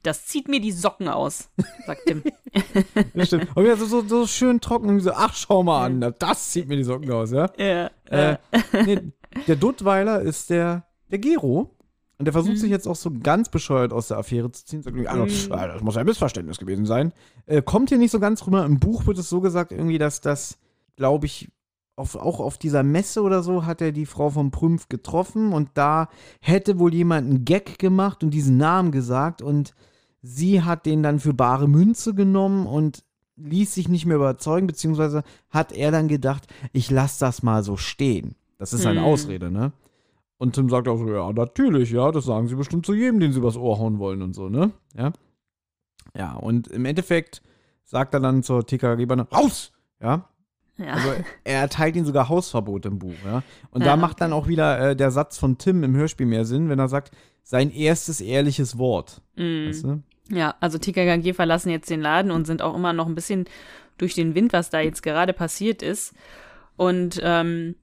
Das 0.03 0.25
zieht 0.25 0.47
mir 0.47 0.59
die 0.61 0.71
Socken 0.71 1.07
aus, 1.07 1.49
sagt 1.85 2.01
Tim. 2.05 2.23
das 3.13 3.27
stimmt. 3.27 3.55
Und 3.55 3.63
wieder 3.63 3.77
so, 3.77 3.85
so, 3.85 4.01
so 4.07 4.27
schön 4.27 4.59
trocken 4.61 4.89
und 4.89 4.99
so, 4.99 5.11
ach, 5.13 5.33
schau 5.35 5.63
mal 5.63 5.85
an, 5.85 6.13
das 6.19 6.51
zieht 6.51 6.67
mir 6.67 6.77
die 6.77 6.83
Socken 6.83 7.11
aus, 7.11 7.31
ja. 7.31 7.49
ja. 7.57 7.89
Äh, 8.05 8.37
nee, 8.85 8.99
der 9.47 9.55
Duttweiler 9.55 10.21
ist 10.21 10.49
der, 10.49 10.85
der 11.11 11.19
Gero. 11.19 11.73
Und 12.19 12.25
der 12.25 12.33
versucht 12.33 12.53
Mhm. 12.53 12.57
sich 12.57 12.71
jetzt 12.71 12.87
auch 12.87 12.95
so 12.95 13.11
ganz 13.11 13.47
bescheuert 13.49 13.93
aus 13.93 14.07
der 14.07 14.17
Affäre 14.17 14.51
zu 14.51 14.65
ziehen. 14.65 14.81
Sagt 14.81 14.97
also, 15.07 15.23
Mhm. 15.25 15.53
äh, 15.59 15.67
das 15.67 15.81
muss 15.83 15.97
ein 15.97 16.05
Missverständnis 16.07 16.57
gewesen 16.57 16.87
sein. 16.87 17.13
Äh, 17.45 17.61
kommt 17.61 17.89
hier 17.89 17.99
nicht 17.99 18.09
so 18.09 18.19
ganz 18.19 18.45
rüber. 18.47 18.65
Im 18.65 18.79
Buch 18.79 19.05
wird 19.05 19.19
es 19.19 19.29
so 19.29 19.39
gesagt, 19.39 19.71
irgendwie, 19.71 19.99
dass 19.99 20.19
das, 20.19 20.57
glaube 20.95 21.27
ich, 21.27 21.49
auf, 21.97 22.15
auch 22.15 22.39
auf 22.39 22.57
dieser 22.57 22.83
Messe 22.83 23.23
oder 23.23 23.41
so 23.43 23.65
hat 23.65 23.81
er 23.81 23.91
die 23.91 24.05
Frau 24.05 24.29
vom 24.29 24.51
Prümpf 24.51 24.87
getroffen 24.87 25.51
und 25.51 25.71
da 25.73 26.09
hätte 26.41 26.79
wohl 26.79 26.93
jemand 26.93 27.27
einen 27.27 27.43
Gag 27.43 27.79
gemacht 27.79 28.23
und 28.23 28.29
diesen 28.29 28.55
Namen 28.55 28.91
gesagt 28.91 29.41
und 29.41 29.73
sie 30.21 30.61
hat 30.61 30.85
den 30.85 31.01
dann 31.03 31.19
für 31.19 31.33
bare 31.33 31.67
Münze 31.67 32.13
genommen 32.13 32.67
und 32.67 33.03
ließ 33.37 33.73
sich 33.73 33.89
nicht 33.89 34.05
mehr 34.05 34.17
überzeugen, 34.17 34.67
beziehungsweise 34.67 35.23
hat 35.49 35.71
er 35.71 35.91
dann 35.91 36.07
gedacht, 36.07 36.47
ich 36.71 36.91
lasse 36.91 37.19
das 37.19 37.41
mal 37.43 37.63
so 37.63 37.77
stehen. 37.77 38.35
Das 38.59 38.73
ist 38.73 38.83
seine 38.83 39.01
Hm. 39.01 39.05
Ausrede, 39.05 39.51
ne? 39.51 39.73
Und 40.37 40.53
Tim 40.53 40.69
sagt 40.69 40.87
auch 40.87 40.97
so, 40.97 41.07
ja, 41.07 41.31
natürlich, 41.33 41.89
ja, 41.91 42.11
das 42.11 42.25
sagen 42.25 42.47
sie 42.47 42.55
bestimmt 42.55 42.85
zu 42.85 42.93
jedem, 42.93 43.19
den 43.19 43.31
sie 43.31 43.39
übers 43.39 43.57
Ohr 43.57 43.79
hauen 43.79 43.97
wollen 43.97 44.21
und 44.21 44.33
so, 44.33 44.49
ne? 44.49 44.71
Ja. 44.95 45.13
Ja, 46.15 46.33
und 46.35 46.67
im 46.67 46.85
Endeffekt 46.85 47.41
sagt 47.83 48.13
er 48.13 48.19
dann 48.19 48.43
zur 48.43 48.65
TKG-Bande, 48.65 49.27
raus! 49.31 49.71
Ja, 49.99 50.29
ja. 50.77 50.93
also 50.93 51.09
er 51.43 51.61
erteilt 51.61 51.95
ihnen 51.95 52.05
sogar 52.05 52.29
Hausverbot 52.29 52.85
im 52.85 52.99
Buch, 52.99 53.15
ja. 53.25 53.43
Und 53.71 53.81
Ja, 53.81 53.87
da 53.87 53.95
macht 53.95 54.21
dann 54.21 54.33
auch 54.33 54.47
wieder 54.47 54.91
äh, 54.91 54.95
der 54.95 55.11
Satz 55.11 55.37
von 55.37 55.57
Tim 55.57 55.83
im 55.83 55.95
Hörspiel 55.95 56.25
mehr 56.25 56.45
Sinn, 56.45 56.69
wenn 56.69 56.79
er 56.79 56.87
sagt, 56.87 57.11
sein 57.43 57.71
erstes 57.71 58.21
ehrliches 58.21 58.77
Wort. 58.77 59.21
Mm. 59.35 59.69
Weißt 59.69 59.83
du? 59.83 60.03
Ja, 60.29 60.55
also 60.59 60.77
TKKG 60.77 61.33
verlassen 61.33 61.69
jetzt 61.69 61.89
den 61.89 62.01
Laden 62.01 62.31
und 62.31 62.45
sind 62.45 62.61
auch 62.61 62.75
immer 62.75 62.93
noch 62.93 63.07
ein 63.07 63.15
bisschen 63.15 63.45
durch 63.97 64.13
den 64.13 64.35
Wind, 64.35 64.53
was 64.53 64.69
da 64.69 64.81
jetzt 64.81 65.01
gerade 65.01 65.33
passiert 65.33 65.81
ist. 65.81 66.13
Und 66.75 67.19
ähm, 67.23 67.75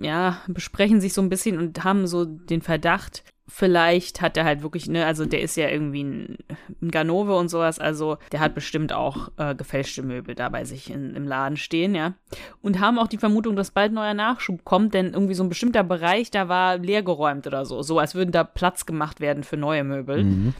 ja, 0.00 0.38
besprechen 0.48 1.00
sich 1.00 1.12
so 1.12 1.22
ein 1.22 1.28
bisschen 1.28 1.58
und 1.58 1.84
haben 1.84 2.06
so 2.06 2.24
den 2.24 2.62
Verdacht, 2.62 3.24
vielleicht 3.48 4.20
hat 4.20 4.36
er 4.36 4.44
halt 4.44 4.62
wirklich, 4.62 4.88
ne, 4.88 5.04
also 5.04 5.26
der 5.26 5.42
ist 5.42 5.56
ja 5.56 5.68
irgendwie 5.68 6.04
ein, 6.04 6.38
ein 6.80 6.90
Ganove 6.90 7.36
und 7.36 7.48
sowas, 7.48 7.78
also 7.78 8.18
der 8.30 8.40
hat 8.40 8.54
bestimmt 8.54 8.92
auch 8.92 9.30
äh, 9.36 9.54
gefälschte 9.54 10.02
Möbel 10.02 10.34
da 10.34 10.48
bei 10.48 10.64
sich 10.64 10.90
in, 10.90 11.14
im 11.14 11.26
Laden 11.26 11.56
stehen, 11.56 11.94
ja. 11.94 12.14
Und 12.62 12.80
haben 12.80 12.98
auch 12.98 13.08
die 13.08 13.18
Vermutung, 13.18 13.56
dass 13.56 13.70
bald 13.70 13.92
neuer 13.92 14.14
Nachschub 14.14 14.64
kommt, 14.64 14.94
denn 14.94 15.12
irgendwie 15.12 15.34
so 15.34 15.42
ein 15.42 15.48
bestimmter 15.48 15.84
Bereich, 15.84 16.30
da 16.30 16.48
war 16.48 16.78
leergeräumt 16.78 17.46
oder 17.46 17.64
so, 17.64 17.82
so 17.82 17.98
als 17.98 18.14
würden 18.14 18.32
da 18.32 18.44
Platz 18.44 18.86
gemacht 18.86 19.20
werden 19.20 19.44
für 19.44 19.56
neue 19.56 19.84
Möbel. 19.84 20.24
Mhm. 20.24 20.54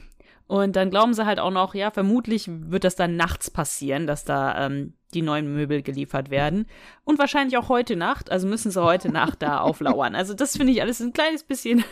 Und 0.47 0.77
dann 0.77 0.91
glauben 0.91 1.15
sie 1.15 1.25
halt 1.25 1.39
auch 1.39 1.51
noch, 1.51 1.75
ja, 1.75 1.91
vermutlich 1.91 2.47
wird 2.49 2.85
das 2.85 2.95
dann 2.95 3.17
nachts 3.17 3.51
passieren, 3.51 4.07
dass 4.07 4.25
da 4.25 4.67
ähm, 4.67 4.93
die 5.15 5.23
neuen 5.23 5.53
Möbel 5.53 5.83
geliefert 5.83 6.31
werden. 6.31 6.67
Und 7.05 7.19
wahrscheinlich 7.19 7.57
auch 7.57 7.69
heute 7.69 7.97
Nacht, 7.97 8.31
also 8.31 8.47
müssen 8.47 8.71
sie 8.71 8.83
heute 8.83 9.11
Nacht 9.11 9.43
da 9.43 9.61
auflauern. 9.63 10.15
Also 10.15 10.35
das 10.35 10.57
finde 10.57 10.73
ich 10.73 10.81
alles 10.83 11.01
ein 11.01 11.13
kleines 11.13 11.45
bisschen, 11.45 11.85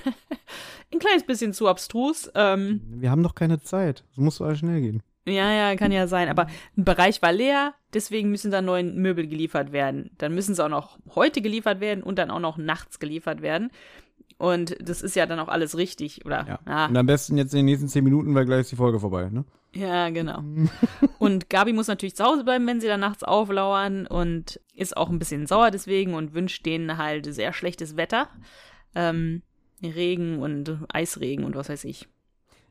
ein 0.92 0.98
kleines 0.98 1.24
bisschen 1.24 1.52
zu 1.52 1.68
abstrus. 1.68 2.30
Ähm, 2.34 2.80
Wir 2.96 3.10
haben 3.10 3.22
doch 3.22 3.34
keine 3.34 3.60
Zeit. 3.60 4.04
Es 4.12 4.18
muss 4.18 4.36
so 4.36 4.44
alles 4.44 4.58
schnell 4.58 4.80
gehen. 4.80 5.02
ja, 5.26 5.52
ja, 5.52 5.76
kann 5.76 5.92
ja 5.92 6.06
sein. 6.06 6.28
Aber 6.28 6.46
ein 6.76 6.84
Bereich 6.84 7.22
war 7.22 7.32
leer, 7.32 7.74
deswegen 7.94 8.30
müssen 8.30 8.50
da 8.50 8.62
neue 8.62 8.84
Möbel 8.84 9.26
geliefert 9.26 9.72
werden. 9.72 10.10
Dann 10.18 10.34
müssen 10.34 10.54
sie 10.54 10.64
auch 10.64 10.68
noch 10.68 10.98
heute 11.14 11.40
geliefert 11.42 11.80
werden 11.80 12.02
und 12.02 12.18
dann 12.18 12.30
auch 12.30 12.40
noch 12.40 12.56
nachts 12.56 12.98
geliefert 12.98 13.42
werden. 13.42 13.70
Und 14.40 14.74
das 14.80 15.02
ist 15.02 15.16
ja 15.16 15.26
dann 15.26 15.38
auch 15.38 15.48
alles 15.48 15.76
richtig, 15.76 16.24
oder? 16.24 16.46
Ja. 16.48 16.58
Ah, 16.64 16.86
Und 16.86 16.96
am 16.96 17.04
besten 17.04 17.36
jetzt 17.36 17.52
in 17.52 17.58
den 17.58 17.66
nächsten 17.66 17.88
zehn 17.88 18.02
Minuten, 18.02 18.34
weil 18.34 18.46
gleich 18.46 18.60
ist 18.60 18.72
die 18.72 18.76
Folge 18.76 18.98
vorbei, 18.98 19.28
ne? 19.28 19.44
Ja, 19.74 20.08
genau. 20.08 20.42
und 21.18 21.50
Gabi 21.50 21.74
muss 21.74 21.88
natürlich 21.88 22.16
zu 22.16 22.24
Hause 22.24 22.42
bleiben, 22.42 22.66
wenn 22.66 22.80
sie 22.80 22.86
dann 22.86 23.00
nachts 23.00 23.22
auflauern 23.22 24.06
und 24.06 24.58
ist 24.74 24.96
auch 24.96 25.10
ein 25.10 25.18
bisschen 25.18 25.46
sauer 25.46 25.70
deswegen 25.70 26.14
und 26.14 26.32
wünscht 26.32 26.64
denen 26.64 26.96
halt 26.96 27.26
sehr 27.26 27.52
schlechtes 27.52 27.98
Wetter. 27.98 28.28
Ähm, 28.94 29.42
Regen 29.82 30.38
und 30.38 30.84
Eisregen 30.88 31.44
und 31.44 31.54
was 31.54 31.68
weiß 31.68 31.84
ich. 31.84 32.08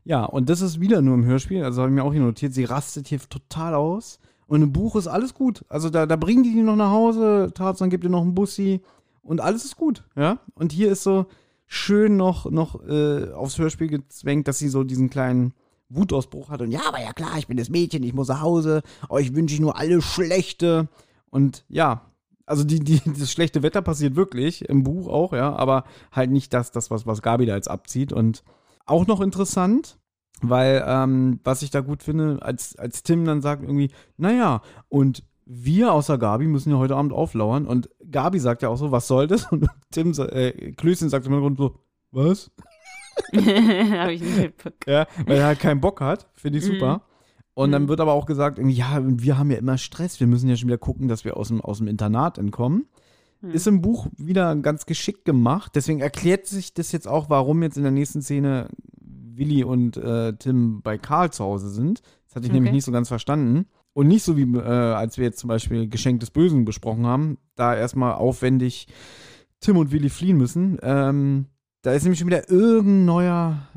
Ja, 0.02 0.24
und 0.24 0.50
das 0.50 0.62
ist 0.62 0.80
wieder 0.80 1.02
nur 1.02 1.14
im 1.14 1.24
Hörspiel, 1.24 1.62
also 1.62 1.82
habe 1.82 1.92
ich 1.92 1.94
mir 1.94 2.02
auch 2.02 2.12
hier 2.12 2.20
notiert, 2.20 2.52
sie 2.52 2.64
rastet 2.64 3.06
hier 3.06 3.20
total 3.20 3.76
aus. 3.76 4.18
Und 4.48 4.62
im 4.62 4.72
Buch 4.72 4.96
ist 4.96 5.06
alles 5.06 5.34
gut. 5.34 5.64
Also 5.68 5.88
da, 5.88 6.06
da 6.06 6.16
bringen 6.16 6.42
die 6.42 6.52
die 6.52 6.62
noch 6.64 6.74
nach 6.74 6.90
Hause, 6.90 7.52
Tarzan 7.54 7.90
gibt 7.90 8.02
ihr 8.02 8.10
noch 8.10 8.22
einen 8.22 8.34
Bussi 8.34 8.80
und 9.22 9.40
alles 9.40 9.64
ist 9.64 9.76
gut, 9.76 10.02
ja. 10.16 10.40
Und 10.54 10.72
hier 10.72 10.90
ist 10.90 11.04
so 11.04 11.26
schön 11.72 12.16
noch, 12.16 12.50
noch 12.50 12.84
äh, 12.84 13.30
aufs 13.30 13.56
Hörspiel 13.56 13.86
gezwängt, 13.86 14.48
dass 14.48 14.58
sie 14.58 14.68
so 14.68 14.82
diesen 14.82 15.08
kleinen 15.08 15.54
Wutausbruch 15.88 16.50
hat 16.50 16.62
und 16.62 16.72
ja, 16.72 16.80
aber 16.86 17.00
ja 17.00 17.12
klar, 17.12 17.38
ich 17.38 17.46
bin 17.46 17.56
das 17.56 17.70
Mädchen, 17.70 18.02
ich 18.02 18.12
muss 18.12 18.26
nach 18.26 18.40
Hause, 18.40 18.82
euch 19.08 19.36
wünsche 19.36 19.54
ich 19.54 19.60
nur 19.60 19.78
alles 19.78 20.04
Schlechte. 20.04 20.88
Und 21.30 21.64
ja, 21.68 22.10
also 22.44 22.64
die, 22.64 22.80
die, 22.80 23.00
das 23.18 23.30
schlechte 23.30 23.62
Wetter 23.62 23.82
passiert 23.82 24.16
wirklich, 24.16 24.68
im 24.68 24.82
Buch 24.82 25.06
auch, 25.06 25.32
ja, 25.32 25.54
aber 25.54 25.84
halt 26.10 26.32
nicht 26.32 26.52
das, 26.52 26.72
das 26.72 26.90
was, 26.90 27.06
was 27.06 27.22
Gabi 27.22 27.46
da 27.46 27.54
jetzt 27.54 27.70
abzieht. 27.70 28.12
Und 28.12 28.42
auch 28.84 29.06
noch 29.06 29.20
interessant, 29.20 29.96
weil, 30.42 30.84
ähm, 30.84 31.38
was 31.44 31.62
ich 31.62 31.70
da 31.70 31.82
gut 31.82 32.02
finde, 32.02 32.42
als, 32.42 32.74
als 32.76 33.04
Tim 33.04 33.24
dann 33.24 33.42
sagt 33.42 33.62
irgendwie, 33.62 33.92
naja, 34.16 34.60
und 34.88 35.22
wir 35.52 35.92
außer 35.92 36.16
Gabi 36.16 36.46
müssen 36.46 36.70
ja 36.70 36.78
heute 36.78 36.94
Abend 36.94 37.12
auflauern. 37.12 37.66
Und 37.66 37.90
Gabi 38.08 38.38
sagt 38.38 38.62
ja 38.62 38.68
auch 38.68 38.76
so, 38.76 38.92
was 38.92 39.08
soll 39.08 39.26
das? 39.26 39.50
Und 39.50 39.66
Tim, 39.90 40.12
äh, 40.18 40.72
Klößchen 40.72 41.08
sagt 41.08 41.26
im 41.26 41.32
Hintergrund 41.32 41.58
so, 41.58 41.74
was? 42.12 42.52
Habe 43.34 44.12
ich 44.12 44.20
nicht 44.22 44.36
mitbekommen. 44.38 44.74
Ja, 44.86 45.06
weil 45.26 45.38
er 45.38 45.46
halt 45.46 45.58
keinen 45.60 45.80
Bock 45.80 46.00
hat. 46.00 46.28
Finde 46.34 46.58
ich 46.58 46.64
super. 46.64 47.02
Und 47.54 47.72
dann 47.72 47.82
Mhm. 47.84 47.88
wird 47.88 48.00
aber 48.00 48.12
auch 48.12 48.26
gesagt, 48.26 48.58
ja, 48.62 49.00
wir 49.02 49.38
haben 49.38 49.50
ja 49.50 49.58
immer 49.58 49.76
Stress. 49.76 50.20
Wir 50.20 50.26
müssen 50.26 50.48
ja 50.48 50.56
schon 50.56 50.68
wieder 50.68 50.78
gucken, 50.78 51.08
dass 51.08 51.24
wir 51.24 51.36
aus 51.36 51.48
dem, 51.48 51.60
aus 51.60 51.78
dem 51.78 51.88
Internat 51.88 52.38
entkommen. 52.38 52.86
Mhm. 53.40 53.50
Ist 53.50 53.66
im 53.66 53.82
Buch 53.82 54.06
wieder 54.16 54.54
ganz 54.56 54.86
geschickt 54.86 55.24
gemacht. 55.24 55.72
Deswegen 55.74 56.00
erklärt 56.00 56.46
sich 56.46 56.74
das 56.74 56.92
jetzt 56.92 57.08
auch, 57.08 57.28
warum 57.28 57.62
jetzt 57.62 57.76
in 57.76 57.82
der 57.82 57.92
nächsten 57.92 58.22
Szene 58.22 58.68
Willi 59.00 59.64
und 59.64 59.96
äh, 59.96 60.32
Tim 60.34 60.80
bei 60.82 60.96
Karl 60.96 61.30
zu 61.32 61.44
Hause 61.44 61.70
sind. 61.70 62.02
Das 62.26 62.36
hatte 62.36 62.46
ich 62.46 62.52
nämlich 62.52 62.68
Okay. 62.70 62.76
nicht 62.76 62.84
so 62.84 62.92
ganz 62.92 63.08
verstanden. 63.08 63.66
Und 63.92 64.08
nicht 64.08 64.22
so 64.22 64.36
wie, 64.36 64.42
äh, 64.42 64.60
als 64.62 65.18
wir 65.18 65.24
jetzt 65.24 65.38
zum 65.40 65.48
Beispiel 65.48 65.88
Geschenk 65.88 66.20
des 66.20 66.30
Bösen 66.30 66.64
besprochen 66.64 67.06
haben, 67.06 67.38
da 67.56 67.74
erstmal 67.74 68.14
aufwendig 68.14 68.86
Tim 69.60 69.76
und 69.76 69.90
Willi 69.92 70.08
fliehen 70.08 70.36
müssen. 70.38 70.78
Ähm, 70.82 71.46
da 71.82 71.92
ist 71.92 72.04
nämlich 72.04 72.18
schon 72.20 72.28
wieder 72.28 72.48
irgendein 72.50 73.04
neuer 73.04 73.68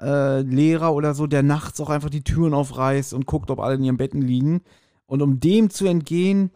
äh, 0.00 0.40
Lehrer 0.42 0.94
oder 0.94 1.14
so, 1.14 1.26
der 1.26 1.42
nachts 1.42 1.80
auch 1.80 1.90
einfach 1.90 2.10
die 2.10 2.24
Türen 2.24 2.54
aufreißt 2.54 3.14
und 3.14 3.26
guckt, 3.26 3.50
ob 3.50 3.60
alle 3.60 3.76
in 3.76 3.84
ihren 3.84 3.96
Betten 3.96 4.20
liegen. 4.20 4.60
Und 5.06 5.22
um 5.22 5.40
dem 5.40 5.70
zu 5.70 5.86
entgehen, 5.86 6.50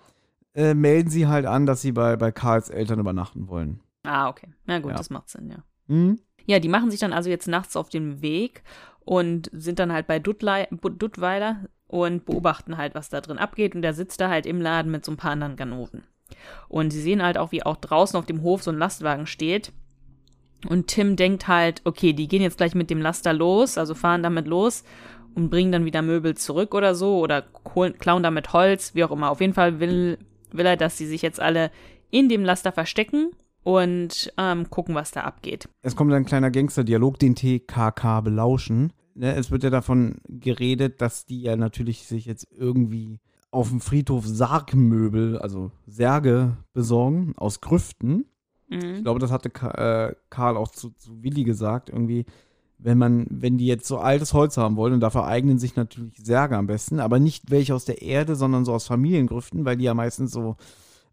äh, 0.55 0.75
melden 0.75 1.11
sie 1.11 1.27
halt 1.27 1.47
an, 1.47 1.67
dass 1.67 1.81
sie 1.83 1.93
bei, 1.93 2.17
bei 2.17 2.33
Karls 2.33 2.71
Eltern 2.71 2.99
übernachten 2.99 3.49
wollen. 3.49 3.81
Ah, 4.05 4.29
okay. 4.29 4.49
Na 4.67 4.79
gut, 4.79 4.93
Ja. 4.93 4.97
das 4.97 5.11
macht 5.11 5.29
Sinn, 5.31 5.51
ja. 5.51 5.65
Hm? 5.89 6.19
Ja, 6.47 6.61
die 6.61 6.69
machen 6.69 6.91
sich 6.91 7.01
dann 7.01 7.13
also 7.13 7.29
jetzt 7.29 7.49
nachts 7.49 7.77
auf 7.77 7.89
den 7.89 8.23
Weg 8.23 8.63
und 9.07 9.49
sind 9.53 9.79
dann 9.79 9.93
halt 9.93 10.07
bei 10.07 10.19
Bu- 10.19 10.89
Duttweiler 10.91 11.61
und 11.87 12.27
beobachten 12.27 12.77
halt, 12.77 12.95
was 12.95 13.09
da 13.09 13.21
drin 13.23 13.39
abgeht. 13.39 13.75
Und 13.75 13.83
der 13.83 13.95
sitzt 13.95 14.21
da 14.21 14.29
halt 14.29 14.45
im 14.45 14.61
Laden 14.61 14.91
mit 14.91 15.05
so 15.05 15.13
ein 15.13 15.17
paar 15.17 15.31
anderen 15.31 15.57
Ganoven. 15.57 16.03
Und 16.69 16.91
sie 16.91 17.01
sehen 17.01 17.23
halt 17.23 17.39
auch, 17.39 17.53
wie 17.53 17.63
auch 17.63 17.77
draußen 17.77 18.19
auf 18.19 18.27
dem 18.27 18.43
Hof 18.43 18.65
so 18.65 18.73
ein 18.73 18.79
Lastwagen 18.79 19.27
steht. 19.27 19.73
Und 20.69 20.89
Tim 20.89 21.15
denkt 21.15 21.47
halt, 21.47 21.83
okay, 21.85 22.13
die 22.13 22.27
gehen 22.27 22.43
jetzt 22.43 22.57
gleich 22.57 22.75
mit 22.75 22.91
dem 22.91 23.01
Laster 23.01 23.33
los, 23.33 23.79
also 23.79 23.95
fahren 23.95 24.25
damit 24.25 24.49
los 24.49 24.83
und 25.37 25.51
bringen 25.51 25.71
dann 25.71 25.85
wieder 25.85 26.03
Möbel 26.03 26.37
zurück 26.37 26.75
oder 26.75 26.97
so 26.97 27.19
oder 27.19 27.45
klauen 27.99 28.25
damit 28.25 28.53
Holz, 28.53 28.95
wie 28.97 29.05
auch 29.05 29.13
immer. 29.13 29.31
Auf 29.31 29.41
jeden 29.41 29.55
Fall 29.55 29.79
will, 29.79 30.19
will 30.51 30.67
er, 30.67 30.77
dass 30.77 30.99
sie 30.99 31.07
sich 31.07 31.23
jetzt 31.23 31.39
alle 31.39 31.71
in 32.11 32.29
dem 32.29 32.45
Laster 32.45 32.73
verstecken 32.73 33.31
und 33.67 34.33
ähm, 34.39 34.71
gucken, 34.71 34.95
was 34.95 35.11
da 35.11 35.23
abgeht. 35.23 35.69
Es 35.83 35.97
kommt 35.97 36.13
ein 36.13 36.25
kleiner 36.25 36.53
Gangster-Dialog, 36.53 37.19
den 37.19 37.35
TKK 37.35 38.21
belauschen. 38.21 38.93
Ne, 39.15 39.35
es 39.35 39.51
wird 39.51 39.65
ja 39.65 39.71
davon 39.71 40.19
geredet, 40.29 41.01
dass 41.01 41.27
die 41.27 41.43
ja 41.43 41.57
natürlich 41.57 42.07
sich 42.07 42.27
jetzt 42.27 42.47
irgendwie 42.57 43.19
auf 43.51 43.71
dem 43.71 43.81
Friedhof 43.81 44.25
Sargmöbel, 44.25 45.39
also 45.39 45.73
Särge, 45.85 46.59
besorgen 46.75 47.33
aus 47.37 47.61
Grüften. 47.61 48.27
Ich 48.69 48.85
Mhm. 48.85 49.03
glaube, 49.03 49.19
das 49.19 49.33
hatte 49.33 49.49
äh, 49.49 50.15
Karl 50.31 50.57
auch 50.57 50.69
zu, 50.71 50.91
zu 50.91 51.25
Willi 51.25 51.43
gesagt, 51.43 51.89
irgendwie, 51.89 52.25
wenn 52.79 52.99
man, 52.99 53.27
wenn 53.31 53.59
die 53.59 53.67
jetzt 53.67 53.89
so 53.89 53.99
altes 53.99 54.33
Holz 54.33 54.57
haben 54.59 54.77
wollen, 54.77 54.95
und 54.95 55.01
dafür 55.01 55.25
eignen 55.25 55.59
sich 55.59 55.75
natürlich 55.75 56.19
Särge 56.23 56.57
am 56.57 56.69
besten, 56.69 57.01
aber 57.01 57.19
nicht 57.19 57.51
welche 57.51 57.75
aus 57.75 57.85
der 57.85 58.03
Erde, 58.03 58.37
sondern 58.37 58.65
so 58.65 58.73
aus 58.73 58.87
Familiengrüften, 58.87 59.65
weil 59.65 59.77
die 59.77 59.85
ja 59.85 59.95
meistens 59.95 60.31
so 60.31 60.57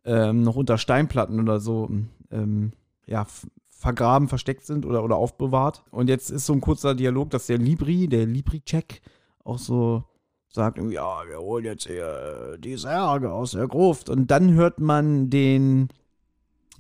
ähm, 0.06 0.42
noch 0.44 0.56
unter 0.56 0.78
Steinplatten 0.78 1.40
oder 1.40 1.60
so 1.60 1.90
ähm, 2.34 2.74
ja, 3.06 3.26
vergraben, 3.70 4.28
versteckt 4.28 4.66
sind 4.66 4.86
oder, 4.86 5.04
oder 5.04 5.18
aufbewahrt. 5.18 5.84
Und 5.92 6.10
jetzt 6.10 6.30
ist 6.30 6.46
so 6.46 6.54
ein 6.54 6.62
kurzer 6.62 6.96
Dialog, 6.96 7.30
dass 7.30 7.48
der 7.48 7.58
Libri, 7.58 8.08
der 8.08 8.26
Libri-Check, 8.26 9.02
auch 9.44 9.60
so 9.60 10.04
sagt, 10.48 10.78
ja, 10.78 11.22
wir 11.28 11.40
holen 11.40 11.66
jetzt 11.66 11.88
hier 11.88 12.58
die 12.60 12.78
Särge 12.78 13.34
aus 13.34 13.52
der 13.52 13.68
Gruft. 13.68 14.10
Und 14.10 14.32
dann 14.32 14.54
hört 14.54 14.80
man 14.80 15.30
den 15.30 15.90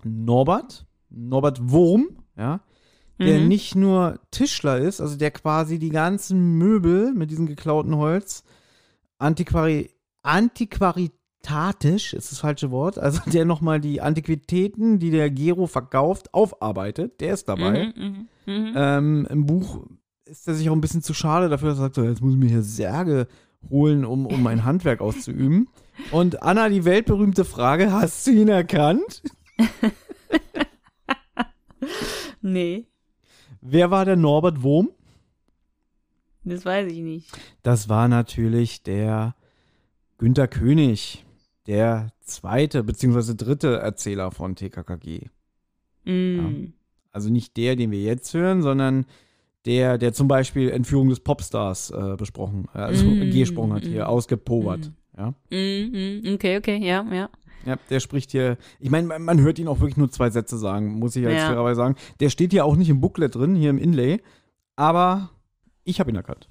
Norbert, 0.04 0.86
Norbert 1.10 1.72
Wurm, 1.72 2.18
ja, 2.38 2.62
der 3.20 3.40
Mhm. 3.40 3.48
nicht 3.48 3.76
nur 3.76 4.20
Tischler 4.32 4.80
ist, 4.80 5.02
also 5.02 5.18
der 5.18 5.32
quasi 5.32 5.80
die 5.80 5.90
ganzen 5.90 6.58
Möbel 6.58 7.14
mit 7.14 7.32
diesem 7.32 7.46
geklauten 7.46 7.96
Holz 7.96 8.44
antiquari 9.18 9.90
antiquaritatisch 11.44 12.14
ist 12.14 12.32
das 12.32 12.40
falsche 12.40 12.72
Wort, 12.72 12.98
also 12.98 13.22
der 13.32 13.46
nochmal 13.46 13.80
die 13.80 14.02
Antiquitäten, 14.02 15.00
die 15.00 15.12
der 15.12 15.30
Gero 15.30 15.68
verkauft, 15.68 16.34
aufarbeitet, 16.34 17.20
der 17.22 17.34
ist 17.34 17.48
dabei. 17.50 17.94
Mhm, 17.96 18.28
mhm, 18.46 18.54
mhm. 18.54 18.74
Ähm, 18.76 19.28
Im 19.30 19.46
Buch 19.46 19.86
ist 20.26 20.48
er 20.48 20.56
sich 20.56 20.70
auch 20.70 20.74
ein 20.74 20.82
bisschen 20.82 21.04
zu 21.04 21.14
schade 21.14 21.50
dafür, 21.50 21.70
dass 21.70 21.78
er 21.78 21.84
sagt, 21.84 21.96
so, 21.96 22.04
jetzt 22.04 22.22
muss 22.22 22.34
ich 22.34 22.40
mir 22.40 22.50
hier 22.50 22.64
Särge 22.64 23.28
holen, 23.70 24.06
um, 24.06 24.26
um 24.26 24.42
mein 24.42 24.64
Handwerk 24.66 25.02
auszuüben. 25.02 25.68
Und 26.12 26.42
Anna, 26.42 26.70
die 26.70 26.86
weltberühmte 26.86 27.46
Frage, 27.46 27.92
hast 27.92 28.26
du 28.28 28.32
ihn 28.32 28.48
erkannt? 28.50 29.22
Nee, 32.46 32.88
Wer 33.62 33.90
war 33.90 34.04
der 34.04 34.18
Norbert 34.18 34.62
Wurm? 34.64 34.90
das 36.44 36.66
weiß 36.66 36.92
ich 36.92 37.00
nicht. 37.00 37.32
Das 37.62 37.88
war 37.88 38.10
natürlich 38.10 38.84
der 38.84 39.36
Günter 40.18 40.48
König, 40.50 41.23
der 41.68 42.12
zweite 42.22 42.84
bzw. 42.84 43.34
dritte 43.36 43.78
Erzähler 43.78 44.32
von 44.32 44.56
TKKG. 44.56 45.28
Mm. 46.06 46.74
Also 47.12 47.30
nicht 47.30 47.56
der, 47.58 47.76
den 47.76 47.92
wir 47.92 48.02
jetzt 48.02 48.34
hören, 48.34 48.62
sondern 48.62 49.06
der, 49.66 49.98
der 49.98 50.12
zum 50.14 50.28
Beispiel 50.28 50.70
Entführung 50.70 51.10
des 51.10 51.22
Popstars 51.22 51.92
äh, 51.92 52.16
besprochen, 52.18 52.68
äh, 52.74 52.80
also 52.80 53.06
Mm, 53.06 53.30
gesprochen 53.32 53.74
hat, 53.74 53.86
mm, 53.86 53.88
hier 53.88 54.10
ausgepowert. 54.10 54.92
mm. 55.16 55.20
Ja? 55.20 55.34
Mm, 55.52 56.26
mm, 56.26 56.34
okay, 56.34 56.58
okay, 56.58 56.78
ja, 56.78 57.06
ja. 57.14 57.30
ja, 57.66 57.76
der 57.90 58.00
spricht 58.02 58.32
hier, 58.32 58.58
ich 58.80 58.90
meine, 58.90 59.08
man, 59.08 59.22
man 59.22 59.40
hört 59.40 59.60
ihn 59.60 59.68
auch 59.70 59.80
wirklich 59.80 59.96
nur 59.96 60.10
zwei 60.12 60.30
Sätze 60.32 60.58
sagen, 60.58 60.94
muss 61.00 61.16
ich 61.16 61.24
jetzt 61.24 61.34
Ja. 61.42 61.48
fairerweise 61.48 61.78
sagen. 61.78 61.96
Der 62.20 62.30
steht 62.30 62.52
hier 62.52 62.66
auch 62.66 62.76
nicht 62.76 62.90
im 62.90 63.00
Booklet 63.00 63.36
drin, 63.36 63.56
hier 63.56 63.70
im 63.70 63.78
Inlay, 63.78 64.22
aber 64.76 65.30
ich 65.86 66.00
habe 66.00 66.10
ihn 66.10 66.16
erkannt. 66.18 66.50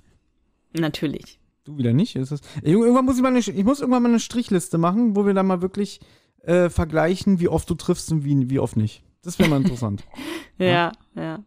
Natürlich. 0.75 1.39
Du 1.65 1.79
wieder 1.79 1.93
nicht? 1.93 2.17
Ist 2.17 2.33
das, 2.33 2.41
irgendwann 2.63 3.05
muss 3.05 3.17
ich 3.17 3.23
mal 3.23 3.29
eine, 3.29 3.39
ich 3.39 3.65
muss 3.65 3.81
irgendwann 3.81 4.03
mal 4.03 4.09
eine 4.09 4.21
Strichliste 4.21 4.79
machen, 4.79 5.15
wo 5.15 5.27
wir 5.27 5.35
dann 5.35 5.47
mal 5.47 5.63
wirklich 5.63 6.01
äh, 6.43 6.69
vergleichen, 6.69 7.39
wie 7.39 7.49
oft 7.49 7.71
du 7.71 7.75
triffst 7.75 8.11
und 8.11 8.25
wie, 8.25 8.51
wie 8.51 8.59
oft 8.59 8.77
nicht. 8.77 9.03
Das 9.23 9.39
wäre 9.39 9.49
mal 9.49 9.61
interessant. 9.61 10.05
Ja, 10.59 10.93
ja. 11.17 11.43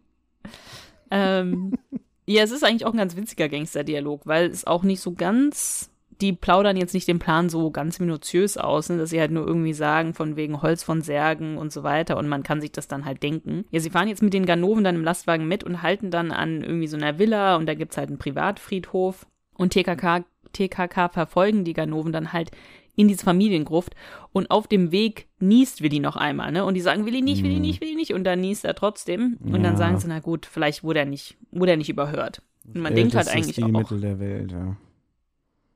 Ähm, 1.09 1.71
ja, 2.25 2.43
es 2.43 2.51
ist 2.51 2.65
eigentlich 2.65 2.85
auch 2.85 2.91
ein 2.91 2.97
ganz 2.97 3.15
witziger 3.15 3.47
Gangster-Dialog, 3.47 4.25
weil 4.25 4.49
es 4.49 4.67
auch 4.67 4.83
nicht 4.83 4.99
so 4.99 5.13
ganz, 5.13 5.89
die 6.19 6.33
plaudern 6.33 6.75
jetzt 6.75 6.93
nicht 6.93 7.07
den 7.07 7.19
Plan 7.19 7.47
so 7.47 7.71
ganz 7.71 7.99
minutiös 7.99 8.57
aus, 8.57 8.89
ne, 8.89 8.97
dass 8.97 9.11
sie 9.11 9.19
halt 9.19 9.31
nur 9.31 9.47
irgendwie 9.47 9.73
sagen, 9.73 10.13
von 10.15 10.35
wegen 10.35 10.61
Holz 10.61 10.83
von 10.83 11.01
Särgen 11.01 11.57
und 11.57 11.71
so 11.71 11.83
weiter 11.83 12.17
und 12.17 12.27
man 12.27 12.43
kann 12.43 12.59
sich 12.59 12.73
das 12.73 12.89
dann 12.89 13.05
halt 13.05 13.23
denken. 13.23 13.63
Ja, 13.71 13.79
sie 13.79 13.91
fahren 13.91 14.09
jetzt 14.09 14.23
mit 14.23 14.33
den 14.33 14.47
Ganoven 14.47 14.83
dann 14.83 14.95
im 14.95 15.03
Lastwagen 15.03 15.47
mit 15.47 15.63
und 15.63 15.81
halten 15.81 16.11
dann 16.11 16.31
an 16.31 16.61
irgendwie 16.61 16.87
so 16.87 16.97
einer 16.97 17.19
Villa 17.19 17.55
und 17.55 17.67
da 17.67 17.75
gibt's 17.75 17.95
halt 17.95 18.09
einen 18.09 18.17
Privatfriedhof 18.17 19.27
und 19.57 19.73
TKK, 19.73 20.23
TKK 20.53 21.09
verfolgen 21.09 21.63
die 21.63 21.73
Ganoven 21.73 22.11
dann 22.11 22.33
halt 22.33 22.51
in 22.97 23.07
diese 23.09 23.25
Familiengruft 23.25 23.93
und 24.31 24.49
auf 24.51 24.67
dem 24.67 24.91
Weg 24.91 25.27
niest 25.39 25.81
Willi 25.81 25.99
noch 25.99 26.15
einmal, 26.15 26.51
ne? 26.53 26.63
Und 26.63 26.75
die 26.75 26.81
sagen, 26.81 27.05
Willi 27.05 27.21
nicht, 27.21 27.43
Willi 27.43 27.59
nicht, 27.59 27.81
Willi 27.81 27.95
nicht 27.95 28.13
und 28.13 28.23
dann 28.23 28.39
niest 28.39 28.63
er 28.63 28.73
trotzdem 28.75 29.37
und 29.43 29.63
dann 29.63 29.73
Ja. 29.73 29.75
sagen 29.77 29.99
sie, 29.99 30.07
na 30.07 30.19
gut, 30.19 30.45
vielleicht 30.45 30.83
wurde 30.83 30.99
er 30.99 31.05
nicht, 31.05 31.35
wurde 31.51 31.71
er 31.71 31.77
nicht 31.77 31.89
überhört. 31.89 32.41
Und 32.73 32.81
man 32.81 32.95
denkt 32.95 33.13
halt 33.15 33.27
eigentlich 33.27 33.57
auch, 33.61 33.67
Stilmittel 33.67 33.99
der 33.99 34.19
Welt, 34.19 34.51
ja. 34.53 34.77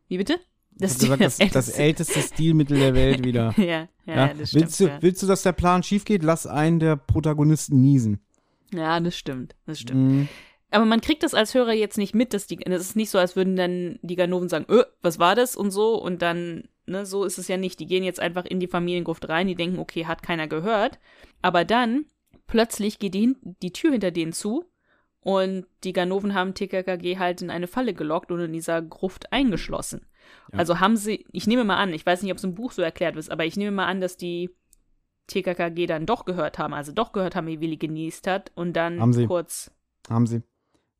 wie 0.07 0.17
bitte? 0.17 0.39
Das, 0.77 0.97
gesagt, 0.97 1.21
das, 1.21 1.37
das 1.37 1.69
älteste 1.69 2.21
Stilmittel 2.21 2.79
der 2.79 2.93
Welt 2.93 3.25
wieder. 3.25 3.53
ja, 3.57 3.65
ja, 3.65 3.87
Ja? 4.05 4.27
das 4.33 4.49
stimmt. 4.51 4.63
willst, 4.63 4.79
du, 4.79 4.87
ja. 4.87 4.97
willst 5.01 5.21
du, 5.21 5.27
dass 5.27 5.43
der 5.43 5.51
Plan 5.51 5.83
schief 5.83 6.05
geht? 6.05 6.23
Lass 6.23 6.47
einen 6.47 6.79
der 6.79 6.95
Protagonisten 6.95 7.81
niesen. 7.81 8.19
Ja, 8.73 8.97
das 9.01 9.17
stimmt. 9.17 9.55
Das 9.65 9.81
stimmt. 9.81 9.99
Mhm. 9.99 10.27
Aber 10.71 10.85
man 10.85 11.01
kriegt 11.01 11.23
das 11.23 11.33
als 11.33 11.53
Hörer 11.53 11.73
jetzt 11.73 11.97
nicht 11.97 12.13
mit, 12.13 12.33
dass 12.33 12.47
die, 12.47 12.63
es 12.65 12.81
ist 12.81 12.95
nicht 12.95 13.09
so, 13.09 13.17
als 13.17 13.35
würden 13.35 13.55
dann 13.55 13.99
die 14.01 14.15
Ganoven 14.15 14.49
sagen, 14.49 14.65
öh, 14.69 14.83
was 15.01 15.17
war 15.19 15.35
das 15.35 15.55
und 15.55 15.71
so 15.71 15.95
und 15.95 16.21
dann, 16.21 16.69
ne, 16.85 17.05
so 17.05 17.23
ist 17.23 17.37
es 17.39 17.47
ja 17.47 17.57
nicht. 17.57 17.79
Die 17.79 17.87
gehen 17.87 18.03
jetzt 18.03 18.19
einfach 18.19 18.45
in 18.45 18.59
die 18.59 18.67
Familiengruft 18.67 19.27
rein, 19.29 19.47
die 19.47 19.55
denken, 19.55 19.79
okay, 19.79 20.05
hat 20.05 20.21
keiner 20.21 20.47
gehört. 20.47 20.99
Aber 21.41 21.65
dann, 21.65 22.05
plötzlich 22.45 22.99
geht 22.99 23.15
die, 23.15 23.35
die 23.41 23.73
Tür 23.73 23.91
hinter 23.91 24.11
denen 24.11 24.33
zu 24.33 24.65
und 25.21 25.65
die 25.83 25.93
Ganoven 25.93 26.33
haben 26.33 26.53
TKKG 26.53 27.17
halt 27.17 27.41
in 27.41 27.49
eine 27.49 27.67
Falle 27.67 27.93
gelockt 27.93 28.31
und 28.31 28.39
in 28.39 28.53
dieser 28.53 28.81
Gruft 28.81 29.33
eingeschlossen. 29.33 30.05
Ja. 30.51 30.59
Also 30.59 30.79
haben 30.79 30.97
sie, 30.97 31.25
ich 31.31 31.47
nehme 31.47 31.63
mal 31.63 31.77
an, 31.77 31.93
ich 31.93 32.05
weiß 32.05 32.21
nicht, 32.21 32.31
ob 32.31 32.37
es 32.37 32.43
im 32.43 32.55
Buch 32.55 32.71
so 32.71 32.81
erklärt 32.81 33.15
ist, 33.17 33.31
aber 33.31 33.45
ich 33.45 33.57
nehme 33.57 33.71
mal 33.71 33.87
an, 33.87 34.01
dass 34.01 34.17
die 34.17 34.51
TKKG 35.27 35.87
dann 35.87 36.05
doch 36.05 36.25
gehört 36.25 36.57
haben, 36.57 36.73
also 36.73 36.91
doch 36.91 37.11
gehört 37.11 37.35
haben, 37.35 37.47
wie 37.47 37.59
Willi 37.59 37.77
genießt 37.77 38.27
hat 38.27 38.51
und 38.55 38.73
dann 38.73 38.99
Haben 38.99 39.13
sie. 39.13 39.27
kurz 39.27 39.71
Haben 40.09 40.25
sie. 40.25 40.41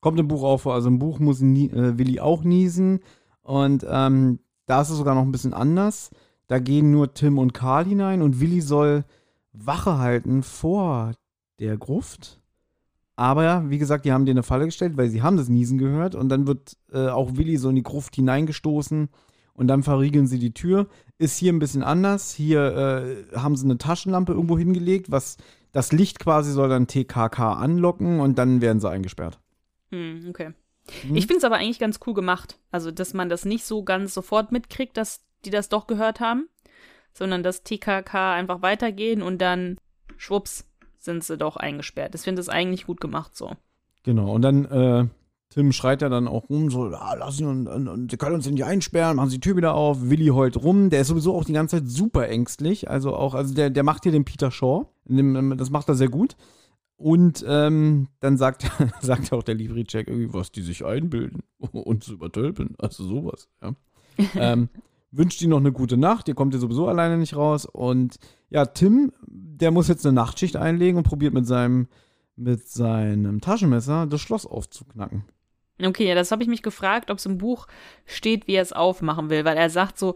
Kommt 0.02 0.20
im 0.20 0.28
Buch 0.28 0.44
auch 0.44 0.62
vor. 0.62 0.74
Also 0.74 0.88
im 0.88 1.00
Buch 1.00 1.20
muss 1.20 1.42
nie, 1.42 1.70
äh, 1.70 1.98
Willi 1.98 2.20
auch 2.20 2.44
niesen. 2.44 3.00
Und 3.42 3.86
ähm, 3.90 4.40
da 4.66 4.82
ist 4.82 4.90
es 4.90 4.98
sogar 4.98 5.16
noch 5.16 5.24
ein 5.24 5.32
bisschen 5.32 5.54
anders. 5.54 6.12
Da 6.48 6.60
gehen 6.60 6.92
nur 6.92 7.14
Tim 7.14 7.38
und 7.38 7.54
Karl 7.54 7.86
hinein 7.86 8.22
und 8.22 8.40
Willi 8.40 8.62
soll 8.62 9.06
Wache 9.54 9.98
halten 9.98 10.44
vor 10.44 11.14
der 11.60 11.78
Gruft. 11.78 12.40
Aber 13.16 13.44
ja, 13.44 13.70
wie 13.70 13.78
gesagt, 13.78 14.06
die 14.06 14.14
haben 14.14 14.26
dir 14.26 14.32
eine 14.32 14.44
Falle 14.44 14.66
gestellt, 14.66 14.96
weil 14.96 15.10
sie 15.10 15.22
haben 15.22 15.36
das 15.36 15.50
Niesen 15.50 15.78
gehört. 15.78 16.16
Und 16.16 16.30
dann 16.30 16.48
wird 16.48 16.78
äh, 16.94 17.10
auch 17.10 17.36
Willi 17.36 17.58
so 17.58 17.70
in 17.70 17.76
die 17.76 17.84
Gruft 17.84 18.16
hineingestoßen. 18.16 19.10
Und 19.54 19.68
dann 19.68 19.84
verriegeln 19.84 20.26
sie 20.26 20.40
die 20.40 20.54
Tür. 20.54 20.88
Ist 21.18 21.38
hier 21.38 21.52
ein 21.52 21.60
bisschen 21.60 21.84
anders. 21.84 22.32
Hier 22.32 23.26
äh, 23.34 23.38
haben 23.38 23.58
sie 23.58 23.66
eine 23.66 23.78
Taschenlampe 23.78 24.32
irgendwo 24.32 24.58
hingelegt, 24.58 25.12
was 25.12 25.36
das 25.74 25.92
Licht 25.92 26.20
quasi 26.20 26.52
soll 26.52 26.70
dann 26.70 26.88
TKK 26.88 27.54
anlocken 27.54 28.22
und 28.22 28.38
dann 28.38 28.62
werden 28.62 28.80
sie 28.80 28.90
eingesperrt. 28.90 29.40
Hm, 29.92 30.28
okay. 30.30 30.54
Hm? 31.02 31.16
Ich 31.16 31.28
finde 31.28 31.38
es 31.38 31.44
aber 31.44 31.58
eigentlich 31.58 31.80
ganz 31.80 32.00
cool 32.06 32.14
gemacht. 32.14 32.58
Also, 32.72 32.92
dass 32.92 33.14
man 33.14 33.30
das 33.30 33.46
nicht 33.46 33.66
so 33.66 33.84
ganz 33.84 34.14
sofort 34.14 34.52
mitkriegt, 34.52 34.98
dass 34.98 35.22
die 35.46 35.50
das 35.52 35.70
doch 35.70 35.88
gehört 35.88 36.20
haben, 36.20 36.50
sondern 37.14 37.44
dass 37.44 37.64
TKK 37.64 38.34
einfach 38.34 38.62
weitergehen 38.62 39.22
und 39.22 39.40
dann 39.40 39.78
schwupps 40.18 40.66
sind 40.98 41.24
sie 41.24 41.38
doch 41.38 41.56
eingesperrt. 41.56 42.14
Ich 42.16 42.22
finde 42.22 42.42
es 42.42 42.50
eigentlich 42.50 42.86
gut 42.86 43.00
gemacht 43.00 43.36
so. 43.36 43.52
Genau, 44.04 44.34
und 44.34 44.42
dann, 44.42 44.66
äh, 44.66 45.08
Tim 45.50 45.72
schreit 45.72 46.02
ja 46.02 46.10
dann 46.10 46.28
auch 46.28 46.50
rum, 46.50 46.70
so, 46.70 46.84
ah, 46.84 47.16
lass 47.16 47.40
ihn 47.40 47.48
und, 47.48 47.68
und, 47.68 47.88
und 47.88 48.12
sie 48.12 48.18
können 48.18 48.36
uns 48.36 48.50
nicht 48.50 48.64
einsperren, 48.64 49.16
machen 49.16 49.30
sie 49.30 49.40
die 49.40 49.48
Tür 49.48 49.58
wieder 49.58 49.74
auf, 49.74 50.10
Willi 50.10 50.28
heult 50.28 50.58
rum, 50.58 50.90
der 50.90 51.02
ist 51.02 51.08
sowieso 51.08 51.36
auch 51.36 51.44
die 51.44 51.54
ganze 51.54 51.78
Zeit 51.78 51.90
super 51.90 52.28
ängstlich, 52.28 52.90
also 52.90 53.16
auch, 53.16 53.34
also 53.34 53.54
der, 53.54 53.70
der 53.70 53.84
macht 53.84 54.04
hier 54.04 54.12
den 54.12 54.26
Peter 54.26 54.52
Shaw, 54.52 54.86
das 55.06 55.70
macht 55.70 55.90
er 55.90 55.96
sehr 55.96 56.10
gut. 56.10 56.36
Und 57.00 57.46
ähm, 57.48 58.10
dann 58.20 58.36
sagt, 58.36 58.70
sagt 59.02 59.32
auch 59.32 59.42
der 59.42 59.56
Libri-Check 59.56 60.10
irgendwie, 60.10 60.34
was 60.34 60.52
die 60.52 60.62
sich 60.62 60.84
einbilden 60.84 61.44
und 61.72 62.04
zu 62.04 62.14
übertölpeln, 62.14 62.76
also 62.78 63.06
sowas, 63.06 63.48
ja. 63.62 63.74
ähm, 64.36 64.68
wünscht 65.12 65.42
ihnen 65.42 65.52
noch 65.52 65.60
eine 65.60 65.72
gute 65.72 65.96
Nacht, 65.96 66.28
ihr 66.28 66.36
kommt 66.36 66.54
ja 66.54 66.60
sowieso 66.60 66.90
alleine 66.90 67.18
nicht 67.18 67.38
raus. 67.38 67.66
Und 67.66 68.20
ja, 68.50 68.66
Tim, 68.66 69.14
der 69.26 69.72
muss 69.72 69.88
jetzt 69.88 70.06
eine 70.06 70.14
Nachtschicht 70.14 70.58
einlegen 70.58 70.98
und 70.98 71.04
probiert 71.04 71.34
mit 71.34 71.48
seinem, 71.48 71.88
mit 72.36 72.68
seinem 72.68 73.40
Taschenmesser 73.40 74.06
das 74.06 74.20
Schloss 74.20 74.46
aufzuknacken. 74.46 75.24
Okay, 75.82 76.06
ja, 76.06 76.16
das 76.16 76.34
habe 76.34 76.44
ich 76.44 76.50
mich 76.50 76.64
gefragt, 76.64 77.10
ob 77.12 77.20
es 77.20 77.26
im 77.26 77.38
Buch 77.38 77.68
steht, 78.06 78.46
wie 78.48 78.56
er 78.56 78.62
es 78.62 78.74
aufmachen 78.74 79.30
will, 79.30 79.46
weil 79.46 79.56
er 79.56 79.70
sagt 79.70 79.98
so, 79.98 80.16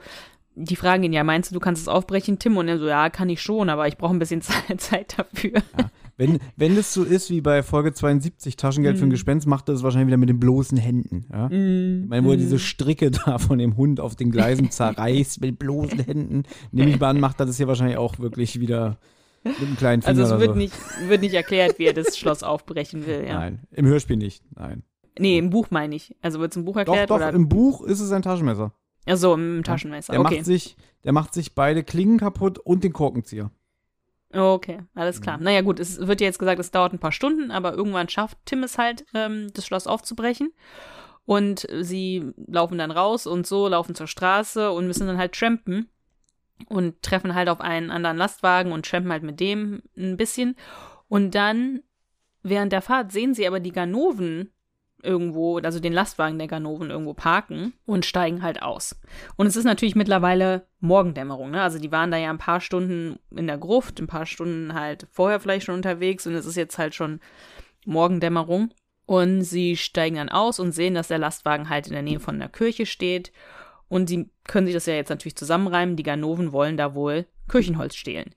die 0.55 0.75
fragen 0.75 1.03
ihn 1.03 1.13
ja, 1.13 1.23
meinst 1.23 1.49
du, 1.49 1.53
du 1.53 1.61
kannst 1.61 1.81
es 1.81 1.87
aufbrechen, 1.87 2.39
Tim? 2.39 2.57
Und 2.57 2.67
er 2.67 2.77
so, 2.77 2.87
ja, 2.87 3.09
kann 3.09 3.29
ich 3.29 3.41
schon, 3.41 3.69
aber 3.69 3.87
ich 3.87 3.97
brauche 3.97 4.13
ein 4.13 4.19
bisschen 4.19 4.41
Zeit, 4.41 4.81
Zeit 4.81 5.17
dafür. 5.17 5.63
Ja. 5.79 5.89
Wenn, 6.15 6.39
wenn 6.55 6.77
es 6.77 6.93
so 6.93 7.03
ist 7.03 7.29
wie 7.31 7.41
bei 7.41 7.63
Folge 7.63 7.91
72, 7.93 8.55
Taschengeld 8.55 8.97
für 8.97 9.05
ein 9.05 9.09
Mm. 9.09 9.11
Gespenst, 9.11 9.47
macht 9.47 9.67
er 9.69 9.75
es 9.75 9.81
wahrscheinlich 9.83 10.07
wieder 10.07 10.17
mit 10.17 10.29
den 10.29 10.39
bloßen 10.39 10.77
Händen. 10.77 11.25
Ja? 11.31 11.45
Ich 11.47 12.07
meine, 12.07 12.25
wo 12.25 12.31
er 12.31 12.37
diese 12.37 12.59
Stricke 12.59 13.09
da 13.11 13.39
von 13.39 13.57
dem 13.57 13.77
Hund 13.77 13.99
auf 13.99 14.15
den 14.15 14.29
Gleisen 14.31 14.69
zerreißt 14.71 15.41
mit 15.41 15.57
bloßen 15.59 15.99
Händen. 15.99 16.43
Nehme 16.71 16.91
ich 16.91 16.99
mal 16.99 17.09
an, 17.09 17.19
macht 17.19 17.39
er 17.39 17.45
das 17.47 17.57
hier 17.57 17.67
wahrscheinlich 17.67 17.97
auch 17.97 18.19
wirklich 18.19 18.59
wieder 18.59 18.99
mit 19.43 19.57
einem 19.57 19.75
kleinen 19.75 20.01
Finger 20.03 20.21
Also 20.21 20.35
es 20.35 20.39
wird, 20.39 20.51
so. 20.51 20.57
nicht, 20.57 20.73
wird 21.07 21.21
nicht 21.21 21.33
erklärt, 21.33 21.79
wie 21.79 21.85
er 21.85 21.93
das 21.93 22.17
Schloss 22.17 22.43
aufbrechen 22.43 23.05
will, 23.07 23.25
ja. 23.27 23.39
Nein, 23.39 23.61
im 23.71 23.85
Hörspiel 23.87 24.17
nicht. 24.17 24.43
Nein. 24.55 24.83
Nee, 25.19 25.37
im 25.37 25.49
Buch 25.49 25.67
meine 25.69 25.95
ich. 25.95 26.15
Also 26.21 26.39
wird 26.39 26.53
es 26.53 26.57
im 26.57 26.65
Buch 26.65 26.73
Doch, 26.73 26.79
erklärt 26.79 27.09
doch, 27.09 27.15
oder? 27.17 27.29
im 27.33 27.49
Buch 27.49 27.81
ist 27.83 27.99
es 27.99 28.11
ein 28.11 28.21
Taschenmesser. 28.21 28.73
Achso, 29.05 29.33
im 29.33 29.63
Taschenmesser. 29.63 30.13
Der, 30.13 30.21
okay. 30.21 30.35
macht 30.37 30.45
sich, 30.45 30.77
der 31.03 31.11
macht 31.11 31.33
sich 31.33 31.55
beide 31.55 31.83
Klingen 31.83 32.17
kaputt 32.19 32.57
und 32.59 32.83
den 32.83 32.93
Korkenzieher. 32.93 33.51
Okay, 34.33 34.79
alles 34.95 35.21
klar. 35.21 35.37
Naja, 35.37 35.61
gut, 35.61 35.79
es 35.79 36.07
wird 36.07 36.19
ja 36.19 36.25
jetzt 36.25 36.39
gesagt, 36.39 36.59
es 36.59 36.71
dauert 36.71 36.91
ein 36.91 36.99
paar 36.99 37.11
Stunden, 37.11 37.51
aber 37.51 37.73
irgendwann 37.73 38.09
schafft 38.09 38.37
Tim 38.45 38.63
es 38.63 38.77
halt, 38.77 39.05
ähm, 39.13 39.51
das 39.53 39.65
Schloss 39.65 39.85
aufzubrechen. 39.85 40.51
Und 41.25 41.67
sie 41.81 42.33
laufen 42.47 42.77
dann 42.77 42.91
raus 42.91 43.27
und 43.27 43.47
so, 43.47 43.67
laufen 43.67 43.95
zur 43.95 44.07
Straße 44.07 44.71
und 44.71 44.87
müssen 44.87 45.07
dann 45.07 45.17
halt 45.17 45.33
trampen 45.33 45.89
und 46.67 47.01
treffen 47.01 47.35
halt 47.35 47.47
auf 47.47 47.61
einen 47.61 47.91
anderen 47.91 48.17
Lastwagen 48.17 48.71
und 48.71 48.85
trampen 48.85 49.11
halt 49.11 49.23
mit 49.23 49.39
dem 49.39 49.83
ein 49.95 50.17
bisschen. 50.17 50.55
Und 51.07 51.35
dann, 51.35 51.81
während 52.41 52.73
der 52.73 52.81
Fahrt, 52.81 53.11
sehen 53.11 53.33
sie 53.33 53.47
aber 53.47 53.59
die 53.59 53.71
Ganoven 53.71 54.51
irgendwo, 55.03 55.57
also 55.59 55.79
den 55.79 55.93
Lastwagen 55.93 56.37
der 56.37 56.47
Ganoven 56.47 56.89
irgendwo 56.89 57.13
parken 57.13 57.73
und 57.85 58.05
steigen 58.05 58.41
halt 58.41 58.61
aus. 58.61 58.99
Und 59.35 59.47
es 59.47 59.55
ist 59.55 59.65
natürlich 59.65 59.95
mittlerweile 59.95 60.65
Morgendämmerung, 60.79 61.51
ne? 61.51 61.61
Also 61.61 61.79
die 61.79 61.91
waren 61.91 62.11
da 62.11 62.17
ja 62.17 62.29
ein 62.29 62.37
paar 62.37 62.61
Stunden 62.61 63.19
in 63.35 63.47
der 63.47 63.57
Gruft, 63.57 63.99
ein 63.99 64.07
paar 64.07 64.25
Stunden 64.25 64.73
halt 64.73 65.07
vorher 65.11 65.39
vielleicht 65.39 65.65
schon 65.65 65.75
unterwegs 65.75 66.25
und 66.25 66.33
es 66.33 66.45
ist 66.45 66.55
jetzt 66.55 66.77
halt 66.77 66.95
schon 66.95 67.19
Morgendämmerung. 67.85 68.73
Und 69.05 69.41
sie 69.41 69.75
steigen 69.75 70.15
dann 70.15 70.29
aus 70.29 70.59
und 70.59 70.71
sehen, 70.71 70.93
dass 70.93 71.09
der 71.09 71.17
Lastwagen 71.17 71.67
halt 71.69 71.87
in 71.87 71.93
der 71.93 72.01
Nähe 72.01 72.21
von 72.21 72.39
der 72.39 72.47
Kirche 72.47 72.85
steht. 72.85 73.33
Und 73.89 74.07
sie 74.07 74.29
können 74.45 74.65
sich 74.65 74.73
das 74.73 74.85
ja 74.85 74.93
jetzt 74.93 75.09
natürlich 75.09 75.35
zusammenreimen. 75.35 75.97
Die 75.97 76.03
Ganoven 76.03 76.53
wollen 76.53 76.77
da 76.77 76.95
wohl 76.95 77.25
Kirchenholz 77.49 77.95
stehlen. 77.95 78.33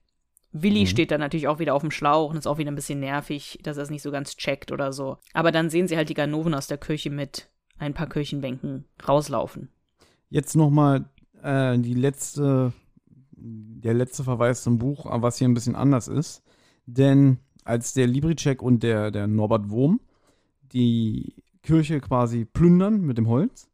Willi 0.63 0.83
Mhm. 0.83 0.87
steht 0.87 1.11
dann 1.11 1.21
natürlich 1.21 1.49
auch 1.49 1.59
wieder 1.59 1.75
auf 1.75 1.83
dem 1.83 1.91
Schlauch 1.91 2.31
und 2.31 2.37
ist 2.37 2.47
auch 2.47 2.59
wieder 2.59 2.71
ein 2.71 2.75
bisschen 2.77 3.01
nervig, 3.01 3.59
dass 3.63 3.77
er 3.77 3.83
es 3.85 3.91
nicht 3.91 4.03
so 4.03 4.11
ganz 4.11 4.37
checkt 4.37 4.73
oder 4.73 4.93
so. 4.93 5.19
Aber 5.33 5.53
dann 5.53 5.71
sehen 5.71 5.89
sie 5.89 5.97
halt 5.97 6.09
die 6.09 6.15
Ganoven 6.15 6.55
aus 6.55 6.67
der 6.67 6.79
Kirche 6.79 7.11
mit 7.11 7.49
ein 7.79 7.95
paar 7.95 8.09
Kirchenbänken 8.09 8.85
rauslaufen. 9.07 9.69
Jetzt 10.31 10.57
nochmal 10.57 11.09
äh, 11.43 11.79
die 11.79 11.95
letzte, 11.95 12.73
der 13.33 13.95
letzte 13.95 14.25
Verweis 14.25 14.63
zum 14.63 14.79
Buch, 14.79 15.07
was 15.09 15.39
hier 15.39 15.49
ein 15.49 15.55
bisschen 15.55 15.77
anders 15.77 16.09
ist. 16.09 16.43
Denn 16.87 17.39
als 17.65 17.93
der 17.95 18.07
Libricek 18.07 18.63
und 18.63 18.83
der, 18.83 19.11
der 19.11 19.27
Norbert 19.27 19.71
Wurm 19.71 20.01
die 20.73 21.35
Kirche 21.63 22.01
quasi 22.01 22.45
plündern 22.45 23.01
mit 23.03 23.19
dem 23.19 23.29
Holz, 23.29 23.69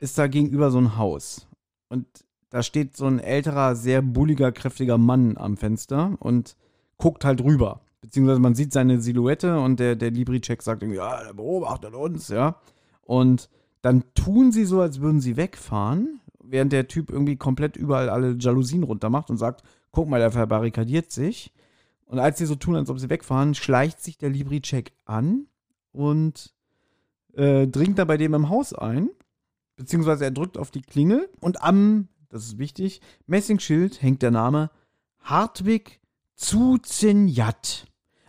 ist 0.00 0.18
da 0.18 0.26
gegenüber 0.26 0.70
so 0.70 0.78
ein 0.78 0.96
Haus. 0.96 1.48
Und 1.88 2.06
da 2.52 2.62
steht 2.62 2.98
so 2.98 3.06
ein 3.06 3.18
älterer, 3.18 3.74
sehr 3.74 4.02
bulliger, 4.02 4.52
kräftiger 4.52 4.98
Mann 4.98 5.38
am 5.38 5.56
Fenster 5.56 6.18
und 6.20 6.54
guckt 6.98 7.24
halt 7.24 7.42
rüber. 7.42 7.80
Beziehungsweise 8.02 8.40
man 8.40 8.54
sieht 8.54 8.74
seine 8.74 9.00
Silhouette 9.00 9.58
und 9.58 9.80
der, 9.80 9.96
der 9.96 10.10
Libricek 10.10 10.62
sagt 10.62 10.82
irgendwie, 10.82 10.98
ja, 10.98 11.24
der 11.24 11.32
beobachtet 11.32 11.94
uns, 11.94 12.28
ja. 12.28 12.56
Und 13.00 13.48
dann 13.80 14.04
tun 14.14 14.52
sie 14.52 14.66
so, 14.66 14.82
als 14.82 15.00
würden 15.00 15.22
sie 15.22 15.38
wegfahren, 15.38 16.20
während 16.44 16.72
der 16.72 16.88
Typ 16.88 17.08
irgendwie 17.08 17.36
komplett 17.36 17.74
überall 17.74 18.10
alle 18.10 18.36
Jalousien 18.38 18.82
runtermacht 18.82 19.30
und 19.30 19.38
sagt, 19.38 19.62
guck 19.90 20.10
mal, 20.10 20.20
der 20.20 20.30
verbarrikadiert 20.30 21.10
sich. 21.10 21.54
Und 22.04 22.18
als 22.18 22.36
sie 22.36 22.44
so 22.44 22.54
tun, 22.54 22.76
als 22.76 22.90
ob 22.90 22.98
sie 22.98 23.08
wegfahren, 23.08 23.54
schleicht 23.54 24.02
sich 24.02 24.18
der 24.18 24.28
Libricek 24.28 24.92
an 25.06 25.46
und 25.92 26.52
äh, 27.32 27.66
dringt 27.66 27.98
da 27.98 28.04
bei 28.04 28.18
dem 28.18 28.34
im 28.34 28.50
Haus 28.50 28.74
ein. 28.74 29.08
Beziehungsweise 29.76 30.24
er 30.24 30.32
drückt 30.32 30.58
auf 30.58 30.70
die 30.70 30.82
Klingel 30.82 31.30
und 31.40 31.62
am, 31.62 32.08
das 32.32 32.44
ist 32.44 32.58
wichtig, 32.58 33.00
Messingschild 33.26 34.02
hängt 34.02 34.22
der 34.22 34.30
Name 34.30 34.70
Hartwig 35.20 36.00
Zuzenjat. 36.34 37.86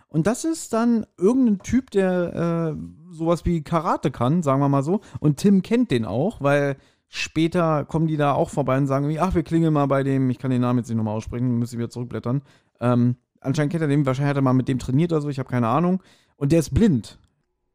Und 0.08 0.28
das 0.28 0.44
ist 0.44 0.72
dann 0.72 1.06
irgendein 1.18 1.58
Typ, 1.58 1.90
der 1.90 2.76
äh, 2.76 3.12
sowas 3.12 3.44
wie 3.46 3.62
Karate 3.62 4.12
kann, 4.12 4.42
sagen 4.42 4.60
wir 4.60 4.68
mal 4.68 4.84
so. 4.84 5.00
Und 5.18 5.38
Tim 5.38 5.62
kennt 5.62 5.90
den 5.90 6.04
auch, 6.04 6.40
weil 6.40 6.76
später 7.08 7.84
kommen 7.84 8.06
die 8.06 8.16
da 8.16 8.34
auch 8.34 8.50
vorbei 8.50 8.76
und 8.76 8.86
sagen, 8.86 9.08
wie, 9.08 9.18
ach, 9.18 9.34
wir 9.34 9.42
klingeln 9.42 9.72
mal 9.72 9.86
bei 9.86 10.02
dem, 10.02 10.30
ich 10.30 10.38
kann 10.38 10.50
den 10.50 10.60
Namen 10.60 10.78
jetzt 10.80 10.88
nicht 10.88 10.96
nochmal 10.96 11.16
aussprechen, 11.16 11.58
müssen 11.58 11.78
wir 11.78 11.90
zurückblättern. 11.90 12.42
Ähm, 12.80 13.16
anscheinend 13.40 13.72
kennt 13.72 13.82
er 13.82 13.88
den, 13.88 14.06
wahrscheinlich 14.06 14.30
hat 14.30 14.36
er 14.36 14.42
mal 14.42 14.52
mit 14.52 14.68
dem 14.68 14.78
trainiert 14.78 15.12
oder 15.12 15.22
so, 15.22 15.30
ich 15.30 15.38
habe 15.38 15.48
keine 15.48 15.68
Ahnung. 15.68 16.02
Und 16.36 16.52
der 16.52 16.60
ist 16.60 16.74
blind. 16.74 17.18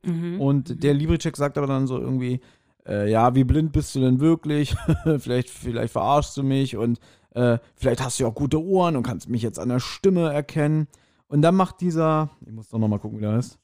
Mhm. 0.04 0.40
Und 0.40 0.84
der 0.84 0.94
Libricek 0.94 1.36
sagt 1.36 1.58
aber 1.58 1.68
dann 1.68 1.88
so 1.88 2.00
irgendwie, 2.00 2.40
äh, 2.88 3.10
ja, 3.10 3.36
wie 3.36 3.44
blind 3.44 3.72
bist 3.72 3.96
du 3.96 4.00
denn 4.00 4.20
wirklich? 4.20 4.76
vielleicht, 5.20 5.50
vielleicht 5.50 5.94
verarschst 5.94 6.38
du 6.38 6.44
mich 6.44 6.78
und 6.78 7.00
äh, 7.32 7.60
vielleicht 7.76 8.04
hast 8.04 8.20
du 8.20 8.24
ja 8.24 8.30
auch 8.30 8.36
gute 8.36 8.62
Ohren 8.62 8.96
und 8.96 9.04
kannst 9.04 9.30
mich 9.30 9.42
jetzt 9.42 9.60
an 9.60 9.70
der 9.70 9.80
Stimme 9.80 10.32
erkennen. 10.32 10.88
Und 11.28 11.42
dann 11.42 11.56
macht 11.56 11.82
dieser, 11.82 12.32
ich 12.46 12.52
muss 12.52 12.70
doch 12.70 12.80
nochmal 12.80 13.00
gucken, 13.00 13.20
wie 13.20 13.24
der 13.24 13.34
heißt. 13.34 13.60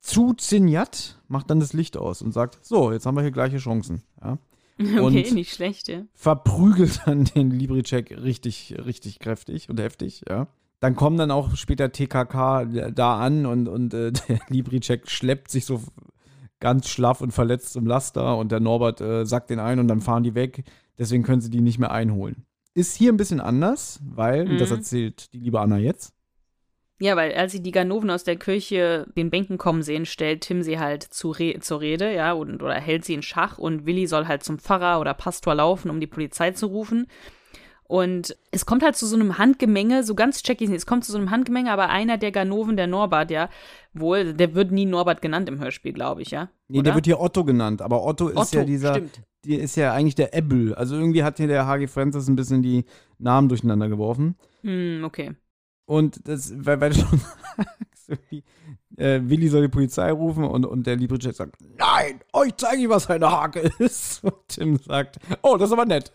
Zuzinjat 0.00 1.20
macht 1.28 1.50
dann 1.50 1.60
das 1.60 1.72
Licht 1.72 1.96
aus 1.96 2.22
und 2.22 2.32
sagt, 2.32 2.64
so, 2.64 2.92
jetzt 2.92 3.06
haben 3.06 3.14
wir 3.14 3.22
hier 3.22 3.30
gleiche 3.30 3.58
Chancen. 3.58 4.02
Ja. 4.22 4.38
Okay, 5.00 5.28
nicht 5.32 5.52
schlecht, 5.52 5.88
ja. 5.88 6.04
Verprügelt 6.14 7.00
dann 7.04 7.24
den 7.24 7.50
Libricek 7.50 8.16
richtig, 8.22 8.76
richtig 8.84 9.18
kräftig 9.18 9.68
und 9.68 9.80
heftig, 9.80 10.22
ja. 10.28 10.46
dann 10.78 10.94
kommen 10.94 11.16
dann 11.16 11.32
auch 11.32 11.56
später 11.56 11.90
TKK 11.90 12.64
da 12.92 13.18
an 13.18 13.44
und, 13.44 13.66
und 13.66 13.92
äh, 13.92 14.12
der 14.28 14.38
Libricek 14.46 15.10
schleppt 15.10 15.50
sich 15.50 15.64
so 15.64 15.82
ganz 16.60 16.88
schlaff 16.88 17.20
und 17.20 17.32
verletzt 17.32 17.72
zum 17.72 17.86
Laster 17.86 18.36
und 18.36 18.50
der 18.52 18.60
Norbert 18.60 19.00
äh, 19.00 19.24
sackt 19.24 19.50
den 19.50 19.60
ein 19.60 19.78
und 19.78 19.88
dann 19.88 20.00
fahren 20.00 20.22
die 20.22 20.34
weg. 20.34 20.64
Deswegen 20.98 21.22
können 21.22 21.40
sie 21.40 21.50
die 21.50 21.60
nicht 21.60 21.78
mehr 21.78 21.92
einholen. 21.92 22.44
Ist 22.74 22.96
hier 22.96 23.12
ein 23.12 23.16
bisschen 23.16 23.40
anders, 23.40 24.00
weil, 24.04 24.44
Mhm. 24.44 24.50
und 24.52 24.60
das 24.60 24.70
erzählt 24.70 25.32
die 25.32 25.38
liebe 25.38 25.60
Anna 25.60 25.78
jetzt, 25.78 26.12
Ja, 27.00 27.14
weil 27.14 27.32
als 27.34 27.52
sie 27.52 27.62
die 27.62 27.70
Ganoven 27.70 28.10
aus 28.10 28.24
der 28.24 28.34
Kirche 28.36 29.06
den 29.16 29.30
Bänken 29.30 29.56
kommen 29.56 29.82
sehen, 29.82 30.04
stellt 30.04 30.40
Tim 30.40 30.62
sie 30.64 30.80
halt 30.80 31.04
zu 31.04 31.30
Re 31.30 31.60
zur 31.60 31.80
Rede, 31.80 32.12
ja, 32.12 32.32
und, 32.32 32.60
oder 32.60 32.74
hält 32.74 33.04
sie 33.04 33.14
in 33.14 33.22
Schach 33.22 33.56
und 33.58 33.86
Willi 33.86 34.08
soll 34.08 34.26
halt 34.26 34.42
zum 34.42 34.58
Pfarrer 34.58 34.98
oder 35.00 35.14
Pastor 35.14 35.54
laufen, 35.54 35.90
um 35.90 36.00
die 36.00 36.08
Polizei 36.08 36.50
zu 36.50 36.66
rufen. 36.66 37.06
Und 37.88 38.36
es 38.50 38.66
kommt 38.66 38.82
halt 38.82 38.96
zu 38.96 39.06
so 39.06 39.16
einem 39.16 39.38
Handgemenge, 39.38 40.04
so 40.04 40.14
ganz 40.14 40.42
check 40.42 40.60
ich 40.60 40.68
nicht, 40.68 40.76
es 40.76 40.86
kommt 40.86 41.06
zu 41.06 41.12
so 41.12 41.16
einem 41.16 41.30
Handgemenge, 41.30 41.72
aber 41.72 41.88
einer 41.88 42.18
der 42.18 42.32
Ganoven, 42.32 42.76
der 42.76 42.86
Norbert, 42.86 43.30
ja, 43.30 43.48
wohl, 43.94 44.34
der 44.34 44.54
wird 44.54 44.72
nie 44.72 44.84
Norbert 44.84 45.22
genannt 45.22 45.48
im 45.48 45.58
Hörspiel, 45.58 45.94
glaube 45.94 46.20
ich, 46.20 46.30
ja. 46.30 46.50
nee, 46.68 46.78
Oder? 46.78 46.84
der 46.84 46.94
wird 46.96 47.06
hier 47.06 47.18
Otto 47.18 47.44
genannt, 47.44 47.80
aber 47.80 48.04
Otto 48.04 48.28
ist 48.28 48.36
Otto, 48.36 48.58
ja 48.58 48.64
dieser, 48.64 48.94
stimmt. 48.94 49.22
die 49.46 49.54
ist 49.54 49.74
ja 49.76 49.94
eigentlich 49.94 50.14
der 50.14 50.34
Ebbel. 50.34 50.74
Also 50.74 50.96
irgendwie 50.96 51.24
hat 51.24 51.38
hier 51.38 51.48
der 51.48 51.66
H.G. 51.66 51.86
Francis 51.86 52.28
ein 52.28 52.36
bisschen 52.36 52.62
die 52.62 52.84
Namen 53.18 53.48
durcheinander 53.48 53.88
geworfen. 53.88 54.36
Hm, 54.60 55.02
okay. 55.04 55.34
Und 55.86 56.28
das, 56.28 56.52
weil, 56.54 56.82
weil 56.82 56.90
du 56.90 56.96
schon 57.00 57.20
irgendwie, 58.08 58.42
äh, 58.96 59.20
Willi 59.22 59.48
soll 59.48 59.62
die 59.62 59.68
Polizei 59.68 60.10
rufen 60.10 60.44
und, 60.44 60.64
und 60.64 60.86
der 60.86 60.96
liebe 60.96 61.16
Jet 61.16 61.36
sagt, 61.36 61.56
nein, 61.76 62.20
euch 62.32 62.56
zeige 62.56 62.82
ich, 62.82 62.88
was 62.88 63.08
eine 63.10 63.30
Hake 63.30 63.60
ist. 63.78 64.24
Und 64.24 64.34
Tim 64.48 64.76
sagt, 64.78 65.18
oh, 65.42 65.56
das 65.56 65.68
ist 65.68 65.72
aber 65.72 65.84
nett. 65.84 66.12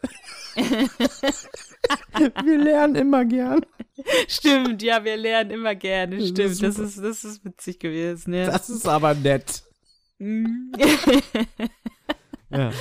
Wir 2.44 2.58
lernen 2.58 2.96
immer 2.96 3.26
gern. 3.26 3.66
Stimmt, 4.28 4.82
ja, 4.82 5.04
wir 5.04 5.18
lernen 5.18 5.52
immer 5.52 5.76
gerne, 5.76 6.16
Das 6.16 6.26
ist 6.26 6.32
stimmt. 6.32 6.64
Das 6.64 6.76
super. 6.76 6.88
ist, 6.88 7.04
das 7.04 7.24
ist 7.24 7.46
witzig 7.46 7.80
gewesen, 7.80 8.34
ja. 8.34 8.46
Das 8.48 8.70
ist 8.70 8.88
aber 8.88 9.14
nett. 9.14 9.64
Hm. 10.20 10.72
Ja. 12.50 12.72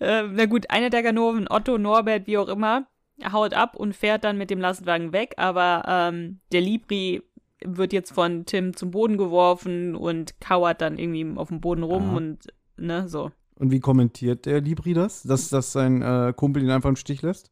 Ähm, 0.00 0.32
na 0.34 0.46
gut, 0.46 0.70
einer 0.70 0.90
der 0.90 1.04
Ganoven, 1.04 1.46
Otto, 1.48 1.78
Norbert, 1.78 2.26
wie 2.26 2.36
auch 2.36 2.48
immer, 2.48 2.88
haut 3.30 3.54
ab 3.54 3.76
und 3.76 3.94
fährt 3.94 4.24
dann 4.24 4.38
mit 4.38 4.50
dem 4.50 4.60
Lastwagen 4.60 5.12
weg, 5.12 5.34
aber 5.36 5.84
ähm, 5.86 6.40
der 6.50 6.60
Libri 6.60 7.22
wird 7.66 7.92
jetzt 7.92 8.12
von 8.12 8.46
Tim 8.46 8.76
zum 8.76 8.90
Boden 8.90 9.16
geworfen 9.16 9.94
und 9.96 10.40
kauert 10.40 10.80
dann 10.80 10.98
irgendwie 10.98 11.36
auf 11.38 11.48
dem 11.48 11.60
Boden 11.60 11.82
rum 11.82 12.10
Ja. 12.10 12.16
und 12.16 12.38
ne, 12.76 13.08
so. 13.08 13.30
Und 13.56 13.70
wie 13.70 13.80
kommentiert 13.80 14.46
der 14.46 14.60
Libri 14.60 14.94
das? 14.94 15.22
Dass, 15.22 15.48
dass 15.48 15.72
sein 15.72 16.02
äh, 16.02 16.32
Kumpel 16.36 16.62
ihn 16.62 16.70
einfach 16.70 16.88
im 16.88 16.96
Stich 16.96 17.22
lässt? 17.22 17.50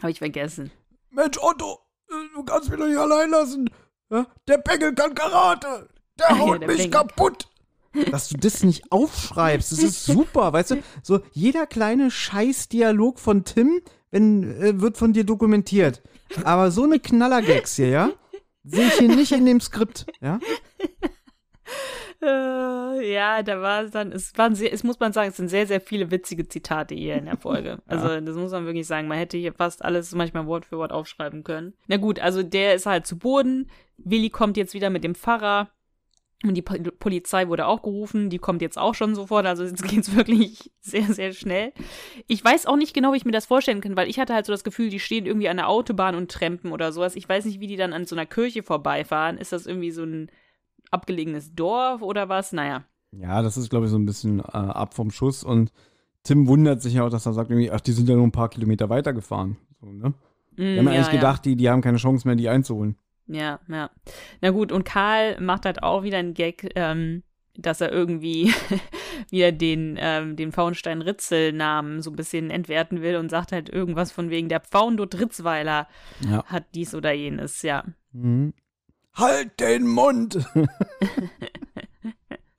Habe 0.00 0.10
ich 0.10 0.18
vergessen. 0.18 0.70
Mensch, 1.10 1.38
Otto, 1.40 1.78
äh, 2.10 2.14
du 2.34 2.42
kannst 2.44 2.68
mich 2.70 2.78
doch 2.78 2.86
nicht 2.86 2.98
allein 2.98 3.30
lassen. 3.30 3.70
Ja? 4.10 4.26
Der 4.46 4.58
Bengel 4.58 4.94
kann 4.94 5.14
Karate. 5.14 5.88
Der 6.18 6.30
Ah 6.30 6.34
ja, 6.36 6.38
haut 6.40 6.60
der 6.62 6.68
mich 6.68 6.78
Bengel. 6.78 6.90
kaputt. 6.90 7.48
Dass 8.10 8.28
du 8.28 8.36
das 8.36 8.62
nicht 8.62 8.92
aufschreibst, 8.92 9.72
das 9.72 9.78
ist 9.78 10.04
super, 10.04 10.52
weißt 10.52 10.72
du? 10.72 10.82
So 11.02 11.20
jeder 11.32 11.66
kleine 11.66 12.10
Scheißdialog 12.10 13.18
von 13.18 13.44
Tim 13.44 13.80
wenn, 14.10 14.42
äh, 14.60 14.80
wird 14.80 14.96
von 14.96 15.12
dir 15.12 15.24
dokumentiert. 15.24 16.02
Aber 16.44 16.70
so 16.70 16.84
eine 16.84 16.98
Knallergags 16.98 17.76
hier, 17.76 17.88
ja? 17.88 18.10
Sehe 18.68 18.86
ich 18.86 18.94
hier 18.94 19.08
nicht 19.08 19.32
in 19.32 19.46
dem 19.46 19.60
Skript, 19.60 20.06
ja? 20.20 20.38
Äh, 22.20 23.12
ja, 23.12 23.44
da 23.44 23.62
war 23.62 23.84
es 23.84 23.92
dann, 23.92 24.10
es 24.10 24.36
waren 24.36 24.56
sehr, 24.56 24.72
es 24.72 24.82
muss 24.82 24.98
man 24.98 25.12
sagen, 25.12 25.30
es 25.30 25.36
sind 25.36 25.48
sehr, 25.48 25.68
sehr 25.68 25.80
viele 25.80 26.10
witzige 26.10 26.48
Zitate 26.48 26.94
hier 26.94 27.14
in 27.14 27.26
der 27.26 27.36
Folge. 27.40 27.78
Also, 27.86 28.20
das 28.20 28.34
muss 28.34 28.50
man 28.50 28.66
wirklich 28.66 28.86
sagen. 28.86 29.06
Man 29.06 29.18
hätte 29.18 29.36
hier 29.36 29.52
fast 29.52 29.84
alles 29.84 30.12
manchmal 30.14 30.46
Wort 30.46 30.64
für 30.64 30.78
Wort 30.78 30.90
aufschreiben 30.90 31.44
können. 31.44 31.74
Na 31.86 31.96
gut, 31.96 32.18
also 32.18 32.42
der 32.42 32.74
ist 32.74 32.86
halt 32.86 33.06
zu 33.06 33.18
Boden. 33.18 33.70
Willi 33.98 34.30
kommt 34.30 34.56
jetzt 34.56 34.74
wieder 34.74 34.90
mit 34.90 35.04
dem 35.04 35.14
Pfarrer. 35.14 35.70
Und 36.44 36.54
die 36.54 36.62
Po- 36.62 36.76
Polizei 37.00 37.48
wurde 37.48 37.66
auch 37.66 37.82
gerufen, 37.82 38.30
die 38.30 38.38
kommt 38.38 38.62
jetzt 38.62 38.78
auch 38.78 38.94
schon 38.94 39.14
sofort, 39.16 39.44
also 39.44 39.64
jetzt 39.64 39.82
geht's 39.88 40.14
wirklich 40.14 40.70
sehr, 40.80 41.12
sehr 41.12 41.32
schnell. 41.32 41.72
Ich 42.28 42.44
weiß 42.44 42.66
auch 42.66 42.76
nicht 42.76 42.94
genau, 42.94 43.12
wie 43.12 43.16
ich 43.16 43.24
mir 43.24 43.32
das 43.32 43.46
vorstellen 43.46 43.80
kann, 43.80 43.96
weil 43.96 44.08
ich 44.08 44.20
hatte 44.20 44.34
halt 44.34 44.46
so 44.46 44.52
das 44.52 44.62
Gefühl, 44.62 44.88
die 44.88 45.00
stehen 45.00 45.26
irgendwie 45.26 45.48
an 45.48 45.56
der 45.56 45.68
Autobahn 45.68 46.14
und 46.14 46.30
trampen 46.30 46.70
oder 46.70 46.92
sowas. 46.92 47.16
Ich 47.16 47.28
weiß 47.28 47.44
nicht, 47.44 47.58
wie 47.58 47.66
die 47.66 47.76
dann 47.76 47.92
an 47.92 48.04
so 48.06 48.14
einer 48.14 48.26
Kirche 48.26 48.62
vorbeifahren. 48.62 49.36
Ist 49.36 49.52
das 49.52 49.66
irgendwie 49.66 49.90
so 49.90 50.04
ein 50.04 50.30
abgelegenes 50.90 51.54
Dorf 51.54 52.02
oder 52.02 52.28
was? 52.28 52.52
Naja. 52.52 52.84
Ja, 53.12 53.42
das 53.42 53.56
ist, 53.56 53.70
glaube 53.70 53.86
ich, 53.86 53.90
so 53.90 53.98
ein 53.98 54.06
bisschen 54.06 54.40
äh, 54.40 54.42
ab 54.52 54.94
vom 54.94 55.10
Schuss. 55.10 55.42
Und 55.42 55.72
Tim 56.22 56.46
wundert 56.46 56.82
sich 56.82 56.94
ja 56.94 57.04
auch, 57.04 57.10
dass 57.10 57.26
er 57.26 57.32
sagt, 57.32 57.50
irgendwie, 57.50 57.70
ach, 57.70 57.80
die 57.80 57.92
sind 57.92 58.08
ja 63.28 63.60
ja. 63.68 63.90
Na 64.40 64.50
gut, 64.50 64.72
und 64.72 64.84
Karl 64.84 65.40
macht 65.40 65.64
halt 65.64 65.82
auch 65.82 66.02
wieder 66.02 66.18
einen 66.18 66.34
Gag, 66.34 66.70
ähm, 66.74 67.22
dass 67.56 67.80
er 67.80 67.90
irgendwie 67.92 68.52
wieder 69.30 69.52
den, 69.52 69.96
ähm, 70.00 70.36
den 70.36 70.52
Pfauenstein-Ritzel-Namen 70.52 72.02
so 72.02 72.10
ein 72.10 72.16
bisschen 72.16 72.50
entwerten 72.50 73.02
will 73.02 73.16
und 73.16 73.30
sagt 73.30 73.52
halt 73.52 73.68
irgendwas 73.68 74.12
von 74.12 74.30
wegen 74.30 74.48
der 74.48 74.60
Pfauendot 74.60 75.18
Ritzweiler 75.20 75.88
Ja. 76.28 76.44
hat 76.46 76.66
dies 76.74 76.94
oder 76.94 77.12
jenes, 77.12 77.62
ja. 77.62 77.84
Mhm. 78.12 78.54
Halt 79.14 79.58
den 79.60 79.86
Mund! 79.86 80.38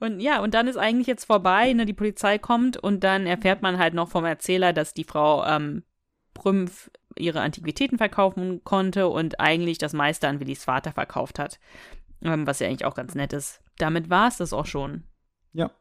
Und 0.02 0.22
ja, 0.22 0.42
und 0.42 0.54
dann 0.54 0.68
ist 0.68 0.78
eigentlich 0.78 1.08
jetzt 1.08 1.26
vorbei, 1.26 1.74
ne, 1.74 1.86
die 1.86 1.94
Polizei 1.94 2.38
kommt 2.38 2.78
und 2.78 3.04
dann 3.04 3.28
erfährt 3.28 3.62
man 3.62 3.78
halt 3.78 3.94
noch 3.94 4.08
vom 4.08 4.24
Erzähler, 4.24 4.72
dass 4.72 4.94
die 4.94 5.04
Frau 5.04 5.44
ähm, 5.46 5.84
Prümpf 6.34 6.90
ihre 7.20 7.42
Antiquitäten 7.42 7.98
verkaufen 7.98 8.64
konnte 8.64 9.08
und 9.10 9.40
eigentlich 9.40 9.78
das 9.78 9.94
meiste 9.94 10.28
an 10.28 10.40
Willis 10.40 10.64
Vater 10.64 10.92
verkauft 10.92 11.40
hat. 11.40 11.60
Ähm, 12.22 12.46
was 12.48 12.60
ja 12.60 12.68
eigentlich 12.68 12.86
auch 12.86 12.96
ganz 12.96 13.16
nett 13.16 13.32
ist. 13.34 13.62
Damit 13.78 14.10
war 14.10 14.28
es 14.28 14.38
das 14.38 14.52
auch 14.54 14.66
schon. 14.66 15.04
Ja, 15.54 15.72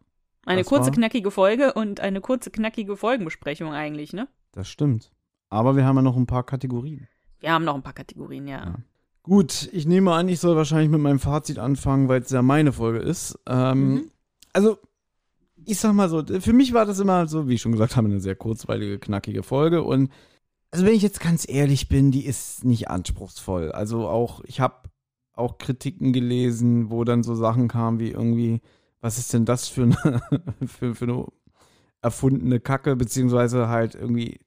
Eine 0.46 0.62
kurze, 0.64 0.86
war- 0.86 0.92
knackige 0.92 1.30
Folge 1.30 1.72
und 1.72 2.00
eine 2.00 2.20
kurze, 2.20 2.50
knackige 2.50 2.96
Folgenbesprechung 2.96 3.72
eigentlich, 3.72 4.12
ne? 4.12 4.28
das 4.52 4.68
stimmt. 4.68 5.10
Aber 5.50 5.76
wir 5.76 5.84
haben 5.84 5.96
ja 5.96 6.02
noch 6.02 6.16
ein 6.16 6.26
paar 6.26 6.44
Kategorien. 6.44 7.08
Wir 7.40 7.52
haben 7.52 7.64
noch 7.64 7.74
ein 7.74 7.82
paar 7.82 7.92
Kategorien, 7.92 8.46
ja. 8.48 8.58
Ja. 8.64 8.74
Gut, 9.22 9.68
ich 9.72 9.86
nehme 9.86 10.12
an, 10.12 10.28
ich 10.28 10.40
soll 10.40 10.56
wahrscheinlich 10.56 10.88
mit 10.90 11.00
meinem 11.00 11.18
Fazit 11.20 11.58
anfangen, 11.58 12.08
weil 12.08 12.22
es 12.22 12.30
ja 12.30 12.40
meine 12.42 12.72
Folge 12.72 12.98
ist. 13.00 13.38
Ähm, 13.46 13.94
Mhm. 13.94 14.10
Also, 14.52 14.78
ich 15.64 15.78
sag 15.78 15.92
mal 15.92 16.08
so, 16.08 16.24
für 16.40 16.52
mich 16.52 16.72
war 16.72 16.86
das 16.86 16.98
immer 17.00 17.26
so, 17.26 17.48
wie 17.48 17.54
ich 17.54 17.60
schon 17.60 17.72
gesagt 17.72 17.96
habe, 17.96 18.08
eine 18.08 18.20
sehr 18.20 18.36
kurzweilige, 18.36 18.98
knackige 18.98 19.42
Folge. 19.42 19.82
Und 19.82 20.10
also, 20.70 20.84
wenn 20.84 20.94
ich 20.94 21.02
jetzt 21.02 21.20
ganz 21.20 21.48
ehrlich 21.48 21.88
bin, 21.88 22.10
die 22.10 22.26
ist 22.26 22.64
nicht 22.64 22.90
anspruchsvoll. 22.90 23.72
Also 23.72 24.08
auch, 24.08 24.42
ich 24.44 24.60
habe 24.60 24.88
auch 25.32 25.58
Kritiken 25.58 26.12
gelesen, 26.12 26.90
wo 26.90 27.04
dann 27.04 27.22
so 27.22 27.34
Sachen 27.34 27.68
kamen 27.68 28.00
wie 28.00 28.10
irgendwie, 28.10 28.60
was 29.00 29.18
ist 29.18 29.32
denn 29.32 29.44
das 29.44 29.68
für 29.68 29.84
eine, 29.84 30.20
für, 30.66 30.94
für 30.94 31.04
eine 31.04 31.26
erfundene 32.02 32.60
Kacke, 32.60 32.96
beziehungsweise 32.96 33.68
halt 33.68 33.94
irgendwie 33.94 34.40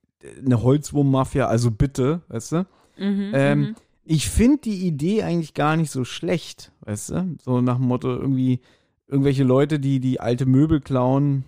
eine 0.46 0.62
Holzwurm-Mafia, 0.62 1.48
also 1.48 1.72
bitte, 1.72 2.22
weißt 2.28 2.52
du? 2.52 2.68
Mhm, 2.98 3.32
Ähm, 3.34 3.60
mhm. 3.60 3.76
Ich 4.04 4.30
finde 4.30 4.58
die 4.60 4.86
Idee 4.88 5.24
eigentlich 5.24 5.54
gar 5.54 5.78
nicht 5.78 5.92
so 5.92 6.04
schlecht, 6.04 6.72
weißt 6.82 7.10
du? 7.12 7.36
So 7.42 7.62
nach 7.62 7.78
dem 7.78 7.88
Motto, 7.88 8.10
irgendwie 8.10 8.60
irgendwelche 9.08 9.44
Leute, 9.44 9.80
die 9.80 10.00
die 10.00 10.20
alte 10.20 10.46
Möbel 10.46 10.82
klauen, 10.82 11.46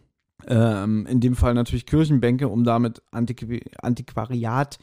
ähm, 0.48 1.06
in 1.06 1.20
dem 1.20 1.36
Fall 1.36 1.53
natürlich 1.53 1.86
Kirchenbänke, 1.86 2.48
um 2.48 2.64
damit 2.64 3.02
Antiqu 3.11 3.60
Antiquariat, 3.82 4.78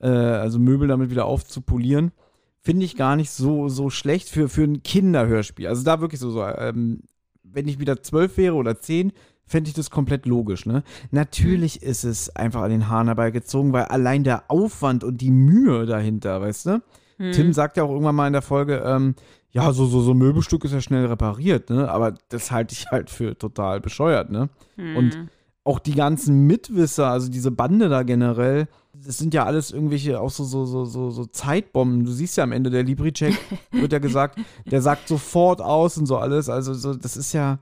äh, 0.00 0.06
also 0.06 0.58
Möbel 0.58 0.88
damit 0.88 1.10
wieder 1.10 1.26
aufzupolieren, 1.26 2.12
finde 2.60 2.84
ich 2.84 2.96
gar 2.96 3.16
nicht 3.16 3.30
so, 3.30 3.68
so 3.68 3.90
schlecht 3.90 4.28
für, 4.28 4.48
für 4.48 4.62
ein 4.62 4.82
Kinderhörspiel. 4.82 5.66
Also 5.66 5.82
da 5.84 6.00
wirklich 6.00 6.20
so, 6.20 6.30
so 6.30 6.44
ähm, 6.44 7.02
wenn 7.42 7.68
ich 7.68 7.78
wieder 7.78 8.02
zwölf 8.02 8.36
wäre 8.36 8.54
oder 8.54 8.80
zehn, 8.80 9.12
fände 9.44 9.68
ich 9.68 9.74
das 9.74 9.90
komplett 9.90 10.26
logisch, 10.26 10.66
ne? 10.66 10.82
Natürlich 11.10 11.82
ist 11.82 12.04
es 12.04 12.34
einfach 12.34 12.62
an 12.62 12.70
den 12.70 12.88
Haaren 12.88 13.08
herbeigezogen, 13.08 13.72
weil 13.72 13.84
allein 13.84 14.24
der 14.24 14.44
Aufwand 14.48 15.04
und 15.04 15.20
die 15.20 15.30
Mühe 15.30 15.84
dahinter, 15.84 16.40
weißt 16.40 16.66
du? 16.66 16.82
Mhm. 17.18 17.32
Tim 17.32 17.52
sagt 17.52 17.76
ja 17.76 17.82
auch 17.82 17.90
irgendwann 17.90 18.14
mal 18.14 18.26
in 18.26 18.32
der 18.32 18.42
Folge, 18.42 18.82
ähm, 18.84 19.14
ja, 19.52 19.72
so, 19.72 19.86
so, 19.86 20.00
so 20.00 20.12
ein 20.12 20.18
Möbelstück 20.18 20.64
ist 20.64 20.72
ja 20.72 20.80
schnell 20.80 21.06
repariert, 21.06 21.70
ne? 21.70 21.90
Aber 21.90 22.14
das 22.30 22.50
halte 22.50 22.72
ich 22.74 22.86
halt 22.90 23.10
für 23.10 23.36
total 23.38 23.80
bescheuert, 23.80 24.30
ne? 24.30 24.48
und- 24.76 25.16
Mhm. 25.16 25.28
Auch 25.64 25.78
die 25.78 25.94
ganzen 25.94 26.48
Mitwisser, 26.48 27.06
also 27.06 27.28
diese 27.30 27.52
Bande 27.52 27.88
da 27.88 28.02
generell, 28.02 28.66
das 28.94 29.18
sind 29.18 29.32
ja 29.32 29.44
alles 29.44 29.70
irgendwelche 29.70 30.18
auch 30.20 30.30
so, 30.30 30.42
so, 30.42 30.64
so, 30.66 30.84
so, 30.86 31.10
so 31.12 31.24
Zeitbomben. 31.26 32.04
Du 32.04 32.10
siehst 32.10 32.36
ja 32.36 32.42
am 32.42 32.50
Ende, 32.50 32.68
der 32.68 32.82
Libri-Check 32.82 33.38
wird 33.70 33.92
ja 33.92 34.00
gesagt, 34.00 34.40
der 34.68 34.82
sagt 34.82 35.06
sofort 35.06 35.60
aus 35.60 35.96
und 35.98 36.06
so 36.06 36.16
alles. 36.16 36.48
Also, 36.48 36.74
so, 36.74 36.94
das 36.94 37.16
ist 37.16 37.32
ja, 37.32 37.60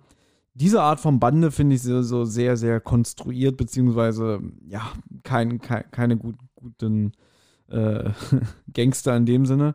diese 0.54 0.80
Art 0.80 0.98
von 0.98 1.20
Bande 1.20 1.50
finde 1.50 1.76
ich 1.76 1.82
so, 1.82 2.00
so 2.00 2.24
sehr, 2.24 2.56
sehr 2.56 2.80
konstruiert, 2.80 3.58
beziehungsweise, 3.58 4.40
ja, 4.66 4.80
kein, 5.22 5.60
kein, 5.60 5.84
keine 5.90 6.16
gut, 6.16 6.36
guten 6.54 7.12
äh, 7.68 8.08
Gangster 8.72 9.14
in 9.14 9.26
dem 9.26 9.44
Sinne. 9.44 9.74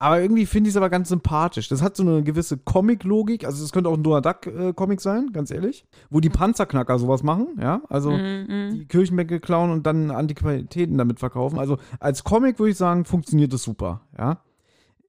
Aber 0.00 0.20
irgendwie 0.20 0.46
finde 0.46 0.68
ich 0.68 0.74
es 0.74 0.76
aber 0.76 0.90
ganz 0.90 1.08
sympathisch. 1.08 1.68
Das 1.68 1.82
hat 1.82 1.96
so 1.96 2.04
eine 2.04 2.22
gewisse 2.22 2.56
Comic-Logik. 2.56 3.44
Also, 3.44 3.64
es 3.64 3.72
könnte 3.72 3.90
auch 3.90 3.96
ein 3.96 4.02
Donald 4.04 4.24
Duck-Comic 4.24 5.00
sein, 5.00 5.30
ganz 5.32 5.50
ehrlich. 5.50 5.84
Wo 6.08 6.20
die 6.20 6.30
Panzerknacker 6.30 6.98
sowas 7.00 7.24
machen, 7.24 7.48
ja. 7.60 7.82
Also, 7.88 8.10
Mhm, 8.12 8.46
mhm. 8.48 8.70
die 8.74 8.86
Kirchenbänke 8.86 9.40
klauen 9.40 9.70
und 9.70 9.86
dann 9.86 10.10
Antiquitäten 10.12 10.98
damit 10.98 11.18
verkaufen. 11.18 11.58
Also, 11.58 11.78
als 11.98 12.22
Comic 12.22 12.58
würde 12.60 12.70
ich 12.70 12.76
sagen, 12.76 13.04
funktioniert 13.04 13.52
das 13.52 13.62
super, 13.62 14.02
ja. 14.16 14.40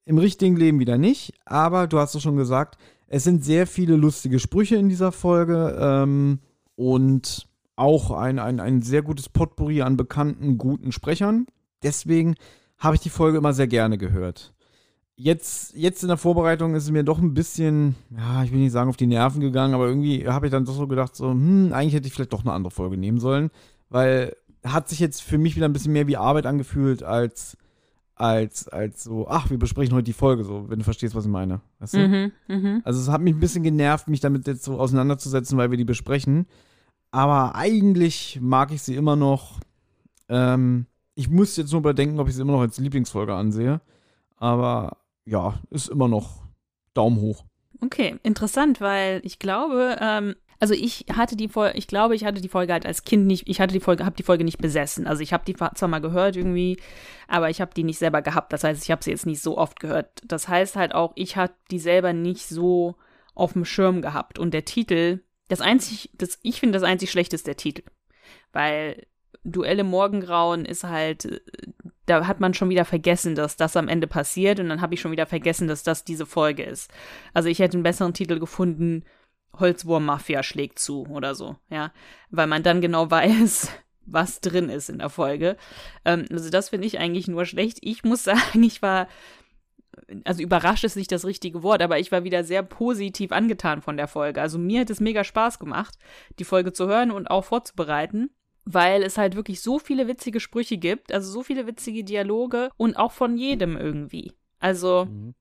Im 0.05 0.17
richtigen 0.17 0.55
Leben 0.55 0.79
wieder 0.79 0.97
nicht, 0.97 1.33
aber 1.45 1.85
du 1.85 1.99
hast 1.99 2.15
es 2.15 2.23
schon 2.23 2.35
gesagt, 2.35 2.79
es 3.05 3.23
sind 3.23 3.43
sehr 3.43 3.67
viele 3.67 3.95
lustige 3.95 4.39
Sprüche 4.39 4.75
in 4.75 4.89
dieser 4.89 5.11
Folge 5.11 5.77
ähm, 5.79 6.39
und 6.75 7.47
auch 7.75 8.09
ein, 8.09 8.39
ein, 8.39 8.59
ein 8.59 8.81
sehr 8.81 9.03
gutes 9.03 9.29
Potpourri 9.29 9.83
an 9.83 9.97
bekannten, 9.97 10.57
guten 10.57 10.91
Sprechern. 10.91 11.45
Deswegen 11.83 12.35
habe 12.79 12.95
ich 12.95 13.01
die 13.01 13.09
Folge 13.09 13.37
immer 13.37 13.53
sehr 13.53 13.67
gerne 13.67 13.99
gehört. 13.99 14.53
Jetzt, 15.21 15.75
jetzt 15.75 16.01
in 16.01 16.07
der 16.07 16.15
Vorbereitung 16.15 16.75
ist 16.75 16.85
es 16.85 16.91
mir 16.91 17.03
doch 17.03 17.19
ein 17.19 17.33
bisschen, 17.33 17.95
ja, 18.17 18.41
ich 18.41 18.53
will 18.53 18.59
nicht 18.59 18.71
sagen 18.71 18.89
auf 18.89 18.95
die 18.95 19.05
Nerven 19.05 19.41
gegangen, 19.41 19.73
aber 19.73 19.85
irgendwie 19.85 20.25
habe 20.25 20.45
ich 20.45 20.51
dann 20.51 20.63
doch 20.63 20.75
so 20.75 20.87
gedacht, 20.87 21.13
so, 21.13 21.31
hm, 21.31 21.73
eigentlich 21.73 21.93
hätte 21.93 22.07
ich 22.07 22.13
vielleicht 22.13 22.31
doch 22.31 22.43
eine 22.43 22.53
andere 22.53 22.71
Folge 22.71 22.95
nehmen 22.95 23.19
sollen, 23.19 23.51
weil 23.89 24.37
hat 24.63 24.87
sich 24.87 24.99
jetzt 24.99 25.21
für 25.21 25.37
mich 25.37 25.57
wieder 25.57 25.65
ein 25.65 25.73
bisschen 25.73 25.91
mehr 25.91 26.07
wie 26.07 26.15
Arbeit 26.15 26.45
angefühlt 26.45 27.03
als 27.03 27.57
als, 28.15 28.69
als 28.69 29.03
so, 29.03 29.27
ach, 29.27 29.49
wir 29.49 29.59
besprechen 29.59 29.93
heute 29.93 30.05
die 30.05 30.13
Folge, 30.13 30.45
so, 30.45 30.69
wenn 30.69 30.79
du 30.79 30.85
verstehst, 30.85 31.15
was 31.15 31.25
ich 31.25 31.31
meine. 31.31 31.59
Weißt 31.79 31.95
du? 31.95 32.07
Mhm, 32.07 32.31
mhm. 32.47 32.81
Also 32.85 33.01
es 33.01 33.09
hat 33.09 33.19
mich 33.19 33.35
ein 33.35 33.41
bisschen 33.41 33.63
genervt, 33.63 34.07
mich 34.07 34.21
damit 34.21 34.47
jetzt 34.47 34.63
so 34.63 34.79
auseinanderzusetzen, 34.79 35.57
weil 35.57 35.71
wir 35.71 35.77
die 35.77 35.85
besprechen. 35.85 36.45
Aber 37.11 37.55
eigentlich 37.55 38.39
mag 38.41 38.71
ich 38.71 38.81
sie 38.81 38.95
immer 38.95 39.17
noch. 39.17 39.59
Ähm, 40.29 40.85
ich 41.15 41.29
muss 41.29 41.57
jetzt 41.57 41.71
nur 41.71 41.79
überdenken, 41.79 42.19
ob 42.19 42.29
ich 42.29 42.35
sie 42.35 42.41
immer 42.41 42.53
noch 42.53 42.61
als 42.61 42.77
Lieblingsfolge 42.77 43.33
ansehe. 43.33 43.81
Aber 44.35 44.97
ja, 45.30 45.60
ist 45.69 45.89
immer 45.89 46.07
noch 46.07 46.43
Daumen 46.93 47.22
hoch. 47.22 47.45
Okay, 47.81 48.18
interessant, 48.23 48.81
weil 48.81 49.22
ich 49.23 49.39
glaube, 49.39 49.97
ähm, 50.01 50.35
also 50.60 50.73
ich 50.73 51.06
hatte 51.14 51.38
die 51.38 51.47
Folge, 51.47 51.77
ich 51.77 51.88
glaube, 51.88 52.15
ich 52.15 52.26
hatte 52.26 52.41
die 52.41 52.49
Folge 52.49 52.73
halt 52.73 52.85
als 52.85 53.03
Kind 53.03 53.27
nicht, 53.27 53.47
ich 53.47 53.61
hatte 53.61 53.73
die 53.73 53.80
Folge, 53.80 54.06
habe 54.06 54.15
die 54.15 54.23
Folge 54.23 54.43
nicht 54.43 54.57
besessen. 54.57 55.07
Also 55.07 55.22
ich 55.22 55.31
habe 55.31 55.45
die 55.45 55.56
zwar 55.56 55.88
mal 55.88 56.01
gehört 56.01 56.35
irgendwie, 56.35 56.77
aber 57.27 57.49
ich 57.49 57.61
habe 57.61 57.73
die 57.73 57.84
nicht 57.84 57.99
selber 57.99 58.22
gehabt. 58.22 58.51
Das 58.51 58.64
heißt, 58.64 58.84
ich 58.84 58.91
habe 58.91 59.03
sie 59.03 59.11
jetzt 59.11 59.26
nicht 59.26 59.41
so 59.41 59.57
oft 59.57 59.80
gehört. 59.80 60.10
Das 60.26 60.49
heißt 60.49 60.76
halt 60.76 60.93
auch, 60.93 61.14
ich 61.15 61.38
habe 61.38 61.53
die 61.72 61.80
selber 61.80 62.11
nicht 62.11 62.47
so 62.47 62.95
auf 63.35 63.53
dem 63.53 63.65
Schirm 63.65 64.01
gehabt. 64.01 64.39
Und 64.39 64.53
der 64.53 64.65
Titel, 64.65 65.22
das 65.47 65.61
einzig, 65.61 66.10
das, 66.15 66.39
ich 66.41 66.60
finde 66.60 66.77
das 66.77 66.84
einzig 66.84 67.11
schlechte 67.11 67.35
ist 67.35 67.47
der 67.47 67.56
Titel. 67.56 67.84
Weil 68.51 69.06
Duelle 69.45 69.85
Morgengrauen 69.85 70.65
ist 70.65 70.84
halt, 70.84 71.41
da 72.10 72.27
hat 72.27 72.40
man 72.40 72.53
schon 72.53 72.69
wieder 72.69 72.86
vergessen, 72.86 73.36
dass 73.36 73.56
das 73.56 73.77
am 73.77 73.88
Ende 73.88 74.07
passiert 74.07 74.60
und 74.60 74.69
dann 74.69 74.81
habe 74.81 74.94
ich 74.94 75.02
schon 75.02 75.11
wieder 75.11 75.26
vergessen, 75.26 75.68
dass 75.68 75.84
das 75.84 76.03
diese 76.03 76.26
Folge 76.26 76.64
ist. 76.64 76.91
Also 77.34 77.49
ich 77.49 77.60
hätte 77.60 77.77
einen 77.77 77.84
besseren 77.84 78.14
Titel 78.14 78.40
gefunden, 78.40 79.03
Holzwurm-Mafia 79.57 80.44
schlägt 80.44 80.80
zu 80.80 81.06
oder 81.07 81.36
so, 81.36 81.57
ja. 81.69 81.91
Weil 82.30 82.48
man 82.48 82.64
dann 82.64 82.81
genau 82.81 83.10
weiß, 83.10 83.72
was 84.06 84.41
drin 84.41 84.69
ist 84.69 84.90
in 84.90 84.99
der 84.99 85.10
Folge. 85.10 85.57
Ähm, 86.06 86.26
also 86.31 86.49
das 86.49 86.69
finde 86.69 86.88
ich 86.88 86.99
eigentlich 86.99 87.27
nur 87.27 87.45
schlecht. 87.45 87.77
Ich 87.81 88.03
muss 88.03 88.23
sagen, 88.23 88.64
ich 88.64 88.81
war, 88.81 89.07
also 90.23 90.41
überrascht 90.41 90.84
ist 90.84 90.95
nicht 90.95 91.11
das 91.11 91.26
richtige 91.26 91.61
Wort, 91.64 91.81
aber 91.81 91.99
ich 91.99 92.11
war 92.11 92.23
wieder 92.23 92.44
sehr 92.44 92.64
positiv 92.64 93.31
angetan 93.31 93.81
von 93.81 93.98
der 93.98 94.07
Folge. 94.07 94.41
Also 94.41 94.57
mir 94.57 94.81
hat 94.81 94.90
es 94.90 94.99
mega 94.99 95.23
Spaß 95.23 95.60
gemacht, 95.60 95.98
die 96.40 96.45
Folge 96.45 96.73
zu 96.73 96.88
hören 96.88 97.11
und 97.11 97.30
auch 97.30 97.45
vorzubereiten. 97.45 98.31
Weil 98.65 99.03
es 99.03 99.18
halt 99.18 99.36
wirklich 99.36 99.61
so 99.61 99.80
viele 99.80 100.07
witzige 100.07 100.40
Sprüche 100.40 100.77
gibt, 100.77 101.11
also 101.11 101.31
so 101.31 101.44
viele 101.44 101.65
witzige 101.68 102.03
Dialoge 102.03 102.69
und 102.77 102.98
auch 102.98 103.11
von 103.11 103.38
jedem 103.38 103.77
irgendwie. 103.77 104.34
Also, 104.60 105.06
mhm. 105.06 105.34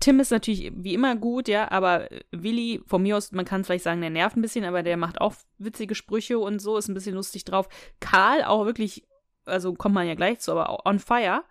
Tim 0.00 0.18
ist 0.18 0.32
natürlich 0.32 0.72
wie 0.74 0.94
immer 0.94 1.14
gut, 1.14 1.46
ja, 1.46 1.70
aber 1.70 2.08
Willi, 2.32 2.82
von 2.86 3.02
mir 3.02 3.16
aus, 3.16 3.30
man 3.30 3.44
kann 3.44 3.62
vielleicht 3.62 3.84
sagen, 3.84 4.00
der 4.00 4.10
nervt 4.10 4.36
ein 4.36 4.42
bisschen, 4.42 4.64
aber 4.64 4.82
der 4.82 4.96
macht 4.96 5.20
auch 5.20 5.34
witzige 5.58 5.94
Sprüche 5.94 6.40
und 6.40 6.58
so, 6.58 6.76
ist 6.76 6.88
ein 6.88 6.94
bisschen 6.94 7.14
lustig 7.14 7.44
drauf. 7.44 7.68
Karl 8.00 8.42
auch 8.42 8.66
wirklich, 8.66 9.06
also 9.44 9.74
kommt 9.74 9.94
man 9.94 10.08
ja 10.08 10.14
gleich 10.14 10.40
zu, 10.40 10.50
aber 10.50 10.84
on 10.86 10.98
fire. 10.98 11.44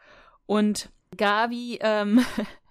Und 0.46 0.90
Gavi, 1.16 1.80
ähm, 1.82 2.26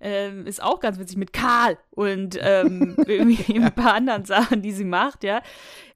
ähm, 0.00 0.46
ist 0.46 0.62
auch 0.62 0.80
ganz 0.80 0.98
witzig 0.98 1.16
mit 1.16 1.32
Karl 1.32 1.78
und 1.90 2.38
ähm, 2.40 2.96
irgendwie 3.06 3.58
ein 3.58 3.74
paar 3.74 3.94
anderen 3.94 4.24
Sachen, 4.24 4.62
die 4.62 4.72
sie 4.72 4.84
macht, 4.84 5.24
ja. 5.24 5.42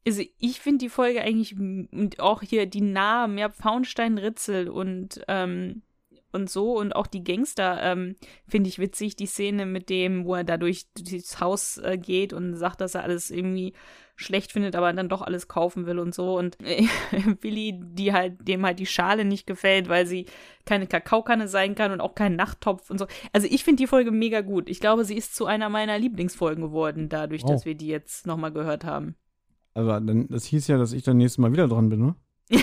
Also 0.07 0.23
ich 0.39 0.61
finde 0.61 0.79
die 0.79 0.89
Folge 0.89 1.21
eigentlich 1.21 1.59
und 1.59 2.21
auch 2.21 2.43
hier 2.43 2.67
die 2.67 2.81
Namen, 2.81 3.39
ja, 3.39 3.51
Faunstein 3.51 4.19
Ritzel 4.19 4.69
und 4.69 5.21
ähm, 5.29 5.83
und 6.33 6.51
so 6.51 6.79
und 6.79 6.95
auch 6.95 7.07
die 7.07 7.25
Gangster 7.25 7.81
ähm, 7.83 8.17
finde 8.47 8.69
ich 8.69 8.79
witzig, 8.79 9.17
die 9.17 9.27
Szene 9.27 9.67
mit 9.67 9.89
dem, 9.89 10.25
wo 10.25 10.35
er 10.35 10.45
da 10.45 10.57
durch 10.57 10.87
das 10.95 11.41
Haus 11.41 11.79
äh, 11.79 11.99
geht 11.99 12.33
und 12.33 12.57
sagt, 12.57 12.81
dass 12.81 12.95
er 12.95 13.03
alles 13.03 13.31
irgendwie 13.31 13.73
schlecht 14.17 14.53
findet, 14.53 14.77
aber 14.77 14.93
dann 14.93 15.09
doch 15.09 15.23
alles 15.23 15.49
kaufen 15.49 15.87
will 15.87 15.99
und 15.99 16.15
so 16.15 16.39
und 16.39 16.57
äh, 16.63 16.87
Willi, 17.41 17.81
die 17.83 18.13
halt 18.13 18.47
dem 18.47 18.65
halt 18.65 18.79
die 18.79 18.87
Schale 18.87 19.25
nicht 19.25 19.47
gefällt, 19.47 19.89
weil 19.89 20.07
sie 20.07 20.27
keine 20.67 20.87
Kakaokanne 20.87 21.49
sein 21.49 21.75
kann 21.75 21.93
und 21.93 22.01
auch 22.01 22.15
kein 22.15 22.37
Nachttopf 22.37 22.91
und 22.91 22.99
so. 22.99 23.07
Also 23.33 23.49
ich 23.51 23.65
finde 23.65 23.83
die 23.83 23.87
Folge 23.87 24.11
mega 24.11 24.43
gut. 24.43 24.69
Ich 24.69 24.81
glaube, 24.81 25.05
sie 25.05 25.17
ist 25.17 25.35
zu 25.35 25.47
einer 25.47 25.69
meiner 25.69 25.99
Lieblingsfolgen 25.99 26.63
geworden, 26.63 27.09
dadurch, 27.09 27.45
oh. 27.45 27.49
dass 27.49 27.65
wir 27.65 27.75
die 27.75 27.89
jetzt 27.89 28.27
nochmal 28.27 28.53
gehört 28.53 28.85
haben. 28.85 29.17
Also 29.73 29.89
dann, 29.89 30.29
das 30.29 30.45
hieß 30.45 30.69
ja, 30.69 30.77
dass 30.77 30.93
ich 30.93 31.03
dann 31.03 31.17
nächstes 31.17 31.39
Mal 31.39 31.53
wieder 31.53 31.69
dran 31.69 31.89
bin, 31.89 32.01
ne? 32.01 32.15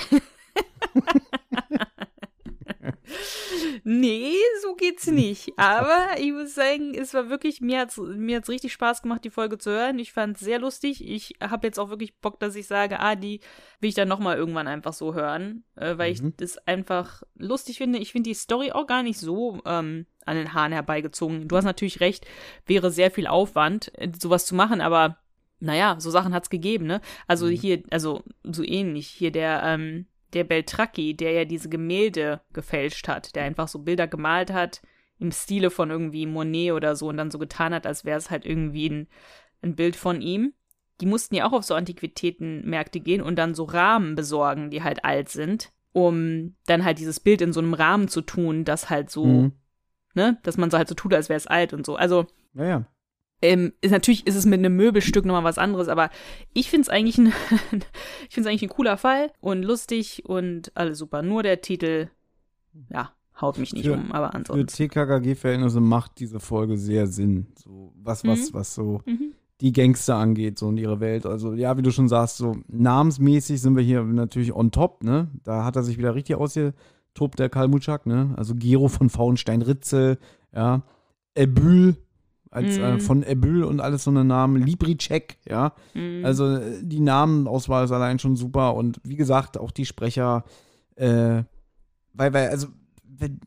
Nee, 3.89 4.33
so 4.61 4.75
geht's 4.75 5.07
nicht. 5.07 5.53
Aber 5.55 6.19
ich 6.19 6.33
muss 6.33 6.55
sagen, 6.55 6.93
es 6.93 7.13
war 7.13 7.29
wirklich, 7.29 7.61
mir 7.61 7.79
hat's, 7.79 7.95
mir 7.95 8.35
hat's 8.35 8.49
richtig 8.49 8.73
Spaß 8.73 9.01
gemacht, 9.01 9.23
die 9.23 9.29
Folge 9.29 9.57
zu 9.57 9.71
hören. 9.71 9.97
Ich 9.97 10.11
fand's 10.11 10.41
sehr 10.41 10.59
lustig. 10.59 11.07
Ich 11.09 11.35
habe 11.39 11.67
jetzt 11.67 11.79
auch 11.79 11.87
wirklich 11.87 12.19
Bock, 12.19 12.37
dass 12.41 12.57
ich 12.57 12.67
sage, 12.67 12.99
ah, 12.99 13.15
die 13.15 13.39
will 13.79 13.87
ich 13.87 13.95
dann 13.95 14.09
nochmal 14.09 14.35
irgendwann 14.35 14.67
einfach 14.67 14.91
so 14.91 15.13
hören, 15.13 15.63
äh, 15.77 15.97
weil 15.97 16.13
mhm. 16.15 16.27
ich 16.27 16.35
das 16.35 16.57
einfach 16.67 17.23
lustig 17.35 17.77
finde. 17.77 17.99
Ich 17.99 18.11
finde 18.11 18.29
die 18.29 18.33
Story 18.33 18.73
auch 18.73 18.87
gar 18.87 19.03
nicht 19.03 19.19
so 19.19 19.61
ähm, 19.65 20.05
an 20.25 20.35
den 20.35 20.53
Haaren 20.53 20.73
herbeigezogen. 20.73 21.47
Du 21.47 21.55
hast 21.55 21.63
natürlich 21.63 22.01
recht, 22.01 22.27
wäre 22.65 22.91
sehr 22.91 23.09
viel 23.09 23.25
Aufwand, 23.25 23.97
äh, 23.97 24.11
sowas 24.21 24.45
zu 24.45 24.53
machen, 24.53 24.81
aber 24.81 25.17
naja, 25.61 25.95
so 25.97 26.11
Sachen 26.11 26.33
hat's 26.33 26.49
gegeben, 26.49 26.87
ne? 26.87 26.99
Also 27.25 27.45
mhm. 27.45 27.51
hier, 27.51 27.83
also 27.89 28.21
so 28.43 28.63
ähnlich. 28.63 29.07
Hier 29.07 29.31
der, 29.31 29.61
ähm, 29.63 30.07
der 30.33 30.43
Beltracchi, 30.43 31.15
der 31.15 31.31
ja 31.31 31.45
diese 31.45 31.69
Gemälde 31.69 32.41
gefälscht 32.53 33.07
hat, 33.07 33.35
der 33.35 33.43
einfach 33.43 33.67
so 33.67 33.79
Bilder 33.79 34.07
gemalt 34.07 34.51
hat 34.51 34.81
im 35.19 35.31
Stile 35.31 35.69
von 35.69 35.89
irgendwie 35.89 36.25
Monet 36.25 36.73
oder 36.73 36.95
so 36.95 37.07
und 37.07 37.17
dann 37.17 37.31
so 37.31 37.39
getan 37.39 37.73
hat, 37.73 37.87
als 37.87 38.05
wäre 38.05 38.17
es 38.17 38.29
halt 38.29 38.45
irgendwie 38.45 38.89
ein, 38.89 39.07
ein 39.61 39.75
Bild 39.75 39.95
von 39.95 40.21
ihm. 40.21 40.53
Die 41.01 41.05
mussten 41.05 41.35
ja 41.35 41.45
auch 41.45 41.53
auf 41.53 41.63
so 41.63 41.75
Antiquitätenmärkte 41.75 42.99
gehen 42.99 43.21
und 43.21 43.35
dann 43.35 43.55
so 43.55 43.63
Rahmen 43.63 44.15
besorgen, 44.15 44.69
die 44.69 44.83
halt 44.83 45.05
alt 45.05 45.29
sind, 45.29 45.71
um 45.91 46.55
dann 46.65 46.83
halt 46.83 46.99
dieses 46.99 47.19
Bild 47.19 47.41
in 47.41 47.53
so 47.53 47.59
einem 47.59 47.73
Rahmen 47.73 48.07
zu 48.07 48.21
tun, 48.21 48.65
das 48.65 48.89
halt 48.89 49.09
so, 49.09 49.25
mhm. 49.25 49.51
ne, 50.13 50.39
dass 50.43 50.57
man 50.57 50.69
so 50.69 50.77
halt 50.77 50.87
so 50.87 50.95
tut, 50.95 51.13
als 51.13 51.29
wäre 51.29 51.37
es 51.37 51.47
alt 51.47 51.73
und 51.73 51.85
so. 51.85 51.95
Also, 51.95 52.25
ja, 52.53 52.65
ja. 52.65 52.85
Ähm, 53.41 53.73
ist 53.81 53.91
natürlich 53.91 54.25
ist 54.25 54.35
es 54.35 54.45
mit 54.45 54.59
einem 54.59 54.75
Möbelstück 54.75 55.23
nochmal 55.25 55.43
was 55.43 55.59
anderes, 55.59 55.89
aber 55.89 56.09
ich 56.53 56.69
finde 56.69 56.83
es 56.83 56.89
eigentlich 56.89 57.19
ein, 57.19 57.33
ich 58.29 58.37
eigentlich 58.37 58.63
ein 58.63 58.69
cooler 58.69 58.97
Fall 58.97 59.31
und 59.39 59.63
lustig 59.63 60.23
und 60.25 60.71
alles 60.75 60.97
super. 60.97 61.21
Nur 61.21 61.43
der 61.43 61.61
Titel, 61.61 62.09
ja, 62.89 63.11
haut 63.39 63.59
mich 63.59 63.73
nicht 63.73 63.85
für, 63.85 63.93
um, 63.93 64.11
aber 64.11 64.33
ansonsten. 64.33 64.67
Für 64.67 64.89
TKKG-Verhältnisse 64.89 65.79
macht 65.79 66.19
diese 66.19 66.39
Folge 66.39 66.77
sehr 66.77 67.05
Sinn. 67.05 67.47
So, 67.55 67.93
was, 67.95 68.25
was, 68.25 68.51
mhm. 68.51 68.53
was 68.55 68.73
so 68.73 69.01
mhm. 69.05 69.33
die 69.61 69.71
Gangster 69.71 70.15
angeht, 70.15 70.57
so 70.57 70.69
in 70.69 70.77
ihre 70.77 70.99
Welt. 70.99 71.27
Also, 71.27 71.53
ja, 71.53 71.77
wie 71.77 71.83
du 71.83 71.91
schon 71.91 72.07
sagst, 72.07 72.37
so 72.37 72.57
namensmäßig 72.67 73.61
sind 73.61 73.75
wir 73.75 73.83
hier 73.83 74.01
natürlich 74.03 74.53
on 74.53 74.71
top, 74.71 75.03
ne? 75.03 75.29
Da 75.43 75.63
hat 75.63 75.75
er 75.75 75.83
sich 75.83 75.99
wieder 75.99 76.15
richtig 76.15 76.37
ausgetobt, 76.37 77.37
der 77.37 77.49
Kalmutschak, 77.49 78.07
ne? 78.07 78.33
Also 78.35 78.55
Gero 78.55 78.87
von 78.87 79.09
Faunstein-Ritzel, 79.09 80.17
ja. 80.55 80.81
Ebül 81.35 81.97
als 82.57 82.77
mm. 82.77 82.81
äh, 82.81 82.93
mhm. 82.93 82.99
von 83.01 83.23
Ebyl 83.23 83.63
und 83.63 83.79
alles 83.79 84.03
so 84.03 84.11
eine 84.11 84.25
Namen, 84.25 84.61
Libricek, 84.61 85.37
ja. 85.45 85.73
Mm. 85.93 86.25
Also 86.25 86.55
äh, 86.55 86.81
die 86.81 86.99
Namenauswahl 86.99 87.85
ist 87.85 87.91
allein 87.91 88.19
schon 88.19 88.35
super 88.35 88.73
und 88.73 88.99
wie 89.03 89.15
gesagt, 89.15 89.57
auch 89.57 89.71
die 89.71 89.85
Sprecher, 89.85 90.43
äh, 90.95 91.43
weil, 92.13 92.33
weil, 92.33 92.49
also, 92.49 92.67
wenn, 93.03 93.39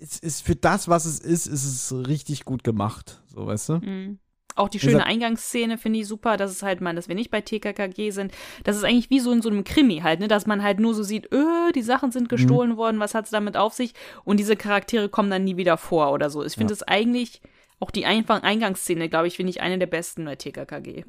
es 0.00 0.18
ist 0.18 0.42
für 0.42 0.56
das, 0.56 0.88
was 0.88 1.04
es 1.04 1.20
ist, 1.20 1.46
ist 1.46 1.64
es 1.64 2.06
richtig 2.06 2.44
gut 2.44 2.64
gemacht, 2.64 3.22
so 3.26 3.46
weißt 3.46 3.68
du. 3.70 3.74
Mm. 3.74 4.18
Auch 4.56 4.68
die 4.68 4.78
schöne 4.78 5.04
Eingangsszene 5.04 5.78
finde 5.78 5.98
ich 5.98 6.06
super, 6.06 6.36
dass 6.36 6.52
es 6.52 6.62
halt 6.62 6.80
man, 6.80 6.94
dass 6.94 7.08
wir 7.08 7.16
nicht 7.16 7.30
bei 7.30 7.40
TKKG 7.40 8.10
sind. 8.10 8.32
Das 8.62 8.76
ist 8.76 8.84
eigentlich 8.84 9.10
wie 9.10 9.18
so 9.18 9.32
in 9.32 9.42
so 9.42 9.48
einem 9.50 9.64
Krimi 9.64 9.98
halt, 9.98 10.20
ne, 10.20 10.28
dass 10.28 10.46
man 10.46 10.62
halt 10.62 10.78
nur 10.78 10.94
so 10.94 11.02
sieht, 11.02 11.32
öh, 11.32 11.72
die 11.74 11.82
Sachen 11.82 12.12
sind 12.12 12.28
gestohlen 12.28 12.72
mhm. 12.72 12.76
worden, 12.76 13.00
was 13.00 13.14
hat 13.14 13.24
es 13.24 13.30
damit 13.30 13.56
auf 13.56 13.72
sich? 13.72 13.94
Und 14.22 14.38
diese 14.38 14.54
Charaktere 14.54 15.08
kommen 15.08 15.30
dann 15.30 15.44
nie 15.44 15.56
wieder 15.56 15.76
vor 15.76 16.12
oder 16.12 16.30
so. 16.30 16.44
Ich 16.44 16.54
finde 16.54 16.72
es 16.72 16.80
ja. 16.80 16.88
eigentlich, 16.88 17.40
auch 17.80 17.90
die 17.90 18.06
Eingangsszene, 18.06 19.08
glaube 19.08 19.26
ich, 19.26 19.36
finde 19.36 19.50
ich 19.50 19.60
eine 19.60 19.78
der 19.78 19.86
besten 19.86 20.24
bei 20.24 20.36
TKKG. 20.36 21.04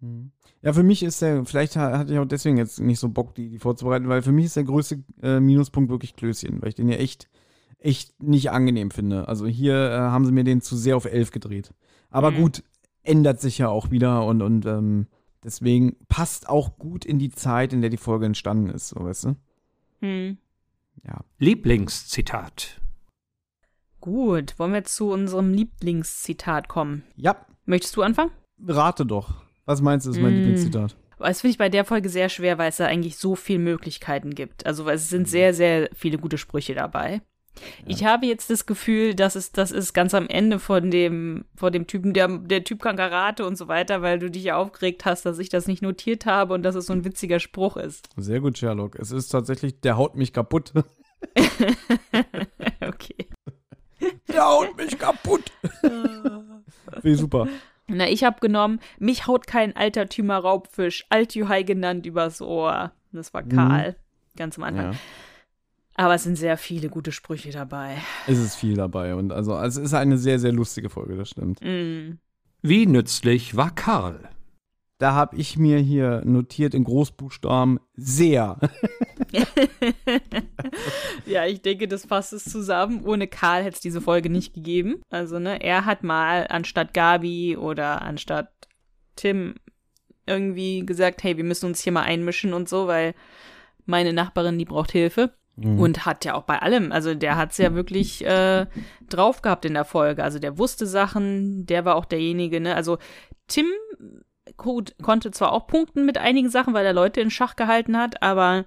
Mhm. 0.00 0.32
Ja, 0.62 0.72
für 0.72 0.82
mich 0.82 1.02
ist 1.02 1.22
der, 1.22 1.44
vielleicht 1.44 1.76
hatte 1.76 2.12
ich 2.12 2.18
auch 2.18 2.26
deswegen 2.26 2.58
jetzt 2.58 2.80
nicht 2.80 2.98
so 2.98 3.08
Bock, 3.08 3.34
die, 3.34 3.48
die 3.48 3.58
vorzubereiten, 3.58 4.08
weil 4.08 4.22
für 4.22 4.32
mich 4.32 4.46
ist 4.46 4.56
der 4.56 4.64
größte 4.64 5.02
äh, 5.22 5.40
Minuspunkt 5.40 5.90
wirklich 5.90 6.16
Klößchen, 6.16 6.60
weil 6.60 6.70
ich 6.70 6.74
den 6.74 6.88
ja 6.88 6.96
echt, 6.96 7.30
echt 7.78 8.20
nicht 8.22 8.50
angenehm 8.50 8.90
finde. 8.90 9.28
Also 9.28 9.46
hier 9.46 9.74
äh, 9.74 9.98
haben 9.98 10.26
sie 10.26 10.32
mir 10.32 10.44
den 10.44 10.60
zu 10.60 10.76
sehr 10.76 10.96
auf 10.96 11.06
elf 11.06 11.30
gedreht. 11.30 11.72
Aber 12.10 12.30
mhm. 12.30 12.36
gut, 12.36 12.62
ändert 13.02 13.40
sich 13.40 13.58
ja 13.58 13.68
auch 13.68 13.90
wieder 13.90 14.24
und, 14.26 14.42
und 14.42 14.66
ähm, 14.66 15.06
deswegen 15.44 15.96
passt 16.08 16.48
auch 16.48 16.76
gut 16.78 17.04
in 17.04 17.18
die 17.18 17.30
Zeit, 17.30 17.72
in 17.72 17.80
der 17.80 17.90
die 17.90 17.96
Folge 17.96 18.26
entstanden 18.26 18.70
ist, 18.70 18.88
so 18.88 19.04
weißt 19.04 19.24
du? 19.24 19.36
Hm. 20.00 20.38
Ja. 21.06 21.20
Lieblingszitat. 21.38 22.80
Gut, 24.00 24.58
wollen 24.58 24.72
wir 24.72 24.84
zu 24.84 25.10
unserem 25.10 25.52
Lieblingszitat 25.52 26.68
kommen? 26.68 27.02
Ja, 27.16 27.46
Möchtest 27.66 27.94
du 27.96 28.02
anfangen? 28.02 28.32
rate 28.66 29.06
doch. 29.06 29.42
Was 29.64 29.80
meinst 29.80 30.04
du, 30.06 30.10
ist 30.10 30.20
mein 30.20 30.32
Mm. 30.32 30.36
Lieblingszitat? 30.38 30.96
Das 31.18 31.40
finde 31.42 31.52
ich 31.52 31.58
bei 31.58 31.68
der 31.68 31.84
Folge 31.84 32.08
sehr 32.08 32.28
schwer, 32.28 32.58
weil 32.58 32.70
es 32.70 32.78
da 32.78 32.86
eigentlich 32.86 33.16
so 33.18 33.36
viele 33.36 33.58
Möglichkeiten 33.60 34.34
gibt. 34.34 34.66
Also 34.66 34.86
weil 34.86 34.96
es 34.96 35.08
sind 35.10 35.28
sehr, 35.28 35.54
sehr 35.54 35.88
viele 35.94 36.18
gute 36.18 36.36
Sprüche 36.38 36.74
dabei. 36.74 37.20
Ich 37.86 38.04
habe 38.04 38.26
jetzt 38.26 38.50
das 38.50 38.66
Gefühl, 38.66 39.14
dass 39.14 39.34
es 39.34 39.52
das 39.52 39.70
ist 39.70 39.92
ganz 39.92 40.14
am 40.14 40.28
Ende 40.28 40.58
von 40.58 40.90
dem 40.90 41.44
von 41.56 41.72
dem 41.72 41.86
Typen, 41.86 42.14
der 42.14 42.28
der 42.28 42.64
Typ 42.64 42.82
kann 42.82 42.96
Karate 42.96 43.46
und 43.46 43.56
so 43.56 43.68
weiter, 43.68 44.02
weil 44.02 44.18
du 44.18 44.30
dich 44.30 44.44
ja 44.44 44.56
aufgeregt 44.56 45.04
hast, 45.04 45.26
dass 45.26 45.38
ich 45.38 45.48
das 45.48 45.66
nicht 45.66 45.82
notiert 45.82 46.26
habe 46.26 46.54
und 46.54 46.62
dass 46.62 46.74
es 46.74 46.86
so 46.86 46.92
ein 46.92 47.04
witziger 47.04 47.40
Spruch 47.40 47.76
ist. 47.76 48.08
Sehr 48.16 48.40
gut, 48.40 48.58
Sherlock. 48.58 48.98
Es 48.98 49.10
ist 49.10 49.28
tatsächlich, 49.28 49.80
der 49.80 49.96
haut 49.96 50.16
mich 50.16 50.32
kaputt. 50.32 50.72
okay. 52.80 53.28
Der 54.28 54.46
haut 54.46 54.76
mich 54.76 54.98
kaputt. 54.98 55.52
Wie 57.02 57.14
super. 57.14 57.48
Na, 57.86 58.08
ich 58.08 58.24
habe 58.24 58.40
genommen, 58.40 58.80
mich 58.98 59.26
haut 59.26 59.46
kein 59.46 59.76
altertümer 59.76 60.38
Raubfisch, 60.38 61.04
Altjuhai 61.10 61.64
genannt, 61.64 62.06
übers 62.06 62.40
Ohr. 62.40 62.92
Das 63.12 63.34
war 63.34 63.42
Karl, 63.42 63.96
ganz 64.36 64.56
am 64.56 64.64
Anfang. 64.64 64.92
Ja. 64.92 64.98
Aber 66.00 66.14
es 66.14 66.22
sind 66.22 66.36
sehr 66.36 66.56
viele 66.56 66.88
gute 66.88 67.12
Sprüche 67.12 67.50
dabei. 67.50 67.98
Es 68.26 68.38
ist 68.38 68.56
viel 68.56 68.74
dabei. 68.74 69.14
Und 69.14 69.32
also, 69.32 69.54
es 69.58 69.76
ist 69.76 69.92
eine 69.92 70.16
sehr, 70.16 70.38
sehr 70.38 70.50
lustige 70.50 70.88
Folge, 70.88 71.14
das 71.14 71.28
stimmt. 71.28 71.60
Mm. 71.62 72.18
Wie 72.62 72.86
nützlich 72.86 73.54
war 73.54 73.74
Karl? 73.74 74.30
Da 74.96 75.12
habe 75.12 75.36
ich 75.36 75.58
mir 75.58 75.78
hier 75.78 76.22
notiert 76.24 76.72
in 76.72 76.84
Großbuchstaben 76.84 77.80
sehr. 77.94 78.58
Ja, 81.26 81.46
ich 81.46 81.62
denke, 81.62 81.86
das 81.86 82.06
fasst 82.06 82.32
es 82.32 82.44
zusammen. 82.44 83.04
Ohne 83.04 83.28
Karl 83.28 83.62
hätte 83.62 83.74
es 83.76 83.80
diese 83.80 84.00
Folge 84.00 84.28
nicht 84.28 84.54
gegeben. 84.54 85.02
Also, 85.10 85.38
ne, 85.38 85.62
er 85.62 85.84
hat 85.84 86.02
mal 86.02 86.46
anstatt 86.48 86.94
Gabi 86.94 87.56
oder 87.56 88.02
anstatt 88.02 88.50
Tim 89.16 89.54
irgendwie 90.26 90.84
gesagt, 90.84 91.22
hey, 91.22 91.36
wir 91.36 91.44
müssen 91.44 91.66
uns 91.66 91.80
hier 91.82 91.92
mal 91.92 92.02
einmischen 92.02 92.54
und 92.54 92.68
so, 92.68 92.88
weil 92.88 93.14
meine 93.86 94.12
Nachbarin, 94.12 94.58
die 94.58 94.64
braucht 94.64 94.90
Hilfe. 94.92 95.34
Und 95.78 96.06
hat 96.06 96.24
ja 96.24 96.34
auch 96.34 96.44
bei 96.44 96.60
allem, 96.60 96.90
also 96.90 97.14
der 97.14 97.36
hat 97.36 97.52
es 97.52 97.58
ja 97.58 97.74
wirklich 97.74 98.24
äh, 98.24 98.66
drauf 99.08 99.42
gehabt 99.42 99.64
in 99.64 99.74
der 99.74 99.84
Folge. 99.84 100.24
Also 100.24 100.38
der 100.38 100.58
wusste 100.58 100.86
Sachen, 100.86 101.66
der 101.66 101.84
war 101.84 101.96
auch 101.96 102.06
derjenige, 102.06 102.60
ne? 102.60 102.74
Also 102.74 102.98
Tim 103.46 103.66
gut, 104.56 104.94
konnte 105.02 105.30
zwar 105.30 105.52
auch 105.52 105.66
punkten 105.66 106.06
mit 106.06 106.18
einigen 106.18 106.50
Sachen, 106.50 106.74
weil 106.74 106.86
er 106.86 106.92
Leute 106.92 107.20
in 107.20 107.30
Schach 107.30 107.56
gehalten 107.56 107.96
hat, 107.96 108.22
aber 108.22 108.64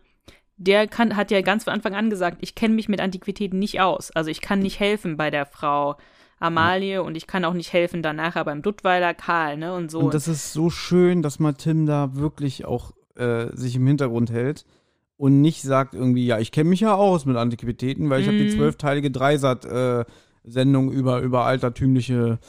der 0.57 0.87
kann, 0.87 1.15
hat 1.15 1.31
ja 1.31 1.41
ganz 1.41 1.63
von 1.63 1.73
Anfang 1.73 1.95
an 1.95 2.09
gesagt, 2.09 2.37
ich 2.41 2.55
kenne 2.55 2.75
mich 2.75 2.89
mit 2.89 3.01
Antiquitäten 3.01 3.59
nicht 3.59 3.81
aus. 3.81 4.11
Also 4.11 4.29
ich 4.29 4.41
kann 4.41 4.59
nicht 4.59 4.79
helfen 4.79 5.17
bei 5.17 5.29
der 5.29 5.45
Frau 5.45 5.97
Amalie 6.39 7.01
und 7.01 7.15
ich 7.15 7.27
kann 7.27 7.45
auch 7.45 7.53
nicht 7.53 7.73
helfen 7.73 8.01
danach 8.01 8.43
beim 8.43 8.61
Duttweiler 8.61 9.13
Karl, 9.13 9.57
ne? 9.57 9.73
Und 9.73 9.89
so. 9.89 9.99
Und 9.99 10.13
das 10.13 10.27
ist 10.27 10.53
so 10.53 10.69
schön, 10.69 11.21
dass 11.21 11.39
mal 11.39 11.53
Tim 11.53 11.85
da 11.85 12.15
wirklich 12.15 12.65
auch 12.65 12.91
äh, 13.15 13.47
sich 13.55 13.75
im 13.75 13.87
Hintergrund 13.87 14.31
hält 14.31 14.65
und 15.17 15.41
nicht 15.41 15.61
sagt 15.61 15.93
irgendwie, 15.93 16.25
ja, 16.25 16.39
ich 16.39 16.51
kenne 16.51 16.69
mich 16.69 16.79
ja 16.81 16.95
aus 16.95 17.25
mit 17.25 17.37
Antiquitäten, 17.37 18.09
weil 18.09 18.21
ich 18.21 18.27
habe 18.27 18.37
die 18.37 18.45
Mhm. 18.45 18.49
zwölfteilige 18.49 19.11
Dreisat-Sendung 19.11 20.91
über, 20.91 21.19
über 21.21 21.45
altertümliche 21.45 22.39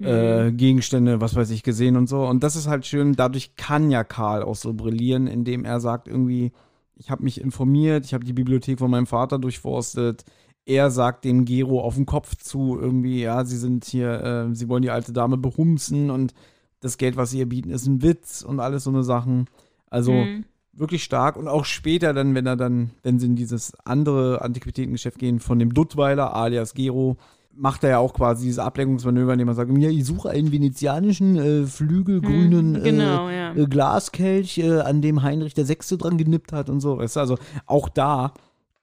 äh, 0.00 0.50
Gegenstände, 0.52 1.20
was 1.20 1.36
weiß 1.36 1.50
ich, 1.50 1.62
gesehen 1.62 1.96
und 1.96 2.08
so. 2.08 2.26
Und 2.26 2.42
das 2.42 2.56
ist 2.56 2.66
halt 2.66 2.86
schön, 2.86 3.14
dadurch 3.14 3.54
kann 3.56 3.90
ja 3.90 4.02
Karl 4.04 4.42
auch 4.42 4.56
so 4.56 4.72
brillieren, 4.72 5.26
indem 5.28 5.64
er 5.64 5.80
sagt 5.80 6.08
irgendwie, 6.08 6.52
ich 6.96 7.10
habe 7.10 7.22
mich 7.22 7.40
informiert, 7.40 8.04
ich 8.04 8.14
habe 8.14 8.24
die 8.24 8.32
Bibliothek 8.32 8.78
von 8.78 8.90
meinem 8.90 9.06
Vater 9.06 9.38
durchforstet. 9.38 10.24
Er 10.66 10.90
sagt 10.90 11.24
dem 11.24 11.44
Gero 11.44 11.80
auf 11.80 11.94
den 11.96 12.06
Kopf 12.06 12.36
zu, 12.36 12.78
irgendwie, 12.80 13.22
ja, 13.22 13.44
sie 13.44 13.56
sind 13.56 13.84
hier, 13.84 14.48
äh, 14.50 14.54
sie 14.54 14.68
wollen 14.68 14.82
die 14.82 14.90
alte 14.90 15.12
Dame 15.12 15.36
behumsen 15.36 16.10
und 16.10 16.34
das 16.80 16.98
Geld, 16.98 17.16
was 17.16 17.30
sie 17.30 17.38
ihr 17.38 17.48
bieten, 17.48 17.70
ist 17.70 17.86
ein 17.86 18.02
Witz 18.02 18.42
und 18.42 18.58
alles 18.60 18.84
so 18.84 18.90
eine 18.90 19.04
Sachen. 19.04 19.46
Also 19.88 20.26
Mhm. 20.26 20.44
Wirklich 20.72 21.04
stark. 21.04 21.36
Und 21.36 21.48
auch 21.48 21.64
später 21.64 22.12
dann, 22.14 22.34
wenn 22.34 22.46
er 22.46 22.56
dann, 22.56 22.90
wenn 23.02 23.18
sie 23.18 23.26
in 23.26 23.36
dieses 23.36 23.74
andere 23.84 24.42
Antiquitätengeschäft 24.42 25.18
gehen 25.18 25.40
von 25.40 25.58
dem 25.58 25.74
Duttweiler, 25.74 26.34
alias 26.34 26.74
Gero, 26.74 27.16
macht 27.54 27.84
er 27.84 27.90
ja 27.90 27.98
auch 27.98 28.14
quasi 28.14 28.46
dieses 28.46 28.58
Ablenkungsmanöver, 28.58 29.34
indem 29.34 29.48
er 29.48 29.54
sagt, 29.54 29.70
ja, 29.76 29.90
ich 29.90 30.06
suche 30.06 30.30
einen 30.30 30.52
venezianischen, 30.52 31.36
äh, 31.36 31.66
flügelgrünen 31.66 32.76
Hm, 32.76 32.82
genau, 32.82 33.28
äh, 33.28 33.36
ja. 33.36 33.54
äh, 33.54 33.66
Glaskelch, 33.66 34.56
äh, 34.58 34.80
an 34.80 35.02
dem 35.02 35.22
Heinrich 35.22 35.52
der 35.52 35.66
Sechste 35.66 35.98
dran 35.98 36.16
genippt 36.16 36.52
hat 36.52 36.70
und 36.70 36.80
so. 36.80 36.96
Weißt 36.98 37.16
du, 37.16 37.20
also 37.20 37.36
auch 37.66 37.90
da 37.90 38.32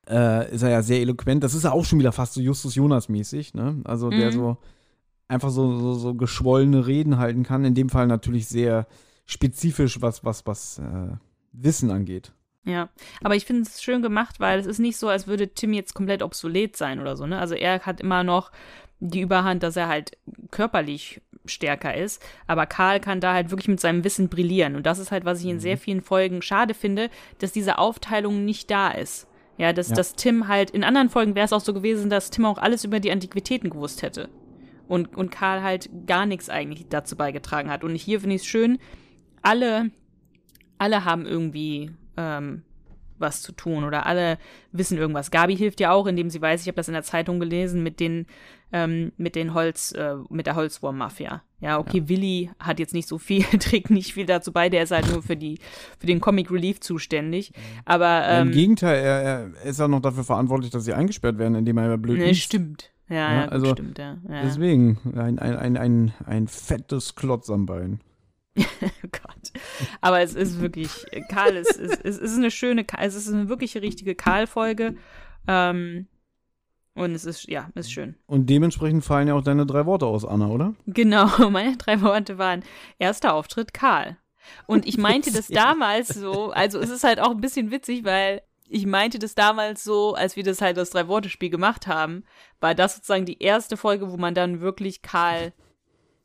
äh, 0.07 0.53
ist 0.53 0.61
er 0.61 0.69
ja 0.69 0.83
sehr 0.83 1.01
eloquent. 1.01 1.43
Das 1.43 1.55
ist 1.55 1.63
ja 1.63 1.71
auch 1.71 1.83
schon 1.85 1.97
wieder 1.97 2.11
fast 2.11 2.33
so 2.35 2.41
Justus 2.41 2.75
Jonas 2.75 3.09
mäßig, 3.09 3.55
ne? 3.55 3.81
Also 3.85 4.11
der 4.11 4.27
Mhm. 4.27 4.31
so 4.33 4.57
einfach 5.27 5.49
so, 5.49 5.77
so, 5.79 5.93
so 5.95 6.13
geschwollene 6.15 6.85
Reden 6.85 7.17
halten 7.17 7.41
kann. 7.43 7.65
In 7.65 7.73
dem 7.75 7.89
Fall 7.89 8.05
natürlich 8.07 8.47
sehr 8.47 8.85
spezifisch, 9.25 10.01
was, 10.01 10.23
was, 10.23 10.45
was 10.47 10.79
äh, 10.79 11.15
Wissen 11.63 11.91
angeht. 11.91 12.31
Ja, 12.65 12.89
aber 13.23 13.35
ich 13.35 13.45
finde 13.45 13.63
es 13.63 13.81
schön 13.81 14.01
gemacht, 14.01 14.39
weil 14.39 14.59
es 14.59 14.65
ist 14.65 14.79
nicht 14.79 14.97
so, 14.97 15.07
als 15.07 15.27
würde 15.27 15.49
Tim 15.53 15.73
jetzt 15.73 15.93
komplett 15.93 16.21
obsolet 16.21 16.75
sein 16.75 16.99
oder 16.99 17.15
so, 17.15 17.25
ne? 17.25 17.39
Also 17.39 17.55
er 17.55 17.79
hat 17.79 18.01
immer 18.01 18.23
noch 18.23 18.51
die 18.99 19.21
Überhand, 19.21 19.63
dass 19.63 19.77
er 19.77 19.87
halt 19.87 20.17
körperlich 20.51 21.21
stärker 21.45 21.95
ist, 21.95 22.21
aber 22.47 22.65
Karl 22.65 22.99
kann 22.99 23.21
da 23.21 23.33
halt 23.33 23.49
wirklich 23.49 23.69
mit 23.69 23.79
seinem 23.79 24.03
Wissen 24.03 24.27
brillieren 24.29 24.75
und 24.75 24.85
das 24.85 24.99
ist 24.99 25.11
halt, 25.11 25.23
was 25.25 25.39
ich 25.39 25.47
in 25.47 25.59
sehr 25.59 25.77
vielen 25.77 26.01
Folgen 26.01 26.41
schade 26.41 26.73
finde, 26.73 27.09
dass 27.39 27.53
diese 27.53 27.77
Aufteilung 27.77 28.43
nicht 28.45 28.69
da 28.69 28.89
ist. 28.91 29.27
Ja, 29.57 29.73
dass, 29.73 29.89
Ja. 29.89 29.95
dass 29.95 30.15
Tim 30.15 30.47
halt, 30.47 30.69
in 30.71 30.83
anderen 30.83 31.09
Folgen 31.09 31.35
wäre 31.35 31.45
es 31.45 31.53
auch 31.53 31.59
so 31.61 31.73
gewesen, 31.73 32.09
dass 32.09 32.29
Tim 32.29 32.45
auch 32.45 32.57
alles 32.57 32.83
über 32.83 32.99
die 32.99 33.11
Antiquitäten 33.11 33.69
gewusst 33.69 34.01
hätte. 34.03 34.29
Und, 34.87 35.15
und 35.17 35.31
Karl 35.31 35.61
halt 35.63 35.89
gar 36.07 36.25
nichts 36.25 36.49
eigentlich 36.49 36.87
dazu 36.89 37.15
beigetragen 37.17 37.69
hat. 37.69 37.83
Und 37.83 37.93
hier 37.95 38.21
finde 38.21 38.35
ich 38.37 38.41
es 38.43 38.47
schön, 38.47 38.79
alle, 39.41 39.91
alle 40.79 41.05
haben 41.05 41.25
irgendwie 41.25 41.91
ähm, 42.17 42.63
was 43.19 43.41
zu 43.41 43.51
tun 43.51 43.83
oder 43.83 44.05
alle 44.05 44.37
wissen 44.71 44.97
irgendwas. 44.97 45.31
Gabi 45.31 45.55
hilft 45.55 45.79
ja 45.79 45.91
auch, 45.91 46.07
indem 46.07 46.29
sie 46.29 46.41
weiß, 46.41 46.61
ich 46.61 46.67
habe 46.67 46.75
das 46.75 46.87
in 46.87 46.93
der 46.93 47.03
Zeitung 47.03 47.39
gelesen, 47.39 47.83
mit 47.83 47.99
den, 47.99 48.25
ähm, 48.71 49.11
mit 49.17 49.35
den 49.35 49.53
Holz, 49.53 49.91
äh, 49.91 50.15
mit 50.29 50.47
der 50.47 50.55
Holzwurm-Mafia. 50.55 51.43
Ja, 51.59 51.77
okay, 51.77 52.07
Willi 52.07 52.49
hat 52.59 52.79
jetzt 52.79 52.93
nicht 52.93 53.07
so 53.07 53.17
viel, 53.17 53.43
trägt 53.59 53.89
nicht 53.89 54.13
viel 54.13 54.25
dazu 54.25 54.51
bei, 54.51 54.69
der 54.69 54.83
ist 54.83 54.91
halt 54.91 55.11
nur 55.11 55.21
für 55.21 55.35
die, 55.35 55.59
für 55.99 56.07
den 56.07 56.21
Comic 56.21 56.49
Relief 56.51 56.79
zuständig. 56.79 57.51
Aber 57.85 58.27
Im 58.39 58.47
ähm, 58.47 58.53
Gegenteil, 58.53 59.03
er, 59.03 59.21
er 59.21 59.65
ist 59.65 59.79
ja 59.79 59.87
noch 59.87 60.01
dafür 60.01 60.23
verantwortlich, 60.23 60.71
dass 60.71 60.85
sie 60.85 60.93
eingesperrt 60.93 61.37
werden, 61.37 61.55
indem 61.55 61.77
er 61.77 61.97
blöd 61.97 62.17
ne, 62.17 62.27
liest. 62.27 62.43
stimmt. 62.43 62.91
Ja, 63.09 63.15
Ja, 63.15 63.33
ja, 63.33 63.45
also 63.47 63.71
stimmt, 63.71 63.97
ja. 63.97 64.17
ja. 64.29 64.43
Deswegen, 64.43 64.99
ein, 65.15 65.39
ein, 65.39 65.55
ein, 65.57 65.77
ein, 65.77 66.13
ein 66.25 66.47
fettes 66.47 67.15
Klotz 67.15 67.49
am 67.49 67.65
Bein. 67.65 68.01
Aber 70.01 70.21
es 70.21 70.35
ist 70.35 70.59
wirklich, 70.61 71.05
Karl, 71.29 71.57
es 71.57 71.75
ist, 71.75 72.03
es 72.03 72.17
ist 72.17 72.37
eine 72.37 72.51
schöne, 72.51 72.85
es 72.99 73.15
ist 73.15 73.31
eine 73.31 73.49
wirkliche 73.49 73.81
richtige 73.81 74.15
Karl-Folge. 74.15 74.95
Ähm, 75.47 76.07
und 76.95 77.15
es 77.15 77.23
ist, 77.25 77.47
ja, 77.47 77.69
ist 77.75 77.91
schön. 77.91 78.15
Und 78.25 78.49
dementsprechend 78.49 79.05
fallen 79.05 79.29
ja 79.29 79.33
auch 79.33 79.43
deine 79.43 79.65
drei 79.65 79.85
Worte 79.85 80.05
aus, 80.05 80.25
Anna, 80.25 80.47
oder? 80.47 80.75
Genau, 80.85 81.27
meine 81.49 81.77
drei 81.77 82.01
Worte 82.01 82.37
waren 82.37 82.63
erster 82.97 83.33
Auftritt 83.33 83.73
Karl. 83.73 84.17
Und 84.65 84.87
ich 84.87 84.97
meinte 84.97 85.31
das 85.31 85.47
damals 85.49 86.09
so, 86.09 86.51
also 86.51 86.79
es 86.79 86.89
ist 86.89 87.03
halt 87.03 87.19
auch 87.19 87.31
ein 87.31 87.41
bisschen 87.41 87.71
witzig, 87.71 88.03
weil 88.03 88.41
ich 88.67 88.85
meinte 88.85 89.17
das 89.17 89.33
damals 89.33 89.83
so, 89.83 90.13
als 90.13 90.35
wir 90.35 90.43
das 90.43 90.61
halt 90.61 90.77
das 90.77 90.91
Drei-Worte-Spiel 90.91 91.49
gemacht 91.49 91.87
haben, 91.87 92.23
war 92.59 92.75
das 92.75 92.95
sozusagen 92.95 93.25
die 93.25 93.41
erste 93.41 93.77
Folge, 93.77 94.11
wo 94.11 94.17
man 94.17 94.35
dann 94.35 94.61
wirklich 94.61 95.01
Karl 95.01 95.53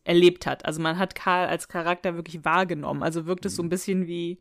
erlebt 0.04 0.46
hat. 0.46 0.64
Also 0.64 0.80
man 0.82 0.98
hat 0.98 1.14
Karl 1.14 1.48
als 1.48 1.68
Charakter 1.68 2.14
wirklich 2.14 2.44
wahrgenommen. 2.44 3.02
Also 3.02 3.26
wirkt 3.26 3.46
es 3.46 3.56
so 3.56 3.62
ein 3.62 3.68
bisschen 3.68 4.06
wie, 4.06 4.40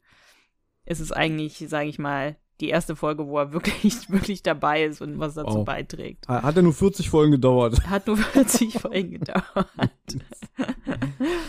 es 0.85 0.99
ist 0.99 1.11
eigentlich, 1.11 1.57
sage 1.67 1.87
ich 1.89 1.97
mal, 1.99 2.35
die 2.59 2.69
erste 2.69 2.95
Folge, 2.95 3.27
wo 3.27 3.37
er 3.39 3.51
wirklich, 3.53 4.09
wirklich 4.11 4.43
dabei 4.43 4.83
ist 4.83 5.01
und 5.01 5.19
was 5.19 5.33
dazu 5.33 5.59
Wow. 5.59 5.65
beiträgt. 5.65 6.27
Hat 6.27 6.55
ja 6.55 6.61
nur 6.61 6.73
40 6.73 7.09
Folgen 7.09 7.31
gedauert. 7.31 7.81
Hat 7.89 8.07
nur 8.07 8.17
40 8.17 8.73
Folgen 8.79 9.11
gedauert. 9.19 9.67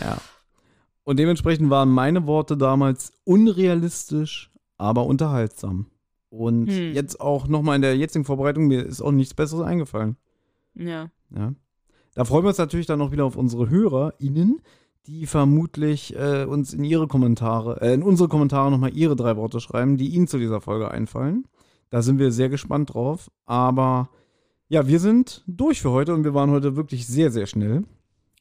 Ja. 0.00 0.18
Und 1.04 1.18
dementsprechend 1.18 1.68
waren 1.70 1.90
meine 1.90 2.26
Worte 2.26 2.56
damals 2.56 3.12
unrealistisch, 3.24 4.50
aber 4.78 5.04
unterhaltsam. 5.06 5.90
Und 6.30 6.68
Hm. 6.70 6.94
jetzt 6.94 7.20
auch 7.20 7.46
nochmal 7.46 7.76
in 7.76 7.82
der 7.82 7.96
jetzigen 7.96 8.24
Vorbereitung, 8.24 8.66
mir 8.66 8.84
ist 8.84 9.02
auch 9.02 9.12
nichts 9.12 9.34
Besseres 9.34 9.64
eingefallen. 9.66 10.16
Ja. 10.74 11.10
Ja. 11.30 11.54
Da 12.14 12.24
freuen 12.24 12.44
wir 12.44 12.48
uns 12.48 12.58
natürlich 12.58 12.86
dann 12.86 12.98
noch 12.98 13.12
wieder 13.12 13.24
auf 13.24 13.36
unsere 13.36 13.68
HörerInnen, 13.70 14.60
die 15.06 15.26
vermutlich 15.26 16.16
äh, 16.16 16.44
uns 16.44 16.72
in 16.72 16.84
ihre 16.84 17.08
Kommentare, 17.08 17.80
äh, 17.82 17.92
in 17.94 18.02
unsere 18.02 18.28
Kommentare 18.28 18.70
nochmal 18.70 18.94
ihre 18.96 19.16
drei 19.16 19.36
Worte 19.36 19.60
schreiben, 19.60 19.96
die 19.96 20.08
ihnen 20.08 20.26
zu 20.28 20.38
dieser 20.38 20.60
Folge 20.60 20.90
einfallen. 20.90 21.44
Da 21.90 22.02
sind 22.02 22.18
wir 22.18 22.32
sehr 22.32 22.48
gespannt 22.48 22.94
drauf. 22.94 23.30
Aber 23.44 24.08
ja, 24.68 24.86
wir 24.88 24.98
sind 25.00 25.44
durch 25.46 25.82
für 25.82 25.90
heute 25.90 26.14
und 26.14 26.24
wir 26.24 26.34
waren 26.34 26.50
heute 26.50 26.76
wirklich 26.76 27.06
sehr, 27.06 27.30
sehr 27.30 27.46
schnell. 27.46 27.84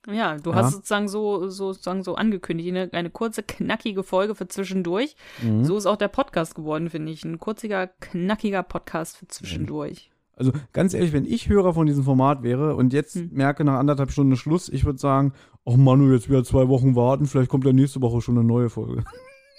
Ja, 0.09 0.37
du 0.37 0.51
Ja. 0.51 0.57
hast 0.57 0.73
sozusagen 0.73 1.07
so, 1.07 1.49
so, 1.49 1.73
sozusagen 1.73 2.03
so 2.03 2.15
angekündigt, 2.15 2.69
eine, 2.69 2.91
eine 2.93 3.09
kurze, 3.09 3.43
knackige 3.43 4.03
Folge 4.03 4.35
für 4.35 4.47
zwischendurch. 4.47 5.15
Mhm. 5.41 5.63
So 5.65 5.77
ist 5.77 5.85
auch 5.85 5.95
der 5.97 6.07
Podcast 6.09 6.55
geworden, 6.55 6.89
finde 6.89 7.11
ich. 7.11 7.23
Ein 7.25 7.39
kurziger, 7.39 7.87
knackiger 7.87 8.63
Podcast 8.63 9.17
für 9.17 9.27
zwischendurch. 9.27 10.09
Also 10.43 10.59
ganz 10.73 10.93
ehrlich, 10.93 11.13
wenn 11.13 11.25
ich 11.25 11.47
Hörer 11.47 11.73
von 11.73 11.85
diesem 11.87 12.03
Format 12.03 12.43
wäre 12.43 12.75
und 12.75 12.91
jetzt 12.91 13.15
Hm. 13.15 13.29
merke 13.31 13.63
nach 13.63 13.79
anderthalb 13.79 14.11
Stunden 14.11 14.35
Schluss, 14.35 14.67
ich 14.67 14.83
würde 14.83 14.99
sagen, 14.99 15.33
oh 15.63 15.77
Manu, 15.77 16.11
jetzt 16.11 16.29
wieder 16.29 16.43
zwei 16.43 16.67
Wochen 16.67 16.95
warten, 16.95 17.27
vielleicht 17.27 17.49
kommt 17.49 17.65
ja 17.65 17.71
nächste 17.71 18.01
Woche 18.01 18.21
schon 18.21 18.37
eine 18.37 18.47
neue 18.47 18.69
Folge. 18.69 19.03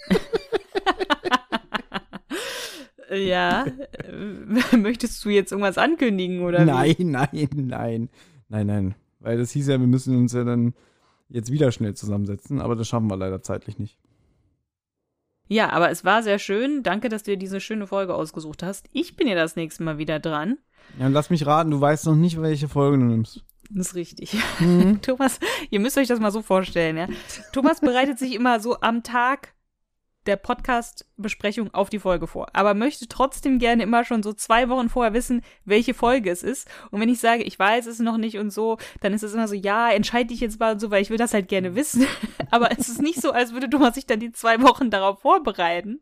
Ja. 3.13 3.65
Möchtest 4.77 5.23
du 5.23 5.29
jetzt 5.29 5.51
irgendwas 5.51 5.77
ankündigen 5.77 6.41
oder 6.41 6.61
wie? 6.61 6.65
Nein, 6.65 6.95
nein, 6.99 7.49
nein. 7.53 8.09
Nein, 8.49 8.67
nein. 8.67 8.95
Weil 9.19 9.37
das 9.37 9.51
hieß 9.51 9.67
ja, 9.67 9.79
wir 9.79 9.87
müssen 9.87 10.17
uns 10.17 10.33
ja 10.33 10.43
dann 10.43 10.73
jetzt 11.29 11.51
wieder 11.51 11.71
schnell 11.71 11.93
zusammensetzen, 11.93 12.59
aber 12.59 12.75
das 12.75 12.87
schaffen 12.87 13.07
wir 13.07 13.15
leider 13.15 13.41
zeitlich 13.41 13.79
nicht. 13.79 13.97
Ja, 15.47 15.69
aber 15.69 15.89
es 15.91 16.03
war 16.03 16.23
sehr 16.23 16.39
schön. 16.39 16.83
Danke, 16.83 17.09
dass 17.09 17.23
du 17.23 17.31
dir 17.31 17.37
diese 17.37 17.59
schöne 17.59 17.87
Folge 17.87 18.15
ausgesucht 18.15 18.63
hast. 18.63 18.87
Ich 18.93 19.15
bin 19.15 19.27
ja 19.27 19.35
das 19.35 19.55
nächste 19.55 19.83
Mal 19.83 19.97
wieder 19.97 20.19
dran. 20.19 20.57
Ja, 20.99 21.07
und 21.07 21.13
lass 21.13 21.29
mich 21.29 21.45
raten, 21.45 21.71
du 21.71 21.81
weißt 21.81 22.05
noch 22.05 22.15
nicht, 22.15 22.41
welche 22.41 22.67
Folge 22.67 22.97
du 22.97 23.03
nimmst. 23.03 23.43
Das 23.69 23.87
ist 23.87 23.95
richtig. 23.95 24.35
Mhm. 24.59 24.99
Thomas, 25.01 25.39
ihr 25.69 25.79
müsst 25.79 25.97
euch 25.97 26.07
das 26.07 26.19
mal 26.19 26.31
so 26.31 26.41
vorstellen, 26.41 26.97
ja. 26.97 27.07
Thomas 27.51 27.81
bereitet 27.81 28.19
sich 28.19 28.35
immer 28.35 28.59
so 28.59 28.79
am 28.81 29.03
Tag 29.03 29.54
der 30.25 30.35
Podcast-Besprechung 30.35 31.73
auf 31.73 31.89
die 31.89 31.99
Folge 31.99 32.27
vor, 32.27 32.47
aber 32.53 32.73
möchte 32.73 33.07
trotzdem 33.07 33.59
gerne 33.59 33.83
immer 33.83 34.03
schon 34.03 34.23
so 34.23 34.33
zwei 34.33 34.69
Wochen 34.69 34.89
vorher 34.89 35.13
wissen, 35.13 35.41
welche 35.65 35.93
Folge 35.93 36.29
es 36.29 36.43
ist. 36.43 36.67
Und 36.91 37.01
wenn 37.01 37.09
ich 37.09 37.19
sage, 37.19 37.43
ich 37.43 37.57
weiß 37.57 37.85
es 37.85 37.99
noch 37.99 38.17
nicht 38.17 38.37
und 38.37 38.51
so, 38.51 38.77
dann 39.01 39.13
ist 39.13 39.23
es 39.23 39.33
immer 39.33 39.47
so, 39.47 39.55
ja, 39.55 39.89
entscheide 39.91 40.27
dich 40.27 40.39
jetzt 40.39 40.59
mal 40.59 40.73
und 40.73 40.79
so, 40.79 40.91
weil 40.91 41.01
ich 41.01 41.09
will 41.09 41.17
das 41.17 41.33
halt 41.33 41.47
gerne 41.47 41.75
wissen. 41.75 42.07
aber 42.51 42.71
es 42.71 42.89
ist 42.89 43.01
nicht 43.01 43.21
so, 43.21 43.31
als 43.31 43.53
würde 43.53 43.69
Thomas 43.69 43.95
sich 43.95 44.05
dann 44.05 44.19
die 44.19 44.31
zwei 44.31 44.61
Wochen 44.61 44.89
darauf 44.89 45.19
vorbereiten, 45.21 46.01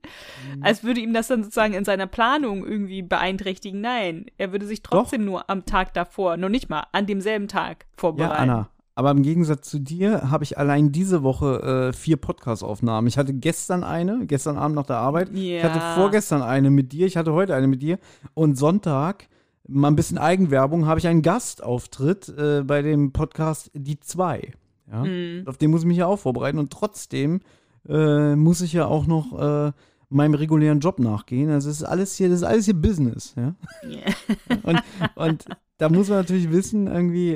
als 0.62 0.84
würde 0.84 1.02
ihm 1.02 1.14
das 1.14 1.28
dann 1.28 1.44
sozusagen 1.44 1.74
in 1.74 1.86
seiner 1.86 2.08
Planung 2.08 2.66
irgendwie 2.66 3.02
beeinträchtigen. 3.02 3.82
Nein, 3.82 4.26
er 4.38 4.52
würde 4.52 4.66
sich 4.66 4.82
trotzdem 4.82 5.26
nur 5.26 5.50
am 5.50 5.66
Tag 5.66 5.94
davor, 5.94 6.38
noch 6.38 6.50
nicht 6.50 6.70
mal 6.70 6.88
an 6.92 7.06
demselben 7.06 7.48
Tag 7.48 7.86
Ja, 7.86 7.88
vorbereiten. 7.98 8.34
Anna. 8.34 8.70
Aber 8.96 9.10
im 9.12 9.24
Gegensatz 9.24 9.70
zu 9.70 9.80
dir 9.80 10.30
habe 10.30 10.44
ich 10.44 10.58
allein 10.58 10.92
diese 10.92 11.24
Woche 11.24 11.92
äh, 11.92 11.94
vier 11.94 12.18
Podcast-Aufnahmen. 12.18 13.08
Ich 13.08 13.18
hatte 13.18 13.34
gestern 13.34 13.84
eine, 13.84 14.26
gestern 14.28 14.58
Abend 14.58 14.76
nach 14.76 14.86
der 14.86 14.98
Arbeit. 14.98 15.30
Ich 15.34 15.64
hatte 15.64 15.80
vorgestern 15.96 16.44
eine 16.44 16.70
mit 16.70 16.92
dir, 16.92 17.08
ich 17.08 17.18
hatte 17.18 17.34
heute 17.34 17.56
eine 17.56 17.68
mit 17.68 17.82
dir. 17.82 17.98
Und 18.36 18.56
Sonntag, 18.56 19.28
mal 19.68 19.88
ein 19.88 19.96
bisschen 19.96 20.20
Eigenwerbung, 20.20 20.86
habe 20.86 21.00
ich 21.00 21.08
einen 21.08 21.24
Gastauftritt 21.24 22.30
äh, 22.38 22.64
bei 22.64 22.84
dem 22.84 23.14
Podcast 23.14 23.72
Die 23.74 24.00
Zwei. 24.00 24.54
Ja? 24.92 25.04
Mhm. 25.04 25.44
Auf 25.48 25.58
den 25.58 25.72
muss 25.72 25.82
ich 25.82 25.88
mich 25.88 25.98
ja 25.98 26.06
auch 26.06 26.20
vorbereiten. 26.20 26.60
Und 26.60 26.72
trotzdem 26.72 27.42
äh, 27.90 28.36
muss 28.36 28.62
ich 28.62 28.74
ja 28.74 28.86
auch 28.86 29.08
noch 29.08 29.40
äh, 29.40 29.72
meinem 30.10 30.36
regulären 30.36 30.80
Job 30.80 31.00
nachgehen. 31.00 31.50
Also 31.50 31.72
es 31.72 31.78
ist 31.78 31.84
alles 31.84 32.16
hier, 32.16 32.30
das 32.30 32.40
ist 32.40 32.44
alles 32.44 32.66
hier 32.66 32.76
Business. 32.76 33.34
Ja? 33.36 33.56
Ja. 33.90 34.58
Und, 34.64 34.84
und 35.16 35.46
da 35.80 35.90
muss 35.90 36.10
man 36.10 36.20
natürlich 36.20 36.52
wissen, 36.52 36.88
irgendwie, 36.88 37.34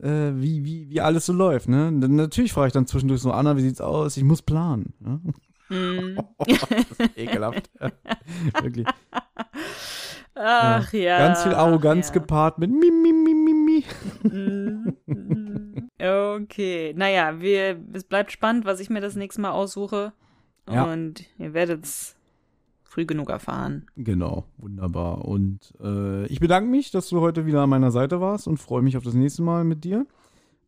äh, 0.00 0.32
wie, 0.34 0.64
wie, 0.64 0.90
wie 0.90 1.00
alles 1.00 1.26
so 1.26 1.32
läuft. 1.32 1.68
Ne? 1.68 1.90
Natürlich 1.92 2.52
frage 2.52 2.68
ich 2.68 2.72
dann 2.72 2.86
zwischendurch 2.86 3.20
so, 3.20 3.32
Anna, 3.32 3.56
wie 3.56 3.62
sieht's 3.62 3.80
aus? 3.80 4.16
Ich 4.16 4.24
muss 4.24 4.42
planen. 4.42 4.94
Ne? 5.00 5.20
Mhm. 5.68 6.18
das 6.38 6.62
ist 6.98 7.18
ekelhaft. 7.18 7.70
Wirklich. 8.62 8.86
Ach 10.34 10.92
ja. 10.92 11.18
Ganz 11.18 11.42
viel 11.42 11.54
Arroganz 11.54 12.08
ja. 12.08 12.14
gepaart 12.14 12.58
mit 12.58 12.70
mi, 12.70 12.90
mi, 12.90 13.12
mi, 13.12 13.34
mi, 13.34 13.54
mi. 13.54 13.84
Mhm. 14.22 15.90
Okay, 16.00 16.92
naja, 16.96 17.40
wir, 17.40 17.80
es 17.92 18.04
bleibt 18.04 18.32
spannend, 18.32 18.64
was 18.64 18.80
ich 18.80 18.90
mir 18.90 19.00
das 19.00 19.14
nächste 19.14 19.40
Mal 19.40 19.52
aussuche. 19.52 20.12
Ja. 20.70 20.84
Und 20.84 21.24
ihr 21.38 21.54
werdet 21.54 21.84
es 21.84 22.16
früh 22.94 23.06
genug 23.06 23.28
erfahren. 23.28 23.86
Genau, 23.96 24.44
wunderbar. 24.56 25.24
Und 25.24 25.74
äh, 25.82 26.26
ich 26.26 26.38
bedanke 26.38 26.70
mich, 26.70 26.92
dass 26.92 27.08
du 27.08 27.20
heute 27.20 27.44
wieder 27.44 27.62
an 27.62 27.70
meiner 27.70 27.90
Seite 27.90 28.20
warst 28.20 28.46
und 28.46 28.58
freue 28.58 28.82
mich 28.82 28.96
auf 28.96 29.02
das 29.02 29.14
nächste 29.14 29.42
Mal 29.42 29.64
mit 29.64 29.82
dir. 29.82 30.06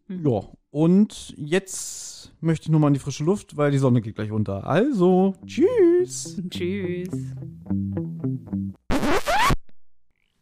Mhm. 0.08 0.26
Ja, 0.28 0.40
und 0.70 1.34
jetzt 1.36 2.34
möchte 2.40 2.64
ich 2.64 2.70
nochmal 2.70 2.88
in 2.88 2.94
die 2.94 3.00
frische 3.00 3.22
Luft, 3.22 3.56
weil 3.56 3.70
die 3.70 3.78
Sonne 3.78 4.00
geht 4.00 4.16
gleich 4.16 4.32
unter. 4.32 4.66
Also, 4.66 5.34
tschüss. 5.46 6.42
Tschüss. 6.50 7.10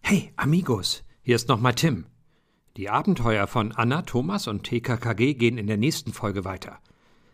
Hey, 0.00 0.32
Amigos, 0.36 1.04
hier 1.20 1.36
ist 1.36 1.50
nochmal 1.50 1.74
Tim. 1.74 2.06
Die 2.78 2.88
Abenteuer 2.88 3.46
von 3.46 3.72
Anna, 3.72 4.02
Thomas 4.02 4.48
und 4.48 4.64
TKKG 4.64 5.34
gehen 5.34 5.58
in 5.58 5.66
der 5.66 5.76
nächsten 5.76 6.14
Folge 6.14 6.46
weiter. 6.46 6.78